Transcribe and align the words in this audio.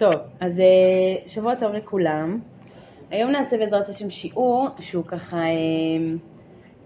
טוב, 0.00 0.14
אז 0.40 0.60
אה, 0.60 0.66
שבוע 1.26 1.54
טוב 1.54 1.72
לכולם. 1.72 2.38
היום 3.10 3.30
נעשה 3.30 3.58
בעזרת 3.58 3.88
השם 3.88 4.10
שיעור 4.10 4.68
שהוא 4.78 5.04
ככה 5.04 5.36
אה, 5.36 5.46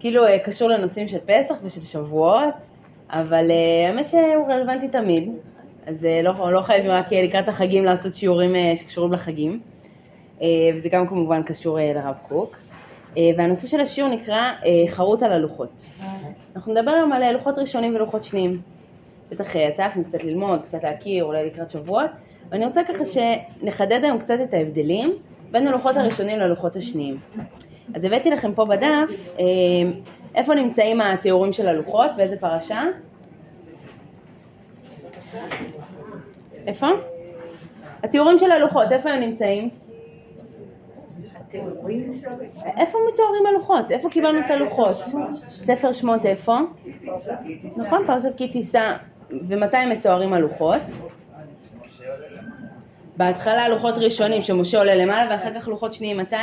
כאילו 0.01 0.27
אה, 0.27 0.39
קשור 0.39 0.69
לנושאים 0.69 1.09
של 1.09 1.19
פסח 1.19 1.55
ושל 1.63 1.81
שבועות, 1.81 2.55
אבל 3.11 3.51
האמת 3.87 4.07
שהוא 4.07 4.49
רלוונטי 4.49 4.89
תמיד, 4.89 5.33
אז 5.87 6.07
לא, 6.23 6.53
לא 6.53 6.61
חייבים 6.61 6.91
רק 6.91 7.13
לקראת 7.13 7.49
החגים 7.49 7.85
לעשות 7.85 8.15
שיעורים 8.15 8.53
שקשורים 8.75 9.13
לחגים, 9.13 9.61
וזה 10.77 10.89
גם 10.89 11.07
כמובן 11.07 11.43
קשור 11.43 11.79
לרב 11.81 12.15
קוק. 12.29 12.57
והנושא 13.17 13.67
של 13.67 13.81
השיעור 13.81 14.11
נקרא 14.11 14.53
חרוט 14.89 15.23
על 15.23 15.33
הלוחות. 15.33 15.87
אנחנו 16.57 16.73
נדבר 16.73 16.91
היום 16.91 17.13
על 17.13 17.33
לוחות 17.33 17.59
ראשונים 17.59 17.95
ולוחות 17.95 18.25
שניים. 18.25 18.61
בטח 19.31 19.55
יצא 19.55 19.87
לכם 19.87 20.05
קצת 20.05 20.25
ללמוד, 20.25 20.63
קצת 20.63 20.85
להכיר, 20.85 21.25
אולי 21.25 21.47
לקראת 21.47 21.71
שבועות, 21.71 22.11
ואני 22.51 22.67
רוצה 22.67 22.81
ככה 22.85 23.05
שנחדד 23.05 24.01
היום 24.05 24.19
קצת 24.19 24.39
את 24.45 24.55
ההבדלים 24.55 25.13
בין 25.51 25.69
הלוחות 25.69 25.97
הראשונים 25.97 26.39
ללוחות 26.39 26.77
השניים. 26.77 27.19
אז 27.95 28.05
הבאתי 28.05 28.31
לכם 28.31 28.55
פה 28.55 28.65
בדף 28.65 29.37
אה, 29.39 29.45
איפה 30.35 30.55
נמצאים 30.55 31.01
התיאורים 31.01 31.53
של 31.53 31.69
הלוחות, 31.69 32.11
באיזה 32.17 32.37
פרשה? 32.37 32.83
איפה? 36.67 36.87
התיאורים 38.03 38.39
של 38.39 38.51
הלוחות, 38.51 38.93
איפה 38.93 39.11
הם 39.11 39.21
נמצאים? 39.21 39.71
איפה 42.77 42.99
מתוארים 43.13 43.47
הלוחות? 43.49 43.91
איפה 43.91 44.11
קיבלנו 44.11 44.39
את 44.39 44.51
הלוחות? 44.51 44.97
ספר 45.51 45.93
שמות 45.93 46.27
איפה? 46.27 46.59
נכון, 47.77 48.07
פרשת 48.07 48.37
כי 48.37 48.49
תישא. 48.49 48.97
ומתי 49.43 49.77
מתוארים 49.91 50.33
הלוחות? 50.33 50.83
בהתחלה 53.17 53.69
לוחות 53.69 53.95
ראשונים 53.97 54.43
שמשה 54.43 54.79
עולה 54.79 54.95
למעלה 54.95 55.31
ואחר 55.31 55.61
כך 55.61 55.69
לוחות 55.69 55.95
שניים 55.95 56.17
מתי? 56.17 56.37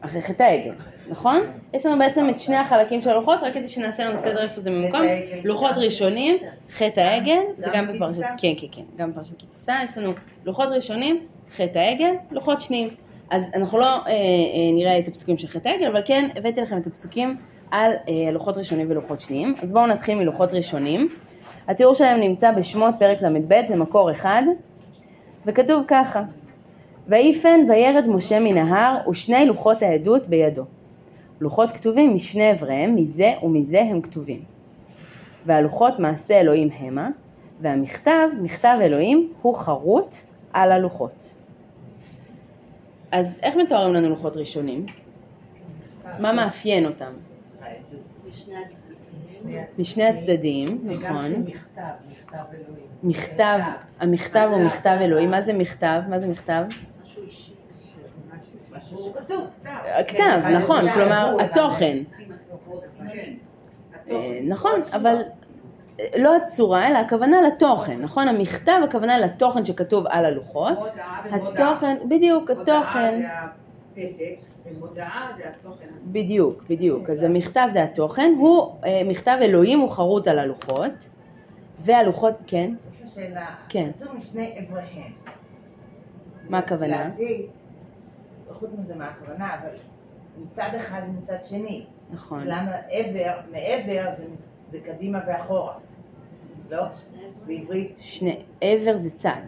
אחרי 0.00 0.22
חטא 0.22 0.42
העגל, 0.42 0.74
נכון? 1.10 1.40
יש 1.74 1.86
לנו 1.86 1.98
בעצם 1.98 2.28
את 2.30 2.40
שני 2.40 2.56
החלקים 2.56 3.02
של 3.02 3.10
הלוחות, 3.10 3.38
רק 3.42 3.54
כדי 3.54 3.68
שנעשה 3.68 4.04
לנו 4.04 4.18
סדר 4.18 4.42
איפה 4.42 4.60
זה 4.60 4.70
ממוקם. 4.70 5.02
לוחות 5.44 5.74
ראשונים, 5.76 6.36
חטא 6.70 7.00
העגל, 7.00 7.40
זה 7.58 7.66
גם 7.74 7.92
בפרשת, 7.92 8.22
כן, 8.38 8.52
כן, 8.60 8.66
כן, 8.72 8.82
גם 8.96 9.12
בפרשת 9.12 9.38
כתיסה, 9.38 9.76
יש 9.84 9.98
לנו 9.98 10.12
לוחות 10.44 10.68
ראשונים, 10.68 11.26
חטא 11.50 11.78
העגל, 11.78 12.12
לוחות 12.30 12.60
שניים. 12.60 12.88
אז 13.30 13.42
אנחנו 13.54 13.78
לא 13.78 13.86
אה, 13.86 13.96
אה, 14.06 14.14
נראה 14.74 14.98
את 14.98 15.08
הפסוקים 15.08 15.38
של 15.38 15.48
חטא 15.48 15.68
העגל, 15.68 15.86
אבל 15.86 16.02
כן 16.04 16.28
הבאתי 16.36 16.60
לכם 16.60 16.78
את 16.78 16.86
הפסוקים 16.86 17.36
על 17.70 17.92
אה, 18.08 18.30
לוחות 18.32 18.56
ראשונים 18.56 18.86
ולוחות 18.90 19.20
שניים. 19.20 19.54
אז 19.62 19.72
בואו 19.72 19.86
נתחיל 19.86 20.18
מלוחות 20.18 20.52
ראשונים. 20.52 21.08
התיאור 21.68 21.94
שלהם 21.94 22.20
נמצא 22.20 22.52
בשמות 22.52 22.94
פרק 22.98 23.22
ל"ב, 23.22 23.54
זה 23.68 23.76
מקור 23.76 24.10
אחד, 24.10 24.42
וכתוב 25.46 25.84
ככה: 25.88 26.22
ויפן 27.06 27.60
וירד 27.68 28.04
משה 28.06 28.40
מן 28.40 28.58
ההר 28.58 29.10
ושני 29.10 29.46
לוחות 29.46 29.82
העדות 29.82 30.28
בידו. 30.28 30.64
לוחות 31.40 31.70
כתובים 31.70 32.14
משני 32.14 32.52
אבריהם, 32.52 32.96
מזה 32.96 33.32
ומזה 33.42 33.80
הם 33.80 34.00
כתובים. 34.00 34.40
והלוחות 35.46 35.98
מעשה 35.98 36.40
אלוהים 36.40 36.68
המה, 36.78 37.08
והמכתב, 37.60 38.28
מכתב 38.42 38.78
אלוהים, 38.80 39.32
הוא 39.42 39.54
חרוט 39.54 40.14
על 40.52 40.72
הלוחות. 40.72 41.34
אז 43.10 43.38
איך 43.42 43.56
מתוארים 43.56 43.94
לנו 43.94 44.08
לוחות 44.08 44.36
ראשונים? 44.36 44.86
מה 46.18 46.32
מאפיין 46.32 46.86
אותם? 46.86 47.12
משני 49.78 50.04
הצדדים, 50.04 50.80
נכון. 50.84 51.44
מכתב, 53.02 53.58
המכתב 54.00 54.48
הוא 54.52 54.64
מכתב 54.64 54.96
אלוהים, 55.00 55.30
מה 55.30 55.42
זה 55.42 55.52
מכתב? 55.52 56.00
מה 56.08 56.20
זה 56.20 56.32
מכתב? 56.32 56.62
כתב, 60.08 60.40
נכון, 60.54 60.90
כלומר 60.90 61.36
התוכן. 61.40 61.98
אה, 64.10 64.40
נכון, 64.44 64.80
אבל 64.92 65.22
אה, 66.00 66.06
לא 66.18 66.36
הצורה, 66.36 66.88
אלא 66.88 66.98
הכוונה 66.98 67.42
לתוכן, 67.42 68.02
נכון? 68.02 68.28
המכתב, 68.28 68.80
הכוונה 68.84 69.18
לתוכן 69.18 69.64
שכתוב 69.64 70.06
על 70.06 70.24
הלוחות. 70.24 70.78
התוכן, 71.30 71.96
בדיוק, 72.08 72.50
התוכן. 72.50 73.28
זה 75.36 75.48
התוכן 75.48 75.86
עצמו. 76.00 76.12
בדיוק, 76.12 76.64
בדיוק. 76.70 77.10
אז 77.10 77.22
המכתב 77.22 77.68
זה 77.72 77.82
התוכן, 77.82 78.32
הוא, 78.38 78.74
אה, 78.84 79.02
מכתב 79.04 79.38
אלוהים 79.40 79.78
הוא 79.78 79.90
חרוט 79.90 80.28
על 80.28 80.38
הלוחות, 80.38 81.08
והלוחות, 81.80 82.34
כן? 82.46 82.74
יש 82.88 83.00
לי 83.00 83.06
שאלה. 83.08 83.46
כן. 83.68 83.90
כתוב 83.98 84.16
משני 84.16 84.58
אבריהם. 84.58 85.12
מה 86.48 86.58
הכוונה? 86.58 87.04
לדעתי, 87.04 87.46
חוץ 88.52 88.70
מזה 88.78 88.96
מה 88.96 89.08
הכוונה, 89.08 89.54
אבל 89.54 89.68
מצד 90.42 90.70
אחד 90.76 91.00
ומצד 91.08 91.44
שני. 91.44 91.86
נכון. 92.10 92.38
אז 92.38 92.46
למה 92.46 92.72
עבר, 92.90 93.40
מעבר 93.52 94.04
זה, 94.16 94.24
זה 94.68 94.78
קדימה 94.80 95.20
ואחורה, 95.26 95.74
לא? 96.70 96.82
בעברית? 97.46 97.94
שני, 97.98 98.42
עבר 98.60 98.96
זה 98.96 99.10
צד. 99.10 99.40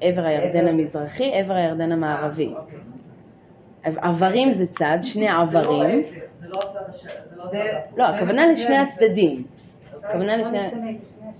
עבר 0.00 0.22
הירדן 0.22 0.68
המזרחי, 0.68 1.34
עבר 1.34 1.54
הירדן 1.54 1.92
המערבי. 1.92 2.54
אה, 2.54 2.60
אוקיי. 2.60 2.78
עברים 3.96 4.54
זה 4.54 4.66
צד, 4.66 4.98
שני 5.02 5.28
עברים. 5.28 6.02
לא, 7.96 8.04
הכוונה 8.04 8.46
לשני 8.46 8.76
הצדדים. 8.76 9.44
הכוונה 10.02 10.36
לשני... 10.36 10.58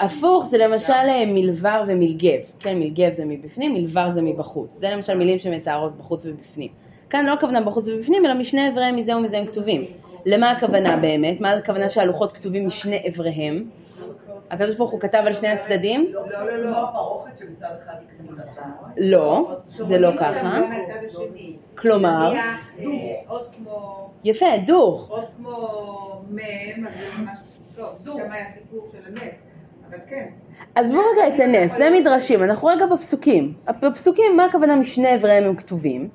הפוך 0.00 0.46
זה 0.50 0.58
למשל 0.58 0.92
אה, 0.92 1.24
מלבר 1.26 1.84
ומלגב. 1.88 2.38
כן, 2.60 2.78
מלגב 2.78 3.12
זה 3.12 3.24
מבפנים, 3.24 3.74
מלבר 3.74 4.10
זה 4.14 4.22
מבחוץ. 4.22 4.70
זה 4.74 4.90
למשל 4.90 5.14
מילים 5.14 5.38
שמתארות 5.38 5.98
בחוץ 5.98 6.26
ובפנים. 6.26 6.68
כאן 7.10 7.26
לא 7.26 7.32
הכוונה 7.32 7.60
בחוץ 7.60 7.88
ובפנים, 7.88 8.26
אלא 8.26 8.34
משני 8.34 8.68
אבריהם 8.68 8.96
מזה 8.96 9.16
ומזה 9.16 9.38
הם 9.38 9.46
כתובים. 9.46 9.84
למה 10.26 10.50
הכוונה 10.50 10.96
באמת? 10.96 11.40
מה 11.40 11.52
הכוונה 11.52 11.88
שהלוחות 11.88 12.32
כתובים 12.32 12.66
משני 12.66 13.02
אבריהם? 13.08 13.64
הקדוש 14.50 14.76
ברוך 14.76 14.90
הוא 14.90 15.00
כתב 15.00 15.22
על 15.26 15.32
שני 15.32 15.48
הצדדים? 15.48 16.12
לא, 16.12 16.26
לא, 16.30 16.56
לא. 16.56 16.88
לא, 18.96 19.56
זה 19.64 19.98
לא 19.98 20.10
ככה. 20.20 20.60
כלומר? 21.74 22.34
יפה, 24.24 24.46
דוך. 24.66 25.10
עוד 25.10 25.24
כמו 25.36 26.22
מ', 26.30 26.84
דוך. 28.04 28.18
שם 28.24 28.32
היה 28.32 28.46
סיפור 28.46 28.88
של 28.92 28.98
הנס, 29.06 29.34
אבל 29.90 29.98
כן. 30.06 30.26
עזבו 30.74 30.98
רגע 30.98 31.34
את 31.34 31.40
הנס, 31.40 31.76
זה 31.76 31.90
מדרשים, 31.90 32.42
אנחנו 32.42 32.68
רגע 32.68 32.86
בפסוקים. 32.86 33.54
בפסוקים, 33.82 34.36
מה 34.36 34.44
הכוונה 34.44 34.76
משני 34.76 35.14
אבריהם 35.14 35.44
הם 35.44 35.56
כתובים? 35.56 36.08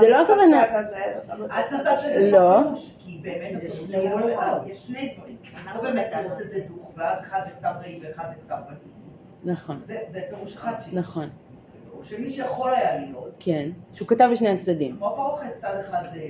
זה 0.00 0.08
לא 0.08 0.22
הכוונה... 0.22 0.64
את 0.64 1.72
נתת 1.72 2.02
לזה 2.06 2.30
לא. 2.30 2.60
כי 2.98 3.20
באמת 3.22 3.62
יש 3.62 3.72
שני 4.86 5.14
דברים. 5.16 5.36
אנחנו 5.64 5.82
באמת 5.82 6.12
לראות 6.12 6.40
איזה 6.40 6.60
דוך, 6.68 6.92
ואז 6.96 7.20
אחד 7.20 7.40
זה 7.44 7.50
כתב 7.50 7.72
ראי 7.80 8.00
ואחד 8.02 8.24
זה 8.28 8.34
כתב 8.46 8.56
ראי. 8.68 8.76
נכון. 9.44 9.80
זה 9.80 10.20
פירוש 10.30 10.56
אחד 10.56 10.72
שלי. 10.78 10.98
נכון. 10.98 11.28
שמי 12.02 12.28
שיכול 12.28 12.74
היה 12.74 12.96
להיות. 12.96 13.34
כן, 13.38 13.68
שהוא 13.92 14.08
כתב 14.08 14.28
בשני 14.32 14.48
הצדדים. 14.48 14.96
כמו 14.96 15.12
פרוכת, 15.16 15.56
צד 15.56 15.76
אחד 15.80 16.02
זה, 16.12 16.20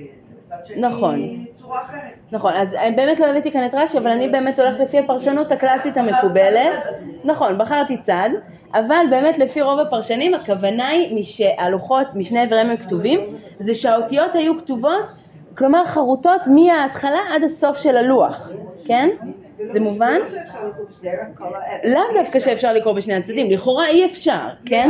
צד 0.43 0.65
שני 0.65 0.81
נכון. 0.81 1.45
צורה 1.53 1.81
אחרת. 1.81 2.13
נכון, 2.31 2.53
אז 2.53 2.75
באמת 2.95 3.19
לא 3.19 3.25
הבאתי 3.25 3.51
כאן 3.51 3.65
את 3.65 3.73
רש"י, 3.73 3.97
אבל 3.97 4.07
אני 4.07 4.29
באמת 4.29 4.59
הולכת 4.59 4.79
לפי 4.79 4.99
הפרשנות 4.99 5.51
הקלאסית 5.51 5.97
המקובלת. 5.97 6.73
נכון, 7.23 7.57
בחרתי 7.57 7.97
צד, 8.01 8.29
אבל 8.73 9.05
באמת 9.09 9.39
לפי 9.39 9.61
רוב 9.61 9.79
הפרשנים 9.79 10.33
הכוונה 10.33 10.87
היא 10.87 11.23
שהלוחות 11.23 12.07
משני 12.15 12.43
אבריהם 12.43 12.69
הם 12.69 12.77
כתובים, 12.77 13.19
זה 13.59 13.75
שהאותיות 13.75 14.35
היו 14.35 14.57
כתובות, 14.57 15.05
כלומר 15.57 15.85
חרוטות 15.85 16.41
מההתחלה 16.47 17.19
עד 17.33 17.43
הסוף 17.43 17.77
של 17.77 17.97
הלוח, 17.97 18.51
כן? 18.85 19.09
זה 19.71 19.79
מובן? 19.79 20.17
לאו 21.83 22.01
דווקא 22.13 22.39
שאפשר 22.39 22.73
לקרוא 22.73 22.93
בשני 22.93 23.13
הצדדים, 23.13 23.51
לכאורה 23.51 23.87
אי 23.87 24.05
אפשר, 24.05 24.47
כן? 24.65 24.89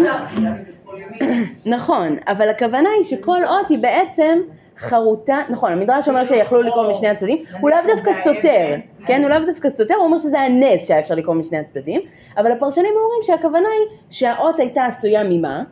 נכון, 1.75 2.17
אבל 2.27 2.50
הכוונה 2.50 2.89
היא 2.97 3.03
שכל 3.03 3.45
אות 3.45 3.69
היא 3.69 3.79
בעצם 3.79 4.39
חרוטה, 4.81 5.39
נכון, 5.49 5.71
המדרש 5.71 6.09
אומר 6.09 6.25
שיכלו 6.25 6.61
לקרוא 6.61 6.91
משני 6.91 7.07
הצדדים, 7.07 7.43
הוא 7.59 7.69
לאו 7.69 7.77
דווקא 7.87 8.11
סותר, 8.23 8.75
כן? 9.05 9.21
הוא 9.21 9.29
לאו 9.29 9.45
דווקא 9.45 9.69
סותר, 9.69 9.95
הוא 9.95 10.05
אומר 10.05 10.17
שזה 10.17 10.39
היה 10.39 10.49
נס 10.49 10.87
שהיה 10.87 10.99
אפשר 10.99 11.15
לקרוא 11.15 11.35
משני 11.35 11.57
הצדדים, 11.57 12.01
אבל 12.37 12.51
הפרשנים 12.51 12.93
אומרים 13.03 13.23
שהכוונה 13.23 13.67
היא 13.67 13.97
שהאות 14.09 14.59
הייתה 14.59 14.85
עשויה 14.85 15.23
ממה? 15.23 15.63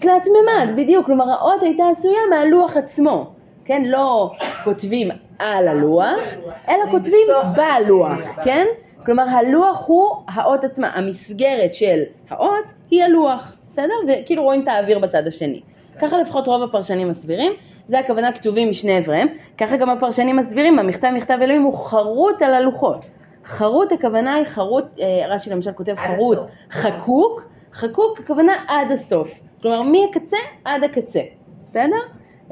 תלת 0.00 0.26
מימד, 0.26 0.76
בדיוק, 0.76 1.06
כלומר 1.06 1.30
האות 1.30 1.62
הייתה 1.62 1.88
עשויה 1.88 2.20
מהלוח 2.30 2.76
עצמו, 2.76 3.30
כן? 3.64 3.82
לא 3.84 4.30
כותבים 4.64 5.08
על 5.38 5.68
הלוח, 5.68 6.20
אלא 6.68 6.90
כותבים 6.90 7.26
בלוח, 7.56 8.20
כן? 8.44 8.66
כלומר 9.06 9.28
הלוח 9.28 9.84
הוא 9.86 10.06
האות 10.28 10.64
עצמה, 10.64 10.90
המסגרת 10.94 11.74
של 11.74 12.02
האות 12.30 12.64
היא 12.90 13.04
הלוח, 13.04 13.56
בסדר? 13.68 13.94
וכאילו 14.08 14.42
רואים 14.42 14.62
את 14.62 14.68
האוויר 14.68 14.98
בצד 14.98 15.26
השני. 15.26 15.60
ככה 16.00 16.18
לפחות 16.18 16.46
רוב 16.46 16.62
הפרשנים 16.62 17.08
מסבירים, 17.08 17.52
זה 17.88 17.98
הכוונה 17.98 18.32
כתובים 18.32 18.70
משני 18.70 18.98
אבריהם, 18.98 19.28
ככה 19.58 19.76
גם 19.76 19.90
הפרשנים 19.90 20.36
מסבירים, 20.36 20.78
המכתב 20.78 21.10
מכתב 21.14 21.38
אלוהים 21.42 21.62
הוא 21.62 21.74
חרוט 21.74 22.42
על 22.42 22.54
הלוחות. 22.54 23.06
חרוט 23.44 23.92
הכוונה 23.92 24.34
היא 24.34 24.44
חרוט, 24.44 24.84
אה, 25.00 25.26
רש"י 25.28 25.50
למשל 25.50 25.72
כותב 25.72 25.94
חרוט 25.94 26.38
הסוף. 26.38 26.50
חקוק, 26.70 27.42
חקוק 27.72 28.20
הכוונה 28.20 28.52
עד 28.68 28.92
הסוף, 28.92 29.40
כלומר 29.62 29.82
מהקצה 29.82 30.36
עד 30.64 30.84
הקצה, 30.84 31.20
בסדר? 31.66 31.96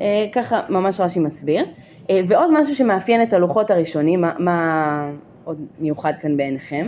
אה, 0.00 0.26
ככה 0.32 0.60
ממש 0.68 1.00
רש"י 1.00 1.20
מסביר. 1.20 1.64
אה, 2.10 2.20
ועוד 2.28 2.60
משהו 2.60 2.74
שמאפיין 2.74 3.22
את 3.22 3.32
הלוחות 3.32 3.70
הראשונים, 3.70 4.20
מה, 4.20 4.32
מה 4.38 5.10
עוד 5.44 5.66
מיוחד 5.78 6.12
כאן 6.20 6.36
בעיניכם? 6.36 6.86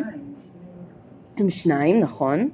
הם 1.36 1.50
שניים, 1.50 2.00
נכון? 2.00 2.48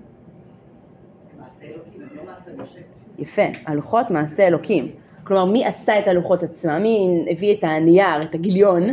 מעשה 1.38 1.64
אלוקים, 1.64 2.02
הם 2.10 2.16
לא 2.16 2.22
מעשה 2.32 2.50
משה. 2.58 2.97
יפה, 3.18 3.42
הלוחות 3.66 4.10
מעשה 4.10 4.46
אלוקים. 4.46 4.88
כלומר, 5.24 5.44
מי 5.44 5.66
עשה 5.66 5.98
את 5.98 6.08
הלוחות 6.08 6.42
עצמם? 6.42 6.82
מי 6.82 7.24
הביא 7.30 7.54
את 7.54 7.64
הנייר, 7.64 8.22
את 8.22 8.34
הגיליון? 8.34 8.82
לא, 8.82 8.90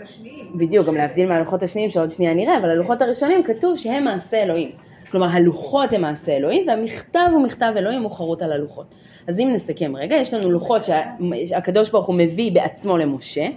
השניים. 0.00 0.58
בדיוק, 0.58 0.86
גם 0.86 0.94
להבדיל 0.94 1.28
מהלוחות 1.28 1.62
השניים 1.62 1.90
שעוד 1.90 2.10
שנייה 2.10 2.34
נראה, 2.34 2.58
אבל 2.58 2.70
הלוחות 2.70 3.02
הראשונים 3.02 3.42
כתוב 3.42 3.76
שהם 3.76 4.04
מעשה 4.04 4.42
אלוהים. 4.42 4.70
כלומר, 5.10 5.26
הלוחות 5.26 5.92
הם 5.92 6.00
מעשה 6.00 6.36
אלוהים, 6.36 6.68
והמכתב 6.68 7.28
הוא 7.32 7.42
מכתב 7.42 7.72
אלוהים, 7.76 8.02
הוא 8.02 8.10
חרוט 8.10 8.42
על 8.42 8.52
הלוחות. 8.52 8.94
אז 9.26 9.38
אם 9.38 9.50
נסכם 9.54 9.96
רגע, 9.96 10.16
יש 10.16 10.34
לנו 10.34 10.50
לוחות 10.50 10.82
שהקדוש 10.84 11.90
ברוך 11.90 12.06
הוא 12.06 12.14
מביא 12.14 12.52
בעצמו 12.52 12.96
למשה. 12.96 13.48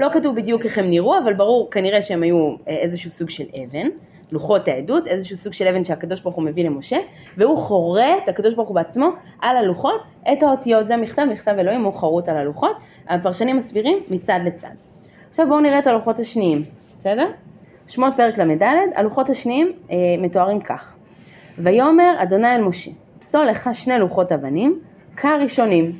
לא 0.00 0.08
כתוב 0.12 0.36
בדיוק 0.36 0.64
איך 0.64 0.78
הם 0.78 0.90
נראו, 0.90 1.18
אבל 1.18 1.34
ברור 1.34 1.70
כנראה 1.70 2.02
שהם 2.02 2.22
היו 2.22 2.54
אה, 2.68 2.76
איזשהו 2.76 3.10
סוג 3.10 3.30
של 3.30 3.44
אבן. 3.64 3.88
לוחות 4.32 4.68
העדות, 4.68 5.06
איזשהו 5.06 5.36
סוג 5.36 5.52
של 5.52 5.68
אבן 5.68 5.84
שהקדוש 5.84 6.20
ברוך 6.20 6.34
הוא 6.34 6.44
מביא 6.44 6.64
למשה, 6.64 6.96
והוא 7.36 7.56
חורט, 7.56 8.28
הקדוש 8.28 8.54
ברוך 8.54 8.68
הוא 8.68 8.74
בעצמו, 8.74 9.06
על 9.40 9.56
הלוחות, 9.56 10.00
את 10.32 10.42
האותיות, 10.42 10.86
זה 10.86 10.96
מכתב, 10.96 11.22
מכתב 11.30 11.54
אלוהים, 11.58 11.84
הוא 11.84 11.92
חרוט 11.92 12.28
על 12.28 12.36
הלוחות. 12.36 12.76
הפרשנים 13.08 13.56
מסבירים 13.56 13.98
מצד 14.10 14.40
לצד. 14.44 14.70
עכשיו 15.28 15.46
בואו 15.48 15.60
נראה 15.60 15.78
את 15.78 15.86
הלוחות 15.86 16.18
השניים, 16.18 16.62
בסדר? 16.98 17.26
שמות 17.88 18.14
פרק 18.16 18.38
ל"ד, 18.38 18.62
הלוחות 18.94 19.30
השניים 19.30 19.72
אה, 19.90 19.96
מתוארים 20.18 20.60
כך: 20.60 20.96
ויאמר 21.58 22.14
אדוני 22.22 22.54
אל 22.54 22.62
משה, 22.62 22.90
פסול 23.18 23.46
לך 23.46 23.68
שני 23.72 23.98
לוחות 23.98 24.32
אבנים, 24.32 24.80
כראשונים, 25.16 25.92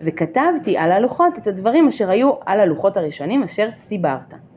וכתבתי 0.00 0.78
על 0.78 0.92
הלוחות 0.92 1.38
את 1.38 1.46
הדברים 1.46 1.88
אשר 1.88 2.10
היו 2.10 2.30
על 2.46 2.60
הלוחות 2.60 2.96
הראשונים 2.96 3.42
אשר 3.42 3.68
סיברת. 3.72 4.47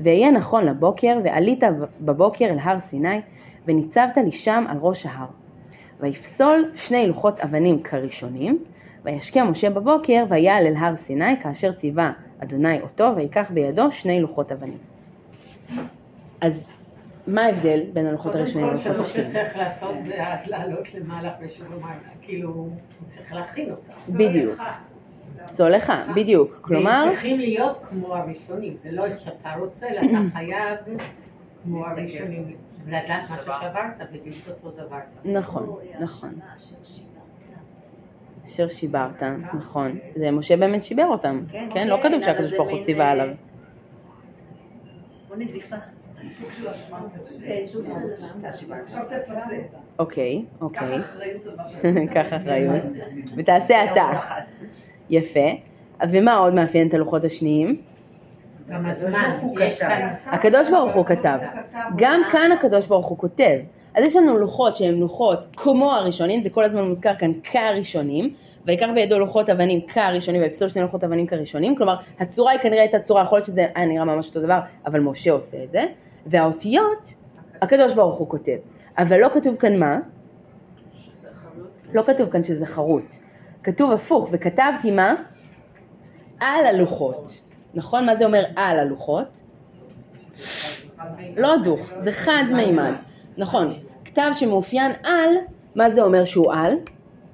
ואהיה 0.00 0.30
נכון 0.30 0.66
לבוקר, 0.66 1.18
ועלית 1.24 1.62
בבוקר 2.00 2.44
אל 2.44 2.58
הר 2.62 2.80
סיני, 2.80 3.20
וניצבת 3.66 4.16
לי 4.16 4.30
שם 4.30 4.64
על 4.68 4.76
ראש 4.80 5.06
ההר. 5.06 5.26
ויפסול 6.00 6.70
שני 6.74 7.06
לוחות 7.06 7.40
אבנים 7.40 7.82
כראשונים, 7.82 8.64
וישקיע 9.04 9.44
משה 9.44 9.70
בבוקר, 9.70 10.24
ויעל 10.28 10.66
אל 10.66 10.76
הר 10.76 10.96
סיני, 10.96 11.40
כאשר 11.42 11.72
ציווה 11.72 12.12
אדוני 12.42 12.80
אותו, 12.80 13.12
ויקח 13.16 13.50
בידו 13.54 13.92
שני 13.92 14.20
לוחות 14.20 14.52
אבנים. 14.52 14.78
אז 16.40 16.70
מה 17.26 17.42
ההבדל 17.42 17.80
בין 17.92 18.06
הלוחות 18.06 18.34
הראשונים 18.34 18.68
קודם 18.68 18.82
כל, 18.82 18.88
ללוחות 18.88 19.06
שמשה 19.06 19.26
השניים? 19.26 19.44
צריך 19.44 19.56
לעשות 19.56 19.94
לעלות 20.46 20.94
למעלה 20.94 21.30
ושלום, 21.42 21.82
כאילו, 22.22 22.48
הוא 22.48 22.70
צריך 23.08 23.32
להכין 23.32 23.70
אותה. 23.70 24.12
בדיוק. 24.12 24.60
פסול 25.50 25.70
לך, 25.70 25.92
בדיוק. 26.16 26.58
כלומר, 26.62 27.02
והם 27.04 27.10
צריכים 27.10 27.38
להיות 27.38 27.78
כמו 27.78 28.14
הראשונים, 28.14 28.76
זה 28.82 28.90
לא 28.92 29.04
איך 29.04 29.20
שאתה 29.20 29.54
רוצה, 29.58 29.88
אלא 29.88 30.00
אתה 30.00 30.18
חייב 30.32 30.78
כמו 31.64 31.86
הראשונים, 31.86 32.56
לדעת 32.86 33.30
מה 33.30 33.38
ששברת, 33.38 34.10
בדיוק 34.12 34.36
אותו 34.48 34.70
דבר. 34.70 34.98
נכון, 35.24 35.76
נכון. 36.00 36.38
אשר 38.44 38.68
שיברת, 38.68 39.22
נכון. 39.54 39.98
זה 40.16 40.30
משה 40.30 40.56
באמת 40.56 40.82
שיבר 40.82 41.06
אותם, 41.06 41.40
כן? 41.70 41.88
לא 41.88 41.96
כתוב 42.02 42.20
שהקדוש 42.20 42.52
ברוך 42.52 42.70
הוא 42.70 42.84
ציווה 42.84 43.10
עליו. 43.10 43.28
כן. 43.28 43.34
אוקיי, 49.98 50.44
אוקיי. 50.60 50.98
קח 52.14 52.26
אחריות. 52.32 52.82
ותעשה 53.36 53.92
אתה. 53.92 54.10
יפה. 55.10 55.48
ומה 56.10 56.36
עוד 56.36 56.54
מאפיין 56.54 56.88
את 56.88 56.94
הלוחות 56.94 57.24
השניים? 57.24 57.80
גם 58.68 58.86
הזמן. 58.86 59.38
הקדוש 60.26 60.70
ברוך 60.70 60.94
הוא 60.94 61.06
כתב. 61.06 61.38
גם 61.96 62.20
כאן 62.32 62.52
הקדוש 62.52 62.86
ברוך 62.86 63.06
הוא 63.06 63.18
כותב. 63.18 63.58
אז 63.94 64.04
יש 64.04 64.16
לנו 64.16 64.38
לוחות 64.38 64.76
שהם 64.76 64.94
לוחות 64.94 65.46
כמו 65.56 65.92
הראשונים, 65.92 66.40
זה 66.40 66.50
כל 66.50 66.64
הזמן 66.64 66.88
מוזכר 66.88 67.14
כאן 67.18 67.32
כראשונים, 67.42 68.34
ויקח 68.66 68.86
בידו 68.94 69.18
לוחות 69.18 69.50
אבנים 69.50 69.80
כראשונים, 69.86 70.42
ויפסול 70.42 70.68
שני 70.68 70.82
לוחות 70.82 71.04
אבנים 71.04 71.26
כראשונים, 71.26 71.76
כלומר 71.76 71.96
הצורה 72.20 72.52
היא 72.52 72.60
כנראה 72.60 72.80
הייתה 72.80 72.98
צורה, 72.98 73.22
יכול 73.22 73.38
להיות 73.38 73.46
שזה 73.46 73.66
היה 73.74 73.86
נראה 73.86 74.04
ממש 74.04 74.28
אותו 74.28 74.40
דבר, 74.40 74.58
אבל 74.86 75.00
משה 75.00 75.32
עושה 75.32 75.64
את 75.64 75.72
זה, 75.72 75.84
והאותיות, 76.26 77.14
הקדוש 77.62 77.94
ברוך 77.94 78.16
הוא 78.16 78.28
כותב. 78.28 78.56
אבל 78.98 79.20
לא 79.20 79.28
כתוב 79.34 79.56
כאן 79.56 79.78
מה? 79.78 79.98
לא 81.94 82.02
כתוב 82.02 82.30
כאן 82.30 82.42
שזה 82.42 82.66
חרוט. 82.66 83.14
כתוב 83.62 83.92
הפוך, 83.92 84.28
וכתבתי 84.32 84.90
מה? 84.90 85.14
על 86.40 86.66
הלוחות. 86.66 87.40
נכון? 87.74 88.06
מה 88.06 88.16
זה 88.16 88.24
אומר 88.24 88.44
על 88.56 88.78
הלוחות? 88.78 89.24
לא 91.36 91.56
דוך, 91.56 91.92
זה 92.00 92.12
חד 92.12 92.44
מימד. 92.52 92.92
נכון, 93.38 93.74
כתב 94.04 94.30
שמאופיין 94.32 94.92
על, 95.02 95.28
מה 95.74 95.90
זה 95.90 96.02
אומר 96.02 96.24
שהוא 96.24 96.52
על? 96.52 96.74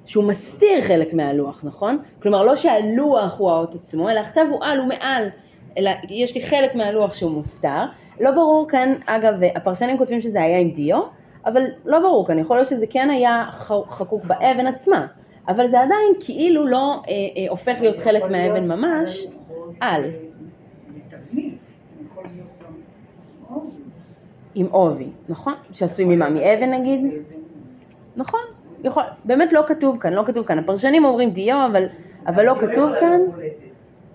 שהוא 0.06 0.24
מסתיר 0.24 0.80
חלק 0.80 1.14
מהלוח, 1.14 1.64
נכון? 1.64 1.98
כלומר 2.22 2.44
לא 2.44 2.56
שהלוח 2.56 3.38
הוא 3.38 3.50
האות 3.50 3.74
עצמו, 3.74 4.10
אלא 4.10 4.20
הכתב 4.20 4.46
הוא 4.50 4.64
על, 4.64 4.78
הוא 4.78 4.88
מעל. 4.88 5.28
אלא 5.78 5.90
יש 6.10 6.34
לי 6.34 6.42
חלק 6.42 6.74
מהלוח 6.74 7.14
שהוא 7.14 7.30
מוסתר. 7.30 7.84
לא 8.20 8.30
ברור 8.30 8.66
כאן, 8.68 8.94
אגב, 9.06 9.32
הפרשנים 9.54 9.98
כותבים 9.98 10.20
שזה 10.20 10.42
היה 10.42 10.58
עם 10.58 10.70
דיו, 10.70 11.02
אבל 11.46 11.62
לא 11.84 12.00
ברור 12.00 12.26
כאן, 12.26 12.38
יכול 12.38 12.56
להיות 12.56 12.68
שזה 12.68 12.86
כן 12.90 13.10
היה 13.10 13.44
חקוק 13.88 14.24
באבן 14.24 14.66
עצמה. 14.66 15.06
אבל 15.48 15.68
זה 15.68 15.80
עדיין 15.80 16.12
כאילו 16.20 16.66
לא 16.66 17.02
אה, 17.08 17.12
אה, 17.12 17.50
הופך 17.50 17.76
להיות 17.80 17.96
חלק 17.96 18.22
מהאבן 18.30 18.68
ממש 18.68 19.26
על. 19.80 20.10
עם 24.54 24.66
עובי, 24.70 25.08
נכון? 25.28 25.54
שעשוי 25.72 26.04
ממה? 26.04 26.28
מאבן 26.30 26.70
נגיד? 26.70 27.00
נכון, 28.16 28.40
יכול, 28.84 29.02
באמת 29.24 29.52
לא 29.52 29.62
כתוב 29.66 29.98
כאן, 30.00 30.12
לא 30.12 30.22
כתוב 30.26 30.46
כאן. 30.46 30.58
הפרשנים 30.58 31.04
אומרים 31.04 31.30
דיו, 31.30 31.66
אבל, 31.70 31.86
אבל 32.26 32.46
לא 32.46 32.54
כתוב 32.54 32.92
כאן. 33.00 33.20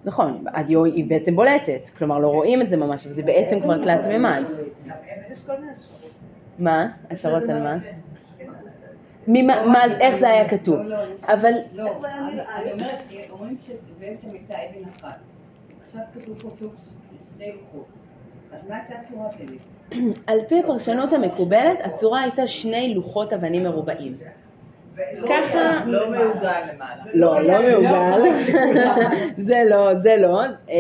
נכון, 0.05 0.43
הדיו 0.47 0.83
היא 0.85 1.05
בעצם 1.09 1.35
בולטת, 1.35 1.89
כלומר 1.97 2.19
לא 2.19 2.27
רואים 2.27 2.61
את 2.61 2.69
זה 2.69 2.77
ממש, 2.77 3.07
וזה 3.07 3.23
בעצם 3.23 3.59
כבר 3.59 3.83
תלת 3.83 4.05
מימד. 4.05 4.43
מה? 6.59 6.87
השערות 7.11 7.43
על 7.43 7.63
מה? 7.63 7.77
ממה, 9.33 9.65
מה, 9.65 9.83
איך 9.99 10.15
זה 10.15 10.29
היה 10.29 10.49
כתוב? 10.49 10.79
אבל 11.23 11.53
לא, 11.75 11.91
אני 12.55 12.71
אומרת, 12.71 13.03
אומרים 13.29 13.57
שבאמת 13.67 14.17
הייתה 14.31 14.57
אבן 14.57 14.89
אחת. 14.89 15.15
עכשיו 15.87 16.01
כתוב 16.13 16.41
פה 16.41 16.49
סוג 16.59 16.73
שני 17.37 17.51
לוחות. 17.51 17.85
אז 18.51 18.69
מה 18.69 18.75
הייתה 18.75 18.93
הצורה 19.07 19.27
באמת? 19.37 20.17
על 20.27 20.39
פי 20.47 20.59
הפרשנות 20.59 21.13
המקובלת, 21.13 21.77
הצורה 21.83 22.21
הייתה 22.21 22.47
שני 22.47 22.93
לוחות 22.95 23.33
אבנים 23.33 23.63
מרובעים. 23.63 24.13
ככה, 25.29 25.83
לא 25.85 26.11
מעוגל 26.11 26.61
למעלה. 26.73 27.03
לא, 27.13 27.41
לא 27.41 27.61
מעוגל, 27.61 28.35
זה 29.47 29.61
לא, 29.69 29.99
זה 29.99 30.15
לא. 30.17 30.41
אה, 30.41 30.77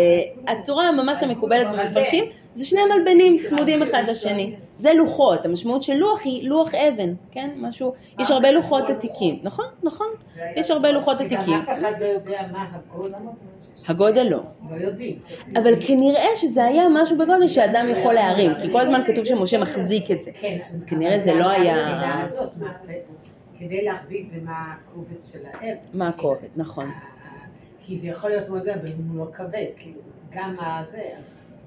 הצורה 0.47 0.91
ממש 0.91 1.23
המקובלת 1.23 1.67
במפרשים 1.67 2.25
זה 2.55 2.65
שני 2.65 2.81
מלבנים 2.95 3.37
צמודים 3.49 3.81
אחד 3.81 4.03
לשני. 4.07 4.55
זה 4.81 4.93
לוחות, 4.93 5.45
המשמעות 5.45 5.83
של 5.83 5.93
לוח 5.93 6.21
היא 6.23 6.49
לוח 6.49 6.73
אבן, 6.75 7.13
כן? 7.31 7.49
משהו, 7.57 7.93
יש 8.19 8.31
הרבה 8.31 8.51
לוחות 8.51 8.89
עתיקים, 8.89 9.39
נכון, 9.43 9.65
נכון, 9.83 10.07
יש 10.55 10.71
הרבה 10.71 10.91
לוחות 10.91 11.17
גם 11.17 11.25
עתיקים. 11.25 11.59
אף 11.59 11.79
אחד 11.79 11.91
לא 11.99 12.05
יודע 12.05 12.41
מה 12.51 12.65
הגודל, 12.73 13.15
הגודל 13.87 14.23
לא. 14.23 14.39
לא 14.69 14.75
יודעים. 14.75 15.19
אבל 15.55 15.73
כנראה 15.87 16.27
שזה 16.35 16.65
היה 16.65 16.83
משהו 16.89 17.17
בגודל 17.17 17.47
שאדם 17.47 17.85
יכול 17.89 18.13
להרים, 18.13 18.51
כי 18.61 18.71
כל 18.71 18.81
הזמן 18.81 19.01
כתוב 19.07 19.25
שמשה 19.25 19.59
מחזיק 19.59 20.11
את 20.11 20.23
זה. 20.23 20.31
כן, 20.39 20.57
אז 20.75 20.85
כנראה 20.85 21.19
זה 21.25 21.33
לא 21.33 21.49
היה... 21.49 21.97
כדי 23.59 23.85
להחזיק 23.85 24.29
זה 24.29 24.37
מה 24.43 24.73
הקובץ 24.73 25.31
של 25.31 25.39
האב. 25.53 25.77
מה 25.93 26.07
הכובד, 26.07 26.47
נכון. 26.55 26.91
כי 27.85 27.99
זה 27.99 28.07
יכול 28.07 28.29
להיות 28.29 28.49
מאוד 28.49 28.61
גדול, 28.61 28.87
אם 28.87 29.09
הוא 29.09 29.25
לא 29.25 29.31
כבד, 29.33 29.65
כאילו, 29.77 29.99
גם 30.31 30.55
הזה, 30.59 31.01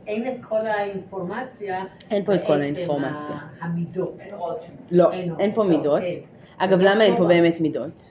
אין 0.07 0.27
את 0.27 0.45
כל 0.45 0.67
האינפורמציה. 0.67 1.85
אין 2.11 2.25
פה 2.25 2.35
את 2.35 2.41
כל 2.47 2.59
בעצם 2.59 2.77
האינפורמציה. 2.77 3.37
ה- 3.61 3.65
המידות. 3.65 4.17
אין 4.21 4.35
הוראות 4.35 4.63
שם. 4.63 4.73
לא, 4.91 5.13
אין 5.13 5.31
עוד. 5.31 5.41
פה 5.55 5.65
מידות. 5.65 5.95
אוקיי. 5.99 6.23
אגב, 6.59 6.79
למה 6.81 7.05
אין 7.05 7.17
פה 7.17 7.25
באמת 7.25 7.61
מידות? 7.61 8.11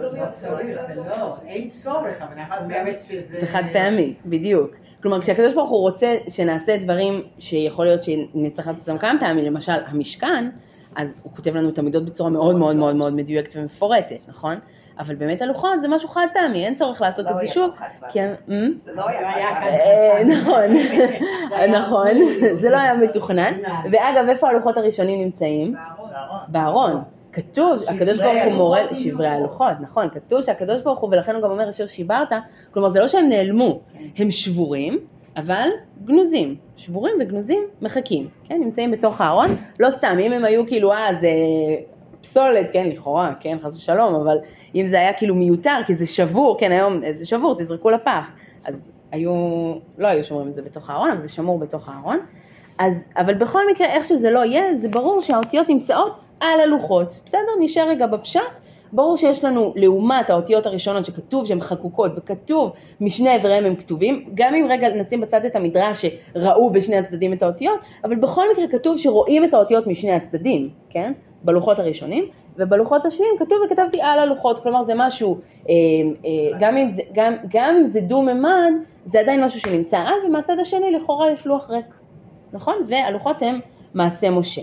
לא 0.00 0.08
צריך, 0.32 0.80
זה 0.94 1.00
לא, 1.00 1.34
אין 1.46 1.70
צורך, 1.70 2.22
אבל 2.22 2.32
אנחנו 2.38 2.64
אומרת 2.64 3.02
שזה... 3.04 3.40
זה 3.40 3.46
חד 3.46 3.62
פעמי, 3.72 4.14
בדיוק. 4.26 4.70
כלומר, 5.02 5.20
כשהקדוש 5.20 5.54
ברוך 5.54 5.70
הוא 5.70 5.80
רוצה 5.80 6.14
שנעשה 6.28 6.76
דברים 6.76 7.22
שיכול 7.38 7.84
להיות 7.86 8.02
שנצטרך 8.02 8.66
לעשות 8.66 8.88
אותם 8.88 8.98
כמה 8.98 9.20
פעמים, 9.20 9.44
למשל 9.44 9.72
המשכן, 9.86 10.50
אז 10.96 11.20
הוא 11.24 11.32
כותב 11.32 11.54
לנו 11.56 11.68
את 11.68 11.78
המידות 11.78 12.04
בצורה 12.04 12.30
מאוד 12.30 12.56
מאוד 12.56 12.76
מאוד 12.76 12.96
מאוד 12.96 13.14
מדויקת 13.14 13.56
ומפורטת, 13.56 14.18
נכון? 14.28 14.54
אבל 14.98 15.14
באמת 15.14 15.42
הלוחות 15.42 15.82
זה 15.82 15.88
משהו 15.88 16.08
חד 16.08 16.26
פעמי, 16.34 16.66
אין 16.66 16.74
צורך 16.74 17.02
לעשות 17.02 17.26
את 17.30 17.34
זה 17.40 17.46
שוב. 17.46 17.70
אמ? 18.48 18.72
זה 18.76 18.92
לא 18.94 19.08
היה 19.08 19.54
חד 19.54 19.66
אה, 19.66 20.24
נכון, 20.24 20.76
נכון, 21.78 22.10
זה 22.60 22.70
לא 22.70 22.76
היה 22.76 22.94
מתוכנן. 22.94 23.52
ואגב, 23.92 24.28
איפה 24.28 24.48
הלוחות 24.48 24.76
הראשונים 24.76 25.24
נמצאים? 25.24 25.74
בארון. 26.48 27.02
כתוב, 27.32 27.82
הקדוש 27.88 28.18
ברוך 28.18 28.44
הוא 28.44 28.52
מורה, 28.52 28.80
שברי 28.94 29.28
הלוחות, 29.28 29.72
נכון, 29.80 30.08
כתוב 30.10 30.42
שהקדוש 30.42 30.80
ברוך 30.80 31.00
הוא, 31.00 31.10
ולכן 31.12 31.34
הוא 31.34 31.42
גם 31.42 31.50
אומר 31.50 31.68
אשר 31.68 31.86
שיברת, 31.86 32.28
כלומר 32.70 32.90
זה 32.90 33.00
לא 33.00 33.08
שהם 33.08 33.28
נעלמו, 33.28 33.80
הם 34.16 34.30
שבורים, 34.30 34.98
אבל 35.36 35.68
גנוזים, 36.04 36.56
שבורים 36.76 37.14
וגנוזים 37.20 37.62
מחכים, 37.82 38.28
כן, 38.44 38.60
נמצאים 38.60 38.90
בתוך 38.90 39.20
הארון, 39.20 39.56
לא 39.80 39.90
סתם, 39.90 40.16
אם 40.20 40.32
הם 40.32 40.44
היו 40.44 40.66
כאילו, 40.66 40.92
אה, 40.92 41.08
זה 41.20 41.28
פסולת, 42.22 42.70
כן, 42.72 42.88
לכאורה, 42.88 43.32
כן, 43.40 43.58
חס 43.62 43.76
ושלום, 43.76 44.14
אבל 44.14 44.38
אם 44.74 44.86
זה 44.86 44.96
היה 44.98 45.12
כאילו 45.12 45.34
מיותר, 45.34 45.76
כי 45.86 45.94
זה 45.94 46.06
שבור, 46.06 46.56
כן, 46.60 46.72
היום 46.72 47.00
זה 47.12 47.26
שבור, 47.26 47.54
תזרקו 47.58 47.90
לפח, 47.90 48.30
אז 48.64 48.90
היו, 49.12 49.32
לא 49.98 50.08
היו 50.08 50.24
שומרים 50.24 50.48
את 50.48 50.54
זה 50.54 50.62
בתוך 50.62 50.90
הארון, 50.90 51.10
אבל 51.10 51.26
זה 51.26 51.32
שמור 51.32 51.58
בתוך 51.58 51.88
הארון. 51.88 52.18
אז, 52.78 53.04
אבל 53.16 53.34
בכל 53.34 53.62
מקרה, 53.70 53.86
איך 53.86 54.04
שזה 54.04 54.30
לא 54.30 54.44
יהיה, 54.44 54.74
זה 54.74 54.88
ברור 54.88 55.20
שהאותיות 55.20 55.68
נמצאות 55.68 56.20
על 56.40 56.60
הלוחות. 56.60 57.20
בסדר? 57.26 57.52
נשאר 57.60 57.88
רגע 57.88 58.06
בפשט. 58.06 58.40
ברור 58.92 59.16
שיש 59.16 59.44
לנו, 59.44 59.72
לעומת 59.76 60.30
האותיות 60.30 60.66
הראשונות 60.66 61.04
שכתוב 61.04 61.46
שהן 61.46 61.60
חקוקות 61.60 62.12
וכתוב 62.16 62.72
משני 63.00 63.36
אבריהם 63.36 63.64
הם 63.64 63.74
כתובים, 63.74 64.24
גם 64.34 64.54
אם 64.54 64.66
רגע 64.68 64.88
נשים 64.88 65.20
בצד 65.20 65.44
את 65.44 65.56
המדרש 65.56 66.04
שראו 66.04 66.70
בשני 66.70 66.96
הצדדים 66.96 67.32
את 67.32 67.42
האותיות, 67.42 67.80
אבל 68.04 68.16
בכל 68.16 68.44
מקרה 68.52 68.68
כתוב 68.68 68.98
שרואים 68.98 69.44
את 69.44 69.54
האותיות 69.54 69.86
משני 69.86 70.12
הצדדים, 70.12 70.70
כן? 70.90 71.12
בלוחות 71.42 71.78
הראשונים, 71.78 72.24
ובלוחות 72.56 73.06
השניים 73.06 73.34
כתוב 73.38 73.58
וכתבתי 73.66 74.00
על 74.00 74.18
הלוחות, 74.18 74.62
כלומר 74.62 74.84
זה 74.84 74.92
משהו, 74.96 75.38
אה, 75.68 75.74
אה, 76.24 76.58
גם 76.60 76.76
אם 76.76 76.90
זה, 76.90 77.02
גם, 77.14 77.34
גם 77.48 77.74
אם 77.76 77.84
זה 77.84 78.00
דו-ממד, 78.00 78.72
זה 79.06 79.20
עדיין 79.20 79.44
משהו 79.44 79.60
שנמצא 79.60 79.98
על, 79.98 80.14
ומהצד 80.26 80.58
השני 80.60 80.90
לכאורה 80.90 81.30
יש 81.30 81.46
לוח 81.46 81.70
ריק, 81.70 81.94
נכון? 82.52 82.74
והלוחות 82.88 83.42
הם 83.42 83.60
מעשה 83.94 84.30
משה. 84.30 84.62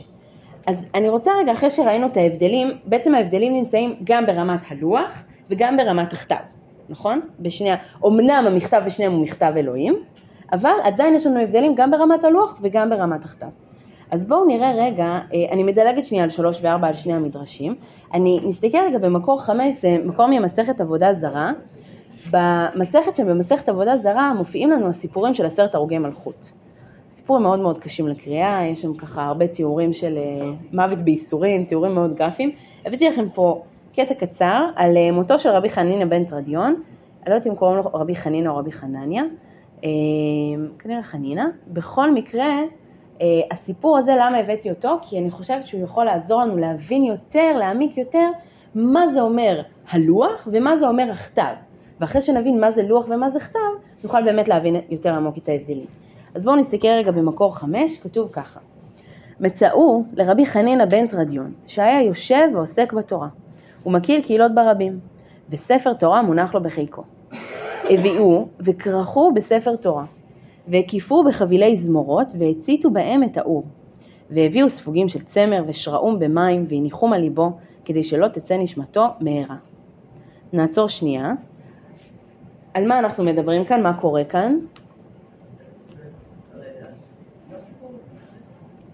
אז 0.70 0.86
אני 0.96 1.10
רוצה 1.10 1.32
רגע, 1.42 1.52
אחרי 1.52 1.70
שראינו 1.70 2.08
את 2.08 2.18
ההבדלים, 2.18 2.68
בעצם 2.86 3.16
ההבדלים 3.16 3.54
נמצאים 3.54 3.96
גם 4.04 4.26
ברמת 4.26 4.60
הלוח 4.70 5.24
וגם 5.50 5.78
ברמת 5.78 6.14
הכתב, 6.14 6.36
נכון? 6.90 7.22
בשני, 7.40 7.70
אמנם 8.06 8.44
המכתב 8.48 8.82
בשניהם 8.86 9.12
הוא 9.12 9.24
מכתב 9.24 9.54
אלוהים, 9.58 9.96
אבל 10.52 10.74
עדיין 10.84 11.16
יש 11.16 11.26
לנו 11.26 11.40
הבדלים 11.40 11.76
גם 11.76 11.92
ברמת 11.92 12.24
הלוח 12.24 12.60
וגם 12.62 12.90
ברמת 12.90 13.26
הכתב. 13.26 13.48
אז 14.12 14.26
בואו 14.26 14.46
נראה 14.46 14.72
רגע, 14.72 15.06
אה, 15.06 15.46
אני 15.52 15.64
מדלגת 15.64 16.06
שנייה 16.06 16.24
על 16.24 16.30
שלוש 16.30 16.60
וארבע 16.64 16.88
על 16.88 16.94
שני 16.94 17.14
המדרשים, 17.14 17.76
אני 18.14 18.40
נסתכל 18.44 18.78
רגע 18.88 18.98
במקור 18.98 19.42
חמש, 19.42 19.74
זה 19.82 19.98
מקור 20.06 20.28
ממסכת 20.28 20.82
עבודה 20.82 21.14
זרה, 21.14 21.52
במסכת 22.32 23.16
שבמסכת 23.16 23.70
עבודה 23.70 23.98
זרה 23.98 24.34
מופיעים 24.34 24.72
לנו 24.72 24.88
הסיפורים 24.88 25.34
של 25.34 25.46
עשרת 25.46 25.76
הרוגי 25.76 25.98
מלכות. 25.98 26.59
סיפורים 27.30 27.44
מאוד 27.44 27.60
מאוד 27.60 27.78
קשים 27.78 28.08
לקריאה, 28.08 28.66
יש 28.66 28.82
שם 28.82 28.94
ככה 28.94 29.26
הרבה 29.26 29.48
תיאורים 29.48 29.94
של 29.94 30.18
אה, 30.18 30.52
מוות 30.74 31.00
בייסורים, 31.00 31.66
תיאורים 31.66 31.96
מאוד 31.96 32.16
גרפיים. 32.16 32.52
הבאתי 32.86 33.10
לכם 33.10 33.30
פה 33.30 33.64
קטע 33.94 34.14
קצר 34.14 34.66
על 34.76 34.98
אה, 34.98 35.12
מותו 35.12 35.40
של 35.40 35.50
רבי 35.50 35.70
חנינא 35.70 36.06
בן 36.06 36.26
טרדיון, 36.26 36.66
אני 36.66 37.30
לא 37.30 37.34
יודעת 37.34 37.48
אם 37.48 37.56
קוראים 37.56 37.78
לו 37.78 37.84
רבי 37.94 38.16
חנינא 38.16 38.50
או 38.50 38.58
רבי 38.58 38.72
חנניה, 38.72 39.24
אה, 39.84 39.90
כנראה 40.80 41.04
חנינא. 41.04 41.44
בכל 41.68 42.12
מקרה, 42.12 42.62
הסיפור 43.52 43.98
הזה, 43.98 44.16
למה 44.20 44.38
הבאתי 44.38 44.70
אותו? 44.70 44.98
כי 45.02 45.20
אני 45.20 45.32
חושבת 45.32 45.68
שהוא 45.68 45.84
יכול 45.84 46.06
לעזור 46.06 46.42
לנו 46.42 46.58
להבין 46.58 47.04
יותר, 47.04 47.58
להעמיק 47.58 47.98
יותר, 47.98 48.30
מה 48.76 49.08
זה 49.08 49.22
אומר 49.22 49.62
הלוח 49.92 50.48
ומה 50.52 50.78
זה 50.78 50.88
אומר 50.88 51.12
הכתב. 51.12 51.54
ואחרי 52.00 52.22
שנבין 52.22 52.60
מה 52.62 52.72
זה 52.72 52.84
לוח 52.84 53.06
ומה 53.10 53.30
זה 53.30 53.40
כתב, 53.40 53.60
נוכל 54.04 54.24
באמת 54.24 54.48
להבין 54.48 54.76
יותר 54.90 55.14
עמוק 55.14 55.38
את 55.38 55.50
ההבדלים. 55.50 56.09
אז 56.36 56.44
בואו 56.44 56.56
נסתכל 56.56 56.88
רגע 56.88 57.12
במקור 57.12 57.56
חמש, 57.56 58.00
כתוב 58.00 58.30
ככה: 58.32 58.60
מצאו 59.40 60.04
לרבי 60.14 60.46
חנינא 60.46 60.86
בן 60.86 61.08
טרדיון, 61.08 61.54
שהיה 61.68 62.02
יושב 62.02 62.50
ועוסק 62.54 62.94
בתורה, 62.94 63.28
ומכיר 63.86 64.22
קהילות 64.22 64.56
ברבים, 64.56 65.00
וספר 65.50 65.94
תורה 65.94 66.22
מונח 66.22 66.56
לו 66.56 66.64
בחיקו. 66.64 67.04
הביאו 67.90 68.48
וכרכו 68.60 69.32
בספר 69.34 69.76
תורה, 69.76 70.06
והקיפו 70.68 71.24
בחבילי 71.24 71.78
זמורות, 71.78 72.28
והציתו 72.40 72.92
בהם 72.92 73.24
את 73.24 73.38
האור. 73.38 73.64
והביאו 74.30 74.70
ספוגים 74.70 75.10
של 75.10 75.22
צמר 75.22 75.64
ושרעום 75.68 76.20
במים, 76.20 76.66
והניחום 76.68 77.14
על 77.14 77.22
ליבו, 77.22 77.52
כדי 77.86 78.04
שלא 78.04 78.28
תצא 78.28 78.58
נשמתו 78.58 79.06
מהרה. 79.20 79.56
נעצור 80.54 80.90
שנייה. 80.90 81.34
על 82.74 82.88
מה 82.88 83.00
אנחנו 83.00 83.24
מדברים 83.24 83.66
כאן? 83.66 83.84
מה 83.84 83.94
קורה 83.94 84.24
כאן? 84.24 84.58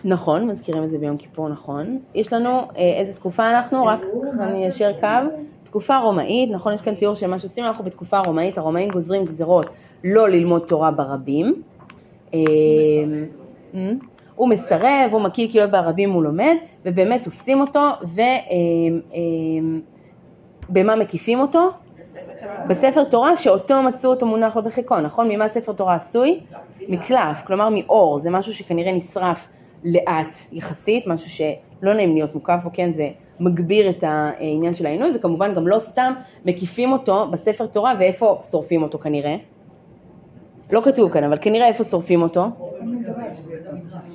נכון, 0.05 0.47
מזכירים 0.47 0.83
את 0.83 0.89
זה 0.89 0.97
ביום 0.97 1.17
כיפור, 1.17 1.49
נכון. 1.49 1.99
יש 2.15 2.33
לנו, 2.33 2.49
אה, 2.49 2.99
איזה 2.99 3.13
תקופה 3.13 3.49
אנחנו? 3.49 3.85
רק 3.85 3.99
אני 4.39 4.67
אשאר 4.67 4.93
קו. 4.99 5.07
תקופה 5.63 5.97
רומאית, 5.97 6.51
נכון, 6.51 6.73
יש 6.73 6.81
כאן 6.81 6.95
תיאור 6.95 7.15
של 7.15 7.27
מה 7.27 7.39
שעושים, 7.39 7.63
אנחנו 7.63 7.83
בתקופה 7.83 8.19
רומאית, 8.19 8.57
הרומאים 8.57 8.89
גוזרים 8.89 9.25
גזרות 9.25 9.65
לא 10.03 10.29
ללמוד 10.29 10.61
תורה 10.67 10.91
ברבים. 10.91 11.61
אה, 12.33 12.39
הוא 14.35 14.49
מסרב, 14.49 15.09
הוא 15.11 15.21
מכיר 15.21 15.51
קהילות 15.51 15.71
ברבים 15.71 16.11
הוא 16.11 16.23
לומד, 16.23 16.55
ובאמת 16.85 17.23
תופסים 17.23 17.61
אותו, 17.61 17.89
ובמה 20.69 20.93
אה, 20.93 20.99
מקיפים 20.99 21.39
אותו? 21.39 21.69
בספר 22.67 23.03
תורה 23.03 23.37
שאותו 23.37 23.81
מצאו 23.81 24.09
אותו 24.09 24.25
מונח 24.25 24.55
לו 24.55 24.63
בחיקו, 24.63 24.99
נכון? 24.99 25.29
ממה 25.29 25.49
ספר 25.49 25.73
תורה 25.73 25.95
עשוי? 25.95 26.39
מקלף, 26.87 27.41
כלומר 27.45 27.69
מאור, 27.69 28.19
זה 28.19 28.29
משהו 28.29 28.53
שכנראה 28.53 28.91
נשרף 28.91 29.47
לאט 29.83 30.35
יחסית, 30.51 31.07
משהו 31.07 31.29
שלא 31.29 31.93
נעים 31.93 32.15
להיות 32.15 32.35
מוקף 32.35 32.59
בו, 32.63 32.69
כן, 32.73 32.91
זה 32.91 33.09
מגביר 33.39 33.89
את 33.89 34.03
העניין 34.07 34.73
של 34.73 34.85
העינוי, 34.85 35.11
וכמובן 35.15 35.55
גם 35.55 35.67
לא 35.67 35.79
סתם 35.79 36.13
מקיפים 36.45 36.91
אותו 36.91 37.27
בספר 37.31 37.65
תורה, 37.65 37.93
ואיפה 37.99 38.39
שורפים 38.51 38.83
אותו 38.83 38.99
כנראה? 38.99 39.35
לא 40.71 40.81
כתוב 40.81 41.11
כאן, 41.11 41.23
אבל 41.23 41.37
כנראה 41.41 41.67
איפה 41.67 41.83
שורפים 41.83 42.21
אותו? 42.21 42.45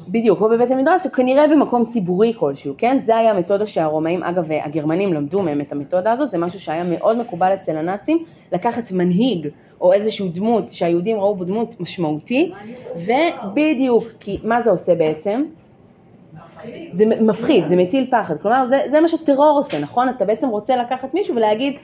בדיוק, 0.09 0.41
או 0.41 0.49
בבית 0.49 0.71
המדרש, 0.71 1.07
כנראה 1.07 1.49
במקום 1.49 1.85
ציבורי 1.85 2.33
כלשהו, 2.37 2.75
כן? 2.79 2.99
זה 2.99 3.17
היה 3.17 3.31
המתודה 3.31 3.67
שהרומאים, 3.67 4.23
אגב, 4.23 4.49
הגרמנים 4.65 5.15
למדו 5.15 5.43
מהם 5.43 5.61
את 5.61 5.73
המתודה 5.73 6.13
הזאת, 6.13 6.31
זה 6.31 6.39
משהו 6.39 6.61
שהיה 6.61 6.85
מאוד 6.85 7.19
מקובל 7.19 7.55
אצל 7.55 7.77
הנאצים, 7.77 8.25
לקחת 8.53 8.93
מנהיג 8.93 9.49
או 9.81 9.93
איזושהי 9.93 10.29
דמות 10.29 10.69
שהיהודים 10.69 11.17
ראו 11.17 11.35
בו 11.35 11.45
דמות 11.45 11.81
משמעותית, 11.81 12.53
ובדיוק, 12.97 14.05
כי 14.21 14.39
מה 14.45 14.63
זה 14.63 14.71
עושה 14.71 14.95
בעצם? 14.95 15.45
זה 16.93 17.05
מפחיד, 17.07 17.69
זה 17.69 17.77
מטיל 17.77 18.07
פחד, 18.11 18.35
כלומר 18.43 18.67
זה, 18.67 18.79
זה 18.91 19.01
מה 19.01 19.09
שטרור 19.09 19.63
עושה, 19.65 19.81
נכון? 19.81 20.09
אתה 20.09 20.25
בעצם 20.25 20.49
רוצה 20.49 20.77
לקחת 20.77 21.15
מישהו 21.15 21.37
ולהגיד, 21.37 21.75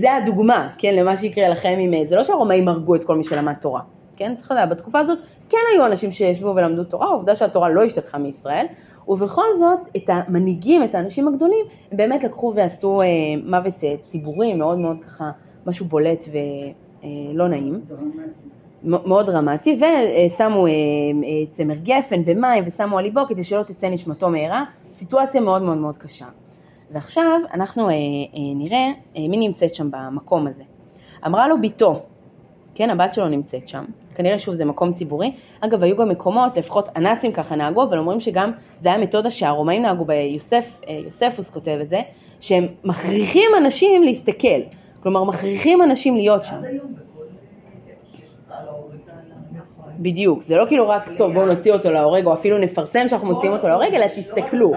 זה 0.00 0.14
הדוגמה, 0.16 0.68
כן, 0.78 0.94
למה 0.94 1.16
שיקרה 1.16 1.48
לכם 1.48 1.76
עם, 1.78 1.94
אה, 1.94 2.04
זה 2.06 2.16
לא 2.16 2.24
שהרומאים 2.24 2.68
הרגו 2.68 2.94
את 2.94 3.04
כל 3.04 3.16
מי 3.16 3.24
שלמד 3.24 3.52
תורה, 3.60 3.80
כן, 4.16 4.34
צריך 4.36 4.50
לדעת, 4.50 4.68
בתקופה 4.68 4.98
הזאת 4.98 5.18
כן 5.48 5.58
היו 5.74 5.86
אנשים 5.86 6.12
שישבו 6.12 6.48
ולמדו 6.48 6.84
תורה, 6.84 7.06
העובדה 7.06 7.34
שהתורה 7.34 7.68
לא 7.68 7.82
השתכחה 7.82 8.18
מישראל, 8.18 8.66
ובכל 9.08 9.54
זאת, 9.58 9.78
את 9.96 10.04
המנהיגים, 10.08 10.84
את 10.84 10.94
האנשים 10.94 11.28
הגדולים, 11.28 11.64
הם 11.90 11.96
באמת 11.96 12.24
לקחו 12.24 12.52
ועשו 12.56 13.02
אה, 13.02 13.06
מוות 13.46 13.84
אה, 13.84 13.94
ציבורי 14.00 14.54
מאוד 14.54 14.78
מאוד 14.78 14.96
ככה, 15.06 15.30
משהו 15.66 15.86
בולט 15.86 16.24
ולא 16.32 17.44
אה, 17.44 17.48
נעים. 17.48 17.80
מאוד 18.82 19.26
דרמטי, 19.26 19.80
ושמו 19.80 20.66
אה, 20.66 20.72
אה, 20.72 21.46
צמר 21.50 21.74
גפן 21.74 22.22
ומים 22.26 22.64
ושמו 22.66 22.98
על 22.98 23.04
ליבו 23.04 23.20
כדי 23.28 23.44
שלא 23.44 23.62
תצא 23.62 23.88
נשמתו 23.88 24.30
מהרה, 24.30 24.64
סיטואציה 24.92 25.40
מאוד 25.40 25.62
מאוד 25.62 25.78
מאוד 25.78 25.96
קשה. 25.96 26.26
ועכשיו 26.92 27.40
אנחנו 27.54 27.88
אה, 27.88 27.94
נראה 28.34 28.86
מי 29.14 29.36
נמצאת 29.36 29.74
שם 29.74 29.90
במקום 29.90 30.46
הזה. 30.46 30.62
אמרה 31.26 31.48
לו 31.48 31.60
ביתו, 31.60 32.00
כן, 32.74 32.90
הבת 32.90 33.14
שלו 33.14 33.28
נמצאת 33.28 33.68
שם, 33.68 33.84
כנראה 34.14 34.38
שוב 34.38 34.54
זה 34.54 34.64
מקום 34.64 34.92
ציבורי. 34.92 35.32
אגב, 35.60 35.82
היו 35.82 35.96
גם 35.96 36.08
מקומות, 36.08 36.56
לפחות 36.56 36.88
הנאצים 36.94 37.32
ככה 37.32 37.56
נהגו, 37.56 37.82
אבל 37.82 37.98
אומרים 37.98 38.20
שגם 38.20 38.52
זה 38.80 38.88
היה 38.88 38.98
מתודה 38.98 39.30
שהרומאים 39.30 39.82
נהגו 39.82 40.04
בה, 40.04 40.14
יוסף, 40.14 40.80
יוספוס 40.88 41.50
כותב 41.50 41.78
את 41.82 41.88
זה, 41.88 42.00
שהם 42.40 42.66
מכריחים 42.84 43.50
אנשים 43.58 44.02
להסתכל, 44.02 44.60
כלומר 45.02 45.24
מכריחים 45.24 45.82
אנשים 45.82 46.16
להיות 46.16 46.44
שם. 46.44 46.60
בדיוק, 49.98 50.42
זה 50.42 50.56
לא 50.56 50.66
כאילו 50.66 50.88
רק, 50.88 51.08
טוב 51.18 51.32
בואו 51.32 51.46
נוציא 51.46 51.72
אותו 51.72 51.90
להורג, 51.90 52.26
או 52.26 52.34
אפילו 52.34 52.58
נפרסם 52.58 53.08
שאנחנו 53.08 53.28
מוציאים 53.28 53.52
אותו 53.52 53.68
להורג, 53.68 53.94
אלא 53.94 54.06
תסתכלו. 54.06 54.72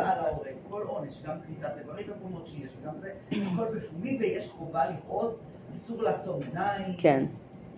עונש, 1.04 1.24
גם 1.26 1.36
כריתת 1.46 1.78
איברים 1.80 2.08
במקומות 2.08 2.48
שיש, 2.48 2.72
וגם 2.82 2.94
זה, 2.98 3.12
הכל 3.32 3.78
בפומבי 3.78 4.18
ויש 4.20 4.50
חובה 4.50 4.84
לראות, 4.90 5.40
אסור 5.72 6.04
לעצום 6.04 6.40
עיניים. 6.42 6.94
כן. 6.98 7.26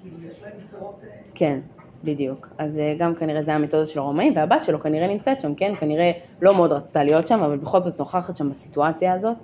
כאילו 0.01 0.17
יש 0.27 0.44
להם 0.44 0.51
גזרות... 0.62 1.00
אה, 1.03 1.10
כן. 1.36 1.60
בדיוק. 2.03 2.50
אז 2.58 2.77
אה, 2.77 2.96
גם 3.00 3.15
כנראה 3.15 3.44
זה 3.44 3.53
המתודה 3.53 3.86
של 3.86 4.00
הרומאים, 4.00 4.36
והבת 4.36 4.63
שלו 4.63 4.79
כנראה 4.79 5.08
נמצאת 5.08 5.41
שם, 5.41 5.55
כן? 5.55 5.74
כנראה 5.79 6.12
לא 6.41 6.55
מאוד 6.55 6.72
רצתה 6.72 7.03
להיות 7.03 7.27
שם, 7.27 7.39
אבל 7.39 7.58
בכל 7.58 7.84
זאת 7.84 8.00
נוכחת 8.00 8.38
שם 8.38 8.50
בסיטואציה 8.50 9.13
הזאת. 9.13 9.38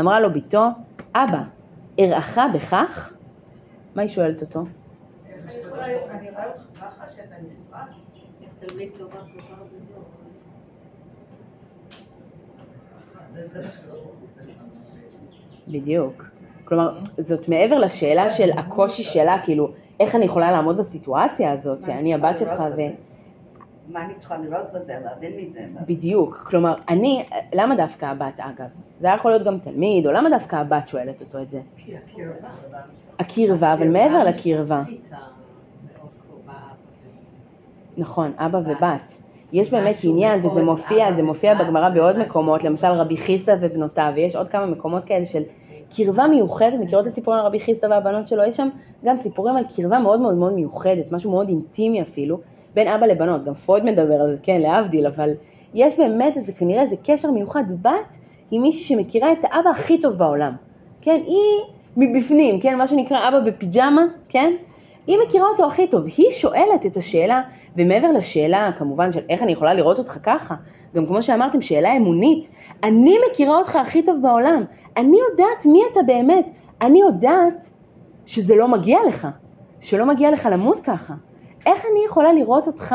אמרה 0.00 0.20
לו 0.20 0.32
בתו, 0.32 0.66
אבא, 1.14 1.42
אראך 2.00 2.38
בכך? 2.54 3.12
מה 3.94 4.02
היא 4.02 4.08
שואלת 4.08 4.42
אותו? 4.42 4.60
אני 4.60 5.52
יכולה, 5.60 5.86
אני 6.10 6.30
רואה 6.30 6.46
אותך 6.46 6.62
ככה 6.80 7.08
שאתה 7.10 7.34
נשרף? 7.46 7.78
איך 8.42 8.50
תלמיד 8.60 8.88
תורה 8.96 9.10
כל 9.10 9.40
כך 9.40 9.48
גדול. 9.48 9.64
זה 9.64 9.70
זה 9.70 9.70
מה 9.70 9.70
שקדוש 9.70 9.82
ברוך 9.92 10.06
הוא 10.06 10.24
עושה 11.86 13.20
לך. 13.20 13.23
בדיוק. 15.68 16.24
כלומר, 16.64 16.98
זאת 17.18 17.48
מעבר 17.48 17.78
לשאלה 17.78 18.30
של 18.30 18.50
הקושי 18.50 19.02
שלה, 19.02 19.36
כאילו, 19.44 19.70
איך 20.00 20.14
אני 20.14 20.24
יכולה 20.24 20.50
לעמוד 20.50 20.76
בסיטואציה 20.76 21.52
הזאת, 21.52 21.82
שאני 21.82 22.14
הבת 22.14 22.38
שלך 22.38 22.62
ו... 22.76 22.80
מה 23.88 24.04
אני 24.04 24.14
צריכה 24.14 24.36
לראות 24.38 24.72
בזה, 24.74 24.96
להבין 25.04 25.32
מזה? 25.40 25.60
בדיוק. 25.86 26.36
כלומר, 26.50 26.74
אני, 26.88 27.24
למה 27.54 27.76
דווקא 27.76 28.06
הבת 28.06 28.40
אגב? 28.40 28.66
זה 29.00 29.06
היה 29.06 29.16
יכול 29.16 29.30
להיות 29.30 29.44
גם 29.44 29.58
תלמיד, 29.58 30.06
או 30.06 30.12
למה 30.12 30.30
דווקא 30.30 30.56
הבת 30.56 30.88
שואלת 30.88 31.20
אותו 31.20 31.42
את 31.42 31.50
זה? 31.50 31.60
כי 31.76 31.92
הקרבה. 31.96 32.48
הקרבה, 33.18 33.72
אבל 33.72 33.88
מעבר 33.88 34.24
לקרבה. 34.24 34.82
נכון, 37.96 38.32
אבא 38.36 38.58
ובת. 38.58 39.23
יש 39.54 39.70
באמת 39.70 39.96
עניין, 40.02 40.46
וזה 40.46 40.62
מופיע, 40.62 41.12
זה 41.12 41.22
מופיע 41.22 41.54
בגמרא 41.54 41.88
בעוד 41.88 42.18
מקומות, 42.18 42.64
למשל 42.64 42.86
רבי 42.86 43.16
חיסדא 43.16 43.56
ובנותיו, 43.60 44.12
ויש 44.16 44.36
עוד 44.36 44.48
כמה 44.48 44.66
מקומות 44.66 45.04
כאלה 45.04 45.26
של 45.26 45.42
קרבה 45.96 46.26
מיוחדת, 46.26 46.80
מכירות 46.80 47.06
את 47.06 47.12
הסיפורים 47.12 47.40
על 47.40 47.46
רבי 47.46 47.60
חיסדא 47.60 47.86
והבנות 47.86 48.28
שלו? 48.28 48.44
יש 48.44 48.56
שם 48.56 48.68
גם 49.04 49.16
סיפורים 49.16 49.56
על 49.56 49.64
קרבה 49.76 49.98
מאוד 49.98 50.20
מאוד 50.20 50.34
מאוד 50.34 50.52
מיוחדת, 50.52 51.12
משהו 51.12 51.30
מאוד 51.30 51.48
אינטימי 51.48 52.02
אפילו, 52.02 52.38
בין 52.74 52.88
אבא 52.88 53.06
לבנות, 53.06 53.44
גם 53.44 53.54
פרויד 53.54 53.84
מדבר 53.84 54.20
על 54.20 54.32
זה, 54.32 54.38
כן, 54.42 54.60
להבדיל, 54.60 55.06
אבל 55.06 55.30
יש 55.74 55.98
באמת 55.98 56.36
איזה, 56.36 56.52
כנראה 56.52 56.82
איזה 56.82 56.96
קשר 57.04 57.30
מיוחד, 57.30 57.64
בת 57.82 58.18
היא 58.50 58.60
מישהי 58.60 58.84
שמכירה 58.84 59.32
את 59.32 59.38
האבא 59.42 59.70
הכי 59.70 60.00
טוב 60.00 60.12
בעולם, 60.12 60.52
כן, 61.00 61.20
היא 61.26 61.60
מבפנים, 61.96 62.60
כן, 62.60 62.78
מה 62.78 62.86
שנקרא 62.86 63.28
אבא 63.28 63.40
בפיג'מה, 63.40 64.04
כן, 64.28 64.52
היא 65.06 65.18
מכירה 65.26 65.48
אותו 65.48 65.66
הכי 65.66 65.86
טוב, 65.86 66.04
היא 66.16 66.30
שואלת 66.30 66.86
את 66.86 66.96
השאלה, 66.96 67.42
ומעבר 67.76 68.12
לשאלה 68.12 68.70
כמובן 68.78 69.12
של 69.12 69.20
איך 69.28 69.42
אני 69.42 69.52
יכולה 69.52 69.74
לראות 69.74 69.98
אותך 69.98 70.18
ככה, 70.22 70.54
גם 70.94 71.06
כמו 71.06 71.22
שאמרתם, 71.22 71.60
שאלה 71.60 71.96
אמונית, 71.96 72.48
אני 72.82 73.16
מכירה 73.30 73.58
אותך 73.58 73.76
הכי 73.76 74.02
טוב 74.02 74.18
בעולם, 74.22 74.64
אני 74.96 75.16
יודעת 75.30 75.66
מי 75.66 75.80
אתה 75.92 76.00
באמת, 76.06 76.46
אני 76.80 77.00
יודעת 77.00 77.70
שזה 78.26 78.56
לא 78.56 78.68
מגיע 78.68 78.98
לך, 79.08 79.28
שלא 79.80 80.06
מגיע 80.06 80.30
לך 80.30 80.48
למות 80.52 80.80
ככה. 80.80 81.14
איך 81.66 81.84
אני 81.92 82.04
יכולה 82.06 82.32
לראות 82.32 82.66
אותך 82.66 82.94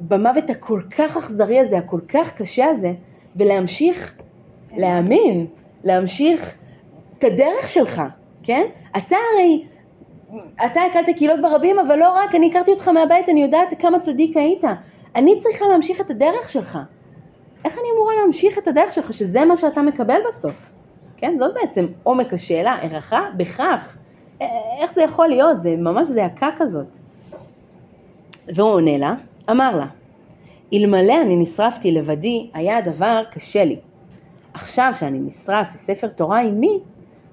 במוות 0.00 0.50
הכל 0.50 0.80
כך 0.96 1.16
אכזרי 1.16 1.60
הזה, 1.60 1.78
הכל 1.78 2.00
כך 2.08 2.34
קשה 2.34 2.66
הזה, 2.66 2.92
ולהמשיך 3.36 4.14
להאמין, 4.76 5.46
להמשיך 5.84 6.58
את 7.18 7.24
הדרך 7.24 7.68
שלך, 7.68 8.02
כן? 8.42 8.66
אתה 8.96 9.16
הרי 9.32 9.64
אתה 10.66 10.80
הקלת 10.90 11.16
קהילות 11.16 11.40
ברבים, 11.42 11.78
אבל 11.78 11.96
לא 11.96 12.10
רק, 12.10 12.34
אני 12.34 12.50
הכרתי 12.50 12.70
אותך 12.70 12.88
מהבית, 12.88 13.28
אני 13.28 13.42
יודעת 13.42 13.74
כמה 13.78 14.00
צדיק 14.00 14.36
היית. 14.36 14.64
אני 15.16 15.40
צריכה 15.40 15.66
להמשיך 15.66 16.00
את 16.00 16.10
הדרך 16.10 16.48
שלך. 16.48 16.78
איך 17.64 17.78
אני 17.78 17.88
אמורה 17.96 18.14
להמשיך 18.22 18.58
את 18.58 18.68
הדרך 18.68 18.92
שלך, 18.92 19.12
שזה 19.12 19.44
מה 19.44 19.56
שאתה 19.56 19.82
מקבל 19.82 20.20
בסוף? 20.28 20.72
כן, 21.16 21.36
זאת 21.38 21.54
בעצם 21.54 21.86
עומק 22.02 22.32
השאלה, 22.32 22.76
ערכה 22.82 23.20
בכך. 23.36 23.96
איך 24.80 24.92
זה 24.94 25.02
יכול 25.02 25.28
להיות? 25.28 25.62
זה 25.62 25.76
ממש 25.76 26.06
זעקה 26.06 26.48
כזאת. 26.58 26.86
והוא 28.54 28.70
עונה 28.70 28.98
לה, 28.98 29.14
אמר 29.50 29.76
לה, 29.76 29.86
אלמלא 30.72 31.22
אני 31.22 31.36
נשרפתי 31.36 31.90
לבדי, 31.90 32.50
היה 32.54 32.78
הדבר 32.78 33.22
קשה 33.30 33.64
לי. 33.64 33.78
עכשיו 34.54 34.92
שאני 34.94 35.18
נשרף 35.18 35.68
בספר 35.74 36.08
תורה 36.08 36.40
עימי, 36.40 36.78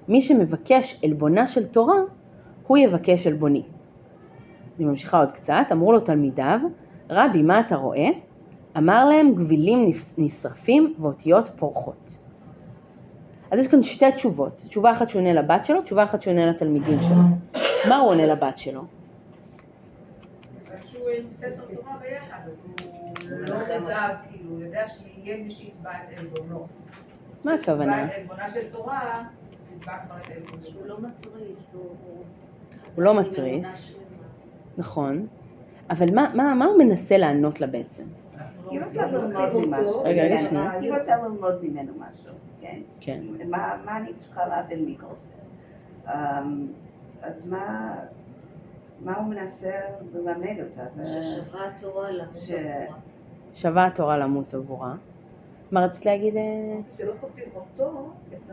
מי 0.08 0.20
שמבקש 0.20 1.00
עלבונה 1.04 1.46
של 1.46 1.66
תורה, 1.66 1.98
הוא 2.68 2.78
יבקש 2.78 3.26
עלבוני. 3.26 3.62
אני 4.78 4.86
ממשיכה 4.86 5.18
עוד 5.18 5.32
קצת, 5.32 5.66
אמרו 5.72 5.92
לו 5.92 6.00
תלמידיו, 6.00 6.60
רבי 7.10 7.42
מה 7.42 7.60
אתה 7.60 7.76
רואה? 7.76 8.08
אמר 8.76 9.04
להם 9.04 9.34
גבילים 9.34 9.90
נשרפים 10.18 10.94
ואותיות 11.00 11.50
פורחות. 11.56 12.18
אז 13.50 13.58
יש 13.58 13.68
כאן 13.68 13.82
שתי 13.82 14.12
תשובות, 14.12 14.62
תשובה 14.68 14.90
אחת 14.90 15.08
שהוא 15.08 15.22
עונה 15.22 15.32
לבת 15.32 15.64
שלו, 15.64 15.82
תשובה 15.82 16.02
אחת 16.02 16.22
שהוא 16.22 16.34
עונה 16.34 16.46
לתלמידים 16.46 16.98
שלו. 17.00 17.60
מה 17.88 17.96
הוא 17.96 18.10
עונה 18.10 18.26
לבת 18.26 18.58
שלו? 18.58 18.84
לא 23.48 23.64
כאילו. 26.32 26.66
מה 27.44 27.54
הכוונה? 27.54 28.08
הוא... 32.98 33.04
לא 33.04 33.20
מתריס. 33.20 33.94
נכון, 34.78 35.26
אבל 35.90 36.14
מה, 36.14 36.30
מה, 36.34 36.54
מה 36.54 36.64
הוא 36.64 36.78
מנסה 36.78 37.16
לענות 37.18 37.60
לה 37.60 37.66
בעצם? 37.66 38.02
היא 38.70 38.80
רוצה 38.84 39.02
ללמוד 39.12 39.66
ממשהו. 39.66 40.02
רגע, 40.04 40.22
רגע, 40.24 40.38
שנייה. 40.38 40.70
היא 40.70 40.92
רוצה 40.92 41.16
ללמוד 41.16 41.64
ממנו 41.64 41.92
משהו, 41.98 42.34
כן? 42.60 42.78
כן. 43.00 43.20
מה 43.48 43.76
מה 43.84 43.96
אני 43.96 44.14
צריכה 44.14 44.46
להבין 44.46 44.84
מכל 44.84 45.06
זה? 45.14 45.34
אמ, 46.08 46.66
אז 47.22 47.48
מה 47.48 47.94
מה 49.04 49.16
הוא 49.16 49.26
מנסה 49.26 49.70
ללמד 50.14 50.56
אותה? 50.68 50.82
זה- 50.90 51.22
ששווה 51.22 51.60
התורה 51.68 52.10
למות 52.10 52.36
עבורה. 52.36 52.96
שווה 53.54 53.86
התורה 53.86 54.18
למות 54.18 54.54
עבורה. 54.54 54.94
מה 55.72 55.84
רצית 55.84 56.06
להגיד? 56.06 56.36
אה? 56.36 56.42
שלא 56.90 57.14
סופרים 57.14 57.48
אותו, 57.54 58.08
את 58.34 58.50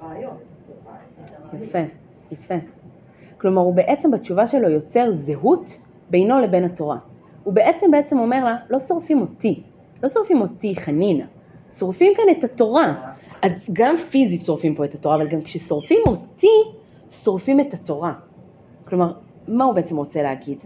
הרעיון, 0.00 0.36
יפה, 1.60 1.78
יפה. 2.32 2.54
כלומר, 3.40 3.62
הוא 3.62 3.74
בעצם 3.74 4.10
בתשובה 4.10 4.46
שלו 4.46 4.68
יוצר 4.68 5.10
זהות 5.10 5.78
בינו 6.10 6.40
לבין 6.40 6.64
התורה. 6.64 6.98
הוא 7.44 7.54
בעצם 7.54 7.90
בעצם 7.90 8.18
אומר 8.18 8.44
לה, 8.44 8.56
לא 8.70 8.78
שורפים 8.78 9.20
אותי, 9.20 9.62
לא 10.02 10.08
שורפים 10.08 10.40
אותי 10.40 10.76
חנינה, 10.76 11.24
שורפים 11.78 12.12
כאן 12.16 12.24
את 12.38 12.44
התורה. 12.44 13.12
אז 13.42 13.52
גם 13.72 13.96
פיזית 13.96 14.44
שורפים 14.44 14.74
פה 14.74 14.84
את 14.84 14.94
התורה, 14.94 15.16
אבל 15.16 15.28
גם 15.28 15.42
כששורפים 15.42 16.02
אותי, 16.06 16.46
שורפים 17.10 17.60
את 17.60 17.74
התורה. 17.74 18.12
כלומר, 18.84 19.12
מה 19.48 19.64
הוא 19.64 19.74
בעצם 19.74 19.96
רוצה 19.96 20.22
להגיד? 20.22 20.58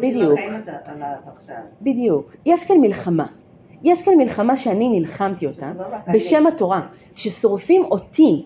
בדיוק. 0.00 0.38
בדיוק. 1.82 2.36
יש 2.46 2.64
כאן 2.68 2.76
מלחמה. 2.80 3.26
יש 3.84 4.02
כאן 4.02 4.14
מלחמה 4.18 4.56
שאני 4.56 5.00
נלחמתי 5.00 5.46
אותה. 5.46 5.72
בשם 6.14 6.46
התורה. 6.46 6.80
כששורפים 7.14 7.84
אותי 7.84 8.44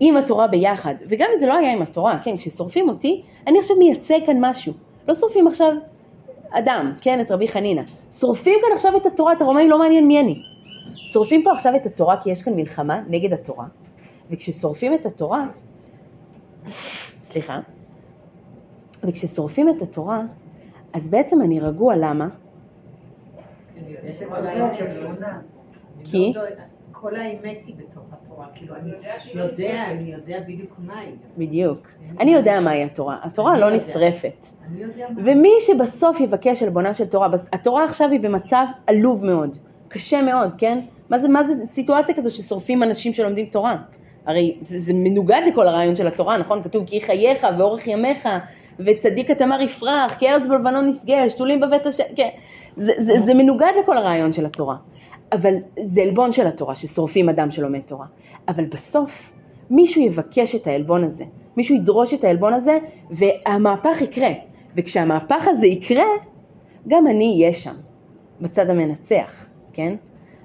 עם 0.00 0.16
התורה 0.16 0.46
ביחד, 0.46 0.94
וגם 1.08 1.28
אם 1.34 1.38
זה 1.38 1.46
לא 1.46 1.54
היה 1.54 1.72
עם 1.72 1.82
התורה, 1.82 2.18
כן, 2.22 2.36
כששורפים 2.36 2.88
אותי, 2.88 3.22
אני 3.46 3.58
עכשיו 3.58 3.76
מייצג 3.78 4.18
כאן 4.26 4.36
משהו. 4.40 4.72
לא 5.08 5.14
שורפים 5.14 5.46
עכשיו 5.46 5.72
אדם, 6.50 6.92
כן, 7.00 7.20
את 7.20 7.30
רבי 7.30 7.48
חנינא. 7.48 7.82
שורפים 8.18 8.58
כאן 8.62 8.72
עכשיו 8.72 8.96
את 8.96 9.06
התורה, 9.06 9.32
את 9.32 9.40
הרומאים 9.40 9.70
לא 9.70 9.78
מעניין 9.78 10.06
מי 10.06 10.20
אני. 10.20 10.42
שורפים 10.94 11.42
פה 11.44 11.52
עכשיו 11.52 11.76
את 11.76 11.86
התורה 11.86 12.16
כי 12.22 12.30
יש 12.30 12.42
כאן 12.42 12.54
מלחמה 12.54 13.00
נגד 13.08 13.32
התורה, 13.32 13.66
וכששורפים 14.30 14.94
את 14.94 15.06
התורה, 15.06 15.46
סליחה, 17.30 17.60
וכששורפים 19.02 19.68
את 19.68 19.82
התורה, 19.82 20.22
אז 20.92 21.08
בעצם 21.08 21.42
אני 21.42 21.60
רגוע, 21.60 21.96
למה? 21.96 22.28
כי? 26.04 26.32
לא- 26.36 26.42
כל 26.92 27.16
האמת 27.16 27.58
היא 27.66 27.74
בתוך 27.78 28.02
התורה, 28.12 28.46
כאילו 28.54 28.74
אני 28.76 28.90
יודע 28.90 29.14
לא. 29.34 29.42
אני 29.90 30.12
יודע 30.12 30.40
בדיוק 30.40 30.70
מה 30.78 30.98
היא. 31.00 31.12
בדיוק. 31.38 31.88
אני 32.20 32.30
יודע 32.34 32.60
מהי 32.60 32.84
התורה. 32.84 33.18
התורה 33.22 33.58
לא. 33.58 33.70
נשרפת. 33.76 34.46
אני 34.70 34.82
יודע 34.82 35.06
מה. 35.10 35.20
ומי 35.24 35.50
שבסוף 35.60 36.20
יבקש 36.20 36.62
עלבונה 36.62 36.94
של 36.94 37.04
תורה, 37.06 37.28
בס- 37.28 37.48
התורה 37.52 37.84
עכשיו 37.84 38.10
היא 38.10 38.20
במצב 38.20 38.64
עלוב 38.86 39.24
מאוד, 39.24 39.56
קשה 39.88 40.22
מאוד, 40.22 40.50
כן? 40.58 40.78
מה 41.10 41.18
זה, 41.18 41.28
מה 41.28 41.44
זה 41.44 41.66
סיטואציה 41.66 42.14
כזו 42.14 42.30
ששורפים 42.36 42.82
אנשים 42.82 43.12
שלומדים 43.12 43.46
תורה? 43.46 43.76
הרי 44.26 44.58
זה, 44.62 44.80
זה 44.80 44.92
מנוגד 44.94 45.40
לכל 45.46 45.68
הרעיון 45.68 45.96
של 45.96 46.06
התורה, 46.06 46.38
נכון? 46.38 46.62
כתוב 46.62 46.84
כי 46.86 47.00
חייך 47.00 47.46
ואורך 47.58 47.86
ימיך 47.86 48.28
וצדיק 48.80 49.30
התמר 49.30 49.60
יפרח, 49.60 50.14
כי 50.14 50.28
ארץ 50.28 50.46
בלבנון 50.46 50.88
נשגה, 50.88 51.30
שתולים 51.30 51.60
בבית 51.60 51.86
השם, 51.86 52.04
כן. 52.16 52.28
זה, 52.76 52.92
זה, 52.98 53.20
זה 53.26 53.34
מנוגד 53.34 53.72
לכל 53.82 53.96
הרעיון 53.96 54.32
של 54.32 54.46
התורה. 54.46 54.76
אבל 55.32 55.54
זה 55.84 56.00
עלבון 56.00 56.32
של 56.32 56.46
התורה, 56.46 56.74
ששורפים 56.74 57.28
אדם 57.28 57.50
שלומד 57.50 57.80
תורה. 57.80 58.06
אבל 58.48 58.64
בסוף 58.64 59.32
מישהו 59.70 60.02
יבקש 60.02 60.54
את 60.54 60.66
העלבון 60.66 61.04
הזה, 61.04 61.24
מישהו 61.56 61.74
ידרוש 61.74 62.14
את 62.14 62.24
העלבון 62.24 62.54
הזה, 62.54 62.78
והמהפך 63.10 64.02
יקרה. 64.02 64.30
וכשהמהפך 64.76 65.46
הזה 65.48 65.66
יקרה, 65.66 66.06
גם 66.88 67.06
אני 67.06 67.38
אהיה 67.40 67.52
שם, 67.52 67.74
בצד 68.40 68.70
המנצח, 68.70 69.46
כן? 69.72 69.94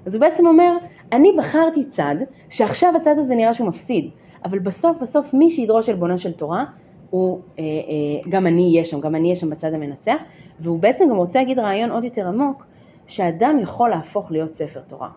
אז 0.06 0.14
הוא 0.14 0.20
בעצם 0.20 0.46
אומר, 0.46 0.76
אני 1.12 1.32
בחרתי 1.38 1.84
צד, 1.84 2.16
שעכשיו 2.48 2.92
הצד 2.96 3.18
הזה 3.18 3.34
נראה 3.34 3.54
שהוא 3.54 3.68
מפסיד, 3.68 4.10
אבל 4.44 4.58
בסוף 4.58 4.98
בסוף 5.02 5.34
מי 5.34 5.50
שידרוש 5.50 5.88
עלבונה 5.88 6.18
של 6.18 6.32
תורה, 6.32 6.64
הוא, 7.12 7.40
אה, 7.58 7.64
אה, 7.64 8.30
גם 8.30 8.46
אני 8.46 8.70
אהיה 8.72 8.84
שם, 8.84 9.00
גם 9.00 9.14
אני 9.14 9.24
אהיה 9.24 9.36
שם 9.36 9.50
בצד 9.50 9.74
המנצח, 9.74 10.16
והוא 10.60 10.78
בעצם 10.78 11.04
גם 11.10 11.16
רוצה 11.16 11.38
להגיד 11.38 11.58
רעיון 11.58 11.90
עוד 11.90 12.04
יותר 12.04 12.28
עמוק, 12.28 12.64
שאדם 13.06 13.58
יכול 13.62 13.90
להפוך 13.90 14.32
להיות 14.32 14.56
ספר 14.56 14.80
תורה. 14.80 15.08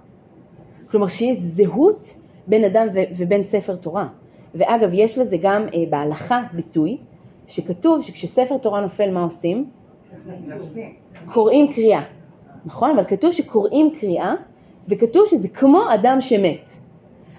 כלומר 0.89 1.07
שיש 1.07 1.37
זהות 1.37 2.13
בין 2.47 2.63
אדם 2.63 2.87
ובין 3.17 3.43
ספר 3.43 3.75
תורה. 3.75 4.07
ואגב, 4.55 4.89
יש 4.93 5.17
לזה 5.17 5.37
גם 5.41 5.65
אה, 5.73 5.83
בהלכה 5.89 6.43
ביטוי, 6.53 6.97
שכתוב 7.47 8.01
שכשספר 8.01 8.57
תורה 8.57 8.81
נופל 8.81 9.11
מה 9.11 9.23
עושים? 9.23 9.69
קוראים 11.25 11.73
קריאה, 11.73 12.01
נכון? 12.65 12.91
אבל 12.91 13.03
כתוב 13.05 13.31
שקוראים 13.31 13.89
קריאה, 13.99 14.33
וכתוב 14.87 15.25
שזה 15.27 15.47
כמו 15.47 15.81
אדם 15.93 16.21
שמת. 16.21 16.71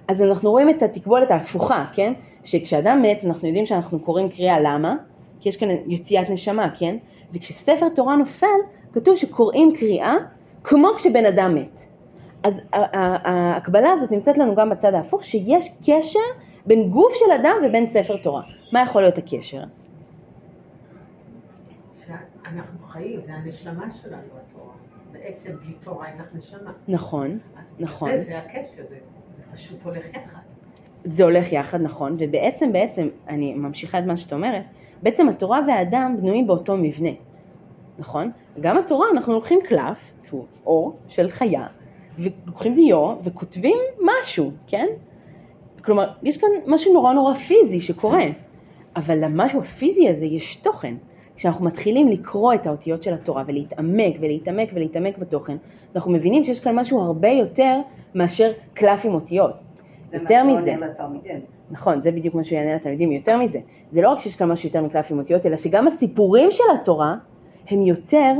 אז 0.09 0.23
אנחנו 0.23 0.51
רואים 0.51 0.71
את 0.71 0.83
התקבולת 0.83 1.31
ההפוכה, 1.31 1.85
כן? 1.93 2.13
שכשאדם 2.47 3.03
מת 3.03 3.25
אנחנו 3.25 3.49
יודעים 3.49 3.67
שאנחנו 3.67 4.01
קוראים 4.01 4.29
קריאה, 4.29 4.61
למה? 4.61 4.97
כי 5.41 5.49
יש 5.49 5.57
כאן 5.57 5.69
יציאת 5.87 6.31
נשמה, 6.31 6.71
כן? 6.79 6.97
וכשספר 7.33 7.89
תורה 7.89 8.17
נופל, 8.17 8.47
כתוב 8.93 9.17
שקוראים 9.17 9.73
קריאה 9.77 10.15
כמו 10.65 10.89
כשבן 10.97 11.27
אדם 11.27 11.55
מת. 11.55 11.81
אז 12.43 12.61
ההקבלה 12.73 13.93
הזאת 13.93 14.13
נמצאת 14.13 14.39
לנו 14.39 14.55
גם 14.55 14.71
בצד 14.71 14.95
ההפוך, 14.95 15.25
שיש 15.25 15.73
קשר 15.87 16.19
בין 16.67 16.91
גוף 16.91 17.15
של 17.15 17.33
אדם 17.41 17.57
ובין 17.67 17.87
ספר 17.87 18.17
תורה. 18.17 18.43
מה 18.73 18.83
יכול 18.83 19.03
להיות 19.03 19.19
הקשר? 19.19 19.63
שאנחנו 22.07 22.79
חיים, 22.89 23.21
זה 23.27 23.33
הנשמה 23.33 23.91
שלנו 24.03 24.23
התורה. 24.23 24.75
בעצם 25.13 25.53
בלי 25.57 25.75
תורה 25.85 26.09
אין 26.09 26.19
לך 26.19 26.27
נשמה. 26.35 26.73
נכון, 26.89 27.39
נכון. 27.79 28.11
זה, 28.11 28.25
זה 28.25 28.39
הקשר, 28.39 28.83
זה, 28.89 28.97
זה 29.37 29.43
פשוט 29.55 29.83
הולך 29.83 30.09
יחד. 30.09 30.46
זה 31.05 31.25
הולך 31.25 31.53
יחד, 31.53 31.81
נכון, 31.81 32.17
ובעצם, 32.19 32.73
בעצם, 32.73 33.09
אני 33.29 33.55
ממשיכה 33.55 33.99
את 33.99 34.05
מה 34.05 34.17
שאת 34.17 34.33
אומרת, 34.33 34.63
בעצם 35.03 35.29
התורה 35.29 35.61
והאדם 35.67 36.17
בנויים 36.21 36.47
באותו 36.47 36.77
מבנה, 36.77 37.11
נכון? 37.99 38.31
גם 38.61 38.79
התורה, 38.79 39.07
אנחנו 39.13 39.33
לוקחים 39.33 39.59
קלף, 39.65 40.13
שהוא 40.25 40.45
אור 40.67 40.97
של 41.09 41.31
חיה, 41.31 41.67
ולוקחים 42.19 42.75
דיו 42.75 43.15
וכותבים 43.25 43.77
משהו, 44.03 44.51
כן? 44.67 44.87
כלומר, 45.85 46.09
יש 46.23 46.37
כאן 46.37 46.49
משהו 46.67 46.95
נורא 46.95 47.13
נורא 47.13 47.35
פיזי 47.35 47.81
שקורה, 47.81 48.25
אבל 48.97 49.25
למשהו 49.25 49.61
הפיזי 49.61 50.09
הזה 50.09 50.25
יש 50.25 50.57
תוכן. 50.57 50.95
כשאנחנו 51.37 51.65
מתחילים 51.65 52.09
לקרוא 52.09 52.55
את 52.55 52.67
האותיות 52.67 53.03
של 53.03 53.15
התורה 53.15 53.43
ולהתעמק 53.47 54.17
ולהתעמק 54.21 54.69
ולהתעמק 54.75 55.19
בתוכן, 55.19 55.57
אנחנו 55.97 56.13
מבינים 56.13 56.45
שיש 56.45 56.61
כאן 56.61 56.79
משהו 56.79 57.01
הרבה 57.01 57.29
יותר 57.29 57.81
מאשר 58.15 58.53
קלף 58.75 59.05
עם 59.05 59.15
אותיות. 59.15 59.66
זה 60.07 60.17
יותר 60.17 60.43
מה 60.45 60.55
מזה. 60.55 60.71
שעונה 60.71 60.87
לתלמידים. 60.87 61.41
נכון, 61.71 62.03
זה 62.03 62.11
בדיוק 62.11 62.35
מה 62.35 62.45
שהוא 62.45 62.59
יענה 62.59 62.75
לתלמידים, 62.75 63.13
יותר 63.13 63.39
מזה. 63.39 63.59
זה 63.93 64.03
לא 64.03 64.11
רק 64.11 64.19
שיש 64.19 64.35
כאן 64.35 64.49
משהו 64.49 64.69
יותר 64.69 64.83
מקלף 64.83 65.11
עם 65.11 65.19
אותיות, 65.19 65.47
אלא 65.47 65.57
שגם 65.57 65.87
הסיפורים 65.87 66.51
של 66.51 66.65
התורה 66.81 67.15
הם 67.69 67.83
יותר 67.83 68.33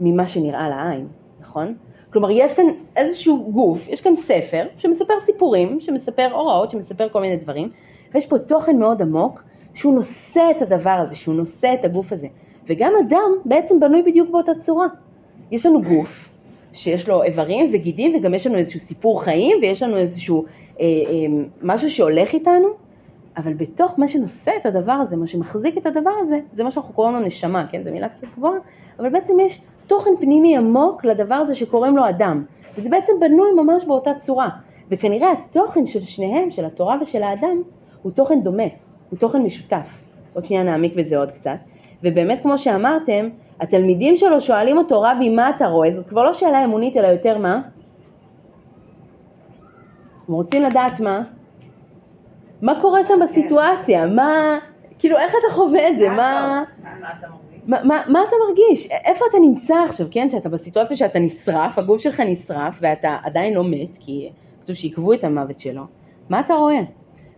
ממה 0.00 0.26
שנראה 0.26 0.68
לעין, 0.68 1.06
נכון? 1.40 1.74
כלומר, 2.12 2.30
יש 2.30 2.54
כאן 2.54 2.64
איזשהו 2.96 3.52
גוף, 3.52 3.88
יש 3.88 4.00
כאן 4.00 4.16
ספר 4.16 4.66
שמספר 4.76 5.14
סיפורים, 5.20 5.80
שמספר 5.80 6.28
הוראות, 6.32 6.70
שמספר 6.70 7.08
כל 7.08 7.20
מיני 7.20 7.36
דברים, 7.36 7.70
ויש 8.14 8.26
פה 8.26 8.38
תוכן 8.38 8.78
מאוד 8.78 9.02
עמוק, 9.02 9.42
שהוא 9.74 9.94
נושא 9.94 10.42
את 10.56 10.62
הדבר 10.62 10.90
הזה, 10.90 11.16
שהוא 11.16 11.34
נושא 11.34 11.74
את 11.80 11.84
הגוף 11.84 12.12
הזה. 12.12 12.26
וגם 12.66 12.92
אדם 13.06 13.30
בעצם 13.44 13.80
בנוי 13.80 14.02
בדיוק 14.02 14.30
באותה 14.30 14.52
צורה. 14.60 14.86
יש 15.50 15.66
לנו 15.66 15.82
גוף 15.82 16.28
שיש 16.72 17.08
לו 17.08 17.22
איברים 17.22 17.70
וגידים 17.72 18.14
וגם 18.14 18.34
יש 18.34 18.46
לנו 18.46 18.56
איזשהו 18.56 18.80
סיפור 18.80 19.22
חיים 19.22 19.58
ויש 19.62 19.82
לנו 19.82 19.96
איזשהו 19.96 20.44
משהו 21.62 21.90
שהולך 21.90 22.32
איתנו, 22.32 22.68
אבל 23.36 23.54
בתוך 23.54 23.98
מה 23.98 24.08
שנושא 24.08 24.50
את 24.60 24.66
הדבר 24.66 24.92
הזה, 24.92 25.16
מה 25.16 25.26
שמחזיק 25.26 25.78
את 25.78 25.86
הדבר 25.86 26.10
הזה, 26.20 26.38
זה 26.52 26.64
מה 26.64 26.70
שאנחנו 26.70 26.94
קוראים 26.94 27.14
לו 27.14 27.20
נשמה, 27.20 27.66
כן? 27.70 27.82
זו 27.82 27.90
מילה 27.90 28.08
קצת 28.08 28.26
גבוהה, 28.36 28.58
אבל 28.98 29.08
בעצם 29.08 29.40
יש 29.40 29.60
תוכן 29.86 30.10
פנימי 30.20 30.56
עמוק 30.56 31.04
לדבר 31.04 31.34
הזה 31.34 31.54
שקוראים 31.54 31.96
לו 31.96 32.08
אדם, 32.08 32.44
וזה 32.78 32.90
בעצם 32.90 33.12
בנוי 33.20 33.50
ממש 33.56 33.84
באותה 33.84 34.14
צורה, 34.14 34.48
וכנראה 34.90 35.32
התוכן 35.32 35.86
של 35.86 36.00
שניהם, 36.00 36.50
של 36.50 36.64
התורה 36.64 36.96
ושל 37.00 37.22
האדם, 37.22 37.62
הוא 38.02 38.12
תוכן 38.12 38.42
דומה, 38.42 38.66
הוא 39.10 39.18
תוכן 39.18 39.42
משותף. 39.42 40.02
עוד 40.34 40.44
שנייה 40.44 40.62
נעמיק 40.62 40.94
בזה 40.96 41.18
עוד 41.18 41.30
קצת, 41.30 41.56
ובאמת 42.02 42.40
כמו 42.40 42.58
שאמרתם, 42.58 43.28
התלמידים 43.60 44.16
שלו 44.16 44.40
שואלים 44.40 44.78
אותו 44.78 45.02
רבי 45.02 45.28
מה 45.30 45.50
אתה 45.50 45.66
רואה? 45.66 45.92
זאת 45.92 46.08
כבר 46.08 46.22
לא 46.22 46.32
שאלה 46.32 46.64
אמונית 46.64 46.96
אלא 46.96 47.06
יותר 47.06 47.38
מה? 47.38 47.60
הם 50.28 50.34
רוצים 50.34 50.62
לדעת 50.62 51.00
מה? 51.00 51.22
מה 52.62 52.80
קורה 52.80 53.04
שם 53.04 53.14
בסיטואציה? 53.22 54.06
מה, 54.06 54.58
כאילו 54.98 55.18
איך 55.18 55.32
אתה 55.32 55.54
חווה 55.54 55.88
את 55.88 55.98
זה? 55.98 56.08
מה, 56.08 56.62
מה 57.00 57.08
אתה 57.18 57.26
מרגיש? 57.28 57.62
מה, 57.66 57.84
מה, 57.84 58.02
מה 58.08 58.20
אתה 58.28 58.36
מרגיש? 58.48 58.88
איפה 59.04 59.24
אתה 59.30 59.38
נמצא 59.38 59.74
עכשיו, 59.88 60.06
כן? 60.10 60.30
שאתה 60.30 60.48
בסיטואציה 60.48 60.96
שאתה 60.96 61.18
נשרף, 61.18 61.78
הגוף 61.78 62.00
שלך 62.00 62.20
נשרף 62.20 62.78
ואתה 62.80 63.16
עדיין 63.22 63.54
לא 63.54 63.64
מת, 63.64 63.96
כי 64.00 64.30
כתוב 64.62 64.76
שעיכבו 64.76 65.12
את 65.12 65.24
המוות 65.24 65.60
שלו, 65.60 65.82
מה 66.28 66.40
אתה 66.40 66.54
רואה? 66.54 66.80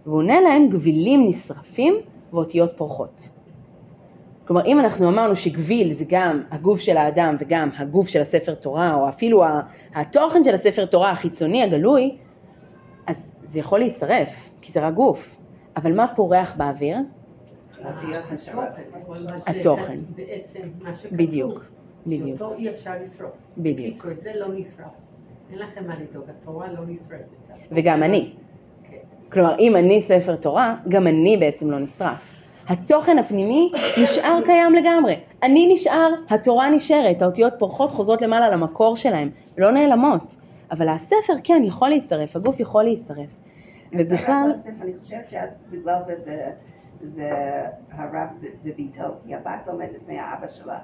והוא 0.06 0.16
עונה 0.16 0.40
להם 0.40 0.68
גבילים 0.68 1.28
נשרפים 1.28 1.94
ואותיות 2.32 2.70
פורחות. 2.76 3.28
כלומר, 4.46 4.66
אם 4.66 4.80
אנחנו 4.80 5.08
אמרנו 5.08 5.36
שגביל 5.36 5.92
זה 5.92 6.04
גם 6.08 6.42
הגוף 6.50 6.80
של 6.80 6.96
האדם 6.96 7.36
וגם 7.38 7.70
הגוף 7.76 8.08
של 8.08 8.22
הספר 8.22 8.54
תורה, 8.54 8.94
או 8.94 9.08
אפילו 9.08 9.44
התוכן 9.94 10.44
של 10.44 10.54
הספר 10.54 10.86
תורה 10.86 11.10
החיצוני 11.10 11.62
הגלוי, 11.62 12.16
זה 13.54 13.60
יכול 13.60 13.78
להישרף, 13.78 14.50
כי 14.60 14.72
זה 14.72 14.86
רק 14.86 14.94
גוף. 14.94 15.36
אבל 15.76 15.92
מה 15.96 16.14
פורח 16.16 16.54
באוויר? 16.56 16.96
התוכן. 19.46 19.98
בדיוק, 21.12 21.64
בדיוק, 22.06 22.36
שאותו 22.36 22.54
אי 22.54 22.70
אפשר 22.70 22.90
לשרוף. 23.02 23.32
בדיוק. 23.58 23.94
בקיצור, 23.94 24.10
את 24.10 24.20
זה 24.20 24.30
לא 24.34 24.46
נשרף. 24.54 24.86
אין 25.50 25.58
לכם 25.58 25.86
מה 25.86 25.94
לדאוג, 26.00 26.24
התורה 26.28 26.72
לא 26.72 26.80
נשרפת. 26.86 27.24
וגם 27.72 28.02
אני. 28.02 28.32
כן. 28.90 28.96
כלומר, 29.32 29.58
אם 29.58 29.76
אני 29.76 30.00
ספר 30.00 30.36
תורה, 30.36 30.76
גם 30.88 31.06
אני 31.06 31.36
בעצם 31.36 31.70
לא 31.70 31.78
נשרף. 31.78 32.34
התוכן 32.68 33.18
הפנימי 33.18 33.72
נשאר 34.02 34.40
קיים 34.44 34.74
לגמרי. 34.74 35.16
אני 35.42 35.72
נשאר, 35.72 36.10
התורה 36.30 36.70
נשארת, 36.70 37.22
האותיות 37.22 37.52
פורחות 37.58 37.90
חוזרות 37.90 38.22
למעלה 38.22 38.48
למקור 38.50 38.96
שלהם, 38.96 39.30
לא 39.58 39.70
נעלמות. 39.70 40.36
אבל 40.74 40.88
הספר 40.88 41.32
כן 41.44 41.62
יכול 41.64 41.88
להישרף, 41.88 42.36
הגוף 42.36 42.60
יכול 42.60 42.82
להישרף. 42.84 43.40
ובכלל, 43.92 44.52
אני 44.80 44.92
חושבת 45.02 45.30
שאז 45.30 45.66
בגלל 45.70 46.00
זה 46.00 46.16
זה, 46.16 46.50
זה 47.02 47.30
הרב 47.90 48.28
וביתו, 48.64 49.02
כי 49.26 49.34
הבת 49.34 49.66
לומדת 49.66 50.08
מהאבא 50.08 50.46
שלה, 50.46 50.78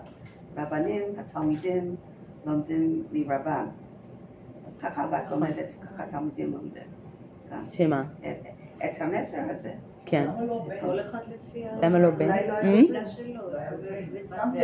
והבנים, 0.55 1.03
התלמידים, 1.18 1.96
לומדים 2.46 3.05
מרבם. 3.12 3.66
אז 4.66 4.79
ככה 4.79 5.03
הבת 5.05 5.31
לומדת, 5.31 5.66
ככה 5.83 6.03
התלמידים 6.05 6.53
לומדים. 6.53 6.83
שמה? 7.70 8.05
את- 8.20 9.00
המסר 9.00 9.42
הזה. 9.50 9.72
כן. 10.07 10.31
כל 10.81 11.00
אחד 11.00 11.18
לפי 11.29 11.66
ה... 11.66 11.70
למה 11.83 11.98
לא 11.98 12.11
בין? 12.11 12.29
אולי 12.31 12.48
לא 12.48 12.55
Hmm? 12.55 12.57
היה 12.64 12.70
המילה 12.79 13.07
שלו, 13.07 13.50
זה- 14.05 14.20
סתם 14.24 14.37
רבי 14.37 14.61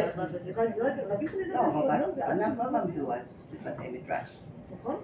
לא 0.77 0.85
לא, 1.99 2.07
בן 2.27 2.41
אנחנו 2.41 2.65
לא 2.73 2.79
למדו 2.81 3.13
אז 3.15 3.53
בבתי 3.65 3.89
מדרש. 3.89 4.43
נכון? 4.73 4.97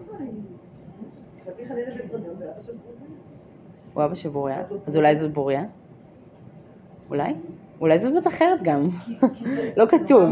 הוא 3.95 4.05
אבא 4.05 4.15
של 4.15 4.29
בוריה, 4.29 4.61
אז 4.87 4.97
אולי 4.97 5.17
זאת 5.17 5.33
בוריה? 5.33 5.65
אולי? 7.11 7.35
אולי 7.81 7.99
זאת 7.99 8.13
בת 8.15 8.27
אחרת 8.27 8.63
גם. 8.63 8.89
לא 9.77 9.87
כתוב. 9.87 10.31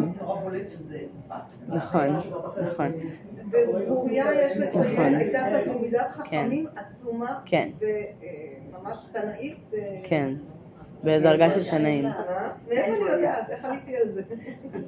נכון, 1.69 2.17
נכון, 2.71 2.93
ובוריה 3.51 4.25
יש 4.35 4.57
נכון. 4.57 4.83
לציין, 4.83 5.15
הייתה 5.15 5.47
תלמידת 5.65 6.09
חכמים 6.11 6.67
עצומה 6.77 7.41
כן. 7.45 7.71
וממש 7.81 9.07
תנאית. 9.13 9.59
אה, 9.75 10.01
כן. 10.05 10.35
בדרגה 11.05 11.51
של 11.51 11.71
תנאים. 11.71 12.05
מה? 12.05 12.13
מאיפה 12.69 12.93
אני 12.93 13.13
יודעת? 13.13 13.51
איך 13.51 13.65
עליתי 13.65 13.97
על 13.97 14.09
זה? 14.09 14.23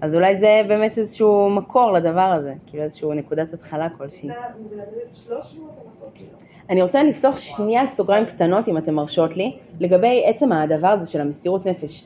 אז 0.01 0.14
אולי 0.14 0.37
זה 0.37 0.62
באמת 0.68 0.98
איזשהו 0.98 1.51
מקור 1.51 1.92
לדבר 1.92 2.20
הזה, 2.20 2.55
כאילו 2.66 2.83
איזשהו 2.83 3.14
נקודת 3.14 3.53
התחלה 3.53 3.88
כלשהי. 3.98 4.29
הייתה 4.31 4.42
מלמדת 4.70 5.14
300 5.14 5.70
הנחות 5.70 6.12
ביום. 6.18 6.31
אני 6.70 6.83
רוצה 6.83 7.03
לפתוח 7.03 7.38
שנייה 7.38 7.87
סוגריים 7.87 8.27
קטנות, 8.27 8.68
אם 8.68 8.79
אתם 8.79 8.94
מרשות 8.94 9.37
לי, 9.37 9.57
לגבי 9.81 10.25
עצם 10.27 10.53
הדבר 10.53 10.88
הזה 10.88 11.07
של 11.07 11.20
המסירות 11.20 11.66
נפש. 11.66 12.05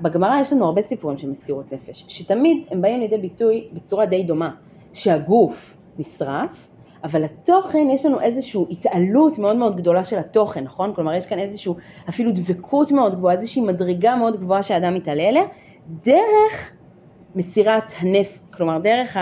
בגמרא 0.00 0.40
יש 0.40 0.52
לנו 0.52 0.64
הרבה 0.64 0.82
סיפורים 0.82 1.18
של 1.18 1.30
מסירות 1.30 1.72
נפש, 1.72 2.04
שתמיד 2.08 2.66
הם 2.70 2.82
באים 2.82 3.00
לידי 3.00 3.18
ביטוי 3.18 3.68
בצורה 3.72 4.06
די 4.06 4.22
דומה, 4.22 4.50
שהגוף 4.92 5.76
נשרף, 5.98 6.68
אבל 7.04 7.24
התוכן, 7.24 7.86
יש 7.90 8.06
לנו 8.06 8.20
איזושהי 8.20 8.60
התעלות 8.70 9.38
מאוד 9.38 9.56
מאוד 9.56 9.76
גדולה 9.76 10.04
של 10.04 10.18
התוכן, 10.18 10.64
נכון? 10.64 10.94
כלומר, 10.94 11.14
יש 11.14 11.26
כאן 11.26 11.38
איזושהי 11.38 11.72
אפילו 12.08 12.30
דבקות 12.30 12.92
מאוד 12.92 13.14
גבוהה, 13.14 13.34
איזושהי 13.34 13.62
מדרגה 13.62 14.16
מאוד 14.16 14.40
גבוהה 14.40 14.62
שהאדם 14.62 14.94
מתעלה 14.94 15.28
אליה, 15.28 15.42
דרך 16.04 16.72
מסירת 17.34 17.92
הנפש, 17.98 18.38
כלומר, 18.52 18.78
דרך 18.78 19.16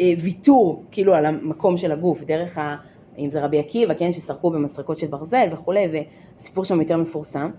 הוויתור, 0.00 0.84
כאילו, 0.90 1.14
על 1.14 1.26
המקום 1.26 1.76
של 1.76 1.92
הגוף, 1.92 2.22
דרך 2.22 2.58
ה... 2.58 2.76
אם 3.18 3.30
זה 3.30 3.44
רבי 3.44 3.58
עקיבא, 3.58 3.94
כן, 3.94 4.12
שסרקו 4.12 4.50
במסרקות 4.50 4.98
של 4.98 5.06
ברזל 5.06 5.48
וכולי, 5.52 5.88
וסיפור 6.38 6.64
שם 6.64 6.80
יותר 6.80 6.96
מפורסם. 6.96 7.50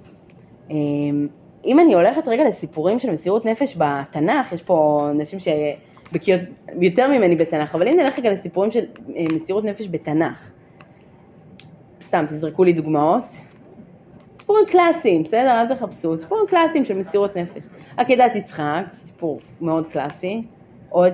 אמ, 0.69 1.27
אם 1.65 1.79
אני 1.79 1.93
הולכת 1.93 2.27
רגע 2.27 2.43
לסיפורים 2.49 2.99
של 2.99 3.11
מסירות 3.11 3.45
נפש 3.45 3.77
בתנ"ך, 3.77 4.51
יש 4.51 4.61
פה 4.61 5.07
נשים 5.13 5.39
שבקיאות 6.15 6.41
יותר 6.81 7.07
ממני 7.07 7.35
בתנ"ך, 7.35 7.75
אבל 7.75 7.87
אם 7.87 7.93
נלך 7.99 8.19
רגע 8.19 8.31
לסיפורים 8.31 8.71
של 8.71 8.85
אה, 9.15 9.23
מסירות 9.35 9.63
נפש 9.63 9.87
בתנ"ך, 9.91 10.51
סתם 12.01 12.25
תזרקו 12.27 12.63
לי 12.63 12.73
דוגמאות. 12.73 13.23
סיפורים 14.39 14.65
קלאסיים, 14.65 15.23
בסדר? 15.23 15.61
אל 15.61 15.75
תחפשו, 15.75 16.17
סיפורים 16.17 16.47
קלאסיים 16.47 16.85
של 16.85 16.97
מסירות 16.97 17.37
נפש. 17.37 17.63
עקדת 17.97 18.35
יצחק, 18.35 18.83
סיפור 18.91 19.39
מאוד 19.61 19.87
קלאסי. 19.87 20.43
עוד? 20.89 21.13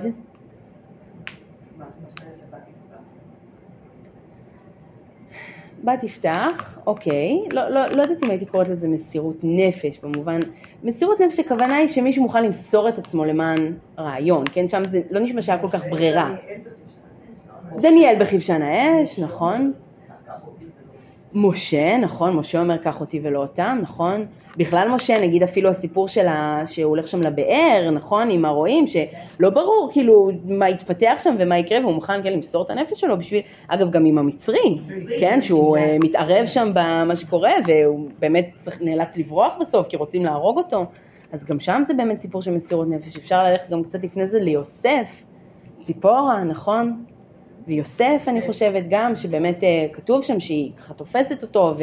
מה, 1.76 1.84
את 1.84 2.08
משתלת 2.08 2.26
לבת 2.48 2.60
יפתח? 2.68 3.02
בת 5.84 6.04
יפתח, 6.04 6.78
אוקיי, 6.86 7.40
לא, 7.52 7.68
לא, 7.68 7.86
לא 7.86 8.02
יודעת 8.02 8.22
אם 8.24 8.30
הייתי 8.30 8.46
קוראת 8.46 8.68
לזה 8.68 8.88
מסירות 8.88 9.36
נפש 9.42 9.98
במובן, 10.02 10.38
מסירות 10.84 11.20
נפש 11.20 11.40
הכוונה 11.40 11.76
היא 11.76 11.88
שמישהו 11.88 12.22
מוכן 12.22 12.44
למסור 12.44 12.88
את 12.88 12.98
עצמו 12.98 13.24
למען 13.24 13.74
רעיון, 13.98 14.44
כן, 14.52 14.68
שם 14.68 14.82
זה 14.90 15.00
לא 15.10 15.20
נשמע 15.20 15.42
שהיה 15.42 15.58
כל 15.58 15.68
כך 15.68 15.86
ברירה. 15.90 16.34
דניאל 17.76 18.16
בכבשן 18.20 18.62
האש, 18.62 19.18
נכון. 19.18 19.72
משה, 21.34 21.96
נכון, 21.96 22.36
משה 22.36 22.60
אומר 22.60 22.76
קח 22.76 23.00
אותי 23.00 23.20
ולא 23.22 23.38
אותם, 23.38 23.78
נכון. 23.82 24.26
בכלל 24.56 24.88
משה, 24.88 25.22
נגיד 25.22 25.42
אפילו 25.42 25.68
הסיפור 25.68 26.08
שלה, 26.08 26.62
שהוא 26.66 26.90
הולך 26.90 27.08
שם 27.08 27.20
לבאר, 27.20 27.90
נכון, 27.92 28.30
עם 28.30 28.44
הרועים, 28.44 28.86
שלא 28.86 29.50
ברור 29.50 29.88
כאילו 29.92 30.30
מה 30.44 30.68
יתפתח 30.70 31.18
שם 31.24 31.34
ומה 31.38 31.58
יקרה, 31.58 31.80
והוא 31.80 31.94
מוכן 31.94 32.22
כן 32.22 32.32
למסור 32.32 32.64
את 32.64 32.70
הנפש 32.70 33.00
שלו 33.00 33.18
בשביל, 33.18 33.40
אגב 33.68 33.90
גם 33.90 34.04
עם 34.04 34.18
המצרי, 34.18 34.78
כן, 35.20 35.40
שהוא 35.40 35.76
אה, 35.76 35.96
מתערב 36.00 36.46
שם 36.46 36.70
במה 36.74 37.16
שקורה, 37.16 37.52
והוא 37.66 38.08
באמת 38.18 38.50
צריך, 38.60 38.82
נאלץ 38.82 39.16
לברוח 39.16 39.56
בסוף, 39.60 39.88
כי 39.88 39.96
רוצים 39.96 40.24
להרוג 40.24 40.58
אותו, 40.58 40.86
אז 41.32 41.44
גם 41.44 41.60
שם 41.60 41.82
זה 41.86 41.94
באמת 41.94 42.18
סיפור 42.18 42.42
של 42.42 42.50
מסירות 42.50 42.88
נפש, 42.88 43.16
אפשר 43.16 43.42
ללכת 43.44 43.70
גם 43.70 43.82
קצת 43.82 44.04
לפני 44.04 44.28
זה 44.28 44.38
ליוסף, 44.38 45.24
ציפורה, 45.82 46.44
נכון? 46.44 47.04
ויוסף 47.66 48.24
אני 48.28 48.42
חושבת 48.46 48.84
גם 48.88 49.14
שבאמת 49.16 49.64
אה, 49.64 49.86
כתוב 49.92 50.22
שם 50.22 50.40
שהיא 50.40 50.72
ככה 50.76 50.94
תופסת 50.94 51.42
אותו 51.42 51.74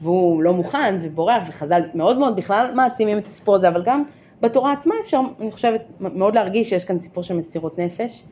והוא 0.00 0.42
לא 0.42 0.52
מוכן 0.52 0.98
ובורח 1.00 1.42
וחז"ל 1.48 1.82
מאוד 1.94 2.18
מאוד 2.18 2.36
בכלל 2.36 2.72
מעצימים 2.74 3.18
את 3.18 3.26
הסיפור 3.26 3.54
הזה 3.54 3.68
אבל 3.68 3.82
גם 3.84 4.04
בתורה 4.40 4.72
עצמה 4.72 4.94
אפשר 5.00 5.20
אני 5.40 5.50
חושבת 5.50 5.82
מאוד 6.00 6.34
להרגיש 6.34 6.70
שיש 6.70 6.84
כאן 6.84 6.98
סיפור 6.98 7.22
של 7.22 7.36
מסירות 7.36 7.78
נפש. 7.78 8.24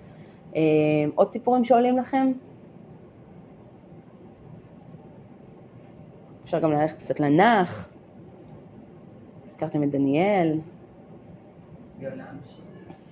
אה, 0.56 0.60
עוד 1.14 1.32
סיפורים 1.32 1.64
שעולים 1.64 1.98
לכם? 1.98 2.32
אפשר 6.44 6.58
גם 6.58 6.72
ללכת 6.72 6.96
קצת 6.96 7.20
לנח, 7.20 7.88
הזכרתם 9.44 9.82
את 9.82 9.90
דניאל, 9.90 10.58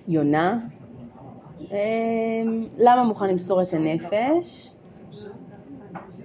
יונה, 0.07 0.51
אמ, 0.51 0.82
למה 2.77 3.03
מוכן 3.03 3.29
למסור 3.29 3.61
את 3.61 3.73
הנפש? 3.73 4.73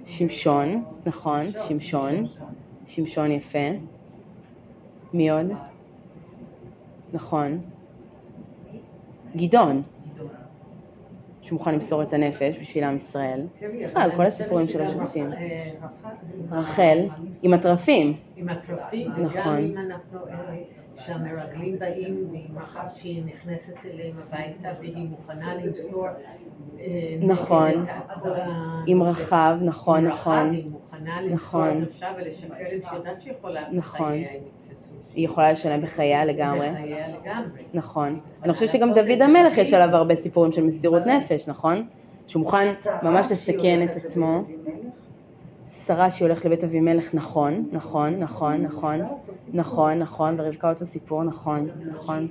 שמשון, 0.05 0.83
נכון, 1.05 1.45
שמשון, 1.67 2.27
שמשון 2.85 3.31
יפה. 3.31 3.67
מי 5.13 5.29
עוד? 5.29 5.45
נכון. 7.13 7.59
גדעון, 9.35 9.81
שמוכן 11.49 11.73
למסור 11.73 12.03
את 12.03 12.13
הנפש 12.13 12.59
בשביל 12.59 12.83
עם 12.83 12.95
ישראל. 12.95 13.41
בכלל, 13.83 14.09
כל 14.15 14.25
הסיפורים 14.25 14.67
של 14.67 14.81
השופטים. 14.81 15.33
אה, 15.33 15.71
רחל, 16.51 16.99
עם 17.41 17.53
התרפים. 17.53 18.13
עם 18.35 18.49
התרפים, 18.49 19.11
וגם 19.11 19.23
נכון. 19.23 19.57
אם 19.57 19.77
אנחנו, 19.77 20.19
אה, 20.27 20.55
שהמרגלים 20.97 21.79
באים 21.79 22.27
ועם 22.31 22.57
רחב 22.63 22.85
שהיא 22.93 23.23
נכנסת 23.25 23.85
אליהם 23.85 24.15
הביתה 24.27 24.69
והיא 24.79 25.07
מוכנה 25.09 25.55
למסור 25.55 26.07
אה, 26.79 27.17
נכון. 27.21 27.71
עם 28.85 29.03
רחב, 29.03 29.57
נכון, 29.61 30.05
נכון. 30.05 30.61
נכון. 31.31 31.85
היא 35.15 35.25
יכולה 35.25 35.51
לשלם 35.51 35.81
בחייה 35.81 36.25
לגמרי. 36.25 36.69
בחייה 36.71 37.07
לגמרי. 37.07 37.61
נכון. 37.73 38.19
אני 38.43 38.53
חושבת 38.53 38.69
שגם 38.69 38.93
דוד 38.93 39.21
המלך 39.21 39.57
יש 39.57 39.73
עליו 39.73 39.95
הרבה 39.95 40.15
סיפורים 40.15 40.51
של 40.51 40.63
מסירות 40.63 41.05
נפש, 41.05 41.47
נכון? 41.47 41.87
שהוא 42.27 42.39
מוכן 42.39 42.73
ממש 43.03 43.31
לסכן 43.31 43.83
את 43.83 43.95
עצמו. 43.95 44.43
שרה 45.85 46.09
שהיא 46.09 46.25
הולכת 46.25 46.45
לבית 46.45 46.63
אבימלך, 46.63 47.15
נכון, 47.15 47.65
נכון, 47.71 48.19
נכון, 48.19 48.61
נכון, 48.61 49.01
נכון, 49.53 49.99
נכון, 49.99 50.35
ורבקה 50.39 50.69
אותו 50.69 50.85
סיפור, 50.85 51.23
נכון, 51.23 51.65
נכון. 51.91 52.27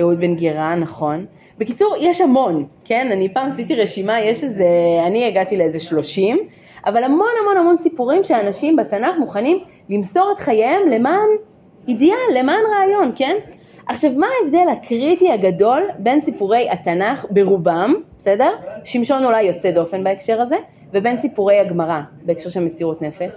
אהוד 0.00 0.20
בן 0.20 0.34
גירה, 0.34 0.74
נכון. 0.74 1.26
בקיצור, 1.58 1.94
יש 2.00 2.20
המון, 2.20 2.66
כן? 2.84 3.08
אני 3.12 3.28
פעם 3.34 3.50
עשיתי 3.50 3.74
רשימה, 3.74 4.20
יש 4.20 4.44
איזה, 4.44 4.66
אני 5.06 5.26
הגעתי 5.28 5.56
לאיזה 5.56 5.80
30, 5.80 6.38
אבל 6.86 7.04
המון 7.04 7.28
המון 7.42 7.56
המון 7.56 7.76
סיפורים 7.76 8.24
שאנשים 8.24 8.76
בתנ"ך 8.76 9.18
מוכנים 9.18 9.58
למסור 9.88 10.32
את 10.32 10.38
חייהם 10.38 10.88
למען 10.88 11.28
אידיאל, 11.88 12.16
למען 12.38 12.60
רעיון, 12.74 13.12
כן? 13.16 13.36
עכשיו, 13.86 14.10
מה 14.16 14.26
ההבדל 14.40 14.68
הקריטי 14.72 15.32
הגדול 15.32 15.82
בין 15.98 16.20
סיפורי 16.20 16.70
התנ"ך 16.70 17.26
ברובם, 17.30 17.94
בסדר? 18.18 18.50
שמשון 18.84 19.24
אולי 19.24 19.42
יוצא 19.42 19.70
דופן 19.70 20.04
בהקשר 20.04 20.40
הזה, 20.40 20.56
ובין 20.92 21.20
סיפורי 21.20 21.58
הגמרא 21.58 22.00
בהקשר 22.24 22.50
של 22.50 22.64
מסירות 22.64 23.02
נפש? 23.02 23.34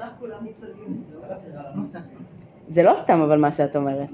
זה 2.69 2.83
לא 2.83 2.93
סתם 3.01 3.21
אבל 3.21 3.38
מה 3.39 3.51
שאת 3.51 3.75
אומרת. 3.75 4.07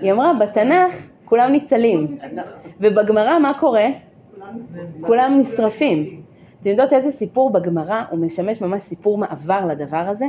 היא 0.00 0.12
אמרה, 0.12 0.32
בתנ"ך 0.34 1.08
כולם 1.24 1.52
ניצלים, 1.52 2.04
ובגמרא 2.80 3.38
מה 3.38 3.52
קורה? 3.60 3.86
כולם 5.00 5.38
נשרפים. 5.38 6.22
אתם 6.60 6.70
יודעות 6.70 6.92
איזה 6.92 7.12
סיפור 7.12 7.52
בגמרא 7.52 8.02
הוא 8.10 8.18
משמש 8.18 8.60
ממש 8.60 8.82
סיפור 8.82 9.18
מעבר 9.18 9.66
לדבר 9.66 9.96
הזה? 10.08 10.24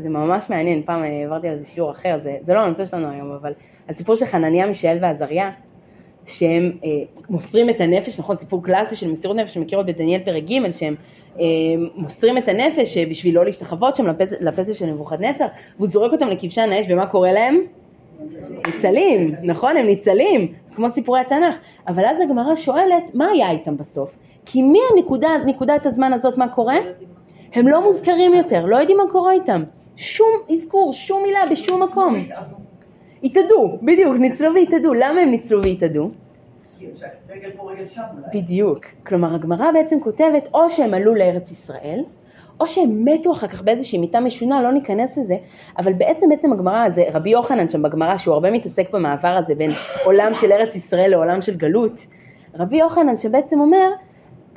זה 0.00 0.08
ממש 0.08 0.50
מעניין, 0.50 0.82
פעם 0.82 1.02
העברתי 1.02 1.48
על 1.48 1.58
זה 1.58 1.66
שיעור 1.66 1.90
אחר, 1.90 2.18
זה, 2.22 2.36
זה 2.42 2.54
לא 2.54 2.60
הנושא 2.60 2.86
שלנו 2.86 3.10
היום, 3.10 3.30
אבל 3.30 3.52
הסיפור 3.88 4.16
של 4.16 4.26
חנניה, 4.26 4.66
מישאל 4.66 4.98
ועזריה, 5.00 5.50
שהם 6.26 6.72
אה, 6.84 6.90
מוסרים 7.30 7.70
את 7.70 7.80
הנפש, 7.80 8.18
נכון, 8.18 8.36
סיפור 8.36 8.62
קלאסי 8.62 8.94
של 8.94 9.12
מסירות 9.12 9.36
נפש, 9.36 9.54
שמכיר 9.54 9.78
עוד 9.78 9.86
בדניאל 9.86 10.20
פרק 10.24 10.44
ג', 10.44 10.70
שהם 10.70 10.94
אה, 11.40 11.44
מוסרים 11.96 12.38
את 12.38 12.48
הנפש 12.48 12.96
אה, 12.96 13.06
בשביל 13.10 13.34
לא 13.34 13.44
להשתחוות 13.44 13.96
שם 13.96 14.06
לפסל, 14.06 14.36
לפסל 14.40 14.72
של 14.72 14.86
נבוכדנצר, 14.86 15.46
והוא 15.76 15.88
זורק 15.88 16.12
אותם 16.12 16.28
לכבשן 16.28 16.68
האש, 16.72 16.86
ומה 16.88 17.06
קורה 17.06 17.32
להם? 17.32 17.60
ניצלים, 18.66 19.34
נכון, 19.42 19.76
הם 19.76 19.86
ניצלים, 19.86 20.52
כמו 20.74 20.90
סיפורי 20.90 21.20
התנ"ך, 21.20 21.56
אבל 21.88 22.04
אז 22.04 22.20
הגמרא 22.20 22.56
שואלת, 22.56 23.14
מה 23.14 23.30
היה 23.32 23.50
איתם 23.50 23.76
בסוף? 23.76 24.18
כי 24.46 24.62
מהנקודת 24.62 25.86
הזמן 25.86 26.12
הזאת 26.12 26.38
מה 26.38 26.48
קורה? 26.48 26.76
הם 27.52 27.68
לא 27.68 27.82
מוזכרים 27.82 28.34
יותר, 28.34 28.64
לא 28.64 28.76
יודעים 28.76 28.98
מה 28.98 29.04
קורה 29.10 29.32
איתם. 29.32 29.62
שום 30.00 30.28
אזכור, 30.52 30.92
שום 30.92 31.22
מילה 31.22 31.40
בשום 31.50 31.82
מקום. 31.82 32.14
התאדו, 33.24 33.78
בדיוק, 33.82 34.16
ניצלו 34.16 34.54
והתאדו. 34.54 34.94
למה 34.94 35.20
הם 35.20 35.30
ניצלו 35.30 35.62
והתאדו? 35.62 36.10
בדיוק. 38.34 38.84
כלומר, 39.06 39.34
הגמרא 39.34 39.70
בעצם 39.72 40.00
כותבת, 40.00 40.48
או 40.54 40.70
שהם 40.70 40.94
עלו 40.94 41.14
לארץ 41.14 41.50
ישראל, 41.50 42.04
או 42.60 42.68
שהם 42.68 43.04
מתו 43.04 43.32
אחר 43.32 43.48
כך 43.48 43.62
באיזושהי 43.62 43.98
מיטה 43.98 44.20
משונה, 44.20 44.62
לא 44.62 44.72
ניכנס 44.72 45.18
לזה, 45.18 45.36
אבל 45.78 45.92
בעצם 45.92 46.28
בעצם 46.28 46.52
הגמרא, 46.52 46.88
זה 46.88 47.04
רבי 47.12 47.30
יוחנן 47.30 47.68
שם 47.68 47.82
בגמרא, 47.82 48.16
שהוא 48.16 48.34
הרבה 48.34 48.50
מתעסק 48.50 48.90
במעבר 48.90 49.38
הזה 49.44 49.54
בין 49.54 49.70
עולם 50.04 50.34
של 50.34 50.52
ארץ 50.52 50.76
ישראל 50.76 51.10
לעולם 51.10 51.42
של 51.42 51.56
גלות, 51.56 52.06
רבי 52.54 52.76
יוחנן 52.76 53.16
שבעצם 53.16 53.60
אומר, 53.60 53.90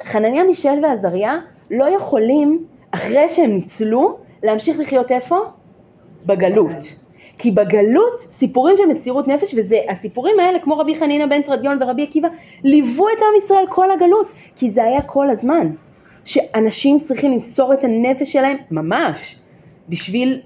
חנניה, 0.04 0.44
מישל 0.44 0.80
ועזריה 0.84 1.38
לא 1.72 1.86
יכולים, 1.86 2.66
אחרי 2.92 3.30
שהם 3.30 3.52
ניצלו, 3.52 4.18
להמשיך 4.44 4.80
לחיות 4.80 5.12
איפה? 5.12 5.38
בגלות. 6.26 6.96
כי 7.38 7.52
בגלות 7.52 8.20
סיפורים 8.20 8.78
של 8.78 8.86
מסירות 8.86 9.28
נפש, 9.28 9.56
וזה 9.58 9.78
הסיפורים 9.90 10.40
האלה, 10.40 10.60
כמו 10.60 10.78
רבי 10.78 10.96
חנינא 10.96 11.26
בן 11.26 11.42
תרדיון 11.42 11.84
ורבי 11.84 12.04
עקיבא, 12.04 12.28
ליוו 12.64 13.08
את 13.10 13.18
עם 13.18 13.38
ישראל 13.44 13.66
כל 13.70 13.92
הגלות, 13.92 14.32
כי 14.56 14.72
זה 14.72 14.84
היה 14.84 15.02
כל 15.02 15.30
הזמן. 15.30 15.72
שאנשים 16.26 17.00
צריכים 17.00 17.32
למסור 17.32 17.74
את 17.74 17.84
הנפש 17.84 18.34
שלהם, 18.34 18.58
ממש, 18.72 19.38
בשביל 19.90 20.42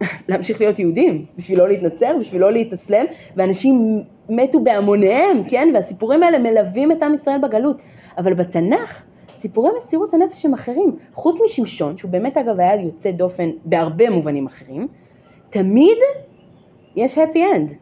להמשיך 0.28 0.60
להיות 0.60 0.78
יהודים, 0.78 1.24
בשביל 1.36 1.58
לא 1.58 1.68
להתנצר, 1.68 2.16
בשביל 2.20 2.40
לא 2.40 2.52
להתאסלם, 2.52 3.04
ואנשים 3.36 4.02
מתו 4.28 4.60
בהמוניהם, 4.60 5.42
כן? 5.48 5.68
והסיפורים 5.74 6.22
האלה 6.22 6.38
מלווים 6.38 6.92
את 6.92 7.02
עם 7.02 7.14
ישראל 7.14 7.38
בגלות. 7.42 7.76
אבל 8.18 8.34
בתנ"ך, 8.34 9.02
סיפורי 9.44 9.70
מסירות 9.78 10.14
הנפש 10.14 10.44
הם 10.46 10.54
אחרים. 10.54 10.96
חוץ 11.14 11.40
משמשון, 11.44 11.96
שהוא 11.96 12.10
באמת 12.10 12.36
אגב 12.36 12.60
היה 12.60 12.82
יוצא 12.82 13.10
דופן 13.10 13.50
בהרבה 13.64 14.10
מובנים 14.10 14.46
אחרים, 14.46 14.88
תמיד 15.50 15.98
יש 16.96 17.18
happy 17.18 17.36
end. 17.36 17.72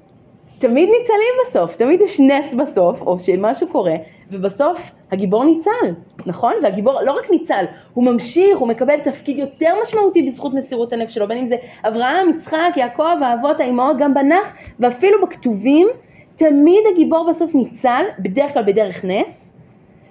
תמיד 0.59 0.89
ניצלים 0.89 1.35
בסוף, 1.47 1.77
תמיד 1.77 2.01
יש 2.01 2.21
נס 2.21 2.55
בסוף, 2.55 3.03
או 3.03 3.19
שמשהו 3.19 3.69
קורה, 3.69 3.95
ובסוף 4.31 4.91
הגיבור 5.13 5.45
ניצל, 5.45 5.95
נכון? 6.27 6.53
והגיבור 6.63 7.03
לא 7.03 7.13
רק 7.13 7.31
ניצל, 7.31 7.65
הוא 7.95 8.05
ממשיך, 8.05 8.59
הוא 8.59 8.69
מקבל 8.69 8.99
תפקיד 8.99 9.39
יותר 9.39 9.75
משמעותי 9.83 10.23
בזכות 10.23 10.55
מסירות 10.55 10.93
הנפש 10.93 11.15
שלו, 11.15 11.29
בין 11.29 11.39
אם 11.39 11.47
זה 11.47 11.57
אברהם, 11.89 12.29
יצחק, 12.29 12.73
יעקב, 12.77 13.23
האבות, 13.23 13.61
האימהות, 13.61 13.97
גם 13.99 14.15
בנח, 14.15 14.53
ואפילו 14.81 15.27
בכתובים, 15.27 15.89
תמיד 16.37 16.81
הגיבור 16.93 17.27
בסוף 17.31 17.55
ניצל, 17.55 18.05
בדרך 18.19 18.53
כלל 18.53 18.63
בדרך 18.63 19.05
נס, 19.05 19.52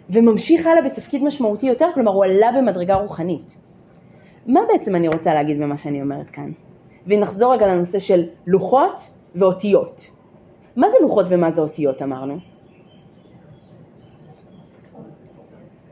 וממשיך 0.10 0.68
הלאה 0.68 0.82
בתפקיד 0.82 1.24
משמעותי 1.24 1.66
יותר, 1.66 1.88
כלומר 1.94 2.12
הוא 2.12 2.26
עלה 2.26 2.52
במדרגה 2.58 2.96
רוחנית. 2.96 3.58
מה 4.48 4.60
בעצם 4.68 4.96
אני 4.96 5.08
רוצה 5.08 5.34
להגיד 5.34 5.62
במה 5.62 5.78
שאני 5.78 6.02
אומרת 6.02 6.30
כאן? 6.30 6.52
ונחזור 7.08 7.54
רגע 7.54 7.68
לנושא 7.68 8.00
של 8.00 8.24
לוחות 8.48 9.02
ואותיות. 9.36 10.02
מה 10.76 10.88
זה 10.92 10.98
לוחות 11.02 11.26
ומה 11.30 11.52
זה 11.52 11.62
אותיות 11.62 12.02
אמרנו? 12.02 12.38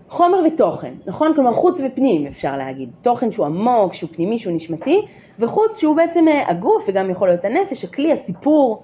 חומר 0.10 0.38
ותוכן, 0.48 0.94
נכון? 1.06 1.36
כלומר 1.36 1.52
חוץ 1.52 1.82
ופנים 1.86 2.28
אפשר 2.28 2.58
להגיד. 2.58 2.90
תוכן 3.02 3.32
שהוא 3.32 3.46
עמוק, 3.46 3.94
שהוא 3.94 4.10
פנימי, 4.14 4.40
שהוא 4.40 4.56
נשמתי, 4.56 5.06
וחוץ 5.40 5.78
שהוא 5.78 5.96
בעצם 5.96 6.28
אה, 6.28 6.50
הגוף 6.50 6.86
וגם 6.88 7.10
יכול 7.10 7.28
להיות 7.28 7.46
הנפש, 7.46 7.84
הכלי, 7.84 8.14
הסיפור, 8.14 8.82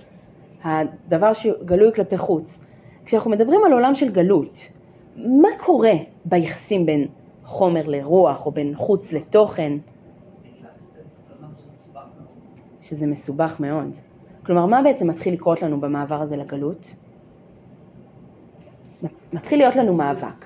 הדבר 0.63 1.33
שגלוי 1.33 1.93
כלפי 1.93 2.17
חוץ. 2.17 2.59
כשאנחנו 3.05 3.31
מדברים 3.31 3.65
על 3.65 3.73
עולם 3.73 3.95
של 3.95 4.11
גלות, 4.11 4.59
מה 5.15 5.49
קורה 5.57 5.93
ביחסים 6.25 6.85
בין 6.85 7.07
חומר 7.43 7.87
לרוח 7.87 8.45
או 8.45 8.51
בין 8.51 8.75
חוץ 8.75 9.13
לתוכן? 9.13 9.77
שזה 12.81 13.07
מסובך 13.07 13.59
מאוד. 13.59 13.89
כלומר, 14.45 14.65
מה 14.65 14.81
בעצם 14.81 15.07
מתחיל 15.07 15.33
לקרות 15.33 15.61
לנו 15.61 15.81
במעבר 15.81 16.21
הזה 16.21 16.37
לגלות? 16.37 16.93
מתחיל 19.33 19.59
להיות 19.59 19.75
לנו 19.75 19.93
מאבק. 19.93 20.45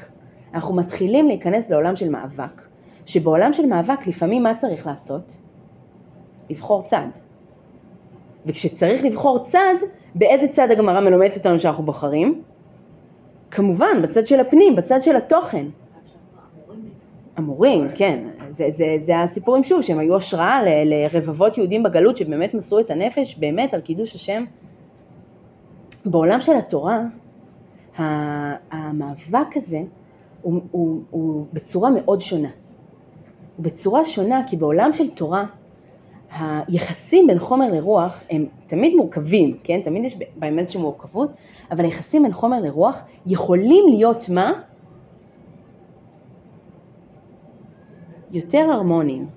אנחנו 0.53 0.75
מתחילים 0.75 1.27
להיכנס 1.27 1.69
לעולם 1.69 1.95
של 1.95 2.09
מאבק, 2.09 2.61
שבעולם 3.05 3.53
של 3.53 3.65
מאבק 3.65 4.07
לפעמים 4.07 4.43
מה 4.43 4.55
צריך 4.55 4.87
לעשות? 4.87 5.37
לבחור 6.49 6.83
צד. 6.83 7.07
וכשצריך 8.45 9.03
לבחור 9.03 9.45
צד, 9.45 9.75
באיזה 10.15 10.47
צד 10.47 10.71
הגמרא 10.71 10.99
מלומדת 10.99 11.37
אותנו 11.37 11.59
שאנחנו 11.59 11.83
בוחרים? 11.83 12.43
כמובן, 13.51 14.01
בצד 14.01 14.27
של 14.27 14.39
הפנים, 14.39 14.75
בצד 14.75 15.01
של 15.01 15.15
התוכן. 15.15 15.65
אמורים, 17.39 17.87
כן. 17.95 18.23
זה, 18.51 18.65
זה, 18.69 18.85
זה 18.99 19.19
הסיפורים 19.19 19.63
שוב, 19.63 19.81
שהם 19.81 19.99
היו 19.99 20.15
השראה 20.15 20.63
ל, 20.63 20.67
לרבבות 20.85 21.57
יהודים 21.57 21.83
בגלות 21.83 22.17
שבאמת 22.17 22.53
מסרו 22.53 22.79
את 22.79 22.91
הנפש 22.91 23.37
באמת 23.37 23.73
על 23.73 23.81
קידוש 23.81 24.15
השם. 24.15 24.45
בעולם 26.05 26.41
של 26.41 26.55
התורה, 26.55 26.99
המאבק 28.71 29.55
הזה 29.55 29.81
הוא, 30.41 30.61
הוא, 30.71 31.01
הוא 31.09 31.45
בצורה 31.53 31.89
מאוד 31.89 32.21
שונה. 32.21 32.49
הוא 33.57 33.65
בצורה 33.65 34.05
שונה 34.05 34.41
כי 34.47 34.57
בעולם 34.57 34.93
של 34.93 35.09
תורה 35.09 35.45
היחסים 36.31 37.27
בין 37.27 37.39
חומר 37.39 37.71
לרוח 37.71 38.23
הם 38.29 38.45
תמיד 38.67 38.95
מורכבים, 38.95 39.57
כן? 39.63 39.81
תמיד 39.83 40.05
יש 40.05 40.17
בהם 40.35 40.59
איזושהי 40.59 40.81
מורכבות, 40.81 41.29
אבל 41.71 41.83
היחסים 41.83 42.23
בין 42.23 42.33
חומר 42.33 42.59
לרוח 42.59 43.01
יכולים 43.27 43.85
להיות 43.89 44.29
מה? 44.29 44.51
יותר 48.31 48.71
הרמוניים, 48.71 49.27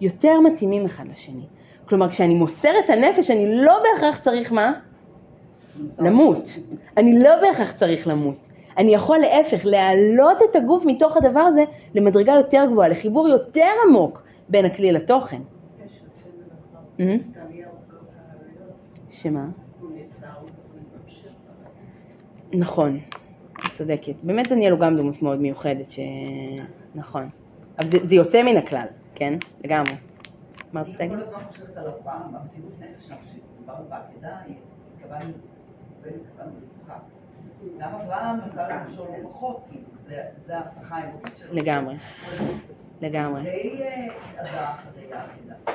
יותר 0.00 0.40
מתאימים 0.40 0.84
אחד 0.84 1.04
לשני. 1.10 1.46
כלומר, 1.84 2.08
כשאני 2.08 2.34
מוסר 2.34 2.72
את 2.84 2.90
הנפש, 2.90 3.30
אני 3.30 3.56
לא 3.56 3.78
בהכרח 3.82 4.18
צריך 4.18 4.52
מה? 4.52 4.72
למות. 5.98 6.48
אני 6.96 7.18
לא 7.18 7.30
בהכרח 7.40 7.72
צריך 7.72 8.08
למות. 8.08 8.36
אני 8.78 8.94
יכול 8.94 9.18
להפך, 9.18 9.60
להעלות 9.64 10.42
את 10.50 10.56
הגוף 10.56 10.84
מתוך 10.84 11.16
הדבר 11.16 11.40
הזה 11.40 11.64
למדרגה 11.94 12.32
יותר 12.32 12.64
גבוהה, 12.70 12.88
לחיבור 12.88 13.28
יותר 13.28 13.68
עמוק 13.88 14.22
בין 14.48 14.64
הכלי 14.64 14.92
לתוכן. 14.92 15.40
שמה? 19.08 19.48
נכון, 22.54 22.98
את 23.58 23.72
צודקת. 23.72 24.14
באמת 24.22 24.48
דניאל 24.48 24.72
הוא 24.72 24.80
גם 24.80 24.96
דמות 24.96 25.22
מאוד 25.22 25.40
מיוחדת, 25.40 25.90
ש... 25.90 26.00
נכון. 26.94 27.28
אבל 27.78 27.86
זה, 27.86 27.98
זה 28.06 28.14
יוצא 28.14 28.42
מן 28.42 28.56
הכלל, 28.56 28.86
כן? 29.14 29.34
לגמרי. 29.64 29.92
מה 30.72 30.80
רצית 30.80 31.00
להגיד? 31.00 31.14
אני 31.14 31.24
כל 31.24 31.28
הזמן 31.28 31.48
חושבת 31.48 31.76
על 31.76 31.86
אברהם, 31.86 32.32
במסירות 32.32 32.72
נפש 32.80 33.06
שלנו, 33.06 33.20
שדיברנו 33.24 33.84
בעקדה, 33.88 34.36
התכוונו 34.96 35.32
בן 36.02 36.10
קטן 36.10 36.48
ליצחק. 36.60 37.00
גם 37.78 37.90
אברהם 37.94 38.40
מסר 38.44 38.68
לנפשו 38.68 39.04
לא 39.04 39.28
פחות, 39.28 39.60
כאילו, 39.70 39.84
זה 40.46 40.56
ההבטחה 40.56 40.96
האלוקית 40.96 41.36
שלו. 41.36 41.54
לגמרי. 41.54 41.94
לגמרי. 43.00 43.40
אחרי 43.40 44.08
עדה, 44.36 44.70
אחרי 44.70 45.12
העקדה. 45.12 45.72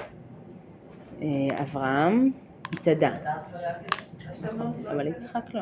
אברהם 1.62 2.32
התאדה. 2.74 3.12
אבל 4.92 5.08
יצחק 5.08 5.54
לא. 5.54 5.62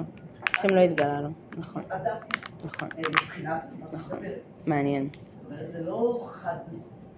השם 0.57 0.75
לא 0.75 0.79
התגלה 0.79 1.21
לו, 1.21 1.29
נכון. 1.57 1.81
נכון. 2.65 2.89
מעניין. 4.65 5.09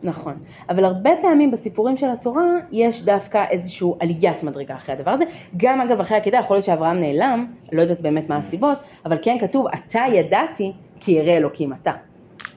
נכון, 0.04 0.34
אבל 0.70 0.86
הרבה 0.86 1.10
פעמים 1.22 1.52
בסיפורים 1.52 1.98
של 1.98 2.10
התורה 2.10 2.46
יש 2.72 3.06
דווקא 3.06 3.46
איזושהי 3.50 3.88
עליית 4.00 4.44
מדרגה 4.44 4.76
אחרי 4.76 4.96
הדבר 4.96 5.12
הזה, 5.12 5.26
גם 5.58 5.82
אגב 5.82 6.00
אחרי 6.00 6.18
העקידה 6.18 6.38
יכול 6.38 6.56
להיות 6.56 6.66
שאברהם 6.66 7.00
נעלם, 7.00 7.54
לא 7.72 7.82
יודעת 7.82 8.02
באמת 8.02 8.30
מה 8.30 8.38
הסיבות, 8.38 8.78
אבל 9.06 9.18
כן 9.22 9.38
כתוב 9.42 9.68
אתה 9.68 10.00
ידעתי 10.14 10.74
כי 11.00 11.12
ירא 11.12 11.32
אלוקים 11.32 11.74
אתה. 11.74 11.92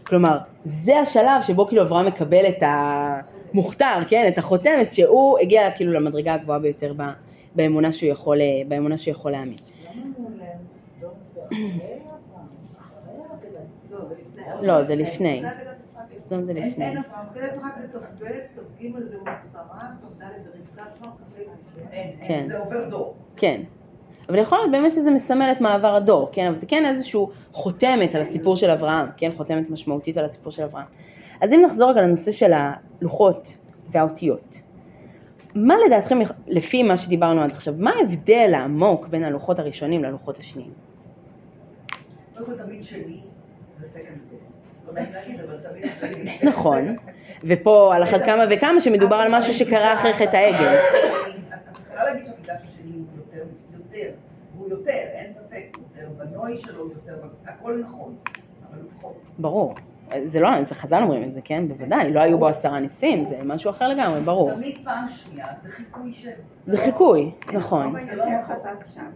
כלומר, 0.06 0.38
זה 0.64 0.98
השלב 0.98 1.42
שבו 1.42 1.66
כאילו 1.66 1.82
אברהם 1.82 2.06
מקבל 2.06 2.44
את 2.48 2.62
המוכתר, 2.62 3.98
כן, 4.08 4.28
את 4.28 4.38
החותמת, 4.38 4.92
שהוא 4.92 5.38
הגיע 5.38 5.70
כאילו 5.70 5.92
למדרגה 5.92 6.34
הגבוהה 6.34 6.58
ביותר 6.58 6.92
באמונה 7.54 7.92
שהוא 7.92 8.10
יכול, 8.10 8.38
באמונה 8.68 8.98
שהוא 8.98 9.12
יכול 9.12 9.32
להאמין. 9.32 9.56
לא, 14.62 14.82
זה 14.82 14.94
לפני. 14.94 15.42
סדום 16.18 16.44
זה 16.44 16.52
לפני. 16.52 16.94
כן. 22.26 22.44
זה 22.48 22.58
עובר 22.58 22.88
דור. 22.90 23.14
כן. 23.36 23.60
אבל 24.28 24.38
יכול 24.38 24.58
להיות 24.58 24.70
באמת 24.70 24.92
שזה 24.92 25.10
מסמל 25.10 25.48
את 25.52 25.60
מעבר 25.60 25.94
הדור, 25.94 26.28
כן? 26.32 26.46
אבל 26.46 26.58
זה 26.58 26.66
כן 26.66 26.86
איזשהו 26.86 27.30
חותמת 27.52 28.14
על 28.14 28.22
הסיפור 28.22 28.56
של 28.56 28.70
אברהם, 28.70 29.08
כן? 29.16 29.30
חותמת 29.36 29.70
משמעותית 29.70 30.16
על 30.16 30.24
הסיפור 30.24 30.52
של 30.52 30.62
אברהם. 30.62 30.86
אז 31.40 31.52
אם 31.52 31.62
נחזור 31.64 31.90
רגע 31.90 32.00
לנושא 32.00 32.32
של 32.32 32.52
הלוחות 32.52 33.56
והאותיות. 33.90 34.60
מה 35.54 35.74
לדעתכם, 35.86 36.18
לפי 36.46 36.82
מה 36.82 36.96
שדיברנו 36.96 37.42
עד 37.42 37.50
עכשיו, 37.50 37.74
מה 37.78 37.90
ההבדל 37.98 38.52
העמוק 38.54 39.08
בין 39.08 39.24
הלוחות 39.24 39.58
הראשונים 39.58 40.04
ללוחות 40.04 40.38
השניים? 40.38 40.70
לא. 42.36 42.46
נכון, 46.50 46.96
ופה 47.44 47.94
על 47.94 48.02
אחת 48.02 48.24
כמה 48.24 48.44
וכמה 48.50 48.80
שמדובר 48.80 49.16
על 49.16 49.28
משהו 49.30 49.52
שקרה 49.52 49.94
אחרי 49.94 50.12
חטא 50.12 50.36
העגל. 50.36 50.74
את 50.76 51.78
יכולה 51.86 52.04
להגיד 52.04 52.26
שהמקדש 52.26 52.60
השני 52.64 52.92
הוא 52.92 53.04
יותר, 53.16 53.44
יותר, 53.98 54.10
והוא 54.56 54.68
יותר, 54.68 54.90
אין 54.90 55.32
ספק, 55.32 55.76
הוא 55.76 55.84
יותר 55.96 56.08
בנוי 56.16 56.56
שלו, 56.58 56.82
הוא 56.82 56.92
יותר, 56.92 57.16
הכל 57.46 57.82
נכון, 57.88 58.14
אבל 58.70 58.78
הוא 58.80 58.90
פחות. 58.98 59.16
ברור. 59.38 59.74
זה 60.24 60.40
לא, 60.40 60.64
זה 60.64 60.74
חז"ל 60.74 61.02
אומרים 61.02 61.28
את 61.28 61.34
זה, 61.34 61.40
כן? 61.44 61.68
בוודאי, 61.68 62.10
לא 62.10 62.20
היו 62.20 62.38
בו 62.38 62.46
עשרה 62.46 62.80
ניסים, 62.80 63.24
זה 63.24 63.38
משהו 63.44 63.70
אחר 63.70 63.88
לגמרי, 63.88 64.20
ברור. 64.20 64.54
תמיד 64.54 64.78
פעם 64.84 65.08
שנייה, 65.08 65.46
זה 65.62 65.68
חיקוי 65.68 66.14
של... 66.14 66.30
זה 66.66 66.76
חיקוי, 66.78 67.30
נכון. 67.52 67.96
יותר 68.12 68.42
חזק 68.42 68.84
שם, 68.94 69.10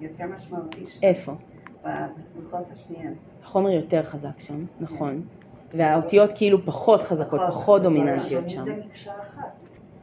יותר 0.00 0.24
משמעותי 0.26 0.86
שם. 0.86 1.00
איפה? 1.02 1.32
בלוחות 1.82 2.64
השניים. 2.72 3.14
החומר 3.42 3.70
יותר 3.70 4.02
חזק 4.02 4.40
שם, 4.40 4.64
נכון. 4.80 5.22
והאותיות 5.74 6.30
כאילו 6.34 6.64
פחות 6.64 7.00
חזקות, 7.00 7.40
פחות 7.48 7.82
דומיננטיות 7.82 8.48
שם. 8.48 8.62
זה 8.62 8.72
מקשה 8.72 9.12
אחת. 9.22 9.52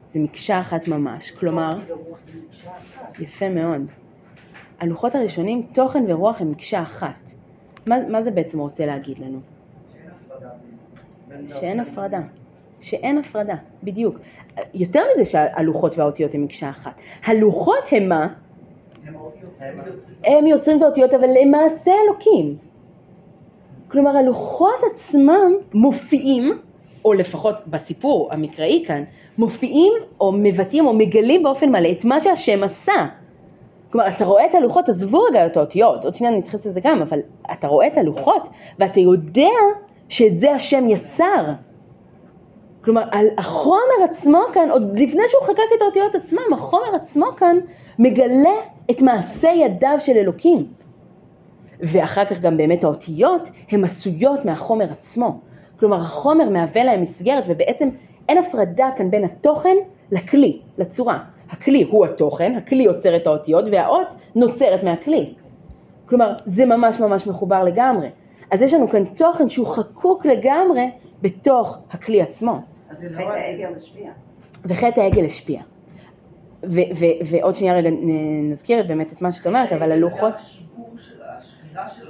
זה 0.08 0.20
מקשה 0.20 0.60
אחת 0.60 0.88
ממש, 0.88 1.32
כלומר, 1.32 1.80
זה. 2.26 2.40
יפה 3.20 3.50
מאוד. 3.50 3.92
הלוחות 4.82 5.16
הראשונים, 5.16 5.62
תוכן 5.62 6.04
ורוח 6.08 6.42
הם 6.42 6.52
מקשה 6.52 6.82
אחת. 6.82 7.32
מה, 7.86 7.98
מה 8.10 8.24
זה 8.24 8.32
בעצם 8.32 8.60
רוצה 8.60 8.86
להגיד 8.86 9.20
לנו? 9.20 9.40
שאין 11.48 11.80
הפרדה. 11.80 12.20
שאין 12.80 13.18
הפרדה, 13.18 13.56
בדיוק. 13.84 14.20
יותר 14.74 15.02
מזה 15.14 15.26
שהלוחות 15.26 15.98
והאותיות 15.98 16.34
הם 16.34 16.44
מקשה 16.44 16.70
אחת. 16.70 17.02
הלוחות 17.26 17.88
הם 17.92 18.10
מה? 18.10 18.28
הם 20.24 20.48
יוצרים 20.48 20.78
את 20.78 20.82
האותיות, 20.82 21.14
אבל 21.14 21.30
הם 21.42 21.52
מעשה 21.52 21.92
אלוקים. 22.06 22.58
כלומר, 23.88 24.18
הלוחות 24.18 24.80
עצמם 24.94 25.52
מופיעים, 25.74 26.60
או 27.06 27.14
לפחות 27.14 27.56
בסיפור 27.68 28.34
המקראי 28.34 28.84
כאן, 28.88 29.04
מופיעים 29.38 29.94
או 30.20 30.32
מבטאים 30.32 30.88
או 30.88 30.94
מגלים 30.94 31.44
באופן 31.44 31.70
מלא 31.70 31.92
את 31.92 32.06
מה 32.06 32.20
שהשם 32.20 32.64
עשה. 32.64 33.21
כלומר, 33.92 34.08
אתה 34.08 34.26
רואה 34.26 34.46
את 34.46 34.56
הלוחות, 34.56 34.90
עזבו 34.90 35.22
רגע 35.22 35.46
את 35.46 35.58
האותיות, 35.58 36.06
עוד 36.06 36.16
שנייה 36.16 36.38
נתייחס 36.38 36.66
לזה 36.66 36.80
גם, 36.84 37.02
אבל 37.02 37.20
אתה 37.52 37.68
רואה 37.68 37.88
את 37.88 37.98
הלוחות, 37.98 38.48
ואתה 38.80 39.00
יודע 39.00 39.50
שאת 40.10 40.40
זה 40.40 40.52
השם 40.52 40.90
יצר. 40.90 41.46
כלומר, 42.84 43.04
על 43.12 43.28
החומר 43.38 44.04
עצמו 44.04 44.40
כאן, 44.54 44.70
עוד 44.70 45.00
לפני 45.00 45.22
שהוא 45.28 45.44
חקק 45.44 45.64
את 45.78 45.82
האותיות 45.82 46.16
עצמם, 46.16 46.54
החומר 46.54 46.96
עצמו 46.96 47.26
כאן 47.38 47.58
מגלה 48.00 48.56
את 48.92 49.02
מעשה 49.02 49.50
ידיו 49.50 49.96
של 50.00 50.18
אלוקים. 50.18 50.68
ואחר 51.80 52.26
כך 52.26 52.40
גם 52.40 52.58
באמת 52.58 52.84
האותיות 52.84 53.50
הן 53.70 53.84
עשויות 53.84 54.46
מהחומר 54.46 54.92
עצמו. 54.92 55.40
כלומר, 55.80 55.98
החומר 55.98 56.50
מהווה 56.50 56.84
להם 56.84 57.02
מסגרת, 57.02 57.44
ובעצם 57.48 57.90
אין 58.30 58.38
הפרדה 58.38 58.90
כאן 58.96 59.12
בין 59.12 59.24
התוכן 59.24 59.76
לכלי, 60.12 60.62
לצורה. 60.78 61.20
הכלי 61.52 61.84
הוא 61.84 62.06
התוכן, 62.06 62.56
הכלי 62.56 62.84
יוצר 62.84 63.16
את 63.16 63.28
האותיות, 63.28 63.66
והאות 63.72 64.16
נוצרת 64.36 64.84
מהכלי. 64.84 65.34
כלומר, 66.06 66.34
זה 66.46 66.66
ממש 66.66 67.00
ממש 67.00 67.28
מחובר 67.28 67.64
לגמרי. 67.64 68.10
אז 68.52 68.62
יש 68.62 68.74
לנו 68.74 68.90
כאן 68.90 69.04
תוכן 69.06 69.50
שהוא 69.50 69.68
חקוק 69.68 70.26
לגמרי 70.26 70.90
בתוך 71.22 71.78
הכלי 71.92 72.22
עצמו. 72.22 72.62
אז 72.90 73.08
חטא 73.14 73.22
העגל 73.22 73.74
השפיע. 73.78 74.12
וחטא 74.66 75.00
העגל 75.00 75.26
השפיע. 75.26 75.62
ועוד 77.26 77.56
שנייה 77.56 77.74
רגע 77.74 77.90
נזכיר 78.52 78.84
באמת 78.88 79.14
את 79.14 79.22
מה 79.22 79.32
שאת 79.32 79.48
אומרת, 79.48 79.74
אבל 79.74 79.86
של 79.86 79.92
הלוחות. 79.92 80.34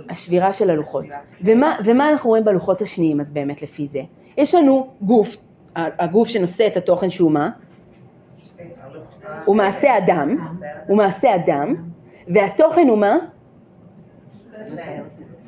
השבירה 0.10 0.54
של 0.54 0.70
הלוחות. 0.70 1.06
ומה, 1.42 1.78
ומה 1.86 2.10
אנחנו 2.10 2.30
רואים 2.30 2.44
בלוחות 2.44 2.82
השניים 2.82 3.20
אז 3.20 3.32
באמת 3.32 3.62
לפי 3.62 3.88
זה? 3.88 4.02
יש 4.38 4.56
לנו 4.56 4.88
גוף, 5.02 5.38
הגוף 5.76 6.28
שנושא 6.28 6.68
את 6.68 6.78
התוכן 6.78 7.10
שהוא 7.10 7.32
מה? 7.32 7.50
הוא 9.46 9.56
מעשה 9.56 9.98
אדם, 9.98 10.38
הוא 10.88 10.98
מעשה 10.98 11.36
אדם, 11.36 11.76
והתוכן 12.28 12.88
הוא 12.88 12.98
מה? 12.98 13.18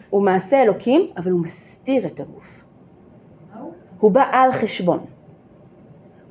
הוא 0.10 0.24
מעשה 0.24 0.62
אלוקים, 0.62 1.08
אבל 1.18 1.32
הוא 1.32 1.40
מסתיר 1.40 2.06
את 2.06 2.20
הגוף. 2.20 2.64
הוא 4.00 4.12
בא 4.12 4.24
על 4.32 4.52
חשבון. 4.52 5.00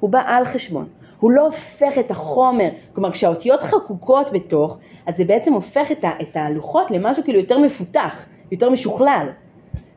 הוא 0.00 0.10
בא 0.10 0.22
על 0.26 0.44
חשבון. 0.44 0.88
הוא 1.20 1.30
לא 1.30 1.46
הופך 1.46 1.98
את 2.00 2.10
החומר, 2.10 2.68
כלומר 2.92 3.10
כשהאותיות 3.10 3.60
חקוקות 3.60 4.32
בתוך, 4.32 4.78
אז 5.06 5.16
זה 5.16 5.24
בעצם 5.24 5.52
הופך 5.52 5.92
את, 5.92 6.04
ה, 6.04 6.10
את 6.22 6.36
הלוחות 6.36 6.90
למשהו 6.90 7.24
כאילו 7.24 7.38
יותר 7.38 7.58
מפותח, 7.58 8.26
יותר 8.52 8.70
משוכלל. 8.70 9.26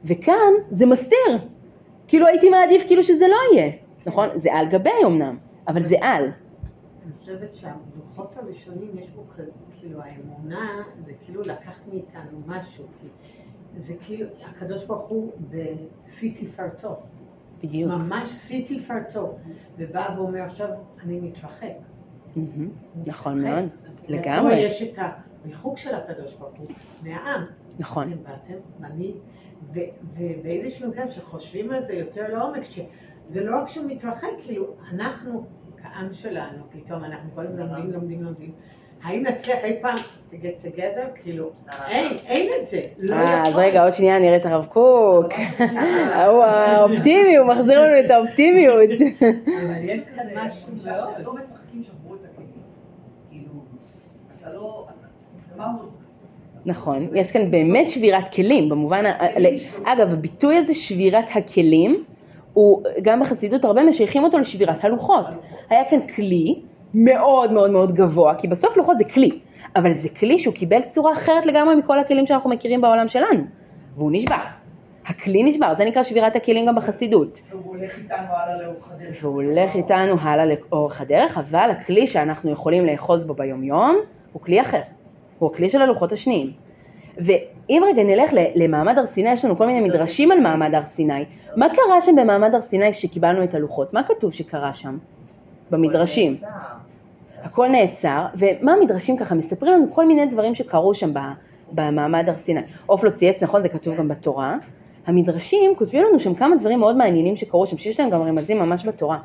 וכאן 0.05 0.53
זה 0.69 0.85
מסתיר. 0.85 1.39
כאילו 2.07 2.27
הייתי 2.27 2.49
מעדיף 2.49 2.83
כאילו 2.87 3.03
שזה 3.03 3.27
לא 3.27 3.35
יהיה, 3.53 3.71
נכון? 4.05 4.29
זה 4.35 4.53
על 4.53 4.67
גבי 4.67 4.89
אמנם, 5.05 5.37
אבל 5.67 5.81
זה 5.81 5.95
על. 6.01 6.31
אני 7.05 7.13
חושבת 7.19 7.55
שהלוחות 7.55 8.37
הראשונים 8.37 8.97
יש 8.97 9.09
בו 9.09 9.23
כאילו 9.79 10.01
האמונה 10.01 10.83
זה 11.05 11.13
כאילו 11.25 11.41
לקח 11.41 11.79
מאיתנו 11.89 12.41
משהו, 12.47 12.85
כי 13.01 13.07
זה 13.79 13.93
כאילו, 14.05 14.29
הקדוש 14.43 14.85
ברוך 14.85 15.09
הוא 15.09 15.31
בשיא 15.49 16.33
תפארתו, 16.39 16.95
בדיוק. 17.63 17.91
ממש 17.91 18.29
שיא 18.29 18.79
תפארתו, 18.79 19.37
ובא 19.77 20.15
ואומר 20.17 20.41
עכשיו 20.41 20.69
אני 21.03 21.19
מתרחק. 21.19 21.73
נכון. 23.05 23.41
מאוד, 23.41 23.63
לגמרי. 24.07 24.55
יש 24.55 24.83
את 24.83 24.99
הריחוק 25.43 25.77
של 25.77 25.95
הקדוש 25.95 26.33
ברוך 26.33 26.57
הוא 26.57 26.67
מהעם. 27.03 27.45
נכון. 27.79 28.13
אתם 28.13 28.23
באתם, 28.23 28.59
ואני, 28.79 29.13
ובאיזשהו 29.71 30.89
מקום 30.89 31.11
שחושבים 31.11 31.71
על 31.71 31.85
זה 31.87 31.93
יותר 31.93 32.37
לעומק, 32.37 32.63
שזה 32.63 33.43
לא 33.43 33.61
רק 33.61 33.67
שהוא 33.67 33.85
מתרחק, 33.85 34.27
כאילו, 34.41 34.73
אנחנו, 34.91 35.45
כעם 35.95 36.13
שלנו, 36.13 36.57
פתאום 36.71 37.03
אנחנו 37.03 37.29
כל 37.35 37.41
הזמן 37.47 37.59
לומדים, 37.67 37.91
לומדים, 37.93 38.23
לומדים. 38.23 38.51
האם 39.03 39.23
נצליח 39.23 39.57
אי 39.63 39.75
פעם 39.81 39.95
to 40.31 40.35
get 40.35 40.65
together? 40.67 41.21
כאילו, 41.23 41.49
אין, 41.89 42.17
אין 42.27 42.49
את 42.61 42.67
זה. 42.67 42.81
לא 42.99 43.15
אה, 43.15 43.41
אז 43.43 43.49
יכול. 43.49 43.61
רגע, 43.63 43.83
עוד 43.83 43.93
שנייה 43.93 44.19
נראה 44.19 44.35
את 44.35 44.45
הרב 44.45 44.65
קוק. 44.65 45.25
הוא 46.27 46.43
האופטימי, 46.43 47.35
הוא 47.37 47.47
מחזיר 47.47 47.81
לנו 47.81 47.99
את 48.05 48.11
האופטימיות. 48.11 48.75
אבל 48.91 49.89
יש 49.89 50.01
כאן 50.15 50.25
משהו 50.35 50.67
מאוד. 50.91 51.13
שלא 51.17 51.33
משחקים 51.33 51.83
שברו 51.83 52.15
את 52.15 52.19
הכלים. 52.33 52.47
כאילו, 53.29 53.51
אתה 54.41 54.53
לא... 54.53 54.85
אתה- 54.87 55.57
מה 55.57 55.65
הוא 55.71 55.81
עושה? 55.83 55.95
נכון, 56.65 57.07
יש 57.13 57.31
כאן 57.31 57.51
באמת 57.51 57.89
שבירת 57.89 58.33
כלים, 58.35 58.69
במובן, 58.69 59.03
אגב, 59.83 60.13
הביטוי 60.13 60.57
הזה 60.57 60.73
שבירת 60.73 61.25
הכלים, 61.35 62.03
הוא 62.55 62.83
גם 63.01 63.19
בחסידות 63.19 63.65
הרבה 63.65 63.83
משייכים 63.83 64.23
אותו 64.23 64.39
לשבירת 64.39 64.85
הלוחות. 64.85 65.25
היה 65.69 65.85
כאן 65.89 66.07
כלי 66.07 66.61
מאוד 66.93 67.51
מאוד 67.51 67.71
מאוד 67.71 67.91
גבוה, 67.91 68.35
כי 68.35 68.47
בסוף 68.47 68.77
לוחות 68.77 68.97
זה 68.97 69.03
כלי, 69.03 69.39
אבל 69.75 69.93
זה 69.93 70.09
כלי 70.09 70.39
שהוא 70.39 70.53
קיבל 70.53 70.81
צורה 70.87 71.13
אחרת 71.13 71.45
לגמרי 71.45 71.75
מכל 71.75 71.99
הכלים 71.99 72.27
שאנחנו 72.27 72.49
מכירים 72.49 72.81
בעולם 72.81 73.07
שלנו, 73.07 73.43
והוא 73.97 74.11
נשבר. 74.13 74.35
הכלי 75.05 75.43
נשבר, 75.43 75.73
זה 75.77 75.85
נקרא 75.85 76.03
שבירת 76.03 76.35
הכלים 76.35 76.65
גם 76.65 76.75
בחסידות. 76.75 77.41
והוא 77.49 77.75
הולך 77.75 77.97
איתנו 77.97 78.27
הלאה 78.29 78.61
לאורך 78.61 78.91
הדרך. 78.91 79.23
והוא 79.23 79.43
הולך 79.43 79.75
איתנו 79.75 80.15
הלאה 80.19 80.45
לאורך 80.45 81.01
הדרך, 81.01 81.37
אבל 81.37 81.69
הכלי 81.69 82.07
שאנחנו 82.07 82.51
יכולים 82.51 82.85
לאחוז 82.85 83.23
בו 83.23 83.33
ביומיום 83.33 83.95
הוא 84.33 84.41
כלי 84.41 84.61
אחר, 84.61 84.81
הוא 85.39 85.51
הכלי 85.51 85.69
של 85.69 85.81
הלוחות 85.81 86.11
השניים. 86.11 86.64
ואם 87.17 87.83
רגע 87.85 88.03
נלך 88.03 88.31
למעמד 88.55 88.97
הר 88.97 89.05
סיני, 89.05 89.31
יש 89.31 89.45
לנו 89.45 89.57
כל 89.57 89.65
מיני 89.65 89.81
מדרשים 89.81 90.31
על 90.31 90.39
מעמד 90.39 90.75
הר 90.75 90.85
סיני. 90.85 91.25
מה 91.55 91.69
קרה 91.69 92.01
שם 92.01 92.15
במעמד 92.15 92.55
הר 92.55 92.61
סיני 92.61 92.91
כשקיבלנו 92.91 93.43
את 93.43 93.53
הלוחות? 93.53 93.93
מה 93.93 94.03
כתוב 94.03 94.33
שקרה 94.33 94.73
שם? 94.73 94.97
במדרשים. 95.71 96.35
הכל 97.43 97.67
נעצר, 97.67 98.25
ומה 98.35 98.73
המדרשים 98.73 99.17
ככה 99.17 99.35
מספרים 99.35 99.73
לנו 99.73 99.85
כל 99.93 100.05
מיני 100.05 100.25
דברים 100.25 100.55
שקרו 100.55 100.93
שם 100.93 101.11
במעמד 101.71 102.29
הר 102.29 102.37
סיני. 102.37 102.61
עוף 102.85 103.03
לא 103.03 103.09
צייץ, 103.09 103.43
נכון, 103.43 103.61
זה 103.61 103.69
כתוב 103.69 103.95
גם 103.95 104.07
בתורה. 104.07 104.55
המדרשים 105.07 105.75
כותבים 105.75 106.03
לנו 106.03 106.19
שם 106.19 106.33
כמה 106.33 106.55
דברים 106.55 106.79
מאוד 106.79 106.97
מעניינים 106.97 107.35
שקרו 107.35 107.65
שם, 107.65 107.77
שיש 107.77 107.99
להם 107.99 108.09
גם 108.09 108.21
רמזים 108.21 108.59
ממש 108.59 108.87
בתורה. 108.87 109.17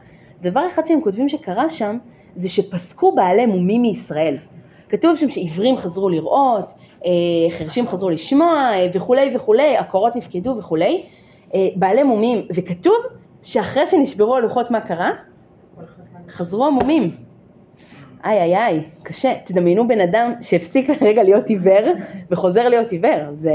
דבר 0.43 0.67
אחד 0.67 0.87
שהם 0.87 1.01
כותבים 1.01 1.29
שקרה 1.29 1.69
שם, 1.69 1.99
זה 2.37 2.49
שפסקו 2.49 3.15
בעלי 3.15 3.47
מומים 3.47 3.83
מישראל. 3.83 4.37
כתוב 4.89 5.17
שם 5.17 5.29
שעיוורים 5.29 5.77
חזרו 5.77 6.09
לראות, 6.09 6.73
חרשים 7.51 7.87
חזרו 7.87 8.11
לשמוע 8.11 8.53
אה, 8.53 8.87
וכולי 8.95 9.37
וכולי, 9.37 9.77
עקרות 9.77 10.17
נפקדו 10.17 10.57
וכולי, 10.59 11.03
אה, 11.55 11.69
בעלי 11.77 12.03
מומים, 12.03 12.47
וכתוב 12.55 12.97
שאחרי 13.43 13.87
שנשברו 13.87 14.37
הלוחות 14.37 14.71
מה 14.71 14.81
קרה? 14.81 15.11
חזרו 16.29 16.67
המומים. 16.67 17.17
איי 18.25 18.43
איי 18.43 18.57
איי, 18.57 18.83
קשה. 19.03 19.35
תדמיינו 19.45 19.89
בן 19.89 20.01
אדם 20.01 20.33
שהפסיק 20.43 20.89
לרגע 21.01 21.23
להיות 21.23 21.49
עיוור 21.49 21.93
וחוזר 22.31 22.69
להיות 22.69 22.91
עיוור. 22.91 23.33
זה... 23.33 23.51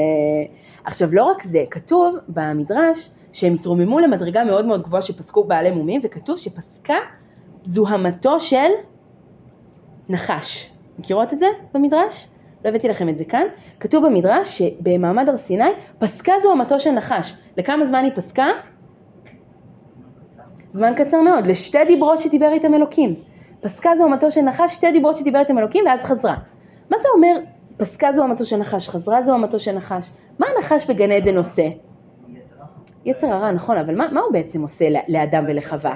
עכשיו 0.84 1.10
לא 1.12 1.24
רק 1.24 1.44
זה, 1.44 1.64
כתוב 1.72 2.18
במדרש 2.28 3.10
שהם 3.34 3.54
התרוממו 3.54 4.00
למדרגה 4.00 4.44
מאוד 4.44 4.66
מאוד 4.66 4.82
גבוהה 4.84 5.02
שפסקו 5.02 5.44
בעלי 5.44 5.72
מומים, 5.72 6.02
וכתוב 6.04 6.38
שפסקה 6.38 6.98
זוהמתו 7.64 8.40
של 8.40 8.70
נחש. 10.10 10.72
מכירות 11.00 11.34
את 11.34 11.40
זה 11.40 11.48
במדרש? 11.74 12.28
לא 12.66 12.70
הבאתי 12.70 12.88
לכם 12.88 13.10
את 13.10 13.18
זה 13.18 13.26
כאן. 13.26 13.44
כתוב 13.80 14.06
במדרש 14.06 14.62
שבמעמד 14.62 15.30
הר 15.30 15.38
סיני 15.38 15.70
פסקה 16.00 16.34
זוהמתו 16.42 16.80
של 16.80 16.92
נחש. 16.92 17.34
לכמה 17.58 17.86
זמן 17.86 18.04
היא 18.04 18.12
פסקה? 18.16 18.48
זמן 20.74 20.94
קצר 20.98 21.22
מאוד, 21.22 21.48
לשתי 21.48 21.86
דיברות 21.88 22.22
שדיבר 22.22 22.52
איתם 22.52 22.74
אלוקים. 22.74 23.16
פסקה 23.62 23.90
זוהמתו 23.98 24.32
של 24.32 24.42
נחש, 24.42 24.74
שתי 24.74 24.92
דיברות 24.92 25.18
שדיבר 25.18 25.40
איתם 25.40 25.58
אלוקים 25.58 25.86
ואז 25.86 26.02
חזרה. 26.02 26.36
מה 26.92 26.98
זה 27.02 27.08
אומר 27.16 27.38
פסקה 27.78 28.14
זוהמתו 28.14 28.46
של 28.46 28.58
נחש, 28.58 28.90
חזרה 28.90 29.24
זוהמתו 29.24 29.60
של 29.60 29.72
נחש? 29.72 30.10
מה 30.40 30.48
הנחש 30.56 30.90
בגן 30.90 31.12
עדן 31.12 31.38
עושה? 31.38 31.68
יצר 33.06 33.28
הרע. 33.28 33.52
נכון, 33.52 33.78
אבל 33.78 33.96
מה, 33.98 34.08
מה 34.12 34.20
הוא 34.20 34.34
בעצם 34.34 34.62
עושה 34.62 34.86
לאדם 35.08 35.44
ולחווה? 35.48 35.96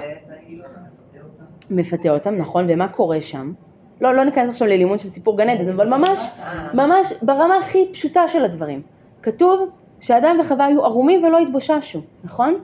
מפתה 1.70 2.10
אותם, 2.10 2.34
נכון, 2.36 2.66
ומה 2.68 2.88
קורה 2.88 3.22
שם? 3.22 3.52
לא, 4.00 4.14
לא 4.14 4.24
ניכנס 4.24 4.50
עכשיו 4.50 4.68
ללימוד 4.68 4.98
של 4.98 5.08
סיפור 5.08 5.38
גן 5.38 5.48
עדן, 5.48 5.68
אבל 5.68 5.88
ממש, 5.88 6.30
ממש 6.74 7.12
ברמה 7.22 7.56
הכי 7.56 7.88
פשוטה 7.92 8.28
של 8.28 8.44
הדברים. 8.44 8.82
כתוב 9.22 9.68
שאדם 10.00 10.36
וחווה 10.40 10.66
היו 10.66 10.84
ערומים 10.84 11.24
ולא 11.24 11.38
התבוששו, 11.38 12.00
נכון? 12.24 12.54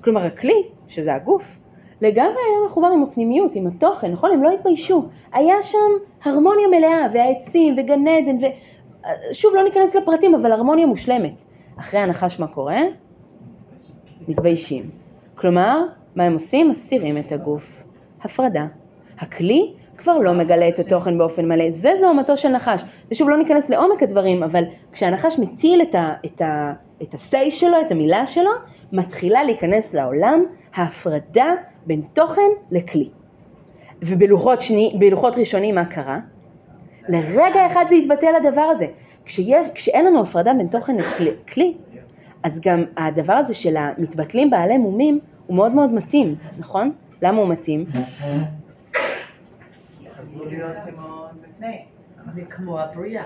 כלומר 0.00 0.24
הכלי, 0.24 0.62
שזה 0.88 1.14
הגוף, 1.14 1.58
לגמרי 2.00 2.38
היה 2.48 2.66
מחובר 2.66 2.88
עם 2.88 3.02
הפנימיות, 3.02 3.54
עם 3.54 3.66
התוכן, 3.66 4.12
נכון? 4.12 4.30
הם 4.30 4.42
לא 4.42 4.50
התביישו. 4.50 5.04
היה 5.32 5.62
שם 5.62 5.78
הרמוניה 6.24 6.68
מלאה, 6.68 7.06
והעצים, 7.12 7.74
וגן 7.78 8.08
עדן, 8.08 8.36
ו... 8.36 8.46
שוב, 9.32 9.54
לא 9.54 9.62
ניכנס 9.64 9.96
לפרטים, 9.96 10.34
אבל 10.34 10.52
הרמוניה 10.52 10.86
מושלמת. 10.86 11.42
אחרי 11.80 12.00
הנחש 12.00 12.40
מה 12.40 12.48
קורה? 12.48 12.80
מתביישים. 14.28 14.90
כלומר, 15.34 15.80
מה 16.16 16.24
הם 16.24 16.32
עושים? 16.32 16.70
מסתירים 16.70 17.18
את 17.18 17.32
הגוף. 17.32 17.84
הפרדה. 18.22 18.66
הכלי 19.18 19.74
כבר 20.06 20.18
לא 20.18 20.32
מגלה 20.32 20.68
את 20.68 20.78
התוכן 20.78 21.18
באופן 21.18 21.48
מלא. 21.48 21.70
זה 21.70 21.92
זוהמתו 22.00 22.36
של 22.36 22.48
נחש. 22.48 22.82
ושוב, 23.10 23.28
לא 23.28 23.36
ניכנס 23.36 23.70
לעומק 23.70 24.02
הדברים, 24.02 24.42
אבל 24.42 24.64
כשהנחש 24.92 25.38
מטיל 25.38 25.82
את, 25.82 25.94
ה, 25.94 26.14
את, 26.24 26.40
ה, 26.40 26.72
את 27.02 27.14
ה-say 27.14 27.50
שלו, 27.50 27.80
את 27.86 27.90
המילה 27.90 28.26
שלו, 28.26 28.50
מתחילה 28.92 29.44
להיכנס 29.44 29.94
לעולם 29.94 30.44
ההפרדה 30.74 31.54
בין 31.86 32.02
תוכן 32.12 32.50
לכלי. 32.70 33.08
ובלוחות 34.02 34.60
שני, 34.60 34.98
ראשונים 35.36 35.74
מה 35.74 35.84
קרה? 35.84 36.18
לרגע 37.08 37.66
אחד 37.66 37.84
זה 37.88 37.94
יתבטל 37.94 38.34
הדבר 38.36 38.68
הזה. 38.74 38.86
כשיש, 39.24 39.66
כשאין 39.74 40.06
לנו 40.06 40.22
הפרדה 40.22 40.54
בין 40.54 40.66
תוכן 40.66 40.96
לכלי, 41.20 41.74
אז 42.42 42.60
גם 42.60 42.84
הדבר 42.96 43.32
הזה 43.32 43.54
של 43.54 43.76
המתבטלים 43.76 44.50
בעלי 44.50 44.78
מומים 44.78 45.18
הוא 45.46 45.56
מאוד 45.56 45.72
מאוד 45.72 45.92
מתאים, 45.92 46.34
נכון? 46.58 46.92
למה 47.22 47.38
הוא 47.38 47.48
מתאים? 47.48 47.84
להיות 50.50 50.76
כמו. 50.90 51.26
כמו 52.50 52.80
הבריאה. 52.80 53.24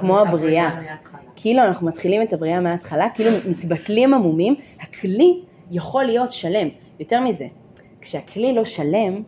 כמו 0.00 0.18
הבריאה. 0.18 0.80
כאילו 1.36 1.62
אנחנו 1.62 1.86
מתחילים 1.86 2.22
את 2.22 2.32
הבריאה 2.32 2.60
מההתחלה, 2.60 3.06
כאילו 3.14 3.30
מתבטלים 3.50 4.14
עמומים, 4.14 4.54
הכלי 4.80 5.40
יכול 5.70 6.04
להיות 6.04 6.32
שלם. 6.32 6.68
יותר 7.00 7.20
מזה, 7.20 7.46
כשהכלי 8.00 8.52
לא 8.54 8.64
שלם, 8.64 9.22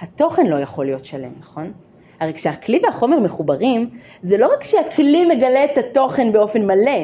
התוכן 0.00 0.46
לא 0.46 0.56
יכול 0.56 0.84
להיות 0.84 1.04
שלם, 1.04 1.32
נכון? 1.38 1.72
הרי 2.20 2.34
כשהכלי 2.34 2.80
והחומר 2.84 3.20
מחוברים, 3.20 3.90
זה 4.22 4.38
לא 4.38 4.52
רק 4.52 4.64
שהכלי 4.64 5.26
מגלה 5.26 5.64
את 5.64 5.78
התוכן 5.78 6.32
באופן 6.32 6.66
מלא, 6.66 7.00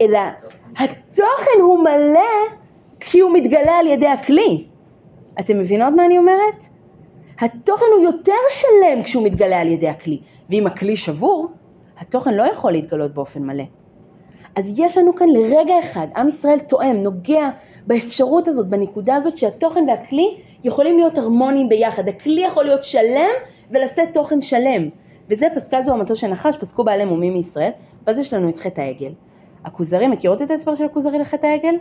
אלא 0.00 0.20
התוכן 0.76 1.60
הוא 1.60 1.78
מלא 1.78 2.56
כי 3.00 3.20
הוא 3.20 3.32
מתגלה 3.34 3.78
על 3.80 3.86
ידי 3.86 4.08
הכלי. 4.08 4.66
אתם 5.40 5.58
מבינות 5.58 5.94
מה 5.96 6.06
אני 6.06 6.18
אומרת? 6.18 6.69
התוכן 7.40 7.84
הוא 7.96 8.02
יותר 8.02 8.32
שלם 8.50 9.02
כשהוא 9.02 9.24
מתגלה 9.24 9.60
על 9.60 9.68
ידי 9.68 9.88
הכלי, 9.88 10.20
ואם 10.50 10.66
הכלי 10.66 10.96
שבור, 10.96 11.48
התוכן 11.98 12.34
לא 12.34 12.42
יכול 12.42 12.72
להתגלות 12.72 13.14
באופן 13.14 13.42
מלא. 13.42 13.64
אז 14.56 14.78
יש 14.78 14.98
לנו 14.98 15.14
כאן 15.14 15.28
לרגע 15.28 15.74
אחד, 15.80 16.06
עם 16.16 16.28
ישראל 16.28 16.58
תואם, 16.58 16.96
נוגע 17.02 17.50
באפשרות 17.86 18.48
הזאת, 18.48 18.68
בנקודה 18.68 19.14
הזאת 19.14 19.38
שהתוכן 19.38 19.84
והכלי 19.88 20.36
יכולים 20.64 20.98
להיות 20.98 21.18
הרמוניים 21.18 21.68
ביחד. 21.68 22.08
הכלי 22.08 22.40
יכול 22.44 22.64
להיות 22.64 22.84
שלם 22.84 23.30
ולשאת 23.70 24.08
תוכן 24.12 24.40
שלם. 24.40 24.88
וזה 25.28 25.46
פסקה 25.54 25.82
זו 25.82 25.92
המטוש 25.92 26.24
הנחש, 26.24 26.56
פסקו 26.56 26.84
בעלי 26.84 27.04
מומים 27.04 27.32
מישראל, 27.32 27.70
ואז 28.06 28.18
יש 28.18 28.34
לנו 28.34 28.48
את 28.48 28.58
חטא 28.58 28.80
העגל. 28.80 29.12
הכוזרי, 29.64 30.08
מכירות 30.08 30.42
את 30.42 30.50
ההסבר 30.50 30.74
של 30.74 30.84
הכוזרי 30.84 31.18
לחטא 31.18 31.46
העגל? 31.46 31.74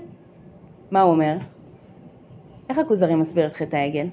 מה 0.91 1.01
הוא 1.01 1.11
אומר? 1.11 1.37
איך 2.69 2.77
הכוזרי 2.77 3.15
מסביר 3.15 3.45
את 3.47 3.53
חטא 3.53 3.75
העגל? 3.75 4.07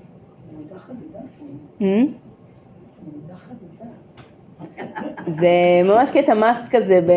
זה 5.29 5.49
ממש 5.85 6.11
קטע 6.11 6.35
מאסט 6.35 6.63
כזה 6.71 7.01
ב... 7.01 7.11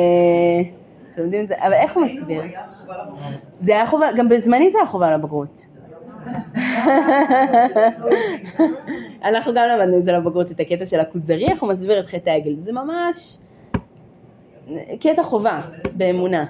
שלומדים 1.16 1.44
את 1.44 1.48
זה, 1.48 1.56
אבל 1.58 1.74
איך 1.74 1.96
הוא 1.96 2.06
מסביר? 2.06 2.42
זה 3.60 3.72
היה 3.72 3.86
חובה, 3.86 4.08
גם 4.16 4.30
בזמני 4.30 4.72
זה 4.72 4.78
היה 4.78 4.88
חובה 4.88 5.18
לבגרות. 5.18 5.66
אנחנו 9.24 9.54
גם 9.54 9.68
למדנו 9.70 9.98
את 9.98 10.04
זה 10.04 10.12
לבגרות, 10.12 10.52
את 10.52 10.60
הקטע 10.60 10.86
של 10.86 11.00
הכוזרי, 11.00 11.48
איך 11.48 11.64
הוא 11.64 11.70
מסביר 11.70 12.00
את 12.00 12.06
חטא 12.06 12.30
העגל. 12.30 12.56
זה 12.60 12.72
ממש 12.72 13.38
קטע 15.00 15.24
חובה 15.24 15.62
באמונה. 15.98 16.46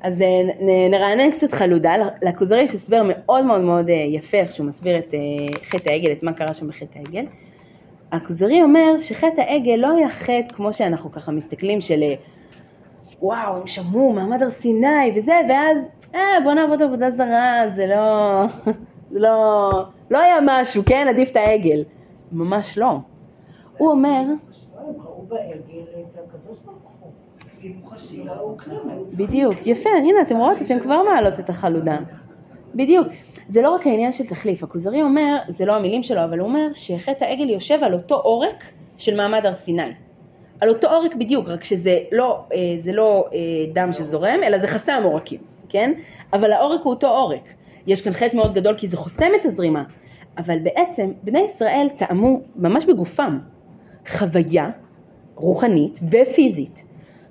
אז 0.00 0.20
אה, 0.20 0.42
נרענן 0.90 1.30
קצת 1.30 1.52
חלודה, 1.52 1.94
לכוזרי 2.22 2.62
יש 2.62 2.74
הסבר 2.74 3.02
מאוד 3.08 3.44
מאוד 3.44 3.60
מאוד 3.60 3.88
אה, 3.88 3.94
יפה 3.94 4.36
איך 4.36 4.50
שהוא 4.50 4.66
מסביר 4.66 4.98
את 4.98 5.14
אה, 5.14 5.20
חטא 5.64 5.90
העגל, 5.90 6.12
את 6.12 6.22
מה 6.22 6.32
קרה 6.32 6.54
שם 6.54 6.68
בחטא 6.68 6.98
העגל. 6.98 7.24
הכוזרי 8.12 8.62
אומר 8.62 8.98
שחטא 8.98 9.40
העגל 9.40 9.76
לא 9.76 9.96
היה 9.96 10.08
חטא 10.08 10.52
כמו 10.54 10.72
שאנחנו 10.72 11.10
ככה 11.10 11.32
מסתכלים 11.32 11.80
של 11.80 12.02
וואו 13.22 13.56
הם 13.56 13.66
שמעו 13.66 14.12
מעמד 14.12 14.42
הר 14.42 14.50
סיני 14.50 15.12
וזה 15.16 15.40
ואז 15.48 15.84
אה 16.14 16.40
בוא 16.44 16.52
נעבוד 16.52 16.82
עבודה 16.82 17.10
זרה 17.10 17.62
זה 17.76 17.86
לא, 17.86 18.42
זה 19.12 19.18
לא, 19.18 19.70
לא 20.10 20.18
היה 20.18 20.36
משהו 20.42 20.82
כן? 20.86 21.06
עדיף 21.08 21.30
את 21.30 21.36
העגל. 21.36 21.84
ממש 22.32 22.78
לא. 22.78 22.98
הוא 23.78 23.90
אומר 23.90 24.22
בדיוק, 29.16 29.66
יפה, 29.66 29.88
הנה 29.88 30.20
אתם 30.22 30.36
רואות, 30.36 30.62
אתם 30.62 30.80
כבר 30.80 31.02
מעלות 31.02 31.40
את 31.40 31.50
החלודה. 31.50 31.98
בדיוק. 32.74 33.06
זה 33.48 33.62
לא 33.62 33.70
רק 33.70 33.86
העניין 33.86 34.12
של 34.12 34.26
תחליף, 34.26 34.62
הכוזרי 34.62 35.02
אומר, 35.02 35.36
זה 35.48 35.64
לא 35.64 35.76
המילים 35.76 36.02
שלו, 36.02 36.24
אבל 36.24 36.38
הוא 36.38 36.48
אומר 36.48 36.72
שחטא 36.72 37.24
העגל 37.24 37.50
יושב 37.50 37.78
על 37.82 37.92
אותו 37.92 38.14
עורק 38.14 38.64
של 38.96 39.16
מעמד 39.16 39.46
הר 39.46 39.54
סיני. 39.54 39.92
על 40.60 40.68
אותו 40.68 40.88
עורק 40.90 41.14
בדיוק, 41.14 41.48
רק 41.48 41.64
שזה 41.64 41.98
לא, 42.12 42.40
אה, 42.52 42.58
זה 42.78 42.92
לא 42.92 43.24
אה, 43.32 43.38
דם 43.72 43.92
שזורם, 43.92 44.40
אלא 44.46 44.58
זה 44.58 44.66
חסם 44.66 45.00
עורקים, 45.04 45.40
כן? 45.68 45.92
אבל 46.32 46.52
העורק 46.52 46.80
הוא 46.82 46.92
אותו 46.92 47.08
עורק. 47.08 47.48
יש 47.86 48.02
כאן 48.02 48.12
חטא 48.12 48.36
מאוד 48.36 48.54
גדול 48.54 48.74
כי 48.74 48.88
זה 48.88 48.96
חוסם 48.96 49.28
את 49.40 49.46
הזרימה. 49.46 49.82
אבל 50.38 50.58
בעצם 50.58 51.10
בני 51.22 51.40
ישראל 51.40 51.88
טעמו 51.96 52.40
ממש 52.56 52.84
בגופם 52.84 53.38
חוויה 54.08 54.70
רוחנית 55.34 56.00
ופיזית 56.10 56.82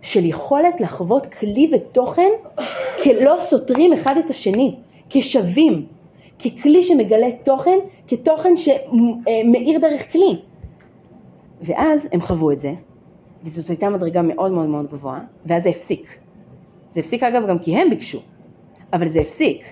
של 0.06 0.26
יכולת 0.26 0.82
לחוות 0.82 1.26
כלי 1.26 1.72
ותוכן 1.74 2.30
כלא 3.03 3.39
סותרים 3.39 3.93
אחד 3.93 4.18
את 4.18 4.30
השני, 4.30 4.76
כשווים, 5.10 5.86
ככלי 6.39 6.84
שמגלה 6.84 7.28
תוכן, 7.43 7.78
כתוכן 8.08 8.56
שמאיר 8.56 9.80
דרך 9.80 10.12
כלי. 10.12 10.41
ואז 11.62 12.08
הם 12.12 12.22
חוו 12.22 12.51
את 12.51 12.60
זה, 12.60 12.74
וזאת 13.43 13.70
הייתה 13.70 13.89
מדרגה 13.89 14.22
מאוד 14.22 14.51
מאוד 14.51 14.66
מאוד 14.66 14.88
גבוהה, 14.91 15.20
ואז 15.45 15.64
זה 15.64 15.70
הפסיק. 15.70 16.18
זה 16.93 16.99
הפסיק 16.99 17.24
אגב 17.24 17.47
גם 17.49 17.60
כי 17.60 17.76
הם 17.76 17.89
ביקשו, 17.89 18.22
אבל 18.93 19.08
זה 19.08 19.20
הפסיק. 19.20 19.66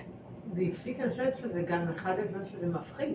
זה 0.54 0.62
הפסיק, 0.70 1.00
אני 1.00 1.10
חושבת 1.10 1.36
שזה 1.36 1.62
גם 1.68 1.80
אחד 1.96 2.12
הדברים 2.24 2.46
שזה 2.46 2.66
מפחיד. 2.66 3.08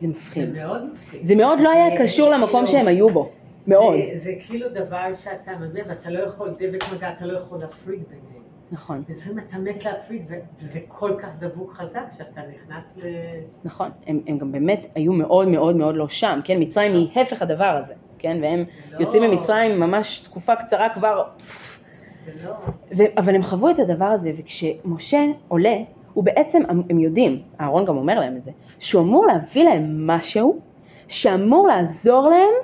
זה 0.00 0.06
מפחיד. 0.06 0.54
זה 0.54 0.60
מאוד 0.60 0.92
מפחיד. 0.92 1.20
זה 1.22 1.36
מאוד 1.36 1.60
לא 1.60 1.70
היה 1.70 1.98
קשור 1.98 2.28
למקום 2.28 2.66
שהם 2.66 2.86
היו 2.86 3.08
בו. 3.08 3.30
מאוד. 3.66 3.94
זה, 4.12 4.18
זה 4.18 4.32
כאילו 4.46 4.68
דבר 4.68 5.14
שאתה 5.14 5.52
מזה, 5.60 5.80
ואתה 5.88 6.10
לא 6.10 6.18
יכול, 6.18 6.48
דבק 6.48 6.84
מגע, 6.94 7.10
אתה 7.12 7.26
לא 7.26 7.38
יכול 7.38 7.58
להפריד 7.58 8.02
ביניהם. 8.08 8.38
נכון. 8.70 9.02
לפעמים 9.08 9.38
אתה 9.38 9.58
מת 9.58 9.84
להפריד, 9.84 10.22
וזה 10.60 10.78
כל 10.88 11.14
כך 11.18 11.28
דבוק 11.38 11.72
חזק 11.72 12.04
שאתה 12.16 12.40
נכנס 12.54 12.96
ל... 12.96 13.02
נכון, 13.64 13.90
הם, 14.06 14.20
הם 14.26 14.38
גם 14.38 14.52
באמת 14.52 14.86
היו 14.94 15.12
מאוד 15.12 15.48
מאוד 15.48 15.76
מאוד 15.76 15.96
לא 15.96 16.08
שם, 16.08 16.40
כן? 16.44 16.56
מצרים 16.60 16.92
היא 16.92 17.22
הפך 17.22 17.42
הדבר 17.42 17.80
הזה, 17.82 17.94
כן? 18.18 18.38
והם 18.42 18.64
לא. 18.92 18.98
יוצאים 19.00 19.22
ממצרים 19.22 19.80
ממש 19.80 20.20
תקופה 20.20 20.56
קצרה 20.56 20.88
כבר... 20.88 21.22
לא. 22.44 22.52
ו... 22.96 23.02
אבל 23.18 23.34
הם 23.34 23.42
חוו 23.42 23.70
את 23.70 23.78
הדבר 23.78 24.04
הזה, 24.04 24.30
וכשמשה 24.36 25.24
עולה, 25.48 25.76
הוא 26.14 26.24
בעצם, 26.24 26.62
הם 26.68 26.98
יודעים, 26.98 27.42
אהרון 27.60 27.84
גם 27.84 27.96
אומר 27.96 28.20
להם 28.20 28.36
את 28.36 28.44
זה, 28.44 28.50
שהוא 28.78 29.02
אמור 29.02 29.26
להביא 29.26 29.64
להם 29.64 30.06
משהו 30.06 30.58
שאמור 31.08 31.68
לעזור 31.68 32.28
להם 32.28 32.54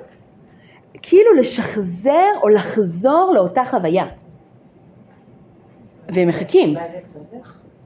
כאילו 1.09 1.33
לשחזר 1.33 2.31
או 2.43 2.49
לחזור 2.49 3.31
לאותה 3.35 3.65
חוויה. 3.65 4.05
והם 6.09 6.27
מחכים. 6.27 6.75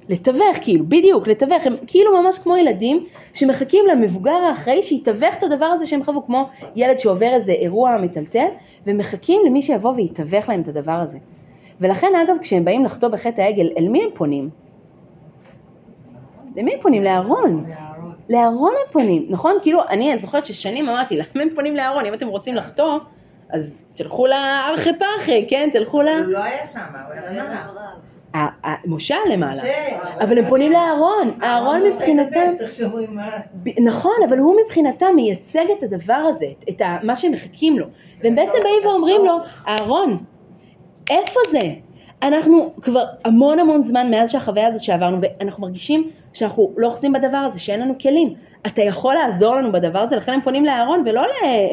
לתווך 0.10 0.58
כאילו, 0.62 0.86
בדיוק, 0.86 1.28
לתווך, 1.28 1.66
הם 1.66 1.74
כאילו 1.88 2.22
ממש 2.22 2.38
כמו 2.38 2.58
ילדים 2.58 3.06
שמחכים 3.34 3.86
למבוגר 3.92 4.32
האחראי 4.32 4.82
שיתווך 4.82 5.36
את 5.38 5.44
הדבר 5.44 5.66
הזה 5.66 5.86
שהם 5.86 6.04
חוו, 6.04 6.26
כמו 6.26 6.50
ילד 6.76 7.00
שעובר 7.00 7.34
איזה 7.34 7.52
אירוע 7.52 7.98
מטלטל, 8.02 8.48
ומחכים 8.88 9.42
למי 9.46 9.62
שיבוא 9.62 9.94
ויתווך 9.96 10.50
להם 10.50 10.62
את 10.62 10.68
הדבר 10.68 10.92
הזה. 10.92 11.18
ולכן 11.82 12.08
אגב, 12.24 12.36
כשהם 12.42 12.66
באים 12.66 12.86
לחטוא 12.86 13.10
בחטא 13.10 13.42
העגל, 13.42 13.70
אל 13.78 13.88
מי 13.88 14.04
הם 14.04 14.10
פונים? 14.14 14.50
למי 16.56 16.74
הם 16.74 16.80
פונים? 16.82 17.04
לאהרון. 17.04 17.66
לאהרון 18.30 18.72
הם 18.72 18.92
פונים, 18.92 19.26
נכון? 19.30 19.58
כאילו, 19.62 19.80
אני 19.90 20.18
זוכרת 20.18 20.46
ששנים 20.46 20.90
אמרתי, 20.90 21.18
למה 21.18 21.44
הם 21.44 21.50
פונים 21.56 21.76
לאהרון? 21.76 22.06
אם 22.06 22.14
אתם 22.14 22.28
רוצים 22.28 22.56
לחטוא, 22.56 23.00
אז 23.50 23.84
תלכו 23.96 24.28
לארכי 24.28 24.90
פרחי, 25.00 25.46
כן? 25.50 25.70
תלכו 25.74 26.02
ל... 26.02 26.08
הוא 26.08 26.26
לא 26.26 26.44
היה 26.44 26.66
שם, 26.74 26.80
הוא 27.08 27.14
היה 27.14 27.44
למעלה. 27.44 27.90
משה 28.86 29.16
למעלה, 29.30 29.62
אבל 30.22 30.38
הם 30.38 30.50
פונים 30.50 30.72
לאהרון, 30.72 31.40
אהרון 31.44 31.82
מבחינתם, 31.88 32.40
נכון, 33.84 34.16
אבל 34.30 34.38
הוא 34.38 34.56
מבחינתם 34.66 35.08
מייצג 35.16 35.66
את 35.78 35.84
הדבר 35.84 36.14
הזה, 36.14 36.46
את 36.70 36.82
מה 37.04 37.16
שהם 37.16 37.32
מחכים 37.32 37.80
לו, 37.80 37.86
והם 38.24 38.36
בעצם 38.36 38.58
באים 38.64 38.86
ואומרים 38.86 39.26
לו, 39.26 39.38
אהרון, 39.68 40.18
איפה 41.10 41.40
זה? 41.52 41.62
אנחנו 42.22 42.74
כבר 42.82 43.06
המון 43.26 43.60
המון 43.60 43.84
זמן 43.84 44.12
מאז 44.12 44.32
שהחוויה 44.32 44.68
הזאת 44.68 44.84
שעברנו, 44.84 45.18
ואנחנו 45.22 45.64
מרגישים 45.64 46.10
שאנחנו 46.34 46.74
לא 46.78 46.88
אוחזים 46.88 47.14
בדבר 47.14 47.38
הזה, 47.38 47.60
שאין 47.60 47.80
לנו 47.80 47.94
כלים. 48.02 48.34
אתה 48.68 48.82
יכול 48.82 49.14
לעזור 49.14 49.56
לנו 49.56 49.72
בדבר 49.72 50.00
הזה, 50.00 50.16
לכן 50.16 50.34
הם 50.34 50.42
פונים 50.42 50.66
לאהרון, 50.66 51.04
ולא, 51.06 51.22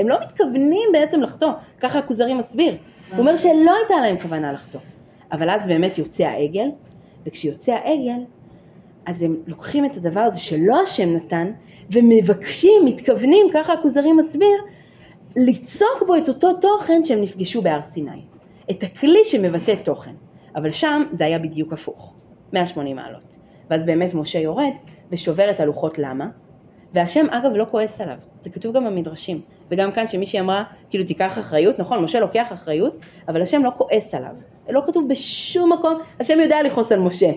הם 0.00 0.08
לא 0.08 0.16
מתכוונים 0.22 0.88
בעצם 0.92 1.22
לחטוא, 1.22 1.50
ככה 1.80 1.98
הכוזרי 1.98 2.34
מסביר. 2.34 2.76
הוא 3.10 3.18
אומר 3.18 3.36
שלא 3.36 3.76
הייתה 3.76 3.94
להם 4.02 4.18
כוונה 4.18 4.52
לחטוא. 4.52 4.80
אבל 5.32 5.50
אז 5.50 5.66
באמת 5.66 5.98
יוצא 5.98 6.24
העגל, 6.24 6.68
וכשיוצא 7.26 7.72
העגל, 7.72 8.24
אז 9.06 9.22
הם 9.22 9.36
לוקחים 9.46 9.84
את 9.84 9.96
הדבר 9.96 10.20
הזה 10.20 10.38
שלא 10.38 10.82
השם 10.82 11.16
נתן, 11.16 11.50
ומבקשים, 11.90 12.84
מתכוונים, 12.84 13.46
ככה 13.54 13.72
הכוזרי 13.72 14.12
מסביר, 14.12 14.58
ליצוק 15.36 16.02
בו 16.06 16.16
את 16.16 16.28
אותו 16.28 16.52
תוכן 16.52 17.04
שהם 17.04 17.20
נפגשו 17.20 17.62
בהר 17.62 17.82
סיני. 17.82 18.22
את 18.70 18.82
הכלי 18.82 19.24
שמבטא 19.24 19.74
תוכן. 19.84 20.14
אבל 20.56 20.70
שם 20.70 21.02
זה 21.12 21.24
היה 21.24 21.38
בדיוק 21.38 21.72
הפוך, 21.72 22.12
180 22.52 22.96
מעלות. 22.96 23.35
ואז 23.70 23.84
באמת 23.84 24.14
משה 24.14 24.38
יורד 24.38 24.72
ושובר 25.10 25.50
את 25.50 25.60
הלוחות 25.60 25.98
למה? 25.98 26.28
והשם 26.94 27.26
אגב 27.30 27.52
לא 27.52 27.66
כועס 27.70 28.00
עליו, 28.00 28.16
זה 28.42 28.50
כתוב 28.50 28.76
גם 28.76 28.84
במדרשים, 28.84 29.40
וגם 29.70 29.92
כאן 29.92 30.08
שמישהי 30.08 30.40
אמרה, 30.40 30.64
כאילו 30.90 31.04
תיקח 31.04 31.38
אחריות, 31.38 31.78
נכון, 31.78 32.04
משה 32.04 32.20
לוקח 32.20 32.52
אחריות, 32.52 32.96
אבל 33.28 33.42
השם 33.42 33.64
לא 33.64 33.70
כועס 33.76 34.14
עליו, 34.14 34.34
לא 34.68 34.82
כתוב 34.86 35.08
בשום 35.08 35.72
מקום, 35.72 35.98
השם 36.20 36.40
יודע 36.40 36.62
לכעוס 36.62 36.92
על 36.92 37.00
משה, 37.00 37.30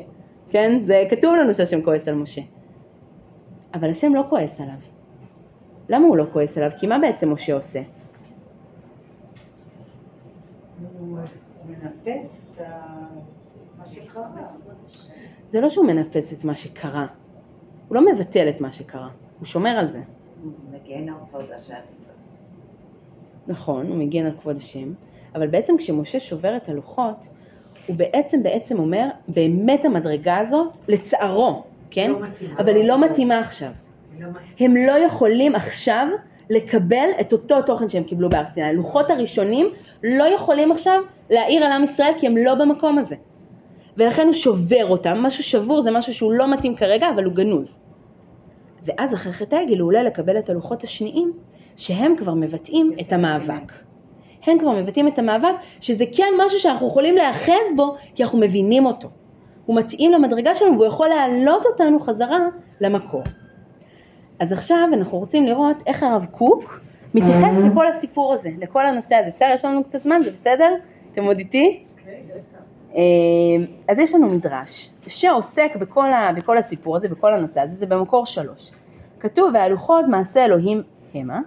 כן, 0.49 0.80
זה 0.82 1.03
כתוב 1.09 1.36
לנו 1.36 1.53
שהשם 1.53 1.82
כועס 1.82 2.07
על 2.07 2.15
משה, 2.15 2.41
אבל 3.73 3.89
השם 3.89 4.15
לא 4.15 4.23
כועס 4.30 4.61
עליו. 4.61 4.80
למה 5.89 6.07
הוא 6.07 6.17
לא 6.17 6.25
כועס 6.34 6.57
עליו? 6.57 6.71
כי 6.80 6.88
מה 6.88 6.99
בעצם 6.99 7.34
משה 7.34 7.53
עושה? 7.53 7.82
הוא 10.99 11.17
מנפץ 11.65 12.47
את 12.51 12.61
מה 13.80 13.86
שקרה. 13.86 14.23
זה 15.49 15.61
לא 15.61 15.69
שהוא 15.69 15.85
מנפץ 15.85 16.31
את 16.31 16.43
מה 16.43 16.55
שקרה, 16.55 17.05
הוא 17.87 17.95
לא 17.95 18.13
מבטל 18.13 18.49
את 18.49 18.61
מה 18.61 18.71
שקרה, 18.71 19.09
הוא 19.39 19.45
שומר 19.45 19.69
על 19.69 19.89
זה. 19.89 20.01
הוא 20.43 20.51
מגן 20.71 21.09
על 21.09 21.15
כבוד 21.29 21.51
השם. 21.55 21.73
נכון, 23.47 23.87
הוא 23.87 23.95
מגן 23.95 24.25
על 24.25 24.31
כבוד 24.41 24.57
השם, 24.57 24.93
אבל 25.35 25.47
בעצם 25.47 25.77
כשמשה 25.77 26.19
שובר 26.19 26.57
את 26.57 26.69
הלוחות, 26.69 27.27
הוא 27.87 27.95
בעצם 27.95 28.43
בעצם 28.43 28.79
אומר, 28.79 29.05
באמת 29.27 29.85
המדרגה 29.85 30.37
הזאת, 30.37 30.77
לצערו, 30.87 31.63
כן? 31.91 32.11
לא 32.11 32.19
מתאימה. 32.19 32.59
אבל 32.59 32.75
היא 32.75 32.87
לא 32.87 33.01
מתאימה 33.01 33.39
עכשיו. 33.39 33.71
לא. 34.19 34.27
הם 34.59 34.75
לא 34.75 34.91
יכולים 34.91 35.55
עכשיו 35.55 36.07
לקבל 36.49 37.09
את 37.21 37.33
אותו 37.33 37.61
תוכן 37.61 37.89
שהם 37.89 38.03
קיבלו 38.03 38.29
בהר 38.29 38.45
סיני. 38.45 38.65
הלוחות 38.65 39.09
הראשונים 39.09 39.65
לא 40.03 40.23
יכולים 40.23 40.71
עכשיו 40.71 41.01
להעיר 41.29 41.63
על 41.63 41.71
עם 41.71 41.83
ישראל 41.83 42.13
כי 42.17 42.27
הם 42.27 42.37
לא 42.37 42.55
במקום 42.55 42.97
הזה. 42.97 43.15
ולכן 43.99 44.25
הוא 44.25 44.33
שובר 44.33 44.85
אותם, 44.89 45.17
משהו 45.17 45.43
שבור 45.43 45.81
זה 45.81 45.91
משהו 45.91 46.13
שהוא 46.13 46.31
לא 46.31 46.53
מתאים 46.53 46.75
כרגע 46.75 47.09
אבל 47.15 47.23
הוא 47.23 47.33
גנוז. 47.33 47.79
ואז 48.83 49.13
אחרי 49.13 49.33
חטא 49.33 49.55
העגל 49.55 49.79
הוא 49.79 49.87
עולה 49.87 50.03
לקבל 50.03 50.39
את 50.39 50.49
הלוחות 50.49 50.83
השניים 50.83 51.33
שהם 51.75 52.15
כבר 52.15 52.33
מבטאים 52.33 52.91
את 53.01 53.13
המאבק. 53.13 53.73
הם 54.45 54.59
כבר 54.59 54.71
מבטאים 54.71 55.07
את 55.07 55.19
המאבק 55.19 55.55
שזה 55.81 56.03
כן 56.15 56.33
משהו 56.45 56.59
שאנחנו 56.59 56.87
יכולים 56.87 57.17
להיאחז 57.17 57.75
בו 57.75 57.95
כי 58.15 58.23
אנחנו 58.23 58.39
מבינים 58.39 58.85
אותו. 58.85 59.09
הוא 59.65 59.75
מתאים 59.75 60.11
למדרגה 60.11 60.55
שלנו 60.55 60.73
והוא 60.73 60.85
יכול 60.85 61.07
להעלות 61.07 61.65
אותנו 61.65 61.99
חזרה 61.99 62.39
למקור. 62.81 63.23
אז 64.39 64.51
עכשיו 64.51 64.87
אנחנו 64.93 65.17
רוצים 65.17 65.45
לראות 65.45 65.77
איך 65.87 66.03
הרב 66.03 66.25
קוק 66.31 66.79
מתייחס 67.13 67.57
לכל 67.71 67.87
הסיפור 67.87 68.33
הזה, 68.33 68.49
לכל 68.61 68.85
הנושא 68.85 69.15
הזה. 69.15 69.31
בסדר? 69.31 69.51
יש 69.53 69.65
לנו 69.65 69.83
קצת 69.83 69.99
זמן, 69.99 70.21
זה 70.23 70.31
בסדר? 70.31 70.73
אתם 71.11 71.23
עוד 71.23 71.39
איתי? 71.39 71.83
אה, 72.95 73.01
אז 73.87 73.99
יש 73.99 74.15
לנו 74.15 74.27
מדרש 74.27 74.91
שעוסק 75.07 75.75
בכל, 75.75 76.13
ה, 76.13 76.33
בכל 76.33 76.57
הסיפור 76.57 76.95
הזה, 76.95 77.09
בכל 77.09 77.33
הנושא 77.33 77.61
הזה, 77.61 77.75
זה 77.75 77.85
במקור 77.85 78.25
שלוש. 78.25 78.71
כתוב 79.19 79.51
והלוחות 79.53 80.05
מעשה 80.09 80.45
אלוהים 80.45 80.83
המה, 81.13 81.39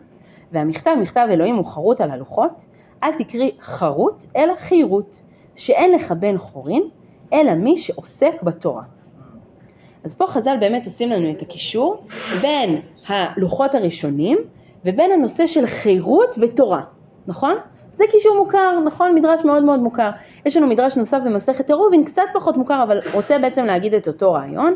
והמכתב 0.52 0.94
מכתב 1.00 1.26
אלוהים 1.30 1.56
הוא 1.56 1.66
חרוט 1.66 2.00
על 2.00 2.10
הלוחות, 2.10 2.66
אל 3.02 3.12
תקרי 3.12 3.50
חרוט 3.62 4.24
אלא 4.36 4.56
חירות, 4.56 5.22
שאין 5.56 5.92
לך 5.92 6.12
בן 6.12 6.38
חורין, 6.38 6.82
אלא 7.32 7.54
מי 7.54 7.76
שעוסק 7.76 8.42
בתורה. 8.42 8.82
אז 10.04 10.14
פה 10.14 10.26
חז"ל 10.26 10.56
באמת 10.60 10.86
עושים 10.86 11.10
לנו 11.10 11.30
את 11.30 11.42
הקישור 11.42 12.04
בין 12.40 12.80
הלוחות 13.06 13.74
הראשונים 13.74 14.38
ובין 14.84 15.12
הנושא 15.12 15.46
של 15.46 15.66
חירות 15.66 16.36
ותורה, 16.40 16.82
נכון? 17.26 17.54
זה 17.92 18.04
קישור 18.10 18.36
מוכר, 18.36 18.80
נכון? 18.84 19.14
מדרש 19.14 19.44
מאוד 19.44 19.64
מאוד 19.64 19.80
מוכר. 19.80 20.10
יש 20.46 20.56
לנו 20.56 20.66
מדרש 20.66 20.96
נוסף 20.96 21.18
במסכת 21.24 21.68
עירובין, 21.68 22.04
קצת 22.04 22.22
פחות 22.34 22.56
מוכר, 22.56 22.82
אבל 22.82 22.98
רוצה 23.14 23.38
בעצם 23.38 23.64
להגיד 23.64 23.94
את 23.94 24.08
אותו 24.08 24.32
רעיון. 24.32 24.74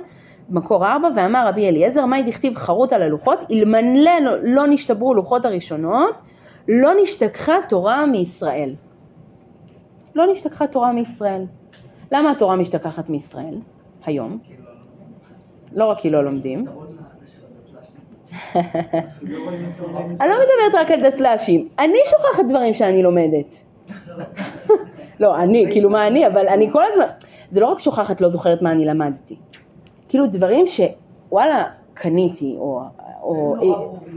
מקור 0.51 0.87
ארבע, 0.87 1.09
ואמר 1.17 1.47
רבי 1.49 1.69
אליעזר, 1.69 2.07
מאי 2.07 2.23
דכתיב 2.23 2.55
חרוט 2.55 2.93
על 2.93 3.03
הלוחות, 3.03 3.39
אלמלא 3.51 4.19
לא, 4.23 4.33
לא 4.43 4.67
נשתברו 4.67 5.15
לוחות 5.15 5.45
הראשונות, 5.45 6.15
לא 6.69 6.91
נשתכחה 7.03 7.55
תורה 7.69 8.07
מישראל. 8.07 8.75
לא 10.15 10.27
נשתכחה 10.31 10.67
תורה 10.67 10.93
מישראל. 10.93 11.45
למה 12.13 12.31
התורה 12.31 12.57
משתכחת 12.57 13.11
מישראל 13.11 13.59
היום? 14.05 14.39
לא 15.73 15.85
רק 15.85 15.99
כי 15.99 16.11
לא 16.11 16.25
לומדים. 16.25 16.65
אני 20.21 20.29
לא 20.29 20.37
מדברת 20.37 20.75
רק 20.75 20.91
על 20.91 21.01
דסל"שים, 21.01 21.69
אני 21.79 21.99
שוכחת 22.05 22.45
דברים 22.49 22.75
שאני 22.75 23.03
לומדת. 23.03 23.55
לא, 25.21 25.37
אני, 25.37 25.67
כאילו 25.71 25.91
מה 25.91 26.07
אני, 26.07 26.27
אבל 26.27 26.49
אני 26.49 26.71
כל 26.71 26.83
הזמן, 26.91 27.07
זה 27.51 27.61
לא 27.61 27.67
רק 27.67 27.79
שוכחת 27.79 28.21
לא 28.21 28.29
זוכרת 28.29 28.63
מה 28.63 28.73
אני 28.73 28.85
למדתי. 28.85 29.37
כאילו 30.09 30.27
דברים 30.27 30.65
שוואלה, 30.67 31.65
קניתי, 31.95 32.57
או... 32.59 32.81
או 33.23 33.57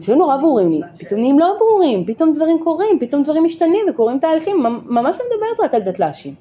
שהיו 0.02 0.18
נורא 0.18 0.38
ברורים 0.38 0.70
לי, 0.70 0.82
פתאום 1.00 1.20
נהיים 1.20 1.40
לא 1.40 1.56
ברורים, 1.60 2.06
פתאום 2.06 2.34
דברים 2.34 2.60
קורים, 2.64 3.00
פתאום 3.00 3.24
דברים 3.24 3.44
משתנים 3.44 3.86
וקורים 3.90 4.20
תהליכים, 4.20 4.64
ממש 4.86 5.16
לא 5.20 5.26
מדברת 5.26 5.66
רק 5.66 5.74
על 5.74 5.82
דתל"שים. 5.82 6.34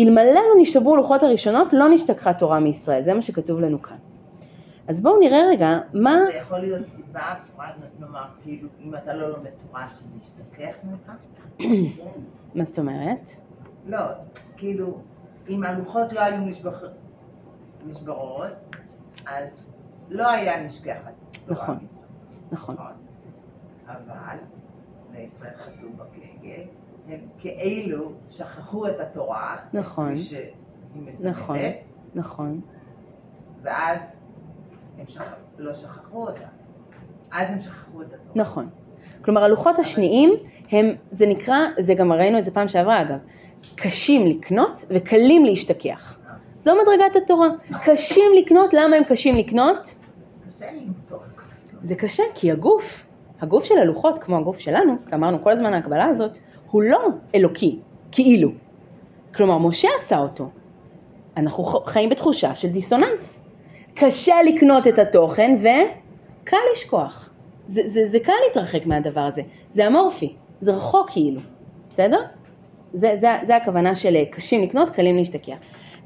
אלמלא 0.00 0.32
לא 0.32 0.40
נשתברו 0.60 0.96
לוחות 0.96 1.22
הראשונות, 1.22 1.68
לא 1.72 1.88
נשתכחה 1.88 2.32
תורה 2.32 2.60
מישראל, 2.60 3.02
זה 3.02 3.14
מה 3.14 3.22
שכתוב 3.22 3.60
לנו 3.60 3.82
כאן. 3.82 3.96
אז 4.88 5.00
בואו 5.00 5.18
נראה 5.18 5.40
רגע 5.50 5.68
מה... 5.94 6.16
זה 6.26 6.32
יכול 6.32 6.58
להיות 6.58 6.86
סיבה, 6.86 7.34
נאמר, 8.00 8.24
כאילו, 8.42 8.68
אם 8.80 8.94
אתה 8.94 9.14
לא 9.14 9.28
לומד 9.28 9.50
תורה, 9.68 9.88
שזה 9.88 10.16
ישתכח 10.20 10.74
ממך? 10.84 11.12
מה 12.54 12.64
זאת 12.64 12.78
אומרת? 12.78 13.28
לא, 13.86 13.98
כאילו, 14.56 14.98
אם 15.48 15.64
הלוחות 15.64 16.12
לא 16.12 16.20
היו 16.20 16.40
נשבר- 16.40 16.88
נשברות, 17.86 18.50
אז 19.26 19.68
לא 20.08 20.30
היה 20.30 20.62
נשכחת 20.64 21.12
נכון. 21.48 21.78
מישראל. 21.82 22.06
נכון. 22.52 22.76
אבל, 23.86 24.36
בישראל 25.12 25.52
כתוב 25.54 25.90
בקגל, 25.96 26.62
הם 27.08 27.20
כאילו 27.38 28.12
שכחו 28.30 28.86
את 28.86 29.00
התורה, 29.00 29.56
נכון. 29.72 30.12
נכון, 31.20 31.56
נכון, 32.14 32.60
ואז 33.62 34.21
הם 35.02 35.08
שכח, 35.08 35.34
לא 35.58 35.74
שכחו 35.74 36.26
אותה. 36.26 36.46
אז 37.32 37.50
הם 37.50 37.60
שכחו 37.60 38.02
את 38.02 38.06
התורה. 38.06 38.32
נכון. 38.34 38.68
כלומר 39.24 39.44
הלוחות 39.44 39.78
השניים 39.78 40.30
הם, 40.70 40.94
זה 41.10 41.26
נקרא, 41.26 41.56
זה 41.78 41.94
גם 41.94 42.12
ראינו 42.12 42.38
את 42.38 42.44
זה 42.44 42.50
פעם 42.50 42.68
שעברה 42.68 43.02
אגב, 43.02 43.18
קשים 43.76 44.26
לקנות 44.26 44.84
וקלים 44.90 45.44
להשתכח. 45.44 46.18
זו 46.64 46.72
מדרגת 46.82 47.16
התורה. 47.16 47.48
קשים 47.84 48.30
לקנות, 48.38 48.74
למה 48.74 48.96
הם 48.96 49.04
קשים 49.04 49.36
לקנות? 49.36 49.94
קשה. 50.48 50.66
זה 51.82 51.94
קשה 51.94 52.22
כי 52.34 52.52
הגוף, 52.52 53.06
הגוף 53.40 53.64
של 53.64 53.78
הלוחות 53.78 54.18
כמו 54.18 54.36
הגוף 54.36 54.58
שלנו, 54.58 54.92
כי 55.08 55.14
אמרנו 55.14 55.42
כל 55.42 55.52
הזמן 55.52 55.74
ההקבלה 55.74 56.04
הזאת, 56.04 56.38
הוא 56.70 56.82
לא 56.82 57.08
אלוקי, 57.34 57.78
כאילו. 58.12 58.50
כלומר 59.34 59.58
משה 59.58 59.88
עשה 59.98 60.18
אותו. 60.18 60.50
אנחנו 61.36 61.64
חיים 61.64 62.10
בתחושה 62.10 62.54
של 62.54 62.68
דיסוננס. 62.68 63.41
קשה 63.94 64.34
לקנות 64.42 64.86
את 64.86 64.98
התוכן 64.98 65.56
וקל 65.58 66.56
לשכוח. 66.72 67.30
זה, 67.68 67.82
זה, 67.86 68.06
זה 68.06 68.18
קל 68.18 68.32
להתרחק 68.46 68.86
מהדבר 68.86 69.20
הזה. 69.20 69.42
זה 69.74 69.86
אמורפי, 69.86 70.34
זה 70.60 70.72
רחוק 70.72 71.10
כאילו, 71.10 71.40
בסדר? 71.90 72.20
זה, 72.92 73.12
זה, 73.16 73.28
זה 73.42 73.56
הכוונה 73.56 73.94
של 73.94 74.16
אה, 74.16 74.24
קשים 74.30 74.62
לקנות, 74.62 74.90
קלים 74.90 75.16
להשתכח. 75.16 75.56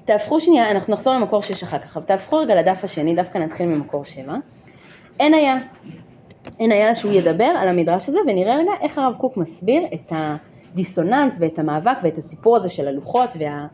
תהפכו 0.05 0.41
שנייה, 0.41 0.71
אנחנו 0.71 0.93
נחזור 0.93 1.15
למקור 1.15 1.43
6 1.43 1.63
אחר 1.63 1.79
כך, 1.79 1.97
אבל 1.97 2.07
תהפכו 2.07 2.37
רגע 2.37 2.55
לדף 2.55 2.85
השני, 2.85 3.15
דווקא 3.15 3.39
נתחיל 3.39 3.67
ממקור 3.67 4.05
7. 4.05 4.35
אין 5.21 5.35
היה. 5.35 5.57
אין 6.61 6.73
היה 6.73 6.95
שהוא 6.95 7.13
ידבר 7.13 7.45
על 7.45 7.69
המדרש 7.69 8.09
הזה 8.09 8.19
ונראה 8.29 8.57
רגע 8.57 8.73
איך 8.81 8.99
הרב 8.99 9.15
קוק 9.17 9.37
מסביר 9.37 9.83
את 9.95 10.13
הדיסוננס 10.13 11.39
ואת 11.41 11.59
המאבק 11.59 11.97
ואת 12.03 12.19
הסיפור 12.19 12.57
הזה 12.57 12.69
של 12.69 12.89
הלוחות 12.89 13.37
וה, 13.39 13.67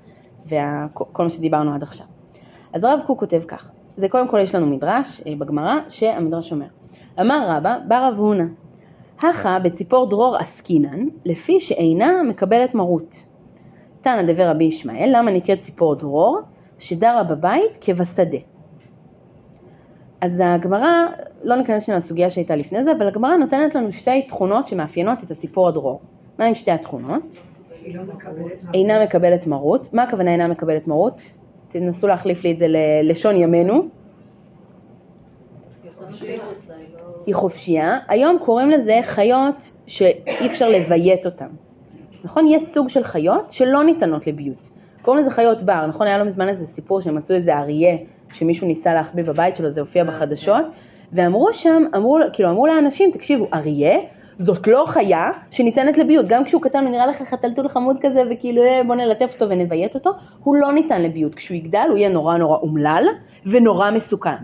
וה, 0.46 0.86
כל 0.92 1.22
מה 1.22 1.30
שדיברנו 1.30 1.74
עד 1.74 1.82
עכשיו. 1.82 2.06
אז 2.72 2.84
הרב 2.84 3.00
קוק 3.06 3.20
כותב 3.20 3.42
כך, 3.48 3.70
זה 3.96 4.08
קודם 4.08 4.28
כל 4.28 4.38
יש 4.38 4.54
לנו 4.54 4.66
מדרש 4.66 5.22
אה, 5.26 5.32
בגמרא 5.38 5.74
שהמדרש 5.88 6.52
אומר, 6.52 6.66
אמר 7.20 7.46
רבא 7.48 7.76
בר 7.88 8.08
רב 8.08 8.18
הונא, 8.18 8.44
הכה 9.18 9.58
בציפור 9.58 10.08
דרור 10.10 10.36
עסקינן 10.36 11.06
לפי 11.24 11.60
שאינה 11.60 12.22
מקבלת 12.28 12.74
מרות. 12.74 13.24
תנא 14.00 14.22
דבר 14.22 14.48
רבי 14.48 14.64
ישמעאל, 14.64 15.10
למה 15.12 15.30
נקראת 15.30 15.58
ציפור 15.58 15.94
דרור? 15.94 16.40
שדרה 16.78 17.24
בבית 17.24 17.78
כבשדה. 17.80 18.38
אז 20.20 20.42
הגמרא, 20.44 21.06
לא 21.42 21.56
ניכנס 21.56 21.84
שנייה 21.84 21.98
לסוגיה 21.98 22.30
שהייתה 22.30 22.56
לפני 22.56 22.84
זה, 22.84 22.92
אבל 22.92 23.08
הגמרא 23.08 23.36
נותנת 23.36 23.74
לנו 23.74 23.92
שתי 23.92 24.22
תכונות 24.22 24.68
שמאפיינות 24.68 25.24
את 25.24 25.30
הציפור 25.30 25.68
הדרור. 25.68 26.00
מה 26.38 26.44
עם 26.44 26.54
שתי 26.54 26.70
התכונות? 26.70 27.36
לא. 27.86 28.02
אינה 28.74 29.04
מקבלת 29.04 29.46
מרות. 29.46 29.94
מה 29.94 30.02
הכוונה 30.02 30.30
אינה 30.30 30.48
מקבלת 30.48 30.88
מרות? 30.88 31.22
תנסו 31.72 32.06
להחליף 32.06 32.44
לי 32.44 32.52
את 32.52 32.58
זה 32.58 32.66
ללשון 32.68 33.36
ימינו. 33.36 33.88
היא 37.26 37.34
חופשייה. 37.34 37.98
היום 38.08 38.38
קוראים 38.38 38.70
לזה 38.70 39.00
חיות 39.02 39.72
שאי 39.86 40.46
אפשר 40.46 40.68
לביית 40.68 41.26
אותן. 41.26 41.48
נכון? 42.24 42.46
יש 42.48 42.62
סוג 42.62 42.88
של 42.88 43.04
חיות 43.04 43.50
שלא 43.50 43.84
ניתנות 43.84 44.26
לביוט. 44.26 44.68
קוראים 45.02 45.22
לזה 45.22 45.34
חיות 45.34 45.62
בר, 45.62 45.86
נכון? 45.86 46.06
היה 46.06 46.18
לא 46.18 46.24
מזמן 46.24 46.48
איזה 46.48 46.66
סיפור 46.66 47.00
שמצאו 47.00 47.36
איזה 47.36 47.58
אריה 47.58 47.96
שמישהו 48.32 48.66
ניסה 48.66 48.94
להחביא 48.94 49.24
בבית 49.24 49.56
שלו, 49.56 49.70
זה 49.70 49.80
הופיע 49.80 50.04
בחדשות, 50.04 50.64
ואמרו 51.12 51.52
שם, 51.52 51.82
אמרו, 51.96 52.18
כאילו 52.32 52.50
אמרו 52.50 52.66
לאנשים, 52.66 53.10
תקשיבו, 53.10 53.46
אריה 53.54 53.98
זאת 54.38 54.66
לא 54.66 54.84
חיה 54.86 55.30
שניתנת 55.50 55.98
לביות, 55.98 56.28
גם 56.28 56.44
כשהוא 56.44 56.62
קטן 56.62 56.84
הוא 56.84 56.90
נראה 56.90 57.06
לך 57.06 57.22
חתלתול 57.22 57.68
חמוד 57.68 57.96
כזה 58.00 58.22
וכאילו 58.30 58.62
אה, 58.62 58.80
בוא 58.86 58.94
נלטף 58.94 59.32
אותו 59.34 59.48
ונביית 59.48 59.94
אותו, 59.94 60.10
הוא 60.44 60.56
לא 60.56 60.72
ניתן 60.72 61.02
לביות, 61.02 61.34
כשהוא 61.34 61.56
יגדל 61.56 61.86
הוא 61.90 61.98
יהיה 61.98 62.08
נורא 62.08 62.36
נורא 62.36 62.56
אומלל 62.56 63.04
ונורא 63.46 63.90
מסוכן. 63.90 64.36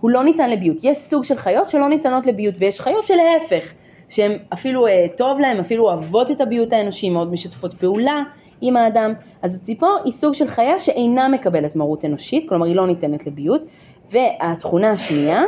הוא 0.00 0.10
לא 0.10 0.24
ניתן 0.24 0.50
לביות, 0.50 0.76
יש 0.82 0.98
סוג 0.98 1.24
של 1.24 1.36
חיות 1.36 1.68
שלא 1.68 1.88
ניתנות 1.88 2.26
לביות 2.26 2.54
ויש 2.58 2.80
חיות 2.80 3.06
שלהפך, 3.06 3.72
שהן 4.08 4.32
אפילו 4.52 4.86
אה, 4.86 5.06
טוב 5.16 5.40
להן, 5.40 5.60
אפילו 5.60 5.84
אוהבות 5.84 6.30
את 6.30 6.40
הביות 6.40 6.72
האנושי, 6.72 7.10
מאוד 7.10 7.32
משתפות 7.32 7.74
פעולה 7.74 8.22
עם 8.60 8.76
האדם, 8.76 9.12
אז 9.42 9.54
הציפור 9.54 9.98
היא 10.04 10.12
סוג 10.12 10.34
של 10.34 10.48
חיה 10.48 10.78
שאינה 10.78 11.28
מקבלת 11.28 11.76
מרות 11.76 12.04
אנושית, 12.04 12.48
כלומר 12.48 12.66
היא 12.66 12.76
לא 12.76 12.86
ניתנת 12.86 13.26
לביות, 13.26 13.62
והתכונה 14.10 14.90
השנייה, 14.90 15.42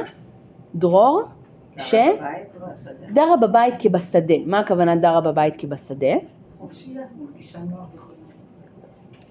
דרור, 0.75 1.23
ש... 1.79 1.95
דרה 3.13 3.37
בבית 3.37 3.75
כבשדה. 3.79 4.35
מה 4.47 4.59
הכוונה 4.59 4.97
דרה 4.97 5.21
בבית 5.21 5.57
כבשדה? 5.57 6.15
חופשייה, 6.59 7.03
מרגישה 7.21 7.59
נוח 7.59 7.87
וכו'. 7.95 8.15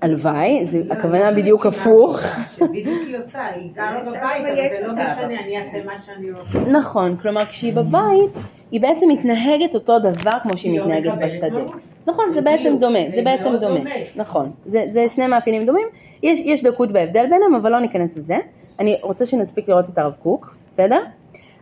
הלוואי, 0.01 0.65
זה 0.65 0.81
הכוונה 0.89 1.31
בדיוק 1.31 1.65
הפוך. 1.65 2.19
שבדיוק 2.55 3.01
היא 3.07 3.17
עושה, 3.17 3.45
היא 3.45 3.71
גרה 3.75 4.01
בבית, 4.01 4.45
אבל 4.45 4.55
זה 4.55 4.87
לא 4.87 4.93
משנה, 4.93 5.39
אני 5.43 5.57
אעשה 5.57 5.83
מה 5.85 5.93
שאני 6.05 6.31
רוצה. 6.31 6.59
נכון, 6.71 7.17
כלומר 7.17 7.45
כשהיא 7.45 7.73
בבית, 7.73 8.31
היא 8.71 8.81
בעצם 8.81 9.05
מתנהגת 9.09 9.75
אותו 9.75 9.99
דבר 9.99 10.39
כמו 10.41 10.57
שהיא 10.57 10.71
היא 10.71 10.79
לא 10.79 10.85
מתנהגת 10.85 11.17
בשדה. 11.17 11.49
מרות. 11.49 11.73
נכון, 12.07 12.33
זה 12.33 12.41
בעצם 12.41 12.77
דומה, 12.79 12.99
זה 13.15 13.21
בעצם 13.21 13.55
דומה. 13.61 13.79
נכון, 14.15 14.51
זה 14.65 14.85
זה 14.91 15.09
שני 15.09 15.27
מאפיינים 15.27 15.65
דומים, 15.65 15.87
יש 16.23 16.39
יש 16.39 16.63
דקות 16.63 16.91
בהבדל 16.91 17.23
ביניהם, 17.29 17.55
אבל 17.55 17.71
לא 17.71 17.79
ניכנס 17.79 18.17
לזה. 18.17 18.37
אני 18.79 18.97
רוצה 19.01 19.25
שנספיק 19.25 19.69
לראות 19.69 19.89
את 19.89 19.97
הרב 19.97 20.15
קוק, 20.23 20.55
בסדר? 20.69 20.99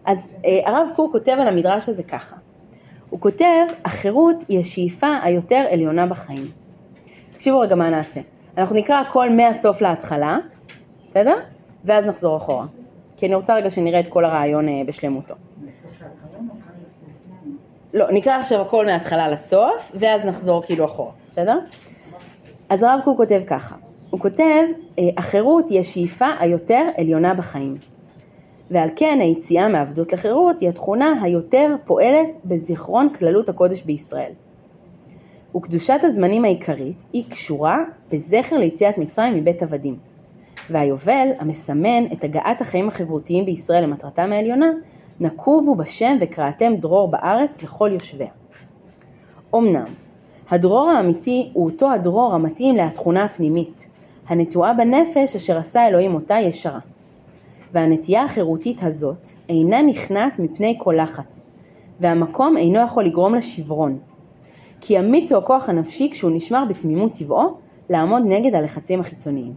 אז 0.05 0.33
אה, 0.45 0.59
הרב 0.65 0.87
קוק 0.95 1.11
כותב 1.11 1.31
על 1.39 1.47
המדרש 1.47 1.89
הזה 1.89 2.03
ככה. 2.03 2.35
הוא 3.09 3.19
כותב, 3.19 3.65
החירות 3.85 4.35
היא 4.47 4.59
השאיפה 4.59 5.15
היותר 5.23 5.65
עליונה 5.69 6.05
בחיים. 6.05 6.51
תקשיבו 7.31 7.59
רגע 7.59 7.75
מה 7.75 7.89
נעשה. 7.89 8.21
אנחנו 8.57 8.75
נקרא 8.75 8.99
הכל 8.99 9.29
מהסוף 9.29 9.81
להתחלה, 9.81 10.37
בסדר? 11.05 11.35
ואז 11.85 12.05
נחזור 12.05 12.37
אחורה. 12.37 12.65
כי 13.17 13.25
אני 13.25 13.35
רוצה 13.35 13.55
רגע 13.55 13.69
שנראה 13.69 13.99
את 13.99 14.07
כל 14.07 14.25
הרעיון 14.25 14.69
אה, 14.69 14.81
בשלמותו. 14.87 15.35
לא, 17.93 18.11
נקרא 18.11 18.33
עכשיו 18.33 18.61
הכל 18.61 18.85
מההתחלה 18.85 19.29
לסוף, 19.29 19.91
ואז 19.95 20.25
נחזור 20.25 20.63
כאילו 20.65 20.85
אחורה, 20.85 21.11
בסדר? 21.27 21.59
אז 22.69 22.83
הרב 22.83 22.99
קוק 23.03 23.17
כותב 23.17 23.41
ככה, 23.47 23.75
הוא 24.09 24.19
כותב, 24.19 24.63
אה, 24.99 25.03
החירות 25.17 25.69
היא 25.69 25.79
השאיפה 25.79 26.27
היותר 26.39 26.87
עליונה 26.97 27.33
בחיים. 27.33 27.90
ועל 28.71 28.89
כן 28.95 29.17
היציאה 29.21 29.67
מעבדות 29.67 30.13
לחירות 30.13 30.59
היא 30.59 30.69
התכונה 30.69 31.13
היותר 31.23 31.75
פועלת 31.85 32.37
בזיכרון 32.45 33.09
כללות 33.09 33.49
הקודש 33.49 33.81
בישראל. 33.81 34.31
וקדושת 35.55 35.99
הזמנים 36.03 36.45
העיקרית 36.45 37.03
היא 37.13 37.23
קשורה 37.29 37.77
בזכר 38.11 38.57
ליציאת 38.57 38.97
מצרים 38.97 39.35
מבית 39.35 39.63
עבדים. 39.63 39.95
והיובל, 40.69 41.27
המסמן 41.39 42.05
את 42.13 42.23
הגעת 42.23 42.61
החיים 42.61 42.87
החברותיים 42.87 43.45
בישראל 43.45 43.83
למטרתם 43.83 44.31
העליונה, 44.31 44.69
נקובו 45.19 45.75
בשם 45.75 46.17
וקראתם 46.21 46.75
דרור 46.75 47.11
בארץ 47.11 47.63
לכל 47.63 47.89
יושביה. 47.93 48.31
אמנם, 49.55 49.83
הדרור 50.49 50.89
האמיתי 50.89 51.49
הוא 51.53 51.65
אותו 51.65 51.91
הדרור 51.91 52.33
המתאים 52.33 52.75
לתכונה 52.75 53.23
הפנימית, 53.23 53.87
הנטועה 54.27 54.73
בנפש 54.73 55.35
אשר 55.35 55.57
עשה 55.57 55.87
אלוהים 55.87 56.15
אותה 56.15 56.35
ישרה. 56.35 56.79
והנטייה 57.73 58.23
החירותית 58.23 58.83
הזאת 58.83 59.27
אינה 59.49 59.81
נכנעת 59.81 60.39
מפני 60.39 60.75
כל 60.79 60.95
לחץ, 60.97 61.49
והמקום 61.99 62.57
אינו 62.57 62.79
יכול 62.79 63.03
לגרום 63.03 63.33
לה 63.33 63.41
שברון. 63.41 63.99
כי 64.81 64.99
אמיץ 64.99 65.31
הוא 65.31 65.39
הכוח 65.39 65.69
הנפשי 65.69 66.09
כשהוא 66.11 66.31
נשמר 66.31 66.63
בתמימות 66.69 67.13
טבעו 67.13 67.57
לעמוד 67.89 68.23
נגד 68.25 68.55
הלחצים 68.55 68.99
החיצוניים. 68.99 69.53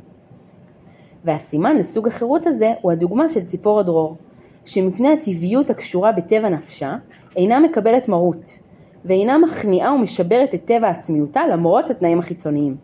והסימן 1.24 1.76
לסוג 1.76 2.06
החירות 2.06 2.46
הזה 2.46 2.72
הוא 2.82 2.92
הדוגמה 2.92 3.28
של 3.28 3.44
ציפור 3.44 3.80
הדרור, 3.80 4.16
שמפני 4.64 5.12
הטבעיות 5.12 5.70
הקשורה 5.70 6.12
בטבע 6.12 6.48
נפשה, 6.48 6.96
אינה 7.36 7.60
מקבלת 7.60 8.08
מרות, 8.08 8.58
ואינה 9.04 9.38
מכניעה 9.38 9.94
ומשברת 9.94 10.54
את 10.54 10.64
טבע 10.64 10.88
עצמיותה 10.88 11.46
למרות 11.46 11.90
התנאים 11.90 12.18
החיצוניים. 12.18 12.76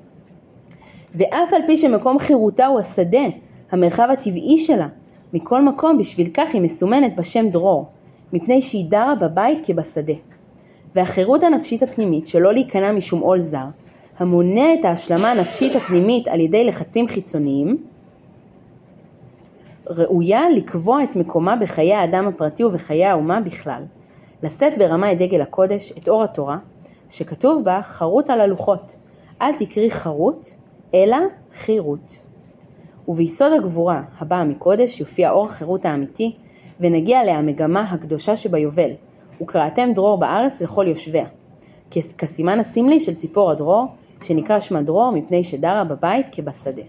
ואף 1.14 1.52
על 1.52 1.62
פי 1.66 1.76
שמקום 1.76 2.18
חירותה 2.18 2.66
הוא 2.66 2.80
השדה, 2.80 3.24
המרחב 3.70 4.08
הטבעי 4.12 4.58
שלה, 4.58 4.88
מכל 5.32 5.62
מקום 5.62 5.98
בשביל 5.98 6.30
כך 6.34 6.50
היא 6.54 6.60
מסומנת 6.60 7.16
בשם 7.16 7.48
דרור, 7.48 7.86
מפני 8.32 8.62
שהיא 8.62 8.90
דרה 8.90 9.14
בבית 9.14 9.66
כבשדה. 9.66 10.14
והחירות 10.94 11.42
הנפשית 11.42 11.82
הפנימית 11.82 12.26
שלא 12.26 12.52
להיכנע 12.52 12.92
משום 12.92 13.20
עול 13.20 13.40
זר, 13.40 13.66
המונע 14.18 14.74
את 14.74 14.84
ההשלמה 14.84 15.30
הנפשית 15.30 15.76
הפנימית 15.76 16.28
על 16.28 16.40
ידי 16.40 16.64
לחצים 16.64 17.08
חיצוניים, 17.08 17.76
ראויה 19.90 20.50
לקבוע 20.50 21.02
את 21.04 21.16
מקומה 21.16 21.56
בחיי 21.56 21.94
האדם 21.94 22.28
הפרטי 22.28 22.64
ובחיי 22.64 23.04
האומה 23.04 23.40
בכלל. 23.40 23.82
לשאת 24.42 24.78
ברמה 24.78 25.12
את 25.12 25.18
דגל 25.18 25.40
הקודש, 25.40 25.92
את 25.98 26.08
אור 26.08 26.22
התורה, 26.22 26.58
שכתוב 27.10 27.64
בה 27.64 27.80
חרוט 27.82 28.30
על 28.30 28.40
הלוחות. 28.40 28.96
אל 29.42 29.52
תקרי 29.54 29.90
חרוט, 29.90 30.46
אלא 30.94 31.16
חירות. 31.54 32.18
וביסוד 33.08 33.52
הגבורה 33.52 34.02
הבאה 34.18 34.44
מקודש 34.44 35.00
יופיע 35.00 35.30
אור 35.30 35.44
החירות 35.44 35.84
האמיתי, 35.84 36.36
ונגיע 36.80 37.24
להמגמה 37.24 37.80
הקדושה 37.80 38.36
שביובל, 38.36 38.90
וקראתם 39.42 39.88
דרור 39.94 40.18
בארץ 40.18 40.62
לכל 40.62 40.84
יושביה. 40.88 41.26
כסימן 42.18 42.60
הסמלי 42.60 43.00
של 43.00 43.14
ציפור 43.14 43.50
הדרור, 43.50 43.86
שנקרא 44.22 44.58
שמה 44.58 44.82
דרור 44.82 45.12
מפני 45.12 45.42
שדרה 45.42 45.84
בבית 45.84 46.26
כבשדה. 46.32 46.82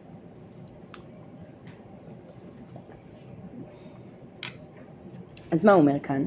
אז 5.52 5.66
מה 5.66 5.72
הוא 5.72 5.82
אומר 5.82 6.00
כאן? 6.00 6.26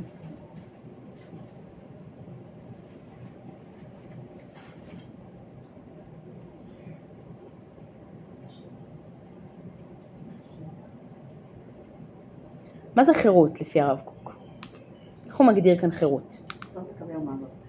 מה 12.96 13.04
זה 13.04 13.14
חירות 13.14 13.60
לפי 13.60 13.80
הרב 13.80 14.00
קוק? 14.04 14.36
איך 15.26 15.36
הוא 15.36 15.46
מגדיר 15.46 15.78
כאן 15.78 15.90
חירות? 15.90 16.36
לא 16.74 16.82
מקבל 16.82 17.16
מרות. 17.16 17.66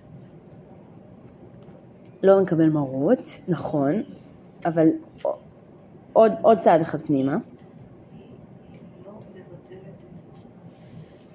לא 2.23 2.41
מקבל 2.41 2.69
מרות, 2.69 3.27
נכון, 3.47 4.03
אבל 4.65 4.87
עוד, 6.13 6.31
עוד 6.41 6.59
צעד 6.59 6.81
אחד 6.81 7.01
פנימה. 7.01 7.37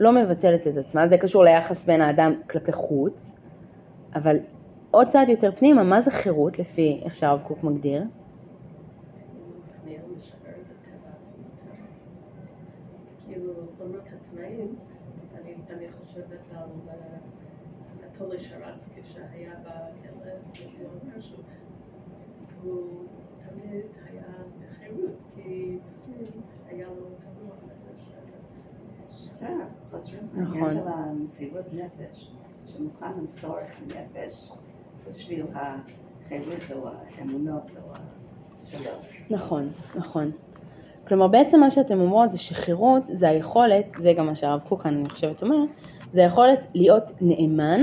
לא 0.01 0.13
מבטלת 0.13 0.67
את 0.67 0.77
עצמה, 0.77 1.09
זה 1.09 1.19
קשור 1.19 1.45
ליחס 1.45 1.85
בין 1.85 2.01
האדם 2.01 2.33
כלפי 2.51 2.73
חוץ, 2.73 3.35
אבל 4.15 4.37
עוד 4.91 5.09
צעד 5.09 5.29
יותר 5.29 5.53
פנימה, 5.53 5.85
מה 5.85 6.01
זה 6.01 6.11
חירות 6.11 6.59
לפי 6.59 7.01
איך 7.05 7.15
שהרב 7.15 7.43
קוק 7.47 7.65
מגדיר? 7.65 8.05
כאילו, 13.27 13.53
למרות 13.81 14.03
התנאים, 14.07 14.75
אני, 15.41 15.55
אני 15.71 15.87
חושבת 16.01 16.41
על 16.57 16.69
אה, 16.89 16.95
אנטולי 18.05 18.39
שרצקי 18.39 19.01
שהיה 19.05 19.53
בכלא, 19.61 20.33
והוא 20.79 20.89
אומר 21.03 21.21
שהוא 21.21 23.05
תמיד 23.49 23.85
היה 24.07 24.23
בחירות, 24.61 25.17
כי 25.35 25.79
בפנים 26.07 26.43
היה 26.69 26.87
לו 26.89 27.07
את 27.07 27.25
הרוח 27.25 27.59
הזה 27.71 27.91
עכשיו, 29.43 29.57
חוזרים 29.91 30.21
נכון. 30.35 30.61
לעניין 30.61 30.83
של 30.83 30.89
המסירות 30.89 31.65
נפש, 31.73 32.31
שמוכן 32.67 33.07
למסור 33.19 33.57
את 33.61 33.67
הנפש 33.83 34.51
בשביל 35.09 35.47
החירות 35.55 36.73
או 36.75 36.89
האמונות 37.19 37.63
או 37.77 37.93
השלום. 38.63 38.95
נכון, 39.31 39.69
נכון. 39.97 40.31
כלומר 41.09 41.29
בעצם 41.29 41.61
מה 41.61 41.71
שאתם 41.71 42.01
אומרות 42.01 42.33
זה 42.33 42.39
שחירות 42.39 43.07
זה 43.07 43.29
היכולת, 43.29 43.95
זה 43.99 44.13
גם 44.13 44.27
מה 44.27 44.35
שהרב 44.35 44.61
קוק 44.69 44.83
כאן 44.83 44.95
אני 44.95 45.09
חושבת 45.09 45.43
אומר, 45.43 45.57
זה 46.13 46.21
היכולת 46.21 46.67
להיות 46.75 47.13
נאמן 47.21 47.81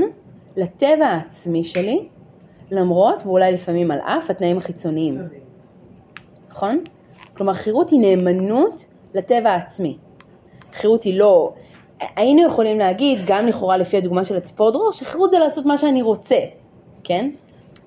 לטבע 0.55 1.05
העצמי 1.05 1.64
שלי, 1.64 2.10
למרות 2.72 3.22
ואולי 3.26 3.51
לפעמים 3.51 3.91
על 3.91 3.99
אף 3.99 4.30
התנאים 4.30 4.58
החיצוניים, 4.58 5.22
נכון? 6.49 6.84
כלומר 7.34 7.53
חירות 7.53 7.89
היא 7.89 7.99
נאמנות 7.99 8.86
לטבע 9.14 9.49
העצמי. 9.49 9.97
חירות 10.78 11.03
היא 11.03 11.19
לא, 11.19 11.51
היינו 12.15 12.47
יכולים 12.47 12.80
להגיד, 12.80 13.19
גם 13.28 13.47
לכאורה 13.47 13.78
לפי 13.78 13.97
הדוגמה 13.97 14.23
של 14.23 14.38
הציפור 14.38 14.71
דרור, 14.71 14.91
שחירות 14.91 15.32
זה 15.32 15.39
לעשות 15.39 15.65
מה 15.65 15.78
שאני 15.78 16.01
רוצה, 16.01 16.36
כן? 17.03 17.30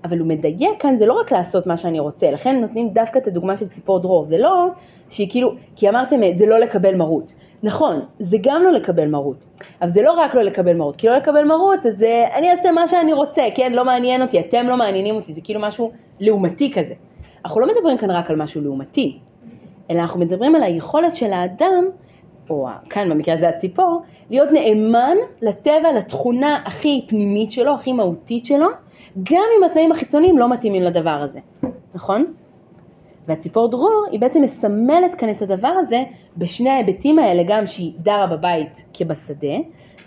אבל 0.04 0.18
הוא 0.18 0.28
מדייק 0.28 0.82
כאן, 0.82 0.96
זה 0.96 1.06
לא 1.06 1.12
רק 1.20 1.32
לעשות 1.32 1.66
מה 1.66 1.76
שאני 1.76 2.00
רוצה, 2.00 2.30
לכן 2.30 2.60
נותנים 2.60 2.88
דווקא 2.88 3.18
את 3.18 3.26
הדוגמה 3.26 3.56
של 3.56 3.68
ציפור 3.68 3.98
דרור, 3.98 4.22
זה 4.22 4.38
לא 4.38 4.66
שהיא 5.10 5.30
כאילו, 5.30 5.52
כי 5.76 5.88
אמרתם 5.88 6.20
זה 6.34 6.46
לא 6.46 6.58
לקבל 6.58 6.94
מרות, 6.94 7.32
נכון, 7.62 8.00
זה 8.18 8.36
גם 8.42 8.62
לא 8.62 8.72
לקבל 8.72 9.08
מרות, 9.08 9.44
אבל 9.82 9.90
זה 9.90 10.02
לא 10.02 10.12
רק 10.12 10.34
לא 10.34 10.42
לקבל 10.42 10.76
מרות, 10.76 10.96
כי 10.96 11.06
לא 11.06 11.16
לקבל 11.16 11.44
מרות, 11.44 11.86
אז 11.86 12.02
אה, 12.02 12.38
אני 12.38 12.50
אעשה 12.50 12.70
מה 12.70 12.86
שאני 12.86 13.12
רוצה, 13.12 13.42
כן, 13.54 13.72
לא 13.72 13.84
מעניין 13.84 14.22
אותי, 14.22 14.40
אתם 14.40 14.66
לא 14.66 14.76
מעניינים 14.76 15.14
אותי, 15.14 15.34
זה 15.34 15.40
כאילו 15.40 15.60
משהו 15.60 15.90
לעומתי 16.20 16.72
כזה. 16.72 16.94
אנחנו 17.44 17.60
לא 17.60 17.66
מדברים 17.66 17.98
כאן 17.98 18.10
רק 18.10 18.30
על 18.30 18.36
משהו 18.36 18.60
לעומתי, 18.60 19.18
אלא 19.90 20.00
אנחנו 20.00 20.20
מדברים 20.20 20.54
על 20.54 20.62
היכולת 20.62 21.16
של 21.16 21.32
האדם, 21.32 21.84
או 22.50 22.66
כאן 22.90 23.10
במקרה 23.10 23.34
הזה 23.34 23.48
הציפור, 23.48 24.02
להיות 24.30 24.48
נאמן 24.52 25.16
לטבע, 25.42 25.92
לתכונה 25.96 26.58
הכי 26.64 27.04
פנימית 27.08 27.50
שלו, 27.50 27.74
הכי 27.74 27.92
מהותית 27.92 28.44
שלו, 28.44 28.66
גם 29.22 29.44
אם 29.58 29.64
התנאים 29.64 29.92
החיצוניים 29.92 30.38
לא 30.38 30.48
מתאימים 30.48 30.82
לדבר 30.82 31.10
הזה, 31.10 31.40
נכון? 31.94 32.24
והציפור 33.28 33.70
דרור 33.70 34.04
היא 34.10 34.20
בעצם 34.20 34.42
מסמלת 34.42 35.14
כאן 35.14 35.30
את 35.30 35.42
הדבר 35.42 35.72
הזה 35.80 36.02
בשני 36.36 36.70
ההיבטים 36.70 37.18
האלה, 37.18 37.42
גם 37.48 37.66
שהיא 37.66 37.92
דרה 37.98 38.26
בבית 38.26 38.84
כבשדה, 38.94 39.56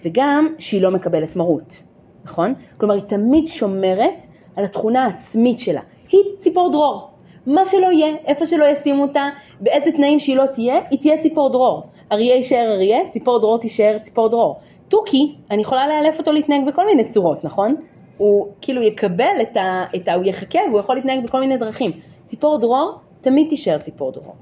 וגם 0.05 0.53
שהיא 0.57 0.81
לא 0.81 0.91
מקבלת 0.91 1.35
מרות, 1.35 1.83
נכון? 2.25 2.53
כלומר 2.77 2.95
היא 2.95 3.03
תמיד 3.03 3.47
שומרת 3.47 4.25
על 4.55 4.63
התכונה 4.63 5.03
העצמית 5.03 5.59
שלה. 5.59 5.81
היא 6.11 6.21
ציפור 6.39 6.71
דרור. 6.71 7.12
מה 7.47 7.65
שלא 7.65 7.87
יהיה, 7.91 8.15
איפה 8.25 8.45
שלא 8.45 8.65
ישימו 8.65 9.03
אותה, 9.03 9.29
באיזה 9.59 9.91
תנאים 9.91 10.19
שהיא 10.19 10.35
לא 10.35 10.45
תהיה, 10.45 10.75
היא 10.89 10.99
תהיה 10.99 11.21
ציפור 11.21 11.49
דרור. 11.49 11.83
אריה 12.11 12.35
יישאר 12.35 12.71
אריה, 12.71 12.99
ציפור 13.09 13.39
דרור 13.39 13.59
תישאר 13.59 13.97
ציפור 14.01 14.29
דרור. 14.29 14.59
תוכי, 14.87 15.35
אני 15.51 15.61
יכולה 15.61 15.87
לאלף 15.87 16.19
אותו 16.19 16.31
להתנהג 16.31 16.65
בכל 16.67 16.85
מיני 16.85 17.03
צורות, 17.03 17.43
נכון? 17.43 17.75
הוא 18.17 18.47
כאילו 18.61 18.81
יקבל 18.81 19.41
את 19.41 19.57
ה... 19.57 19.85
את 19.95 20.07
ה 20.07 20.13
הוא 20.13 20.23
יחכה 20.25 20.59
והוא 20.69 20.79
יכול 20.79 20.95
להתנהג 20.95 21.23
בכל 21.23 21.39
מיני 21.39 21.57
דרכים. 21.57 21.91
ציפור 22.25 22.57
דרור 22.57 22.91
תמיד 23.21 23.49
תישאר 23.49 23.77
ציפור 23.77 24.11
דרור. 24.11 24.35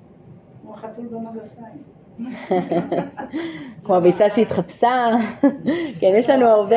כמו 0.62 0.74
חתול 0.76 1.06
במגפיים. 1.06 1.92
כמו 3.84 3.96
הביצה 3.96 4.30
שהתחפשה, 4.30 5.08
כן, 6.00 6.12
יש 6.16 6.30
לנו 6.30 6.46
הרבה... 6.46 6.76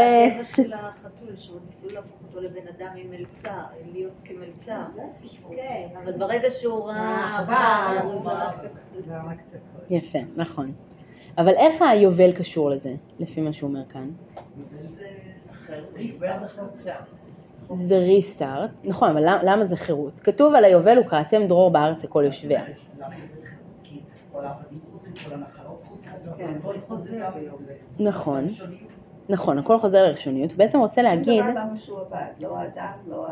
אותו 2.37 2.47
לבן 2.47 2.69
אדם 2.79 2.93
עם 2.97 3.11
מלצר, 3.11 3.51
להיות 3.93 4.13
כמלצר. 4.25 4.83
כן, 5.57 5.87
אבל 6.05 6.13
ברגע 6.13 6.51
שהוא 6.51 6.89
ראה 6.89 7.39
עבר, 7.39 8.01
הוא 8.09 8.19
זרק 8.23 8.55
את 9.51 9.55
הכל. 9.55 9.95
יפה, 9.95 10.19
נכון. 10.37 10.73
אבל 11.39 11.53
איך 11.55 11.83
היובל 11.83 12.33
קשור 12.33 12.71
לזה, 12.71 12.95
לפי 13.19 13.41
מה 13.41 13.53
שהוא 13.53 13.69
אומר 13.71 13.85
כאן? 13.89 14.11
זה 17.71 17.99
ריסטארט, 17.99 18.71
נכון, 18.85 19.11
אבל 19.11 19.23
למה- 19.43 19.67
זה 19.67 19.77
חירות? 19.77 20.21
כתוב 20.21 20.55
על 20.55 20.65
היובל 20.65 20.99
וקראתם 20.99 21.47
דרור 21.47 21.71
בארץ 21.71 22.05
לכל 22.05 22.23
יושביה. 22.27 22.65
כן. 22.65 22.73
נכון, 27.99 28.45
נכון, 29.29 29.59
הכל 29.59 29.79
חוזר 29.79 30.03
לראשוניות, 30.03 30.53
בעצם 30.53 30.79
רוצה 30.79 31.03
להגיד, 31.03 31.43
שום 31.43 31.51
דבר 31.51 31.61
לא 31.61 31.73
משועבד, 31.73 32.27
לא 32.43 32.57
האדם, 32.59 32.93
לא 33.09 33.27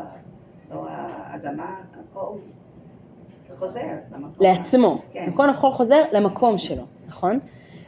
לא 0.73 0.85
האדמה, 0.89 1.75
הכל 2.11 2.35
זה 3.49 3.57
חוזר 3.59 3.81
למקום. 4.15 4.47
לעצמו, 4.47 5.01
כן. 5.11 5.25
נכון, 5.33 5.49
הכל 5.49 5.71
חוזר 5.71 6.01
למקום 6.11 6.57
שלו, 6.57 6.83
נכון? 7.07 7.39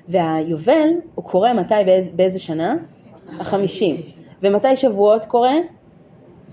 והיובל 0.07 0.89
הוא 1.15 1.25
קורה 1.25 1.53
מתי, 1.53 1.75
באיזה, 1.85 2.11
באיזה 2.13 2.39
שנה? 2.39 2.75
החמישים. 3.39 4.01
ומתי 4.41 4.75
שבועות 4.75 5.25
קורה? 5.25 5.53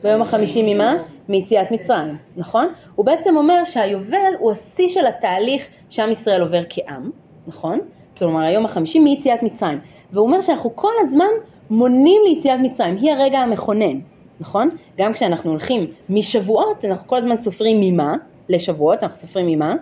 ביום 0.03 0.23
החמישי 0.23 0.75
ממה? 0.75 0.95
מיציאת 1.29 1.71
מצרים, 1.71 2.17
נכון? 2.37 2.69
הוא 2.95 3.07
בעצם 3.07 3.37
אומר 3.37 3.65
שהיובל 3.65 4.33
הוא 4.39 4.53
השיא 4.53 4.89
של 4.89 5.07
התהליך 5.07 5.69
שעם 5.91 6.11
ישראל 6.13 6.43
עובר 6.43 6.63
כעם, 6.69 7.11
נכון? 7.47 7.79
כלומר 8.23 8.41
היום 8.41 8.65
החמישי 8.65 8.99
מיציאת 8.99 9.43
מצרים. 9.43 9.79
והוא 10.13 10.27
אומר 10.27 10.41
שאנחנו 10.41 10.77
כל 10.77 10.93
הזמן 11.01 11.29
מונים 11.71 12.23
ליציאת 12.29 12.61
מצרים, 12.63 12.97
היא 12.97 13.13
הרגע 13.13 13.39
המכונן, 13.39 14.01
נכון? 14.41 14.71
גם 14.99 15.13
כשאנחנו 15.13 15.51
הולכים 15.51 15.87
משבועות, 16.11 16.85
אנחנו 16.85 17.09
כל 17.09 17.17
הזמן 17.17 17.37
סופרים 17.37 17.77
ממה 17.81 18.15
לשבועות, 18.49 19.03
אנחנו 19.03 19.17
סופרים 19.17 19.47
ממה? 19.47 19.75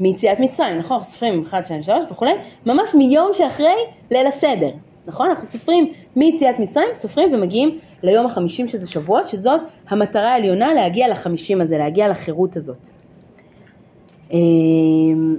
מיציאת 0.00 0.40
מצרים, 0.40 0.78
נכון? 0.78 0.96
אנחנו 0.96 1.10
סופרים 1.10 1.42
1, 1.42 1.64
2, 1.64 1.82
3 1.82 2.04
וכולי, 2.10 2.32
ממש 2.66 2.94
מיום 2.94 3.30
שאחרי 3.32 3.76
ליל 4.10 4.26
הסדר, 4.26 4.70
נכון? 5.06 5.28
אנחנו 5.30 5.46
סופרים 5.48 5.92
מיציאת 6.16 6.58
מצרים, 6.58 6.88
סופרים 6.92 7.34
ומגיעים 7.34 7.78
ליום 8.02 8.26
החמישים 8.26 8.68
שזה 8.68 8.90
שבועות, 8.90 9.28
שזאת 9.28 9.60
המטרה 9.88 10.32
העליונה 10.32 10.74
להגיע 10.74 11.08
לחמישים 11.08 11.60
הזה, 11.60 11.78
להגיע 11.78 12.08
לחירות 12.08 12.56
הזאת. 12.56 12.90
אמ, 14.32 15.36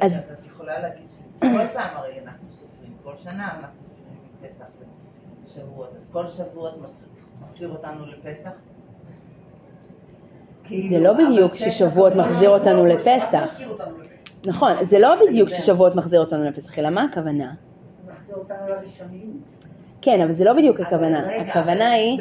אז 0.00 0.30
יכולה 0.70 0.88
להגיד 0.88 1.08
שכל 1.08 1.66
פעם 1.72 1.96
הרי 1.96 2.20
אנחנו 2.24 2.50
סופרים, 2.50 2.92
כל 3.04 3.16
שנה 3.16 3.50
אנחנו 3.60 3.80
סופרים 3.86 4.18
מפסח 4.42 4.64
לשבועות, 5.44 5.92
אז 5.96 6.10
כל 6.12 6.26
שבועות 6.26 6.74
מחזיר 7.42 7.68
אותנו 7.68 8.06
לפסח? 8.06 8.50
זה 8.50 8.56
כאילו, 10.64 11.04
לא 11.04 11.12
בדיוק 11.12 11.54
ששבועות 11.54 12.14
לא 12.14 12.22
מחזיר 12.22 12.50
אותנו 12.50 12.86
לפסח. 12.86 13.60
נכון, 14.46 14.84
זה 14.84 14.98
לא 14.98 15.08
בדיוק 15.26 15.48
ששבועות 15.48 15.94
מחזיר 15.94 16.20
אותנו 16.20 16.44
לפסח, 16.44 16.78
אלא 16.78 16.90
מה 16.90 17.04
הכוונה? 17.04 17.54
מחזיר 18.06 18.36
אותנו 18.36 18.68
לראשונים. 18.68 19.40
כן, 20.02 20.20
אבל 20.20 20.34
זה 20.34 20.44
לא 20.44 20.52
בדיוק 20.52 20.80
הכוונה. 20.80 21.20
רגע, 21.20 21.42
הכוונה 21.42 21.90
היא, 21.90 22.20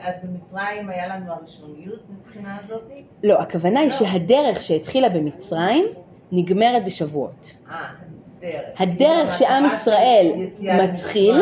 אז 0.00 0.14
במצרים 0.22 0.88
היה 0.88 1.06
לנו 1.06 1.32
הראשוניות 1.32 2.00
מבחינה 2.10 2.56
הזאת? 2.64 2.90
לא, 3.24 3.40
הכוונה 3.40 3.80
היא 3.80 3.90
שהדרך 3.90 4.60
שהתחילה 4.60 5.08
במצרים 5.08 5.84
נגמרת 6.32 6.84
בשבועות. 6.84 7.54
אה, 7.70 7.76
הדרך. 8.38 8.80
הדרך 8.80 9.30
כאילו, 9.30 9.48
שעם 9.48 9.64
ישראל 9.66 10.32
מתחיל 10.82 11.36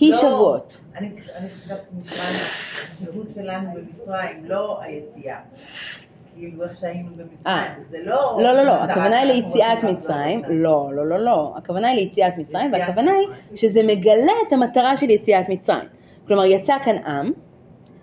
היא 0.00 0.10
לא, 0.10 0.18
שבועות. 0.18 0.80
אני 0.96 1.10
חשבתי 1.54 1.96
מצרים, 1.98 2.36
השהות 2.92 3.30
שלנו 3.34 3.68
במצרים, 3.74 4.44
לא 4.44 4.80
היציאה. 4.80 5.38
כאילו 6.36 6.64
איך 6.64 6.76
שהיינו 6.76 7.08
אה. 7.08 7.14
במצרים, 7.16 7.84
זה 7.84 7.98
לא... 8.04 8.38
לא, 8.42 8.52
לא, 8.52 8.62
לא, 8.62 8.74
מטרה 8.74 8.84
הכוונה 8.84 9.18
היא 9.18 9.32
ליציאת 9.32 9.84
מצרים. 9.84 10.42
לא, 10.48 10.90
לא, 10.92 11.08
לא, 11.08 11.18
לא, 11.18 11.52
הכוונה 11.56 11.88
היא 11.88 11.96
ליציאת 11.96 12.38
מצרים, 12.38 12.72
והכוונה 12.72 13.12
היא. 13.12 13.56
שזה 13.56 13.82
מגלה 13.82 14.32
את 14.48 14.52
המטרה 14.52 14.96
של 14.96 15.10
יציאת 15.10 15.48
מצרים. 15.48 15.88
כלומר, 16.26 16.44
יצא 16.44 16.76
כאן 16.82 16.96
עם, 17.06 17.32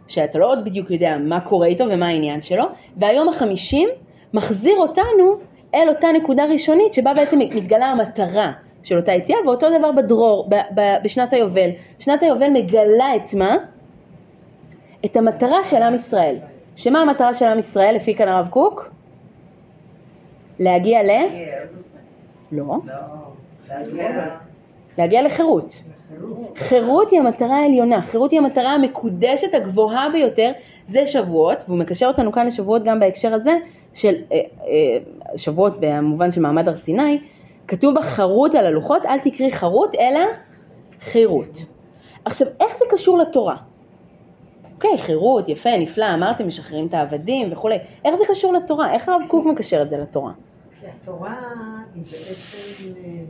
שאתה 0.08 0.40
לא 0.40 0.52
עוד 0.52 0.66
בדיוק 0.66 0.92
יודע 0.92 1.18
מה 1.18 1.42
קורה 1.42 1.68
איתו 1.68 1.86
ומה 1.90 2.08
העניין 2.08 2.42
שלו, 2.42 2.64
והיום 2.98 3.30
החמישים 3.30 3.90
מחזיר 4.34 4.78
אותנו 4.78 5.40
אל 5.76 5.90
אותה 5.90 6.08
נקודה 6.16 6.46
ראשונית 6.46 6.94
שבה 6.94 7.14
בעצם 7.14 7.40
מתגלה 7.40 7.86
המטרה 7.86 8.52
של 8.84 8.98
אותה 8.98 9.12
יציאה, 9.12 9.38
ואותו 9.46 9.78
דבר 9.80 9.92
בדרור, 9.92 10.50
ב- 10.50 10.80
ב- 10.80 10.98
בשנת 11.04 11.34
היובל. 11.34 11.70
שנת 12.00 12.24
היובל 12.24 12.50
מגלה 12.50 13.16
את 13.16 13.34
מה? 13.34 13.58
את 15.06 15.18
המטרה 15.18 15.64
של 15.64 15.82
עם 15.82 15.94
ישראל. 15.96 16.38
שמה 16.76 17.02
המטרה 17.02 17.34
של 17.34 17.46
עם 17.46 17.60
ישראל 17.60 17.96
לפי 17.96 18.16
כאן 18.16 18.28
הרב 18.28 18.48
קוק? 18.48 18.92
להגיע 20.60 21.04
ל... 21.04 21.10
לא. 22.52 22.76
להגיע 24.98 25.22
לחירות. 25.22 25.74
חירות 26.56 27.12
היא 27.12 27.20
המטרה 27.20 27.58
העליונה, 27.58 28.02
חירות 28.02 28.32
היא 28.32 28.40
המטרה 28.40 28.74
המקודשת 28.74 29.54
הגבוהה 29.54 30.10
ביותר, 30.10 30.52
זה 30.88 31.06
שבועות, 31.06 31.58
והוא 31.68 31.80
מקשר 31.80 32.06
אותנו 32.08 32.32
כאן 32.32 32.48
לשבועות 32.48 32.84
גם 32.84 33.00
בהקשר 33.00 33.34
הזה, 33.34 33.52
של 33.94 34.16
אה, 34.32 34.38
אה, 34.38 35.38
שבועות 35.38 35.74
במובן 35.80 36.32
של 36.32 36.42
מעמד 36.42 36.68
הר 36.68 36.76
סיני, 36.76 37.20
כתוב 37.68 37.96
בחרות 37.96 38.56
על 38.56 38.66
הלוחות, 38.66 39.06
אל 39.06 39.20
תקרי 39.20 39.52
חרות 39.52 39.96
אלא 39.96 40.20
חירות. 41.00 41.66
עכשיו, 42.26 42.48
איך 42.60 42.78
זה 42.78 42.86
קשור 42.90 43.18
לתורה? 43.18 43.56
אוקיי, 44.76 44.98
חירות, 44.98 45.50
יפה, 45.50 45.78
נפלא, 45.80 46.14
אמרתם, 46.14 46.48
משחררים 46.48 46.88
את 46.88 46.94
העבדים 46.94 47.52
וכולי, 47.52 47.78
איך 48.06 48.16
זה 48.16 48.24
קשור 48.30 48.54
לתורה? 48.54 48.94
איך 48.94 49.10
הרב 49.10 49.22
קוק 49.28 49.46
מקשר 49.46 49.82
את 49.82 49.90
זה 49.90 49.98
לתורה? 49.98 50.32
כי 50.80 50.86
התורה 50.88 51.36
היא 51.96 52.04
בעצם 52.04 53.00
אה, 53.04 53.24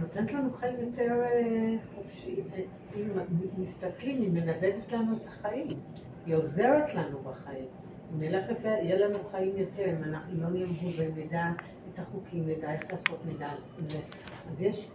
נותנת 0.00 0.32
לנו 0.32 0.50
חיים 0.60 0.74
יותר. 0.80 1.12
אה, 1.22 1.74
אם 2.96 3.08
מסתכלים, 3.58 4.22
היא 4.22 4.30
מנוודת 4.30 4.92
לנו 4.92 5.16
את 5.16 5.26
החיים. 5.28 5.66
היא 6.26 6.34
עוזרת 6.34 6.94
לנו 6.94 7.18
בחיים. 7.24 7.66
נלך 8.16 8.50
לפי, 8.50 8.68
יהיה 8.68 8.98
לנו 8.98 9.18
חיים 9.30 9.52
יותר, 9.56 9.84
אם 9.84 10.04
אנחנו 10.04 10.42
לא 10.42 10.48
נהיה 10.48 10.66
מבובים, 10.66 11.10
נדע 11.16 11.46
את 11.94 11.98
החוקים, 11.98 12.48
נדע 12.48 12.72
איך 12.72 12.82
לעשות, 12.92 13.18
נדע... 13.26 13.48
אז 14.50 14.60
יש 14.60 14.88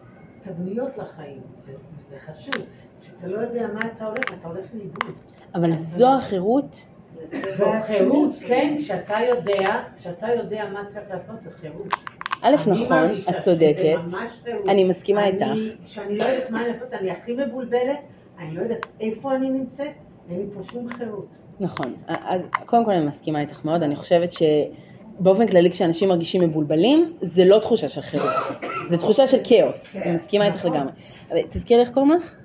תבניות 0.43 0.97
לחיים, 0.97 1.41
זה, 1.57 1.73
זה 2.09 2.17
חשוב. 2.19 2.65
כשאתה 3.01 3.27
לא 3.27 3.37
יודע 3.37 3.67
מה 3.73 3.79
אתה 3.79 4.05
הולך, 4.05 4.23
אתה 4.39 4.47
הולך 4.47 4.65
לאיבוד. 4.73 5.15
אבל 5.55 5.73
זו 5.73 6.13
החירות? 6.13 6.85
זו 7.55 7.71
חירות, 7.81 8.29
כן, 8.47 8.75
כשאתה 8.77 9.15
יודע, 9.29 9.83
כשאתה 9.97 10.27
יודע 10.33 10.69
מה 10.73 10.83
צריך 10.89 11.09
לעשות, 11.09 11.41
זה 11.41 11.51
חירות. 11.51 11.93
א', 12.41 12.55
נכון, 12.67 13.17
את 13.29 13.37
צודקת. 13.39 13.95
אני 14.67 14.83
מסכימה 14.89 15.25
איתך. 15.25 15.45
כשאני 15.85 16.17
לא 16.17 16.23
יודעת 16.23 16.49
מה 16.49 16.67
לעשות, 16.67 16.93
אני 16.93 17.11
הכי 17.11 17.33
מבולבלת, 17.33 17.99
אני 18.39 18.55
לא 18.55 18.61
יודעת 18.61 18.85
איפה 18.99 19.35
אני 19.35 19.49
נמצאת, 19.49 19.87
אין 20.29 20.39
לי 20.39 20.45
פה 20.53 20.63
שום 20.63 20.89
חירות. 20.89 21.27
נכון, 21.59 21.93
אז 22.07 22.41
קודם 22.65 22.85
כל 22.85 22.91
אני 22.91 23.05
מסכימה 23.05 23.41
איתך 23.41 23.65
מאוד, 23.65 23.83
אני 23.83 23.95
חושבת 23.95 24.33
באופן 25.19 25.47
כללי 25.47 25.71
כשאנשים 25.71 26.09
מרגישים 26.09 26.41
מבולבלים, 26.41 27.13
זה 27.21 27.45
לא 27.45 27.59
תחושה 27.59 27.89
של 27.89 28.01
חירות, 28.01 28.33
זה 28.89 28.97
תחושה 28.97 29.27
של 29.27 29.37
כאוס, 29.43 29.95
אני 29.95 30.15
מסכימה 30.15 30.47
איתך 30.47 30.65
לגמרי. 30.65 30.91
תזכירי 31.49 31.81
איך 31.81 31.91
קוראים 31.91 32.11
לך? 32.11 32.35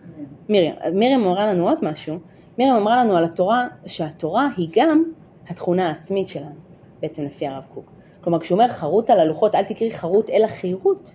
מרים. 0.48 0.74
מרים 0.92 1.24
אמרה 1.24 1.46
לנו 1.46 1.68
עוד 1.68 1.78
משהו, 1.82 2.18
מרים 2.58 2.74
אמרה 2.74 3.04
לנו 3.04 3.16
על 3.16 3.24
התורה, 3.24 3.66
שהתורה 3.86 4.48
היא 4.56 4.68
גם 4.76 5.04
התכונה 5.48 5.88
העצמית 5.88 6.28
שלנו, 6.28 6.54
בעצם 7.02 7.22
לפי 7.22 7.46
הרב 7.46 7.62
קוק. 7.74 7.90
כלומר 8.20 8.40
כשהוא 8.40 8.58
אומר 8.60 8.72
חרות 8.72 9.10
על 9.10 9.20
הלוחות, 9.20 9.54
אל 9.54 9.64
תקראי 9.64 9.90
חרות 9.90 10.30
אלא 10.30 10.46
חירות. 10.46 11.14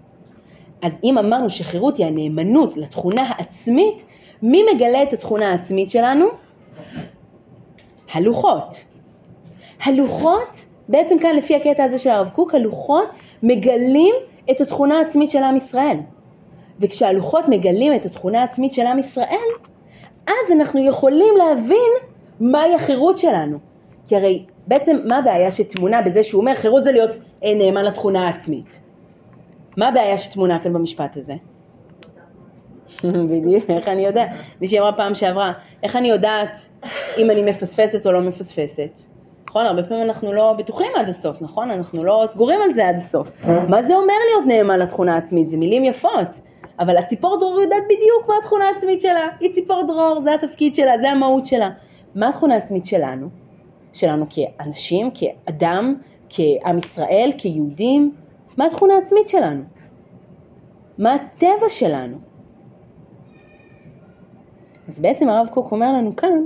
אז 0.82 1.00
אם 1.04 1.18
אמרנו 1.18 1.50
שחירות 1.50 1.98
היא 1.98 2.06
הנאמנות 2.06 2.78
לתכונה 2.78 3.22
העצמית, 3.30 4.04
מי 4.42 4.62
מגלה 4.76 5.04
את 5.04 5.14
התכונה 5.14 5.52
העצמית 5.52 5.92
שלנו? 5.92 6.26
הלוחות. 8.14 8.84
הלוחות, 9.84 10.66
בעצם 10.90 11.20
כאן 11.20 11.36
לפי 11.36 11.56
הקטע 11.56 11.84
הזה 11.84 11.98
של 11.98 12.10
הרב 12.10 12.30
קוק, 12.30 12.56
הלוחות 12.56 13.10
מגלים 13.44 14.16
את 14.52 14.62
התכונה 14.62 14.98
העצמית 14.98 15.30
של 15.30 15.44
עם 15.44 15.58
ישראל. 15.58 15.98
וכשהלוחות 16.80 17.46
מגלים 17.48 17.96
את 17.96 18.06
התכונה 18.06 18.42
העצמית 18.42 18.74
של 18.74 18.88
עם 18.88 19.00
ישראל, 19.00 19.50
אז 20.28 20.52
אנחנו 20.52 20.80
יכולים 20.86 21.34
להבין 21.38 21.92
מהי 22.40 22.76
החירות 22.76 23.18
שלנו. 23.18 23.58
כי 24.08 24.16
הרי 24.16 24.46
בעצם 24.68 24.98
מה 25.06 25.18
הבעיה 25.18 25.52
שטמונה 25.52 26.02
בזה 26.02 26.24
שהוא 26.24 26.42
אומר 26.42 26.56
חירות 26.56 26.84
זה 26.84 26.92
להיות 26.92 27.12
אה, 27.44 27.54
נאמן 27.56 27.86
לתכונה 27.86 28.28
העצמית? 28.28 28.82
מה 29.78 29.88
הבעיה 29.88 30.18
שטמונה 30.18 30.60
כאן 30.60 30.74
במשפט 30.74 31.18
הזה? 31.18 31.34
בדיוק, 33.32 33.70
איך 33.70 33.88
אני 33.88 34.06
יודע? 34.06 34.26
מישהי 34.62 34.80
אמרה 34.80 34.94
פעם 34.94 35.16
שעברה, 35.16 35.52
איך 35.84 35.96
אני 35.96 36.08
יודעת 36.08 36.70
אם 37.18 37.32
אני 37.32 37.42
מפספסת 37.42 38.06
או 38.06 38.12
לא 38.12 38.22
מפספסת? 38.22 39.00
נכון? 39.50 39.66
הרבה 39.66 39.84
פעמים 39.84 40.04
אנחנו 40.04 40.34
לא 40.34 40.54
בטוחים 40.58 40.92
עד 40.96 41.10
הסוף, 41.10 41.42
נכון? 41.42 41.72
אנחנו 41.72 42.04
לא 42.04 42.24
סגורים 42.32 42.60
על 42.62 42.74
זה 42.74 42.90
עד 42.90 42.96
הסוף. 42.96 43.28
מה 43.70 43.84
זה 43.84 43.96
אומר 43.96 44.14
להיות 44.30 44.48
נאמן 44.48 44.80
לתכונה 44.80 45.16
העצמית? 45.16 45.48
זה 45.48 45.58
מילים 45.58 45.84
יפות. 45.84 46.40
אבל 46.80 46.98
הציפור 46.98 47.40
דרור 47.40 47.62
יודעת 47.62 47.84
בדיוק 47.86 48.30
מה 48.30 48.34
התכונה 48.40 48.66
העצמית 48.66 49.02
שלה. 49.02 49.28
היא 49.40 49.54
ציפור 49.54 49.84
דרור, 49.88 50.22
זה 50.24 50.34
התפקיד 50.34 50.76
שלה, 50.76 50.92
זה 51.02 51.12
המהות 51.12 51.46
שלה. 51.46 51.70
מה 52.16 52.30
התכונה 52.30 52.56
העצמית 52.56 52.86
שלנו? 52.86 53.28
שלנו 53.94 54.26
כאנשים, 54.30 55.10
כאדם, 55.12 55.96
כעם 56.30 56.78
ישראל, 56.78 57.32
כיהודים? 57.38 58.12
מה 58.58 58.66
התכונה 58.66 58.94
העצמית 58.94 59.30
שלנו? 59.30 59.64
מה 60.98 61.14
הטבע 61.14 61.70
שלנו? 61.70 62.18
אז 64.88 65.00
בעצם 65.00 65.30
הרב 65.30 65.48
קוק 65.48 65.72
אומר 65.72 65.94
לנו 65.94 66.16
כאן, 66.16 66.42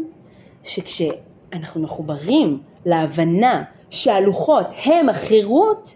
שכשאנחנו 0.64 1.82
מחוברים 1.82 2.62
להבנה 2.86 3.64
שהלוחות 3.90 4.66
הם 4.86 5.10
החירות, 5.10 5.96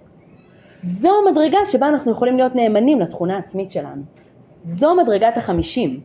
זו 0.83 1.09
המדרגה 1.27 1.57
שבה 1.65 1.89
אנחנו 1.89 2.11
יכולים 2.11 2.37
להיות 2.37 2.55
נאמנים 2.55 2.99
לתכונה 2.99 3.35
העצמית 3.35 3.71
שלנו. 3.71 4.01
זו 4.63 4.95
מדרגת 4.95 5.37
החמישים. 5.37 5.99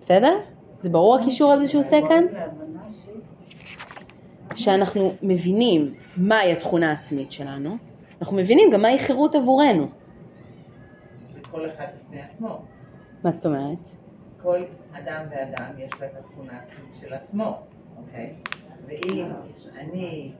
בסדר? 0.00 0.38
זה 0.80 0.88
ברור 0.88 1.16
הקישור 1.16 1.52
הזה 1.52 1.68
שהוא 1.68 1.80
עושה 1.80 1.98
כאן? 2.08 2.24
שאנחנו 4.54 5.12
מבינים 5.22 5.94
מהי 6.16 6.52
התכונה 6.52 6.90
העצמית 6.90 7.32
שלנו, 7.32 7.76
אנחנו 8.20 8.36
מבינים 8.36 8.70
גם 8.70 8.82
מהי 8.82 8.98
חירות 8.98 9.34
עבורנו. 9.34 9.88
זה 11.26 11.40
כל 11.50 11.66
אחד 11.66 11.84
בפני 11.96 12.20
עצמו. 12.22 12.62
מה 13.24 13.30
זאת 13.30 13.46
אומרת? 13.46 14.01
כל 14.42 14.64
אדם 14.92 15.24
ואדם 15.30 15.72
יש 15.78 15.92
לו 16.00 16.06
את 16.06 16.16
התכונה 16.18 16.52
העצמית 16.52 16.94
של 16.94 17.14
עצמו, 17.14 17.62
אוקיי? 17.96 18.34
ואם 18.86 19.26
אני 19.74 20.32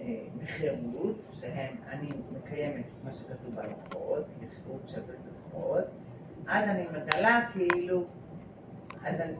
אה, 0.00 0.20
בחירות, 0.42 1.16
שהם, 1.32 1.76
אני 1.88 2.08
מקיימת 2.32 2.84
מה 3.04 3.12
שכתוב 3.12 3.54
בלוחות, 3.54 4.24
בחירות 4.36 4.88
של 4.88 5.00
בלוחות, 5.00 5.84
אז 6.46 6.68
אני 6.68 6.84
מגלה 6.92 7.48
כאילו, 7.52 8.04
אז 9.04 9.20
אני 9.20 9.36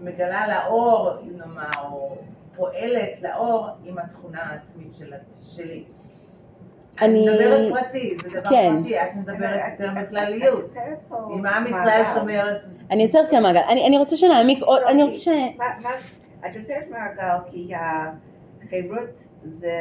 מגלה 0.00 0.46
לאור, 0.48 1.10
נאמר, 1.22 1.70
או 1.82 2.16
פועלת 2.56 3.22
לאור 3.22 3.68
עם 3.84 3.98
התכונה 3.98 4.42
העצמית 4.42 4.92
של, 4.92 5.14
שלי. 5.42 5.84
אני 7.02 7.26
מדברת 7.30 7.72
פרטי, 7.72 8.16
זה 8.22 8.30
דבר 8.30 8.50
כן. 8.50 8.76
פרטי, 8.76 9.00
את 9.02 9.14
מדברת 9.16 9.60
יותר 9.72 9.90
בכלליות. 10.00 10.74
אם 11.34 11.46
עם 11.46 11.66
ישראל 11.66 12.02
שומר... 12.14 12.56
אני 12.90 13.02
יוצרת 13.02 13.30
כאן 13.30 13.42
מעגל. 13.42 13.60
אני 13.68 13.86
אני 13.86 13.98
רוצה 13.98 14.16
שנעמיק 14.16 14.62
עוד, 14.62 14.82
אני 14.88 15.02
רוצה 15.02 15.18
ש... 15.18 15.28
את 16.46 16.54
יוצרת 16.56 16.90
מעגל 16.90 17.36
כי 17.50 17.72
החירות 18.62 19.18
זה, 19.44 19.72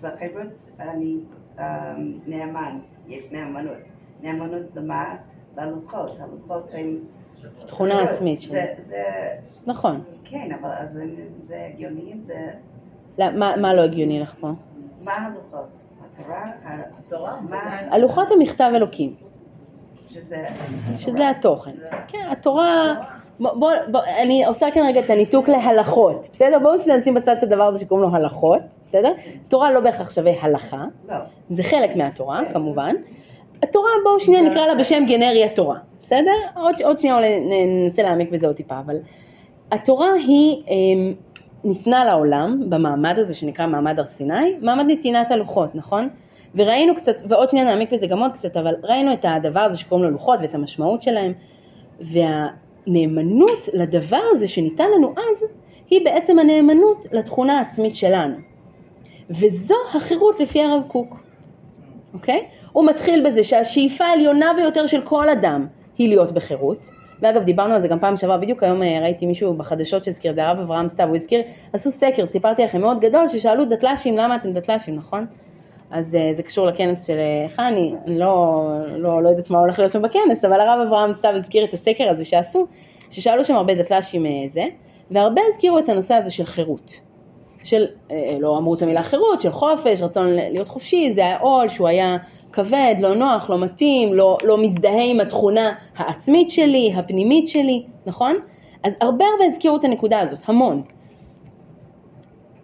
בחירות 0.00 0.70
אני 0.80 1.16
אה, 1.58 1.94
נאמן, 2.26 2.78
יש 3.08 3.24
נאמנות. 3.30 3.78
נאמנות 4.22 4.62
למה? 4.76 5.14
ללוחות, 5.56 6.18
הלוחות 6.20 6.72
הם... 6.78 6.98
תכונה 7.66 8.02
עצמית 8.02 8.40
שלי. 8.40 8.60
זה, 8.78 9.04
נכון. 9.66 10.02
כן, 10.24 10.48
אבל 10.60 10.70
אז 10.70 11.00
זה- 11.42 11.68
הגיוני, 11.74 12.14
זה... 12.18 12.34
לא, 13.18 13.30
מה 13.30 13.56
מה 13.56 13.74
לא 13.74 13.80
הגיוני 13.80 14.20
לך 14.20 14.34
פה? 14.40 14.50
מה 15.04 15.12
הלוחות? 15.12 15.68
התורה? 16.98 17.36
הלוחות 17.90 18.30
הם 18.30 18.38
מכתב 18.38 18.70
אלוקים, 18.74 19.14
שזה... 20.08 21.28
התוכן. 21.30 21.72
כן, 22.08 22.26
התורה... 22.30 22.94
בוא, 23.40 23.72
אני 24.22 24.44
עושה 24.44 24.66
כאן 24.74 24.86
רגע 24.86 25.00
את 25.00 25.10
הניתוק 25.10 25.48
להלכות, 25.48 26.28
בסדר? 26.32 26.58
בואו 26.58 26.74
נשים 26.98 27.14
בצד 27.14 27.36
את 27.38 27.42
הדבר 27.42 27.62
הזה 27.62 27.78
שקוראים 27.78 28.10
לו 28.10 28.16
הלכות, 28.16 28.60
בסדר? 28.88 29.12
תורה 29.48 29.72
לא 29.72 29.80
בהכרח 29.80 30.10
שווה 30.10 30.32
הלכה, 30.40 30.84
לא. 31.08 31.16
זה 31.50 31.62
חלק 31.62 31.96
מהתורה 31.96 32.40
כמובן. 32.52 32.94
התורה 33.62 33.90
בואו 34.04 34.20
שנייה 34.20 34.42
נקרא 34.42 34.66
לה 34.66 34.74
בשם 34.74 35.04
גנרי 35.06 35.44
התורה, 35.44 35.78
בסדר? 36.02 36.32
עוד, 36.56 36.74
עוד 36.84 36.98
שנייה 36.98 37.16
אולי 37.16 37.40
ננסה 37.40 38.02
להעמיק 38.02 38.30
בזה 38.30 38.46
עוד 38.46 38.56
טיפה, 38.56 38.78
אבל 38.78 38.96
התורה 39.72 40.12
היא 40.12 40.62
אמ, 40.68 41.14
ניתנה 41.64 42.04
לעולם 42.04 42.60
במעמד 42.68 43.18
הזה 43.18 43.34
שנקרא 43.34 43.66
מעמד 43.66 43.98
הר 43.98 44.06
סיני, 44.06 44.56
מעמד 44.62 44.84
נתינת 44.88 45.30
הלוחות, 45.30 45.74
נכון? 45.74 46.08
וראינו 46.54 46.94
קצת, 46.94 47.22
ועוד 47.28 47.50
שנייה 47.50 47.64
נעמיק 47.64 47.92
בזה 47.92 48.06
גם 48.06 48.18
עוד 48.18 48.32
קצת, 48.32 48.56
אבל 48.56 48.74
ראינו 48.82 49.12
את 49.12 49.24
הדבר 49.28 49.60
הזה 49.60 49.78
שקוראים 49.78 50.04
לו 50.04 50.10
לוחות 50.10 50.40
ואת 50.40 50.54
המשמעות 50.54 51.02
שלהם, 51.02 51.32
והנאמנות 52.00 53.68
לדבר 53.72 54.20
הזה 54.32 54.48
שניתן 54.48 54.86
לנו 54.96 55.14
אז, 55.16 55.44
היא 55.90 56.04
בעצם 56.04 56.38
הנאמנות 56.38 57.06
לתכונה 57.12 57.58
העצמית 57.58 57.96
שלנו. 57.96 58.36
וזו 59.30 59.74
החירות 59.94 60.40
לפי 60.40 60.62
הרב 60.62 60.82
קוק, 60.86 61.20
אוקיי? 62.14 62.46
הוא 62.72 62.86
מתחיל 62.86 63.26
בזה 63.26 63.44
שהשאיפה 63.44 64.04
העליונה 64.04 64.52
ביותר 64.56 64.86
של 64.86 65.00
כל 65.00 65.28
אדם 65.28 65.66
היא 65.98 66.08
להיות 66.08 66.32
בחירות. 66.32 66.90
ואגב 67.22 67.42
דיברנו 67.42 67.74
על 67.74 67.80
זה 67.80 67.88
גם 67.88 67.98
פעם 67.98 68.16
שעברה, 68.16 68.38
בדיוק 68.38 68.62
היום 68.62 68.82
אה, 68.82 68.98
ראיתי 69.02 69.26
מישהו 69.26 69.54
בחדשות 69.54 70.04
שהזכיר, 70.04 70.32
זה 70.32 70.46
הרב 70.46 70.58
אברהם 70.58 70.88
סתיו, 70.88 71.08
הוא 71.08 71.16
הזכיר, 71.16 71.42
עשו 71.72 71.90
סקר, 71.90 72.26
סיפרתי 72.26 72.64
לכם 72.64 72.80
מאוד 72.80 73.00
גדול, 73.00 73.28
ששאלו 73.28 73.64
דתל"שים 73.64 74.16
למה 74.16 74.36
אתם 74.36 74.52
דתל"שים, 74.52 74.96
נכון? 74.96 75.26
אז 75.90 76.14
אה, 76.14 76.30
זה 76.32 76.42
קשור 76.42 76.66
לכנס 76.66 77.06
של 77.06 77.18
אה, 77.18 77.48
חני, 77.48 77.94
לא, 78.06 78.66
לא, 78.96 79.22
לא 79.22 79.28
יודעת 79.28 79.50
מה 79.50 79.58
הולך 79.58 79.78
להיות 79.78 79.92
שם 79.92 80.02
בכנס, 80.02 80.44
אבל 80.44 80.60
הרב 80.60 80.86
אברהם 80.86 81.12
סתיו 81.12 81.30
הזכיר 81.30 81.64
את 81.64 81.72
הסקר 81.72 82.08
הזה 82.08 82.24
שעשו, 82.24 82.66
ששאלו 83.10 83.44
שם 83.44 83.54
הרבה 83.56 83.74
דתל"שים 83.74 84.26
זה, 84.48 84.64
והרבה 85.10 85.42
הזכירו 85.48 85.78
את 85.78 85.88
הנושא 85.88 86.14
הזה 86.14 86.30
של 86.30 86.44
חירות. 86.44 87.00
של, 87.62 87.86
לא 88.40 88.58
אמרו 88.58 88.74
את 88.74 88.82
המילה 88.82 89.02
חירות, 89.02 89.40
של 89.40 89.50
חופש, 89.50 90.02
רצון 90.02 90.32
להיות 90.32 90.68
חופשי, 90.68 91.12
זה 91.12 91.26
העול 91.26 91.68
שהוא 91.68 91.88
היה 91.88 92.16
כבד, 92.52 92.94
לא 93.00 93.14
נוח, 93.14 93.50
לא 93.50 93.58
מתאים, 93.58 94.14
לא, 94.14 94.36
לא 94.44 94.58
מזדהה 94.58 95.04
עם 95.04 95.20
התכונה 95.20 95.74
העצמית 95.96 96.50
שלי, 96.50 96.92
הפנימית 96.96 97.48
שלי, 97.48 97.82
נכון? 98.06 98.36
אז 98.82 98.92
הרבה 99.00 99.24
הרבה 99.32 99.44
הזכירו 99.44 99.76
את 99.76 99.84
הנקודה 99.84 100.20
הזאת, 100.20 100.38
המון. 100.46 100.82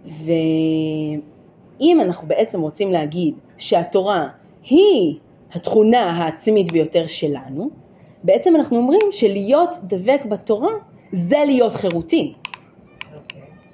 ואם 0.04 2.00
אנחנו 2.00 2.28
בעצם 2.28 2.60
רוצים 2.60 2.92
להגיד 2.92 3.34
שהתורה 3.58 4.28
היא 4.62 5.18
התכונה 5.52 6.10
העצמית 6.10 6.72
ביותר 6.72 7.06
שלנו, 7.06 7.70
בעצם 8.24 8.56
אנחנו 8.56 8.76
אומרים 8.76 9.08
שלהיות 9.10 9.70
דבק 9.82 10.24
בתורה 10.24 10.72
זה 11.12 11.38
להיות 11.46 11.72
חירותי. 11.72 12.34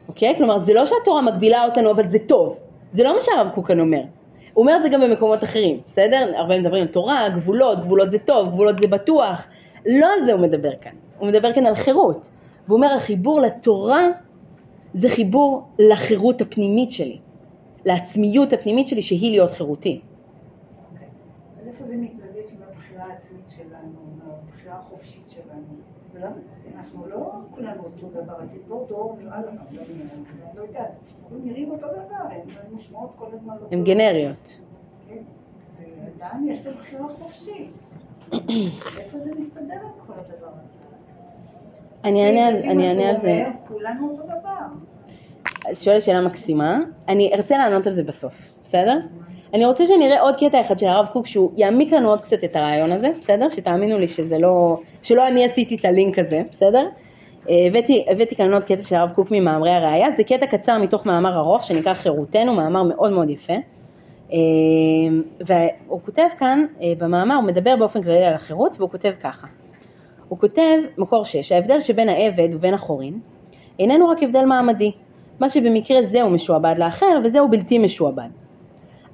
אוקיי? 0.09 0.37
כלומר, 0.37 0.59
זה 0.59 0.75
לא 0.75 0.87
שהתורה 0.87 1.23
מגבילה 1.23 1.65
אותנו, 1.65 1.91
אבל 1.91 2.09
זה 2.09 2.19
טוב. 2.19 2.59
זה 2.93 3.03
לא 3.03 3.15
מה 3.15 3.21
שהרב 3.21 3.49
קוקן 3.55 3.81
אומר. 3.81 4.01
הוא 4.55 4.63
אומר 4.63 4.77
את 4.77 4.83
זה 4.83 4.89
גם 4.89 5.01
במקומות 5.01 5.45
אחרים, 5.45 5.81
בסדר? 5.87 6.33
הרבה 6.37 6.59
מדברים 6.59 6.83
על 6.83 6.89
תורה, 6.89 7.29
גבולות, 7.29 7.81
גבולות 7.81 8.11
זה 8.11 8.19
טוב, 8.19 8.49
גבולות 8.49 8.79
זה 8.79 8.87
בטוח. 8.87 9.47
לא 9.87 10.07
על 10.13 10.25
זה 10.25 10.33
הוא 10.33 10.41
מדבר 10.41 10.73
כאן. 10.81 10.93
הוא 11.19 11.29
מדבר 11.29 11.53
כאן 11.53 11.67
על 11.67 11.75
חירות. 11.75 12.31
והוא 12.67 12.77
אומר, 12.77 12.95
החיבור 12.95 13.41
לתורה 13.41 14.09
זה 14.95 15.09
חיבור 15.09 15.69
לחירות 15.79 16.41
הפנימית 16.41 16.91
שלי. 16.91 17.19
לעצמיות 17.85 18.53
הפנימית 18.53 18.89
שלי, 18.89 19.03
שהיא 19.03 19.31
להיות 19.31 19.51
חירותי. 19.51 20.01
איפה 21.67 21.85
זה 21.87 21.97
מתנגש 21.97 22.53
עם 22.53 22.63
הבחירה 22.69 23.05
העצמית 23.05 23.49
שלנו, 23.57 23.99
מהבחירה 24.19 24.75
החופשית 24.79 25.31
שלנו. 25.31 25.65
זה 26.07 26.21
לא, 26.21 26.27
אנחנו 26.77 27.07
לא 27.09 27.33
כולנו 27.51 27.83
אותו 28.41 28.49
דבר, 28.49 28.53
הציפור 28.53 28.87
טוב, 28.89 29.19
לא 29.25 29.31
לא 30.57 30.63
יודעת, 30.63 30.91
הציפורים 31.05 31.45
נראים 31.49 31.71
אותו 31.71 31.87
דבר, 31.87 32.01
הן 32.31 32.41
מושמעות 32.73 33.11
כל 33.17 33.27
הזמן. 33.33 33.55
הן. 33.71 33.85
גנריות. 33.85 34.61
כן, 35.09 35.15
יש 36.49 36.67
להם 36.67 36.75
בחירה 36.79 37.09
חופשית. 37.09 37.71
איפה 38.99 39.19
זה 39.25 39.31
מסתדר 39.39 39.63
עם 39.75 40.07
כל 40.07 40.13
הדבר 40.13 40.47
הזה? 40.47 40.61
אני 42.05 42.27
אענה 42.27 42.47
על- 42.47 42.57
אענה 42.69 43.09
על 43.09 43.17
זה. 43.17 43.29
אומר, 43.31 43.47
כולנו 43.69 44.11
אותו 44.11 44.23
דבר. 44.23 44.67
אז 45.71 45.83
שואלת 45.83 46.03
שאלה 46.03 46.21
מקסימה, 46.21 46.79
אני 47.09 47.31
ארצה 47.35 47.59
לענות 47.59 47.87
על 47.87 47.93
זה 47.93 48.03
בסוף, 48.03 48.59
בסדר? 48.65 48.99
אני 49.55 49.65
רוצה 49.65 49.87
שנראה 49.87 50.21
עוד 50.21 50.35
קטע 50.41 50.61
אחד 50.61 50.79
של 50.79 50.87
הרב 50.87 51.07
קוק 51.13 51.27
שהוא 51.27 51.51
יעמיק 51.57 51.93
לנו 51.93 52.09
עוד 52.09 52.21
קצת 52.21 52.45
את 52.45 52.57
הרעיון 52.57 52.93
הזה, 52.93 53.09
בסדר? 53.21 53.49
שתאמינו 53.49 53.99
לי 53.99 54.09
שזה 54.09 54.39
לא, 54.39 54.81
שלא 55.03 55.29
אני 55.29 55.45
עשיתי 55.45 55.75
את 55.77 55.85
הלינק 55.85 56.19
הזה, 56.19 56.43
בסדר? 56.51 56.87
אה, 57.51 57.67
הבאתי, 57.67 58.05
הבאתי 58.09 58.37
כאן 58.37 58.53
עוד 58.53 58.65
קטע 58.65 58.83
של 58.83 58.97
הרב 58.97 59.11
קוק 59.11 59.29
ממאמרי 59.31 59.71
הראייה, 59.71 60.11
זה 60.11 60.25
קטע 60.25 60.47
קצר 60.47 60.79
מתוך 60.79 61.07
מאמר 61.07 61.37
ארוך 61.39 61.65
שנקרא 61.65 61.95
חירותנו, 61.95 62.55
מאמר 62.55 62.83
מאוד 62.83 63.13
מאוד 63.13 63.31
יפה. 63.31 63.53
אה, 64.33 64.39
והוא 65.41 66.01
כותב 66.05 66.27
כאן, 66.39 66.65
אה, 66.83 66.93
במאמר, 66.99 67.35
הוא 67.35 67.45
מדבר 67.45 67.77
באופן 67.77 68.03
כללי 68.03 68.25
על 68.25 68.35
החירות 68.35 68.77
והוא 68.79 68.91
כותב 68.91 69.13
ככה. 69.21 69.47
הוא 70.29 70.39
כותב, 70.39 70.79
מקור 70.99 71.25
6, 71.25 71.53
ההבדל 71.53 71.81
שבין 71.81 72.09
העבד 72.09 72.49
ובין 72.53 72.75
החורין 72.75 73.21
איננו 73.79 74.09
רק 74.09 74.23
הבדל 74.23 74.45
מעמדי, 74.45 74.93
מה 75.41 75.49
שבמקרה 75.49 76.03
זה 76.03 76.23
הוא 76.23 76.31
משועבד 76.31 76.75
לאחר 76.79 77.21
וזהו 77.25 77.49
בלתי 77.49 77.79
משועבד. 77.79 78.29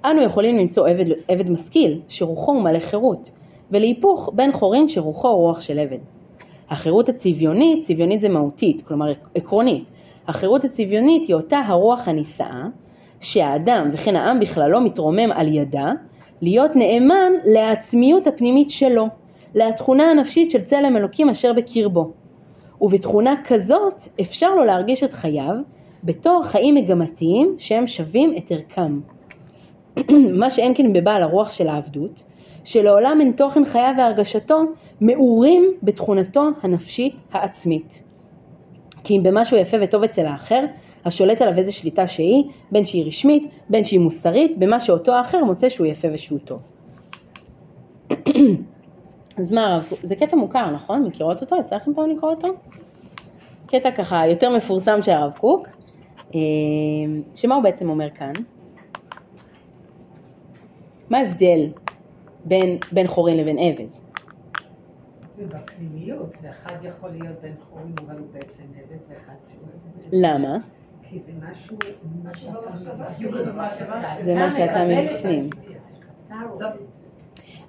אנו 0.05 0.23
יכולים 0.23 0.57
למצוא 0.57 0.89
עבד, 0.89 1.05
עבד 1.29 1.51
משכיל 1.51 2.01
שרוחו 2.09 2.53
הוא 2.53 2.63
מלא 2.63 2.81
חירות, 2.81 3.31
ולהיפוך 3.71 4.31
בן 4.35 4.53
חורין 4.53 4.89
שרוחו 4.89 5.29
הוא 5.29 5.37
רוח 5.37 5.61
של 5.61 5.79
עבד. 5.79 6.16
החירות 6.71 7.09
הצביונית, 7.09 7.85
צביונית 7.85 8.21
זה 8.21 8.29
מהותית, 8.29 8.83
כלומר 8.83 9.13
עקרונית, 9.35 9.91
החירות 10.29 10.65
הצביונית 10.65 11.29
היא 11.29 11.35
אותה 11.35 11.59
הרוח 11.59 12.09
הנישאה, 12.09 12.65
שהאדם 13.21 13.89
וכן 13.93 14.17
העם 14.17 14.41
בכללו 14.41 14.81
מתרומם 14.81 15.33
על 15.35 15.55
ידה, 15.55 15.93
להיות 16.43 16.77
נאמן 16.77 17.33
לעצמיות 17.45 18.27
הפנימית 18.27 18.71
שלו, 18.71 19.07
לתכונה 19.55 20.11
הנפשית 20.11 20.51
של 20.51 20.63
צלם 20.63 20.97
אלוקים 20.97 21.29
אשר 21.29 21.53
בקרבו. 21.53 22.11
ובתכונה 22.81 23.35
כזאת 23.45 24.03
אפשר 24.21 24.55
לו 24.55 24.65
להרגיש 24.65 25.05
את 25.05 25.13
חייו 25.13 25.55
בתור 26.05 26.43
חיים 26.45 26.75
מגמתיים 26.75 27.55
שהם 27.59 27.87
שווים 27.87 28.35
את 28.37 28.53
ערכם. 28.53 29.01
מה 30.41 30.51
שאין 30.51 30.73
כן 30.75 30.93
בבעל 30.93 31.23
הרוח 31.23 31.53
של 31.53 31.69
העבדות, 31.69 32.25
שלעולם 32.67 33.19
אין 33.21 33.33
תוכן 33.33 33.65
חייו 33.65 33.95
והרגשתו 33.99 34.63
מעורים 35.01 35.73
בתכונתו 35.83 36.43
הנפשית 36.63 37.15
העצמית. 37.33 38.03
כי 39.05 39.17
אם 39.17 39.23
במשהו 39.23 39.57
יפה 39.57 39.77
וטוב 39.83 40.03
אצל 40.03 40.27
האחר, 40.27 40.65
השולט 41.05 41.43
עליו 41.43 41.59
איזה 41.59 41.73
שליטה 41.73 42.07
שהיא, 42.07 42.45
בין 42.73 42.85
שהיא 42.85 43.07
רשמית, 43.07 43.51
בין 43.71 43.85
שהיא 43.85 44.01
מוסרית, 44.01 44.59
במה 44.59 44.81
שאותו 44.81 45.13
האחר 45.13 45.45
מוצא 45.45 45.69
שהוא 45.69 45.87
יפה 45.87 46.09
ושהוא 46.13 46.39
טוב. 46.39 46.73
אז 49.41 49.53
מה 49.53 49.67
הרב? 49.67 49.93
זה 50.03 50.17
קטע 50.17 50.37
מוכר, 50.37 50.71
נכון? 50.71 51.03
מכירות 51.03 51.41
אותו? 51.41 51.57
יצא 51.57 51.77
לכם 51.77 51.95
פעם 51.95 52.11
לקרוא 52.11 52.31
אותו? 52.31 52.49
קטע 53.67 53.91
ככה 53.91 54.27
יותר 54.27 54.57
מפורסם 54.57 55.03
של 55.03 55.13
הרב 55.13 55.33
קוק, 55.41 55.69
אה, 56.35 56.41
שמה 57.35 57.55
הוא 57.55 57.63
בעצם 57.63 57.91
אומר 57.91 58.11
כאן? 58.11 58.33
מה 61.11 61.19
ההבדל 61.19 61.67
בין, 62.47 62.79
בין 62.93 63.07
חורין 63.07 63.37
לבין 63.37 63.59
עבד? 63.59 63.87
זה 65.37 65.45
בפנימיות, 65.47 66.37
זה 66.41 66.51
אחד 66.51 66.75
יכול 66.83 67.11
להיות 67.11 67.41
בן 67.43 67.53
חורין, 67.71 67.95
אבל 68.07 68.19
הוא 68.19 68.27
בעצם 68.33 68.63
עבד, 68.75 68.99
ואחד 69.09 69.35
שהוא 69.53 69.63
עבד. 69.63 70.09
למה? 70.13 70.59
כי 71.03 71.19
זה 71.19 71.33
משהו, 71.51 71.77
משהו 72.25 72.53
זה 74.23 74.35
מה 74.35 74.53
שאתה 74.53 74.85
מבפנים. 74.89 75.51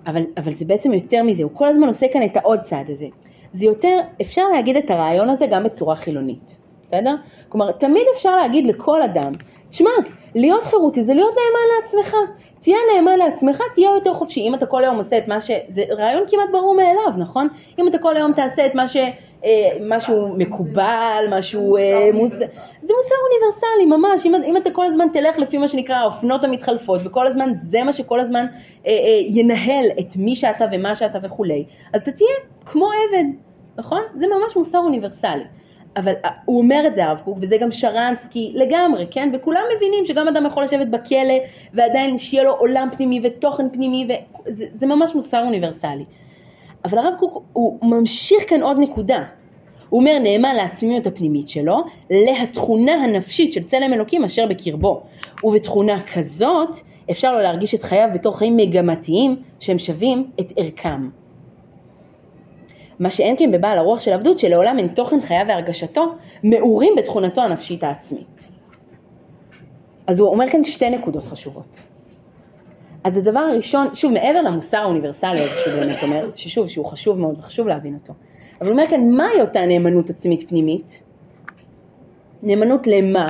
אבל, 0.08 0.22
אבל 0.38 0.52
זה 0.54 0.66
בעצם 0.66 0.94
יותר 0.94 1.24
מזה, 1.24 1.44
הוא 1.44 1.52
כל 1.54 1.68
הזמן 1.68 1.88
עושה 1.88 2.06
כאן 2.14 2.24
את 2.24 2.38
העוד 2.38 2.60
צעד 2.60 2.90
הזה. 2.90 3.08
זה 3.54 3.66
יותר, 3.66 4.00
אפשר 4.22 4.48
להגיד 4.54 4.78
את 4.78 4.90
הרעיון 4.90 5.30
הזה 5.30 5.46
גם 5.52 5.64
בצורה 5.64 5.96
חילונית, 5.96 6.58
בסדר? 6.82 7.16
כלומר, 7.50 7.72
תמיד 7.72 8.04
אפשר 8.16 8.36
להגיד 8.36 8.66
לכל 8.66 9.02
אדם, 9.02 9.32
תשמע, 9.70 9.89
להיות 10.36 10.63
חירותי 10.63 11.03
זה 11.03 11.13
להיות 11.13 11.34
נאמן 11.36 11.82
לעצמך. 11.82 12.15
תהיה 12.59 12.78
נאמן 12.95 13.18
לעצמך, 13.18 13.61
תהיה 13.74 13.89
יותר 13.95 14.13
חופשי. 14.13 14.41
אם 14.41 14.55
אתה 14.55 14.65
כל 14.65 14.84
היום 14.84 14.97
עושה 14.97 15.18
את 15.18 15.28
מה 15.28 15.41
ש... 15.41 15.51
זה 15.70 15.84
רעיון 15.89 16.24
כמעט 16.28 16.49
ברור 16.51 16.76
מאליו, 16.76 17.11
נכון? 17.18 17.47
אם 17.80 17.88
אתה 17.88 17.97
כל 17.97 18.18
היום 18.18 18.34
תעשה 18.34 18.65
את 18.65 18.76
מה 18.76 18.88
ש... 18.88 18.97
אה, 19.45 19.78
משהו 19.88 20.28
מקובל, 20.38 21.26
משהו 21.32 21.78
אה, 21.78 22.09
מוס... 22.13 22.34
זה 22.82 22.93
מוסר 22.95 23.15
אוניברסלי 23.24 23.86
ממש, 23.86 24.26
אם, 24.26 24.36
אם 24.45 24.57
אתה 24.57 24.72
כל 24.72 24.86
הזמן 24.86 25.07
תלך 25.13 25.39
לפי 25.39 25.57
מה 25.57 25.68
שנקרא 25.68 25.95
האופנות 25.95 26.43
המתחלפות 26.43 27.01
וכל 27.03 27.28
הזמן 27.28 27.49
זה 27.53 27.84
מה 27.84 27.93
שכל 27.93 28.20
הזמן 28.20 28.45
אה, 28.88 28.91
אה, 28.91 29.20
ינהל 29.28 29.86
את 29.99 30.15
מי 30.18 30.36
שאתה 30.36 30.65
ומה 30.74 30.95
שאתה 30.95 31.20
וכולי, 31.24 31.65
אז 31.93 32.01
אתה 32.01 32.11
תהיה 32.11 32.30
כמו 32.65 32.86
עבד, 32.86 33.26
נכון? 33.78 34.01
זה 34.15 34.26
ממש 34.28 34.55
מוסר 34.55 34.78
אוניברסלי. 34.78 35.43
אבל 35.98 36.14
אה, 36.26 36.30
הוא 36.45 36.58
אומר 36.58 36.84
את 36.88 36.95
זה 36.95 37.06
הרב 37.06 37.22
קוק 37.24 37.38
וזה 37.41 37.58
גם 37.58 37.72
שרנסקי 37.72 38.52
לגמרי, 38.56 39.08
כן? 39.12 39.30
וכולם 39.34 39.62
מבינים 39.78 40.06
שגם 40.06 40.28
אדם 40.28 40.45
יכול 40.45 40.64
לשבת 40.64 40.88
בכלא 40.88 41.34
ועדיין 41.74 42.18
שיהיה 42.18 42.43
לו 42.43 42.52
עולם 42.52 42.88
פנימי 42.98 43.22
ותוכן 43.24 43.70
פנימי 43.70 44.08
וזה 44.45 44.66
זה 44.74 44.88
ממש 44.88 45.16
מוסר 45.16 45.45
אוניברסלי. 45.45 46.06
אבל 46.86 46.98
הרב 46.98 47.14
קוק 47.20 47.43
הוא 47.54 47.80
ממשיך 47.82 48.50
כאן 48.50 48.64
עוד 48.64 48.78
נקודה. 48.80 49.24
הוא 49.89 50.00
אומר 50.00 50.20
נאמן 50.20 50.56
לעצמיות 50.56 51.08
הפנימית 51.08 51.50
שלו, 51.50 51.84
להתכונה 52.10 52.91
הנפשית 52.91 53.54
של 53.54 53.64
צלם 53.64 53.93
אלוקים 53.93 54.24
אשר 54.24 54.45
בקרבו. 54.48 55.04
ובתכונה 55.43 56.00
כזאת 56.14 56.78
אפשר 57.12 57.32
לו 57.34 57.39
להרגיש 57.39 57.76
את 57.76 57.84
חייו 57.84 58.10
בתור 58.14 58.38
חיים 58.38 58.58
מגמתיים 58.58 59.36
שהם 59.60 59.80
שווים 59.80 60.30
את 60.39 60.54
ערכם. 60.58 61.10
מה 63.00 63.10
שאין 63.10 63.36
כן 63.39 63.52
בבעל 63.52 63.78
הרוח 63.78 64.00
של 64.00 64.14
עבדות 64.14 64.39
שלעולם 64.39 64.80
אין 64.80 64.88
תוכן 64.88 65.22
חייו 65.22 65.45
והרגשתו 65.48 66.16
מעורים 66.43 66.93
בתכונתו 66.98 67.41
הנפשית 67.41 67.84
העצמית. 67.84 68.48
אז 70.08 70.20
הוא 70.20 70.30
אומר 70.30 70.50
כאן 70.50 70.64
שתי 70.64 70.89
נקודות 70.89 71.24
חשובות. 71.24 71.78
אז 73.04 73.18
הדבר 73.18 73.39
הראשון, 73.39 73.88
שוב 73.95 74.14
מעבר 74.14 74.41
למוסר 74.41 74.78
האוניברסלי 74.78 75.39
הזה 75.39 75.56
שהוא 75.56 75.74
באמת 75.74 76.04
אומר, 76.04 76.30
ששוב 76.36 76.68
שהוא 76.68 76.86
חשוב 76.86 77.20
מאוד 77.20 77.38
וחשוב 77.38 77.68
להבין 77.68 77.93
אותו, 77.93 78.14
אבל 78.62 78.70
הוא 78.70 78.74
אומר 78.74 78.88
כאן 78.89 79.10
מהי 79.10 79.41
אותה 79.41 79.66
נאמנות 79.66 80.10
עצמית 80.10 80.50
פנימית? 80.50 81.04
נאמנות 82.43 82.88
למה? 82.88 83.28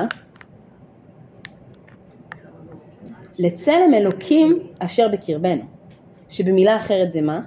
לצלם 3.38 3.94
אלוקים 3.94 4.58
אשר 4.78 5.08
בקרבנו, 5.08 5.62
שבמילה 6.28 6.76
אחרת 6.76 7.12
זה 7.12 7.22
מה? 7.22 7.40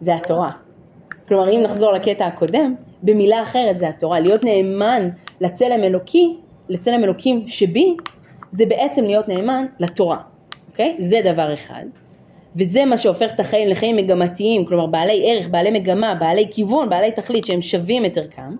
זה 0.00 0.14
התורה. 0.14 0.50
כלומר 1.28 1.50
אם 1.50 1.60
נחזור 1.62 1.92
לקטע 1.92 2.26
הקודם, 2.26 2.74
במילה 3.02 3.42
אחרת 3.42 3.78
זה 3.78 3.88
התורה, 3.88 4.20
להיות 4.20 4.44
נאמן 4.44 5.08
לצלם 5.40 5.84
אלוקי, 5.84 6.36
לצלם 6.68 7.04
אלוקים 7.04 7.46
שבי, 7.46 7.96
זה 8.52 8.66
בעצם 8.66 9.04
להיות 9.04 9.28
נאמן 9.28 9.66
לתורה, 9.80 10.18
אוקיי? 10.70 10.96
זה 10.98 11.20
דבר 11.24 11.54
אחד. 11.54 11.84
וזה 12.56 12.84
מה 12.84 12.96
שהופך 12.96 13.34
את 13.34 13.40
החיים 13.40 13.68
לחיים 13.68 13.96
מגמתיים, 13.96 14.64
כלומר 14.64 14.86
בעלי 14.86 15.22
ערך, 15.30 15.48
בעלי 15.48 15.70
מגמה, 15.70 16.14
בעלי 16.14 16.46
כיוון, 16.50 16.88
בעלי 16.88 17.12
תכלית 17.12 17.44
שהם 17.44 17.60
שווים 17.60 18.04
את 18.04 18.16
ערכם. 18.16 18.56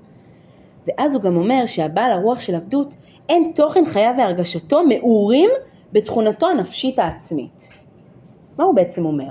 ואז 0.87 1.15
הוא 1.15 1.23
גם 1.23 1.37
אומר 1.37 1.67
שהבעל 1.67 2.13
הרוח 2.13 2.41
של 2.41 2.55
עבדות, 2.55 2.95
אין 3.29 3.53
תוכן 3.55 3.85
חייו 3.85 4.15
והרגשתו 4.19 4.85
מעורים 4.85 5.51
בתכונתו 5.93 6.49
הנפשית 6.49 6.99
העצמית. 6.99 7.69
מה 8.59 8.65
הוא 8.65 8.75
בעצם 8.75 9.05
אומר? 9.05 9.31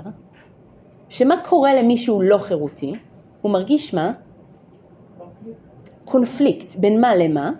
שמה 1.10 1.34
קורה 1.44 1.74
למי 1.74 1.96
שהוא 1.96 2.22
לא 2.22 2.38
חירותי? 2.38 2.92
הוא 3.40 3.52
מרגיש 3.52 3.94
מה? 3.94 4.12
קונפליקט. 6.04 6.76
בין 6.76 7.00
מה 7.00 7.16
למה? 7.16 7.50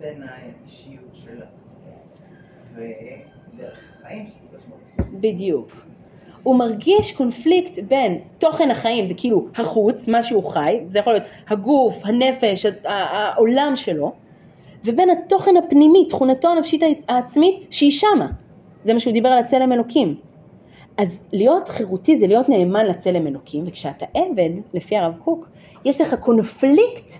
בין 0.00 0.22
האישיות 0.22 1.10
של 1.12 1.42
עצמו 1.42 1.70
ודרך 2.74 3.78
החיים. 4.00 4.26
בדיוק. 5.20 5.72
הוא 6.42 6.56
מרגיש 6.56 7.12
קונפליקט 7.12 7.78
בין 7.88 8.20
תוכן 8.38 8.70
החיים, 8.70 9.06
זה 9.06 9.14
כאילו 9.16 9.46
החוץ, 9.54 10.08
מה 10.08 10.22
שהוא 10.22 10.44
חי, 10.44 10.80
זה 10.88 10.98
יכול 10.98 11.12
להיות 11.12 11.26
הגוף, 11.48 12.02
הנפש, 12.04 12.66
העולם 12.84 13.72
שלו, 13.76 14.12
ובין 14.84 15.10
התוכן 15.10 15.56
הפנימי, 15.56 16.06
תכונתו 16.08 16.48
הנפשית 16.48 16.82
העצמית, 17.08 17.66
שהיא 17.70 17.90
שמה. 17.90 18.26
זה 18.84 18.92
מה 18.92 19.00
שהוא 19.00 19.12
דיבר 19.12 19.28
על 19.28 19.38
הצלם 19.38 19.72
אלוקים. 19.72 20.29
אז 21.00 21.20
להיות 21.32 21.68
חירותי 21.68 22.16
זה 22.16 22.26
להיות 22.26 22.48
נאמן 22.48 22.86
לצלם 22.86 23.26
אלוקים, 23.26 23.64
וכשאתה 23.66 24.06
עבד, 24.14 24.50
לפי 24.74 24.96
הרב 24.96 25.14
קוק, 25.18 25.48
יש 25.84 26.00
לך 26.00 26.14
קונפליקט 26.14 27.12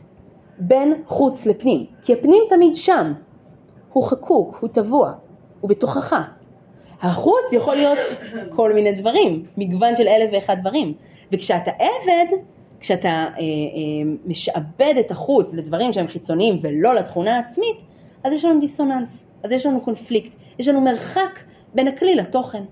בין 0.58 1.02
חוץ 1.06 1.46
לפנים, 1.46 1.86
כי 2.02 2.12
הפנים 2.12 2.42
תמיד 2.48 2.76
שם, 2.76 3.12
הוא 3.92 4.04
חקוק, 4.04 4.56
הוא 4.60 4.68
טבוע, 4.68 5.12
הוא 5.60 5.70
בתוכך. 5.70 6.16
החוץ 7.00 7.52
יכול 7.52 7.74
להיות 7.74 7.98
כל 8.50 8.72
מיני 8.72 8.92
דברים, 8.92 9.42
מגוון 9.56 9.96
של 9.96 10.08
אלף 10.08 10.30
ואחד 10.32 10.56
דברים. 10.60 10.94
וכשאתה 11.32 11.70
עבד, 11.70 12.26
כשאתה 12.80 13.08
אה, 13.08 13.24
אה, 13.38 14.12
משעבד 14.26 14.94
את 15.00 15.10
החוץ 15.10 15.54
לדברים 15.54 15.92
שהם 15.92 16.06
חיצוניים 16.06 16.58
ולא 16.62 16.94
לתכונה 16.94 17.36
העצמית, 17.36 17.76
אז 18.24 18.32
יש 18.32 18.44
לנו 18.44 18.60
דיסוננס, 18.60 19.26
אז 19.42 19.52
יש 19.52 19.66
לנו 19.66 19.80
קונפליקט, 19.80 20.34
יש 20.58 20.68
לנו 20.68 20.80
מרחק 20.80 21.40
בין 21.74 21.88
הכלי 21.88 22.14
לתוכן, 22.14 22.62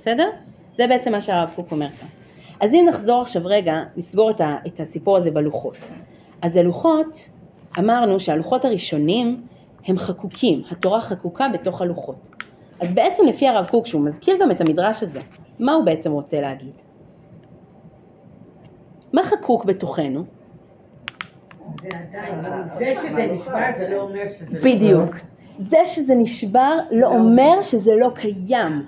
בסדר? 0.00 0.30
זה 0.76 0.86
בעצם 0.86 1.12
מה 1.12 1.20
שהרב 1.20 1.50
קוק 1.56 1.72
אומר 1.72 1.88
כאן. 1.88 2.08
אז 2.60 2.74
אם 2.74 2.84
נחזור 2.88 3.20
עכשיו 3.20 3.42
רגע, 3.44 3.82
נסגור 3.96 4.30
את, 4.30 4.40
ה, 4.40 4.56
את 4.66 4.80
הסיפור 4.80 5.16
הזה 5.16 5.30
בלוחות. 5.30 5.76
אז 6.42 6.56
הלוחות, 6.56 7.28
אמרנו 7.78 8.20
שהלוחות 8.20 8.64
הראשונים 8.64 9.42
הם 9.86 9.98
חקוקים, 9.98 10.62
התורה 10.70 11.00
חקוקה 11.00 11.48
בתוך 11.48 11.82
הלוחות. 11.82 12.28
אז 12.80 12.92
בעצם 12.92 13.26
לפי 13.26 13.48
הרב 13.48 13.66
קוק, 13.66 13.86
שהוא 13.86 14.02
מזכיר 14.02 14.36
גם 14.40 14.50
את 14.50 14.60
המדרש 14.60 15.02
הזה, 15.02 15.20
מה 15.58 15.72
הוא 15.72 15.84
בעצם 15.84 16.12
רוצה 16.12 16.40
להגיד? 16.40 16.72
מה 19.12 19.22
חקוק 19.24 19.64
בתוכנו? 19.64 20.24
זה 21.82 21.88
עדיין, 21.88 22.34
זה 22.78 22.92
שזה 23.02 23.26
נשבר 23.26 23.66
זה 23.78 23.88
לא 23.88 24.00
אומר 24.00 24.26
שזה... 24.26 24.58
בדיוק. 24.58 25.16
זה 25.58 25.78
שזה 25.84 26.14
נשבר 26.14 26.78
לא 26.90 27.06
אומר 27.06 27.62
שזה 27.62 27.96
לא 27.96 28.10
קיים. 28.14 28.86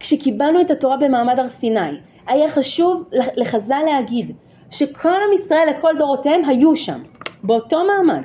כשקיבלנו 0.00 0.60
את 0.60 0.70
התורה 0.70 0.96
במעמד 0.96 1.38
הר 1.38 1.48
סיני, 1.48 1.90
היה 2.26 2.48
חשוב 2.48 3.04
לחז"ל 3.36 3.82
להגיד 3.86 4.32
שכל 4.70 5.08
עם 5.08 5.32
ישראל 5.34 5.68
לכל 5.70 5.94
דורותיהם 5.98 6.44
היו 6.44 6.76
שם, 6.76 7.02
באותו 7.42 7.84
מעמד. 7.84 8.22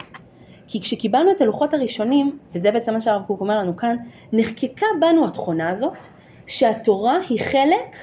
כי 0.68 0.82
כשקיבלנו 0.82 1.32
את 1.32 1.42
הלוחות 1.42 1.74
הראשונים, 1.74 2.38
וזה 2.56 2.72
בעצם 2.72 2.94
מה 2.94 3.02
שהרב 3.02 3.24
קוק 3.28 3.42
אומר 3.42 3.60
לנו 3.60 3.76
כאן, 3.76 3.96
נחקקה 4.34 4.86
בנו 5.00 5.28
התכונה 5.28 5.70
הזאת, 5.70 6.06
שהתורה 6.48 7.18
היא 7.30 7.40
חלק 7.40 7.96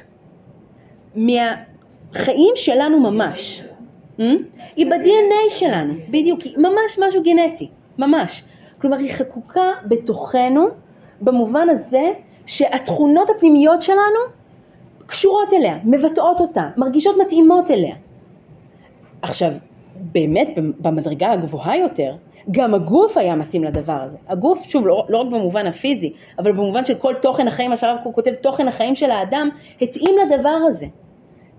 מהחיים 1.14 2.52
שלנו 2.54 3.00
ממש. 3.00 3.62
Hmm? 4.18 4.22
היא 4.76 4.86
ב-DNA 4.86 5.50
שלנו, 5.50 5.94
בדיוק, 6.08 6.40
היא 6.40 6.58
ממש 6.58 6.98
משהו 7.06 7.22
גנטי, 7.22 7.68
ממש. 7.98 8.44
כלומר 8.80 8.96
היא 8.96 9.10
חקוקה 9.10 9.70
בתוכנו 9.84 10.68
במובן 11.20 11.68
הזה 11.70 12.10
שהתכונות 12.46 13.30
הפנימיות 13.30 13.82
שלנו 13.82 14.20
קשורות 15.06 15.52
אליה, 15.52 15.78
מבטאות 15.84 16.40
אותה, 16.40 16.68
מרגישות 16.76 17.16
מתאימות 17.24 17.70
אליה. 17.70 17.94
עכשיו, 19.22 19.52
באמת 19.96 20.48
במדרגה 20.80 21.32
הגבוהה 21.32 21.76
יותר, 21.76 22.14
גם 22.50 22.74
הגוף 22.74 23.16
היה 23.16 23.36
מתאים 23.36 23.64
לדבר 23.64 23.92
הזה. 23.92 24.16
הגוף, 24.28 24.62
שוב, 24.62 24.86
לא, 24.86 25.06
לא 25.08 25.18
רק 25.18 25.26
במובן 25.26 25.66
הפיזי, 25.66 26.12
אבל 26.38 26.52
במובן 26.52 26.84
של 26.84 26.94
כל 26.94 27.14
תוכן 27.22 27.48
החיים, 27.48 27.70
מה 27.70 27.76
שהרב 27.76 27.98
קוק 28.02 28.14
כותב, 28.14 28.34
תוכן 28.34 28.68
החיים 28.68 28.94
של 28.94 29.10
האדם, 29.10 29.48
התאים 29.80 30.14
לדבר 30.26 30.58
הזה. 30.68 30.86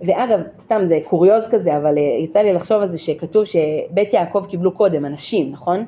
ואגב, 0.01 0.39
סתם 0.60 0.81
זה 0.85 0.99
קוריוז 1.03 1.47
כזה, 1.49 1.77
אבל 1.77 1.97
אה, 1.97 2.03
יצא 2.23 2.39
לי 2.39 2.53
לחשוב 2.53 2.81
על 2.81 2.88
זה 2.88 2.97
שכתוב 2.97 3.43
שבית 3.43 4.14
יעקב 4.14 4.45
קיבלו 4.49 4.72
קודם, 4.72 5.05
אנשים, 5.05 5.51
נכון? 5.51 5.85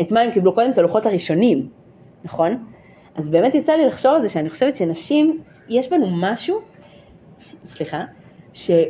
את 0.00 0.12
מה 0.12 0.20
הם 0.20 0.30
קיבלו 0.30 0.54
קודם? 0.54 0.70
את 0.70 0.78
הלוחות 0.78 1.06
הראשונים, 1.06 1.68
נכון? 2.24 2.64
אז 3.16 3.30
באמת 3.30 3.54
יצא 3.54 3.72
לי 3.72 3.86
לחשוב 3.86 4.12
על 4.12 4.22
זה 4.22 4.28
שאני 4.28 4.50
חושבת 4.50 4.76
שנשים, 4.76 5.42
יש 5.68 5.90
בנו 5.90 6.06
משהו, 6.10 6.60
סליחה, 7.66 8.04
שמאוד 8.52 8.82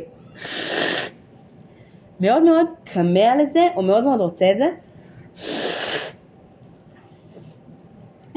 מאוד 2.21 2.67
כמה 2.85 3.35
לזה, 3.35 3.67
או 3.75 3.81
מאוד 3.81 4.03
מאוד 4.03 4.21
רוצה 4.21 4.45
את 4.51 4.57
זה, 4.57 4.69